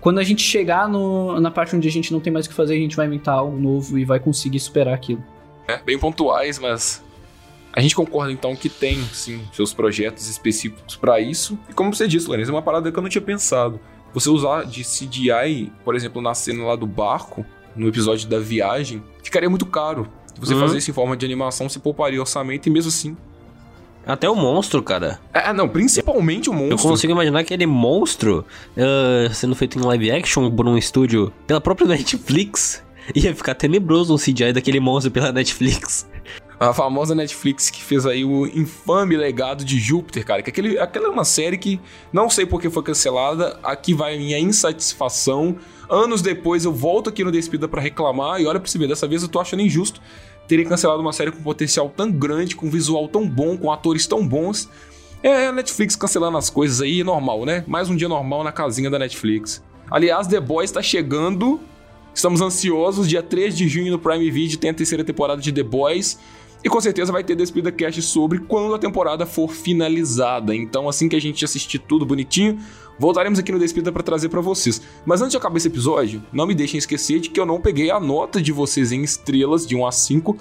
quando 0.00 0.20
a 0.20 0.22
gente 0.22 0.42
chegar 0.42 0.88
no, 0.88 1.38
na 1.40 1.50
parte 1.50 1.76
onde 1.76 1.86
a 1.86 1.90
gente 1.90 2.12
não 2.12 2.20
tem 2.20 2.32
mais 2.32 2.46
o 2.46 2.48
que 2.48 2.54
fazer, 2.54 2.74
a 2.74 2.78
gente 2.78 2.96
vai 2.96 3.06
inventar 3.06 3.34
algo 3.34 3.58
novo 3.58 3.98
e 3.98 4.06
vai 4.06 4.18
conseguir 4.18 4.58
superar 4.58 4.94
aquilo. 4.94 5.22
É, 5.66 5.78
bem 5.78 5.98
pontuais, 5.98 6.58
mas 6.58 7.02
a 7.72 7.80
gente 7.80 7.96
concorda 7.96 8.32
então 8.32 8.54
que 8.54 8.68
tem, 8.68 9.02
sim, 9.12 9.42
seus 9.52 9.72
projetos 9.72 10.28
específicos 10.28 10.94
para 10.96 11.20
isso. 11.20 11.58
E 11.68 11.72
como 11.72 11.92
você 11.92 12.06
disse, 12.06 12.28
Lourenço, 12.28 12.50
é 12.50 12.54
uma 12.54 12.62
parada 12.62 12.90
que 12.92 12.98
eu 12.98 13.02
não 13.02 13.10
tinha 13.10 13.22
pensado. 13.22 13.80
Você 14.12 14.30
usar 14.30 14.64
de 14.64 14.84
CGI, 14.84 15.72
por 15.84 15.96
exemplo, 15.96 16.22
na 16.22 16.34
cena 16.34 16.64
lá 16.64 16.76
do 16.76 16.86
barco, 16.86 17.44
no 17.74 17.88
episódio 17.88 18.28
da 18.28 18.38
viagem, 18.38 19.02
ficaria 19.24 19.50
muito 19.50 19.66
caro. 19.66 20.06
Se 20.32 20.40
você 20.40 20.54
uhum. 20.54 20.60
fazer 20.60 20.78
isso 20.78 20.90
em 20.90 20.94
forma 20.94 21.16
de 21.16 21.26
animação, 21.26 21.68
você 21.68 21.80
pouparia 21.80 22.20
orçamento 22.20 22.68
e 22.68 22.70
mesmo 22.70 22.90
assim. 22.90 23.16
Até 24.06 24.28
o 24.28 24.36
monstro, 24.36 24.82
cara. 24.82 25.18
É, 25.32 25.52
não, 25.52 25.68
principalmente 25.68 26.50
o 26.50 26.52
monstro. 26.52 26.74
Eu 26.74 26.78
consigo 26.78 27.12
imaginar 27.12 27.40
aquele 27.40 27.66
monstro 27.66 28.44
uh, 28.76 29.34
sendo 29.34 29.56
feito 29.56 29.78
em 29.78 29.82
live 29.82 30.10
action 30.12 30.50
por 30.50 30.68
um 30.68 30.76
estúdio 30.76 31.32
pela 31.46 31.60
própria 31.60 31.88
Netflix. 31.88 32.83
Ia 33.14 33.34
ficar 33.34 33.54
tenebroso 33.54 34.14
um 34.14 34.18
CGI 34.18 34.52
daquele 34.52 34.80
monstro 34.80 35.10
pela 35.10 35.32
Netflix. 35.32 36.08
A 36.58 36.72
famosa 36.72 37.14
Netflix 37.14 37.68
que 37.68 37.82
fez 37.82 38.06
aí 38.06 38.24
o 38.24 38.46
infame 38.46 39.16
legado 39.16 39.64
de 39.64 39.78
Júpiter, 39.78 40.24
cara. 40.24 40.42
Que 40.42 40.50
aquele, 40.50 40.78
aquela 40.78 41.08
é 41.08 41.10
uma 41.10 41.24
série 41.24 41.58
que 41.58 41.80
não 42.12 42.30
sei 42.30 42.46
por 42.46 42.60
que 42.60 42.70
foi 42.70 42.82
cancelada. 42.82 43.58
Aqui 43.62 43.92
vai 43.92 44.14
a 44.14 44.18
minha 44.18 44.38
insatisfação. 44.38 45.56
Anos 45.90 46.22
depois 46.22 46.64
eu 46.64 46.72
volto 46.72 47.10
aqui 47.10 47.24
no 47.24 47.32
Despida 47.32 47.68
para 47.68 47.80
reclamar. 47.80 48.40
E 48.40 48.46
olha 48.46 48.60
pra 48.60 48.70
você 48.70 48.78
ver, 48.78 48.88
dessa 48.88 49.06
vez 49.06 49.22
eu 49.22 49.28
tô 49.28 49.40
achando 49.40 49.60
injusto 49.60 50.00
terem 50.46 50.66
cancelado 50.66 51.00
uma 51.00 51.12
série 51.12 51.30
com 51.30 51.42
potencial 51.42 51.88
tão 51.88 52.10
grande, 52.10 52.54
com 52.54 52.68
visual 52.70 53.08
tão 53.08 53.26
bom, 53.26 53.56
com 53.56 53.72
atores 53.72 54.06
tão 54.06 54.26
bons. 54.26 54.68
É 55.22 55.46
a 55.46 55.52
Netflix 55.52 55.96
cancelando 55.96 56.36
as 56.36 56.50
coisas 56.50 56.82
aí, 56.82 57.02
normal, 57.02 57.46
né? 57.46 57.64
Mais 57.66 57.88
um 57.88 57.96
dia 57.96 58.08
normal 58.08 58.44
na 58.44 58.52
casinha 58.52 58.90
da 58.90 58.98
Netflix. 58.98 59.62
Aliás, 59.90 60.26
The 60.26 60.40
Boys 60.40 60.70
tá 60.70 60.82
chegando. 60.82 61.60
Estamos 62.14 62.40
ansiosos. 62.40 63.08
Dia 63.08 63.22
3 63.22 63.56
de 63.56 63.68
junho 63.68 63.90
no 63.90 63.98
Prime 63.98 64.30
Video 64.30 64.56
tem 64.56 64.70
a 64.70 64.74
terceira 64.74 65.02
temporada 65.02 65.42
de 65.42 65.52
The 65.52 65.64
Boys. 65.64 66.18
E 66.62 66.68
com 66.68 66.80
certeza 66.80 67.12
vai 67.12 67.22
ter 67.22 67.34
Despida 67.34 67.70
Cast 67.70 68.00
sobre 68.00 68.38
quando 68.38 68.74
a 68.74 68.78
temporada 68.78 69.26
for 69.26 69.50
finalizada. 69.50 70.54
Então, 70.54 70.88
assim 70.88 71.08
que 71.08 71.16
a 71.16 71.20
gente 71.20 71.44
assistir 71.44 71.78
tudo 71.80 72.06
bonitinho, 72.06 72.58
voltaremos 72.98 73.38
aqui 73.38 73.52
no 73.52 73.58
Despida 73.58 73.92
para 73.92 74.02
trazer 74.02 74.30
para 74.30 74.40
vocês. 74.40 74.80
Mas 75.04 75.20
antes 75.20 75.32
de 75.32 75.36
acabar 75.36 75.58
esse 75.58 75.68
episódio, 75.68 76.22
não 76.32 76.46
me 76.46 76.54
deixem 76.54 76.78
esquecer 76.78 77.20
de 77.20 77.28
que 77.28 77.38
eu 77.38 77.44
não 77.44 77.60
peguei 77.60 77.90
a 77.90 78.00
nota 78.00 78.40
de 78.40 78.52
vocês 78.52 78.92
em 78.92 79.02
estrelas 79.02 79.66
de 79.66 79.76
1 79.76 79.86
a 79.86 79.92
5 79.92 80.38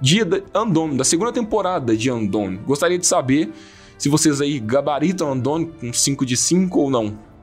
de 0.00 0.20
Andon, 0.54 0.94
da 0.94 1.04
segunda 1.04 1.32
temporada 1.32 1.96
de 1.96 2.10
Andon. 2.10 2.58
Gostaria 2.58 2.98
de 2.98 3.06
saber 3.06 3.50
se 3.98 4.08
vocês 4.08 4.40
aí 4.40 4.60
gabaritam 4.60 5.32
Andon 5.32 5.64
com 5.64 5.92
5 5.92 6.24
de 6.24 6.36
5 6.36 6.78
ou 6.78 6.90
não. 6.90 7.33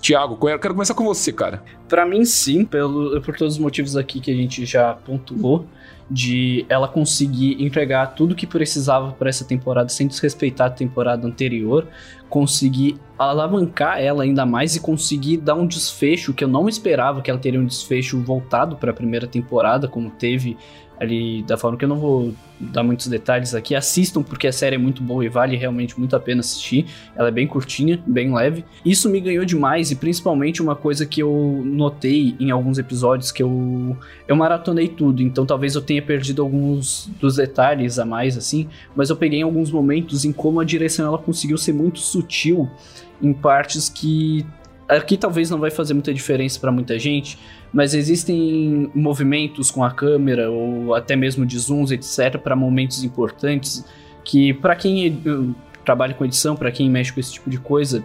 Tiago, 0.00 0.38
quero 0.58 0.74
começar 0.74 0.94
com 0.94 1.04
você, 1.04 1.32
cara. 1.32 1.62
Para 1.88 2.06
mim, 2.06 2.24
sim, 2.24 2.64
pelo, 2.64 3.20
por 3.20 3.36
todos 3.36 3.54
os 3.54 3.60
motivos 3.60 3.96
aqui 3.96 4.18
que 4.18 4.30
a 4.30 4.34
gente 4.34 4.64
já 4.64 4.94
pontuou, 4.94 5.66
de 6.10 6.66
ela 6.68 6.88
conseguir 6.88 7.62
entregar 7.62 8.14
tudo 8.14 8.34
que 8.34 8.46
precisava 8.46 9.12
para 9.12 9.28
essa 9.28 9.44
temporada 9.44 9.88
sem 9.88 10.08
desrespeitar 10.08 10.66
a 10.66 10.70
temporada 10.70 11.26
anterior, 11.26 11.86
conseguir 12.28 12.96
alavancar 13.16 14.00
ela 14.00 14.24
ainda 14.24 14.44
mais 14.44 14.74
e 14.74 14.80
conseguir 14.80 15.36
dar 15.36 15.54
um 15.54 15.66
desfecho 15.66 16.34
que 16.34 16.42
eu 16.42 16.48
não 16.48 16.68
esperava 16.68 17.22
que 17.22 17.30
ela 17.30 17.38
teria 17.38 17.60
um 17.60 17.66
desfecho 17.66 18.18
voltado 18.20 18.76
para 18.76 18.90
a 18.90 18.94
primeira 18.94 19.26
temporada, 19.26 19.86
como 19.86 20.10
teve 20.10 20.56
ali 21.00 21.42
da 21.42 21.56
forma 21.56 21.78
que 21.78 21.84
eu 21.84 21.88
não 21.88 21.98
vou 21.98 22.34
dar 22.60 22.82
muitos 22.82 23.06
detalhes 23.06 23.54
aqui. 23.54 23.74
Assistam 23.74 24.22
porque 24.22 24.46
a 24.46 24.52
série 24.52 24.76
é 24.76 24.78
muito 24.78 25.02
boa 25.02 25.24
e 25.24 25.28
vale 25.28 25.56
realmente 25.56 25.98
muito 25.98 26.14
a 26.14 26.20
pena 26.20 26.40
assistir. 26.40 26.86
Ela 27.16 27.28
é 27.28 27.30
bem 27.30 27.46
curtinha, 27.46 27.98
bem 28.06 28.32
leve. 28.32 28.64
Isso 28.84 29.08
me 29.08 29.18
ganhou 29.18 29.44
demais 29.44 29.90
e 29.90 29.96
principalmente 29.96 30.60
uma 30.60 30.76
coisa 30.76 31.06
que 31.06 31.22
eu 31.22 31.62
notei 31.64 32.36
em 32.38 32.50
alguns 32.50 32.78
episódios 32.78 33.32
que 33.32 33.42
eu 33.42 33.96
eu 34.28 34.36
maratonei 34.36 34.88
tudo, 34.88 35.22
então 35.22 35.46
talvez 35.46 35.74
eu 35.74 35.82
tenha 35.82 36.02
perdido 36.02 36.42
alguns 36.42 37.10
dos 37.20 37.36
detalhes 37.36 37.98
a 37.98 38.04
mais 38.04 38.36
assim, 38.36 38.68
mas 38.94 39.10
eu 39.10 39.16
peguei 39.16 39.40
em 39.40 39.42
alguns 39.42 39.70
momentos 39.70 40.24
em 40.24 40.32
como 40.32 40.60
a 40.60 40.64
direção 40.64 41.06
ela 41.06 41.18
conseguiu 41.18 41.58
ser 41.58 41.72
muito 41.72 41.98
sutil 41.98 42.70
em 43.22 43.32
partes 43.32 43.88
que 43.88 44.46
aqui 44.88 45.16
talvez 45.16 45.48
não 45.50 45.58
vai 45.58 45.70
fazer 45.70 45.94
muita 45.94 46.12
diferença 46.12 46.58
para 46.58 46.72
muita 46.72 46.98
gente, 46.98 47.38
mas 47.72 47.94
existem 47.94 48.90
movimentos 48.94 49.70
com 49.70 49.84
a 49.84 49.90
câmera 49.90 50.50
ou 50.50 50.94
até 50.94 51.14
mesmo 51.14 51.46
de 51.46 51.58
zooms, 51.58 51.90
etc, 51.90 52.38
para 52.38 52.56
momentos 52.56 53.04
importantes 53.04 53.84
que 54.24 54.52
para 54.54 54.74
quem 54.74 55.54
trabalha 55.84 56.14
com 56.14 56.24
edição, 56.24 56.56
para 56.56 56.70
quem 56.70 56.90
mexe 56.90 57.12
com 57.12 57.20
esse 57.20 57.32
tipo 57.32 57.48
de 57.48 57.58
coisa, 57.58 58.04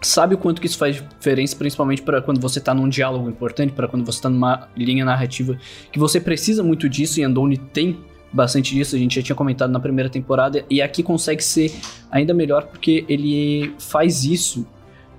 sabe 0.00 0.34
o 0.34 0.38
quanto 0.38 0.60
que 0.60 0.66
isso 0.66 0.78
faz 0.78 0.96
diferença, 0.96 1.54
principalmente 1.56 2.02
para 2.02 2.20
quando 2.22 2.40
você 2.40 2.58
está 2.58 2.74
num 2.74 2.88
diálogo 2.88 3.28
importante, 3.28 3.72
para 3.72 3.86
quando 3.86 4.04
você 4.04 4.18
está 4.18 4.28
numa 4.28 4.68
linha 4.76 5.04
narrativa 5.04 5.56
que 5.90 5.98
você 5.98 6.20
precisa 6.20 6.62
muito 6.62 6.88
disso 6.88 7.20
e 7.20 7.22
Andoni 7.22 7.56
tem 7.56 7.98
bastante 8.32 8.74
disso, 8.74 8.96
a 8.96 8.98
gente 8.98 9.14
já 9.14 9.22
tinha 9.22 9.36
comentado 9.36 9.70
na 9.70 9.78
primeira 9.78 10.08
temporada, 10.08 10.64
e 10.70 10.80
aqui 10.80 11.02
consegue 11.02 11.44
ser 11.44 11.70
ainda 12.10 12.32
melhor 12.32 12.64
porque 12.64 13.04
ele 13.06 13.74
faz 13.78 14.24
isso 14.24 14.66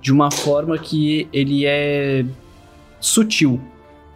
de 0.02 0.12
uma 0.12 0.30
forma 0.30 0.76
que 0.76 1.28
ele 1.32 1.64
é 1.64 2.24
sutil. 3.00 3.60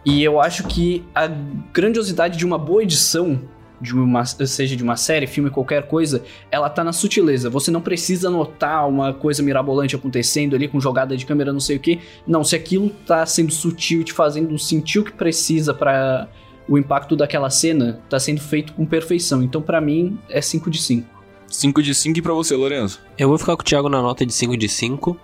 E 0.05 0.23
eu 0.23 0.39
acho 0.39 0.63
que 0.63 1.03
a 1.13 1.27
grandiosidade 1.27 2.37
de 2.37 2.45
uma 2.45 2.57
boa 2.57 2.83
edição, 2.83 3.41
de 3.81 3.93
uma, 3.93 4.25
seja 4.25 4.75
de 4.75 4.83
uma 4.83 4.95
série, 4.95 5.27
filme, 5.27 5.49
qualquer 5.49 5.87
coisa, 5.87 6.23
ela 6.51 6.69
tá 6.69 6.83
na 6.83 6.93
sutileza. 6.93 7.49
Você 7.49 7.69
não 7.69 7.81
precisa 7.81 8.29
notar 8.29 8.87
uma 8.87 9.13
coisa 9.13 9.43
mirabolante 9.43 9.95
acontecendo 9.95 10.55
ali 10.55 10.67
com 10.67 10.79
jogada 10.79 11.15
de 11.15 11.25
câmera, 11.25 11.53
não 11.53 11.59
sei 11.59 11.77
o 11.77 11.79
que. 11.79 11.99
Não, 12.25 12.43
se 12.43 12.55
aquilo 12.55 12.89
tá 13.05 13.25
sendo 13.25 13.53
sutil 13.53 14.01
e 14.01 14.03
te 14.03 14.13
fazendo 14.13 14.57
sentir 14.57 14.99
o 14.99 15.03
que 15.03 15.11
precisa 15.11 15.73
para 15.73 16.27
o 16.67 16.77
impacto 16.77 17.15
daquela 17.15 17.49
cena, 17.49 17.99
tá 18.09 18.19
sendo 18.19 18.39
feito 18.39 18.73
com 18.73 18.85
perfeição. 18.85 19.41
Então, 19.41 19.61
para 19.61 19.81
mim, 19.81 20.17
é 20.29 20.41
5 20.41 20.69
de 20.69 20.81
5. 20.81 21.19
5 21.47 21.81
de 21.81 21.95
5 21.95 22.19
e 22.19 22.21
pra 22.21 22.33
você, 22.33 22.55
Lorenzo? 22.55 22.99
Eu 23.17 23.27
vou 23.27 23.37
ficar 23.37 23.55
com 23.55 23.63
o 23.63 23.65
Thiago 23.65 23.89
na 23.89 24.01
nota 24.01 24.25
de 24.25 24.31
5 24.31 24.55
de 24.55 24.69
5, 24.69 25.17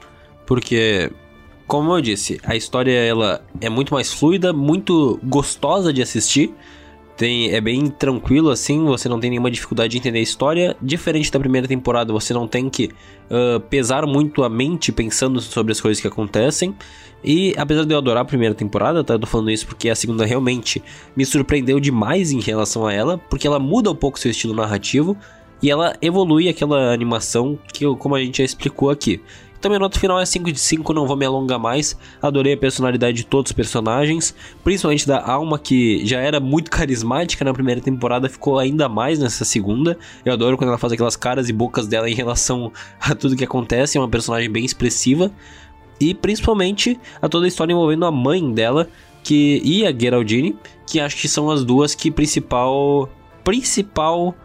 porque 0.45 1.11
como 1.67 1.95
eu 1.95 2.01
disse, 2.01 2.39
a 2.43 2.55
história 2.55 2.91
ela 2.91 3.43
é 3.59 3.69
muito 3.69 3.93
mais 3.93 4.13
fluida, 4.13 4.53
muito 4.53 5.19
gostosa 5.23 5.91
de 5.91 6.01
assistir. 6.01 6.53
Tem, 7.17 7.51
é 7.53 7.61
bem 7.61 7.87
tranquilo 7.87 8.49
assim, 8.49 8.83
você 8.83 9.07
não 9.07 9.21
tem 9.21 9.29
nenhuma 9.29 9.49
dificuldade 9.49 9.91
de 9.91 9.97
entender 9.97 10.19
a 10.19 10.21
história. 10.21 10.75
Diferente 10.81 11.31
da 11.31 11.39
primeira 11.39 11.67
temporada, 11.67 12.11
você 12.11 12.33
não 12.33 12.45
tem 12.47 12.69
que 12.69 12.91
uh, 13.29 13.59
pesar 13.69 14.05
muito 14.05 14.43
a 14.43 14.49
mente 14.49 14.91
pensando 14.91 15.39
sobre 15.39 15.71
as 15.71 15.79
coisas 15.79 16.01
que 16.01 16.07
acontecem. 16.07 16.75
E 17.23 17.55
apesar 17.57 17.85
de 17.85 17.93
eu 17.93 17.97
adorar 17.97 18.21
a 18.21 18.25
primeira 18.25 18.53
temporada, 18.53 19.03
tá? 19.03 19.15
Eu 19.15 19.19
tô 19.19 19.25
falando 19.25 19.49
isso 19.49 19.65
porque 19.65 19.89
a 19.89 19.95
segunda 19.95 20.25
realmente 20.25 20.83
me 21.15 21.25
surpreendeu 21.25 21.79
demais 21.79 22.31
em 22.31 22.41
relação 22.41 22.85
a 22.85 22.93
ela, 22.93 23.17
porque 23.17 23.47
ela 23.47 23.59
muda 23.59 23.89
um 23.89 23.95
pouco 23.95 24.19
seu 24.19 24.29
estilo 24.29 24.53
narrativo 24.53 25.17
e 25.63 25.71
ela 25.71 25.95
evolui 26.01 26.49
aquela 26.49 26.93
animação 26.93 27.57
que, 27.73 27.85
como 27.95 28.13
a 28.13 28.19
gente 28.19 28.39
já 28.39 28.43
explicou 28.43 28.89
aqui. 28.89 29.21
Então 29.65 29.71
minha 29.71 29.79
nota 29.79 29.99
final 29.99 30.19
é 30.19 30.25
5 30.27 30.51
de 30.51 30.59
5, 30.59 30.93
não 30.93 31.07
vou 31.07 31.17
me 31.17 31.25
alongar 31.25 31.57
mais. 31.57 31.97
Adorei 32.21 32.53
a 32.53 32.57
personalidade 32.57 33.17
de 33.17 33.25
todos 33.25 33.49
os 33.49 33.51
personagens, 33.51 34.35
principalmente 34.63 35.07
da 35.07 35.19
Alma, 35.27 35.57
que 35.57 36.05
já 36.05 36.19
era 36.19 36.39
muito 36.39 36.69
carismática 36.69 37.43
na 37.43 37.51
primeira 37.51 37.81
temporada, 37.81 38.29
ficou 38.29 38.59
ainda 38.59 38.87
mais 38.87 39.17
nessa 39.17 39.43
segunda. 39.43 39.97
Eu 40.23 40.33
adoro 40.33 40.55
quando 40.55 40.67
ela 40.67 40.77
faz 40.77 40.93
aquelas 40.93 41.15
caras 41.15 41.49
e 41.49 41.51
bocas 41.51 41.87
dela 41.87 42.07
em 42.07 42.13
relação 42.13 42.71
a 43.01 43.15
tudo 43.15 43.35
que 43.35 43.43
acontece, 43.43 43.97
é 43.97 44.01
uma 44.01 44.07
personagem 44.07 44.51
bem 44.51 44.63
expressiva. 44.63 45.31
E 45.99 46.13
principalmente 46.13 46.99
a 47.19 47.27
toda 47.27 47.45
a 47.45 47.47
história 47.47 47.73
envolvendo 47.73 48.05
a 48.05 48.11
mãe 48.11 48.53
dela, 48.53 48.87
que 49.23 49.63
e 49.65 49.83
a 49.83 49.91
Geraldine, 49.91 50.55
que 50.85 50.99
acho 50.99 51.17
que 51.17 51.27
são 51.27 51.49
as 51.49 51.63
duas 51.63 51.95
que 51.95 52.11
principal 52.11 53.09
principal 53.43 54.35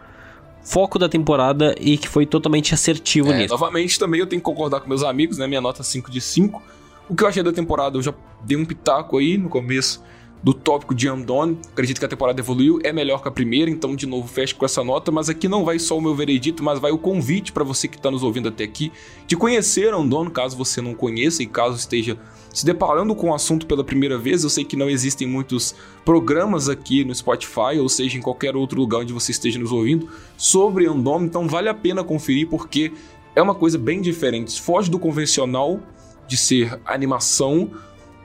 foco 0.63 0.99
da 0.99 1.09
temporada 1.09 1.75
e 1.79 1.97
que 1.97 2.07
foi 2.07 2.25
totalmente 2.25 2.73
assertivo 2.73 3.31
é, 3.31 3.37
nisso. 3.37 3.53
Novamente, 3.53 3.97
também 3.97 4.19
eu 4.19 4.27
tenho 4.27 4.39
que 4.39 4.45
concordar 4.45 4.79
com 4.81 4.87
meus 4.87 5.03
amigos, 5.03 5.37
né? 5.37 5.47
Minha 5.47 5.61
nota 5.61 5.83
5 5.83 6.11
de 6.11 6.21
5. 6.21 6.61
O 7.09 7.15
que 7.15 7.23
eu 7.23 7.27
achei 7.27 7.43
da 7.43 7.51
temporada, 7.51 7.97
eu 7.97 8.01
já 8.01 8.13
dei 8.43 8.57
um 8.57 8.65
pitaco 8.65 9.17
aí 9.17 9.37
no 9.37 9.49
começo 9.49 10.03
do 10.43 10.53
tópico 10.53 10.95
de 10.95 11.07
Andon. 11.07 11.57
Acredito 11.71 11.99
que 11.99 12.05
a 12.05 12.07
temporada 12.07 12.39
evoluiu, 12.39 12.79
é 12.83 12.91
melhor 12.91 13.21
que 13.21 13.27
a 13.27 13.31
primeira, 13.31 13.69
então 13.69 13.95
de 13.95 14.05
novo 14.05 14.27
fecho 14.27 14.55
com 14.55 14.65
essa 14.65 14.83
nota, 14.83 15.11
mas 15.11 15.29
aqui 15.29 15.47
não 15.47 15.63
vai 15.63 15.77
só 15.77 15.97
o 15.97 16.01
meu 16.01 16.15
veredito, 16.15 16.63
mas 16.63 16.79
vai 16.79 16.91
o 16.91 16.97
convite 16.97 17.51
para 17.51 17.63
você 17.63 17.87
que 17.87 17.97
está 17.97 18.09
nos 18.09 18.23
ouvindo 18.23 18.49
até 18.49 18.63
aqui 18.63 18.91
de 19.27 19.35
conhecer 19.35 19.93
Andon, 19.93 20.29
caso 20.29 20.57
você 20.57 20.81
não 20.81 20.93
conheça 20.93 21.43
e 21.43 21.45
caso 21.45 21.77
esteja 21.77 22.17
se 22.53 22.65
deparando 22.65 23.15
com 23.15 23.29
o 23.29 23.33
assunto 23.33 23.65
pela 23.65 23.83
primeira 23.83 24.17
vez, 24.17 24.43
eu 24.43 24.49
sei 24.49 24.65
que 24.65 24.75
não 24.75 24.89
existem 24.89 25.27
muitos 25.27 25.73
programas 26.03 26.67
aqui 26.67 27.05
no 27.05 27.15
Spotify, 27.15 27.79
ou 27.79 27.87
seja, 27.87 28.17
em 28.17 28.21
qualquer 28.21 28.55
outro 28.55 28.79
lugar 28.79 28.99
onde 29.01 29.13
você 29.13 29.31
esteja 29.31 29.57
nos 29.57 29.71
ouvindo, 29.71 30.09
sobre 30.35 30.85
Andom, 30.85 31.23
então 31.23 31.47
vale 31.47 31.69
a 31.69 31.73
pena 31.73 32.03
conferir 32.03 32.47
porque 32.49 32.91
é 33.35 33.41
uma 33.41 33.55
coisa 33.55 33.77
bem 33.77 34.01
diferente. 34.01 34.61
Foge 34.61 34.91
do 34.91 34.99
convencional 34.99 35.79
de 36.27 36.35
ser 36.35 36.79
animação 36.85 37.71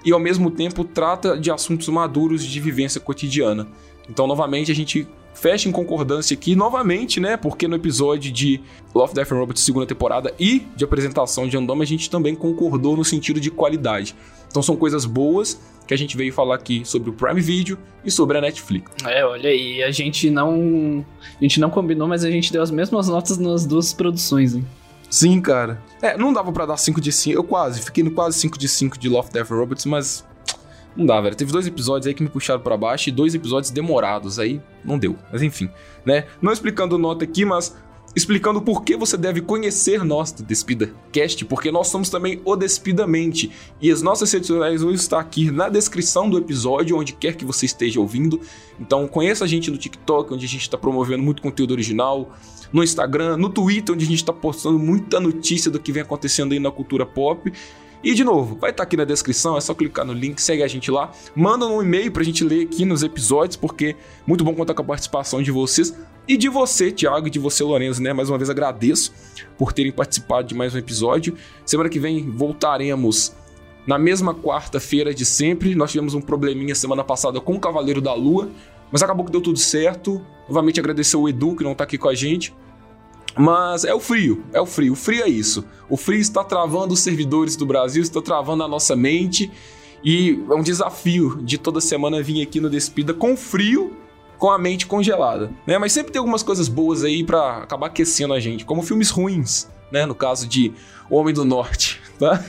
e 0.05 0.13
ao 0.13 0.19
mesmo 0.19 0.51
tempo 0.51 0.85
trata 0.85 1.39
de 1.39 1.51
assuntos 1.51 1.89
maduros 1.89 2.45
de 2.45 2.61
vivência 2.61 3.01
cotidiana. 3.01 3.69
Então, 4.09 4.27
novamente, 4.27 4.71
a 4.71 4.75
gente 4.75 5.07
fecha 5.37 5.69
em 5.69 5.73
concordância 5.73 6.35
aqui 6.35 6.57
novamente, 6.57 7.21
né? 7.21 7.37
Porque 7.37 7.69
no 7.69 7.77
episódio 7.77 8.33
de 8.33 8.61
Love, 8.95 9.15
Death 9.15 9.33
and 9.33 9.37
Robots 9.37 9.63
segunda 9.63 9.87
temporada 9.87 10.35
e 10.39 10.67
de 10.75 10.85
apresentação 10.85 11.47
de 11.47 11.57
Andoma, 11.57 11.85
a 11.85 11.87
gente 11.87 12.11
também 12.11 12.35
concordou 12.35 12.97
no 12.97 13.05
sentido 13.05 13.39
de 13.39 13.51
qualidade. 13.51 14.15
Então 14.49 14.63
são 14.63 14.77
coisas 14.77 15.05
boas 15.05 15.61
que 15.87 15.95
a 15.95 15.97
gente 15.97 16.17
veio 16.17 16.33
falar 16.33 16.57
aqui 16.57 16.83
sobre 16.85 17.11
o 17.11 17.13
Prime 17.13 17.41
Video 17.41 17.79
e 18.05 18.11
sobre 18.11 18.39
a 18.39 18.41
Netflix. 18.41 18.91
É, 19.05 19.25
olha 19.25 19.51
aí, 19.51 19.83
a 19.83 19.91
gente 19.91 20.31
não 20.31 21.05
a 21.39 21.43
gente 21.43 21.61
não 21.61 21.71
combinou, 21.71 22.09
mas 22.09 22.25
a 22.25 22.31
gente 22.31 22.53
deu 22.53 22.63
as 22.63 22.71
mesmas 22.71 23.09
notas 23.09 23.39
nas 23.39 23.67
duas 23.67 23.93
produções, 23.93 24.55
hein? 24.55 24.67
Sim, 25.09 25.41
cara. 25.41 25.81
É, 26.03 26.17
não 26.17 26.33
dava 26.33 26.51
para 26.51 26.67
dar 26.67 26.77
5 26.77 27.01
de 27.01 27.13
5. 27.13 27.37
Eu 27.39 27.45
quase, 27.45 27.81
fiquei 27.81 28.03
no 28.03 28.11
quase 28.11 28.39
5 28.39 28.59
de 28.59 28.69
5 28.69 28.99
de 28.99 29.09
Love, 29.09 29.31
Death 29.31 29.51
and 29.53 29.55
Robots, 29.55 29.85
mas 29.85 30.25
não 30.97 31.05
dá, 31.07 31.21
velho. 31.21 31.37
Teve 31.37 31.53
dois 31.53 31.67
episódios 31.67 32.07
aí 32.07 32.15
que 32.15 32.23
me 32.23 32.29
puxaram 32.29 32.61
para 32.61 32.77
baixo 32.77 33.09
e 33.09 33.13
dois 33.13 33.35
episódios 33.35 33.71
demorados. 33.71 34.39
Aí 34.39 34.61
não 34.85 34.99
deu. 34.99 35.17
Mas 35.31 35.43
enfim, 35.43 35.69
né? 36.05 36.25
Não 36.41 36.53
explicando 36.53 36.97
nota 36.97 37.25
aqui, 37.25 37.45
mas 37.45 37.77
explicando 38.15 38.63
por 38.63 38.83
que 38.83 38.97
você 38.97 39.15
deve 39.15 39.43
conhecer 39.43 40.03
nós 40.03 40.33
do 40.33 40.43
Despida 40.43 40.91
Cast, 41.13 41.45
porque 41.45 41.71
nós 41.71 41.89
somos 41.89 42.09
também 42.09 42.41
o 42.47 42.57
Despidamente. 42.57 43.53
E 43.81 43.91
as 43.91 44.01
nossas 44.01 44.33
redes 44.33 44.47
sociais 44.47 44.81
vão 44.81 44.91
estar 44.91 45.21
aqui 45.21 45.51
na 45.51 45.69
descrição 45.69 46.31
do 46.31 46.39
episódio, 46.39 46.97
onde 46.97 47.13
quer 47.13 47.37
que 47.37 47.45
você 47.45 47.67
esteja 47.67 48.01
ouvindo. 48.01 48.41
Então 48.81 49.07
conheça 49.07 49.45
a 49.45 49.47
gente 49.47 49.71
no 49.71 49.77
TikTok, 49.77 50.33
onde 50.33 50.47
a 50.47 50.49
gente 50.49 50.63
está 50.63 50.79
promovendo 50.79 51.23
muito 51.23 51.43
conteúdo 51.43 51.73
original, 51.73 52.35
no 52.73 52.83
Instagram, 52.83 53.37
no 53.37 53.51
Twitter, 53.51 53.95
onde 53.95 54.07
a 54.07 54.09
gente 54.09 54.23
está 54.23 54.33
postando 54.33 54.79
muita 54.79 55.21
notícia 55.21 55.71
do 55.71 55.79
que 55.79 55.93
vem 55.93 56.03
acontecendo 56.03 56.53
aí 56.53 56.59
na 56.59 56.71
cultura 56.71 57.05
pop. 57.05 57.53
E 58.03 58.15
de 58.15 58.23
novo, 58.23 58.57
vai 58.57 58.71
estar 58.71 58.83
tá 58.83 58.83
aqui 58.85 58.97
na 58.97 59.05
descrição, 59.05 59.57
é 59.57 59.61
só 59.61 59.75
clicar 59.75 60.05
no 60.05 60.13
link, 60.13 60.41
segue 60.41 60.63
a 60.63 60.69
gente 60.69 60.91
lá, 60.91 61.11
manda 61.35 61.67
um 61.67 61.83
e-mail 61.83 62.13
pra 62.13 62.23
gente 62.23 62.45
ler 62.45 62.67
aqui 62.67 62.85
nos 62.85 63.03
episódios, 63.03 63.57
porque 63.57 63.97
muito 64.27 64.45
bom 64.45 64.55
contar 64.55 64.75
com 64.75 64.83
a 64.83 64.85
participação 64.85 65.43
de 65.43 65.51
vocês 65.51 65.95
e 66.29 66.37
de 66.37 66.49
você, 66.49 66.91
Thiago, 66.91 67.29
e 67.29 67.31
de 67.31 67.39
você, 67.39 67.63
Lorenzo, 67.63 68.03
né? 68.03 68.13
Mais 68.13 68.29
uma 68.29 68.37
vez 68.37 68.51
agradeço 68.51 69.13
por 69.57 69.73
terem 69.73 69.93
participado 69.93 70.49
de 70.49 70.55
mais 70.55 70.75
um 70.75 70.79
episódio. 70.79 71.37
Semana 71.65 71.89
que 71.89 71.99
vem 71.99 72.31
voltaremos 72.31 73.33
na 73.87 73.99
mesma 73.99 74.35
quarta-feira 74.35 75.15
de 75.15 75.25
sempre. 75.25 75.75
Nós 75.75 75.93
tivemos 75.93 76.15
um 76.15 76.21
probleminha 76.21 76.75
semana 76.75 77.05
passada 77.05 77.41
com 77.41 77.55
o 77.55 77.61
Cavaleiro 77.61 78.01
da 78.01 78.13
Lua, 78.13 78.51
mas 78.91 79.03
acabou 79.03 79.25
que 79.25 79.31
deu 79.31 79.41
tudo 79.41 79.59
certo. 79.59 80.21
Novamente 80.49 80.81
agradecer 80.81 81.17
o 81.17 81.29
Edu, 81.29 81.55
que 81.55 81.63
não 81.63 81.75
tá 81.75 81.85
aqui 81.85 81.97
com 81.97 82.09
a 82.09 82.15
gente. 82.15 82.53
Mas 83.37 83.85
é 83.85 83.95
o 83.95 84.01
frio, 84.01 84.45
é 84.53 84.61
o 84.61 84.67
frio. 84.67 84.95
O 84.95 84.97
frio 84.97 85.25
é 85.25 85.29
isso. 85.29 85.65
O 85.89 85.97
frio 85.97 86.19
está 86.19 86.43
travando 86.43 86.95
os 86.95 87.01
servidores 87.01 87.55
do 87.55 87.67
Brasil, 87.67 88.03
está 88.03 88.23
travando 88.23 88.63
a 88.63 88.69
nossa 88.69 88.97
mente. 88.97 89.51
E 90.03 90.43
é 90.51 90.55
um 90.55 90.63
desafio 90.63 91.43
de 91.43 91.59
toda 91.59 91.81
semana 91.81 92.23
vir 92.23 92.43
aqui 92.43 92.61
no 92.61 92.71
Despida 92.71 93.13
com 93.13 93.37
frio, 93.37 93.97
com 94.39 94.51
a 94.51 94.59
mente 94.59 94.87
congelada, 94.87 95.51
né? 95.67 95.79
Mas 95.79 95.93
sempre 95.93 96.13
tem 96.13 96.19
algumas 96.19 96.43
coisas 96.43 96.69
boas 96.69 97.05
aí 97.05 97.25
para 97.25 97.59
acabar 97.59 97.89
aquecendo 97.89 98.35
a 98.35 98.41
gente, 98.41 98.65
como 98.65 98.83
filmes 98.83 99.11
ruins, 99.11 99.69
né? 99.91 100.07
No 100.07 100.15
caso 100.15 100.47
de 100.47 100.73
Homem 101.11 101.35
do 101.35 101.45
Norte, 101.45 102.01
tá? 102.19 102.43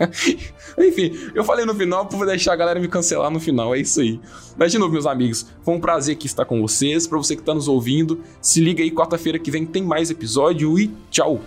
Enfim, 0.78 1.12
eu 1.34 1.42
falei 1.42 1.64
no 1.64 1.74
final 1.74 2.06
pra 2.06 2.26
deixar 2.26 2.52
a 2.52 2.56
galera 2.56 2.78
me 2.78 2.88
cancelar 2.88 3.30
no 3.30 3.40
final, 3.40 3.74
é 3.74 3.78
isso 3.78 4.00
aí. 4.00 4.20
Mas 4.56 4.72
de 4.72 4.78
novo, 4.78 4.92
meus 4.92 5.06
amigos, 5.06 5.46
foi 5.62 5.74
um 5.74 5.80
prazer 5.80 6.16
aqui 6.16 6.26
estar 6.26 6.44
com 6.44 6.60
vocês. 6.60 7.06
Pra 7.06 7.18
você 7.18 7.34
que 7.34 7.42
tá 7.42 7.54
nos 7.54 7.68
ouvindo, 7.68 8.20
se 8.40 8.60
liga 8.60 8.82
aí, 8.82 8.90
quarta-feira 8.90 9.38
que 9.38 9.50
vem 9.50 9.64
tem 9.64 9.82
mais 9.82 10.10
episódio 10.10 10.78
e 10.78 10.90
tchau! 11.10 11.40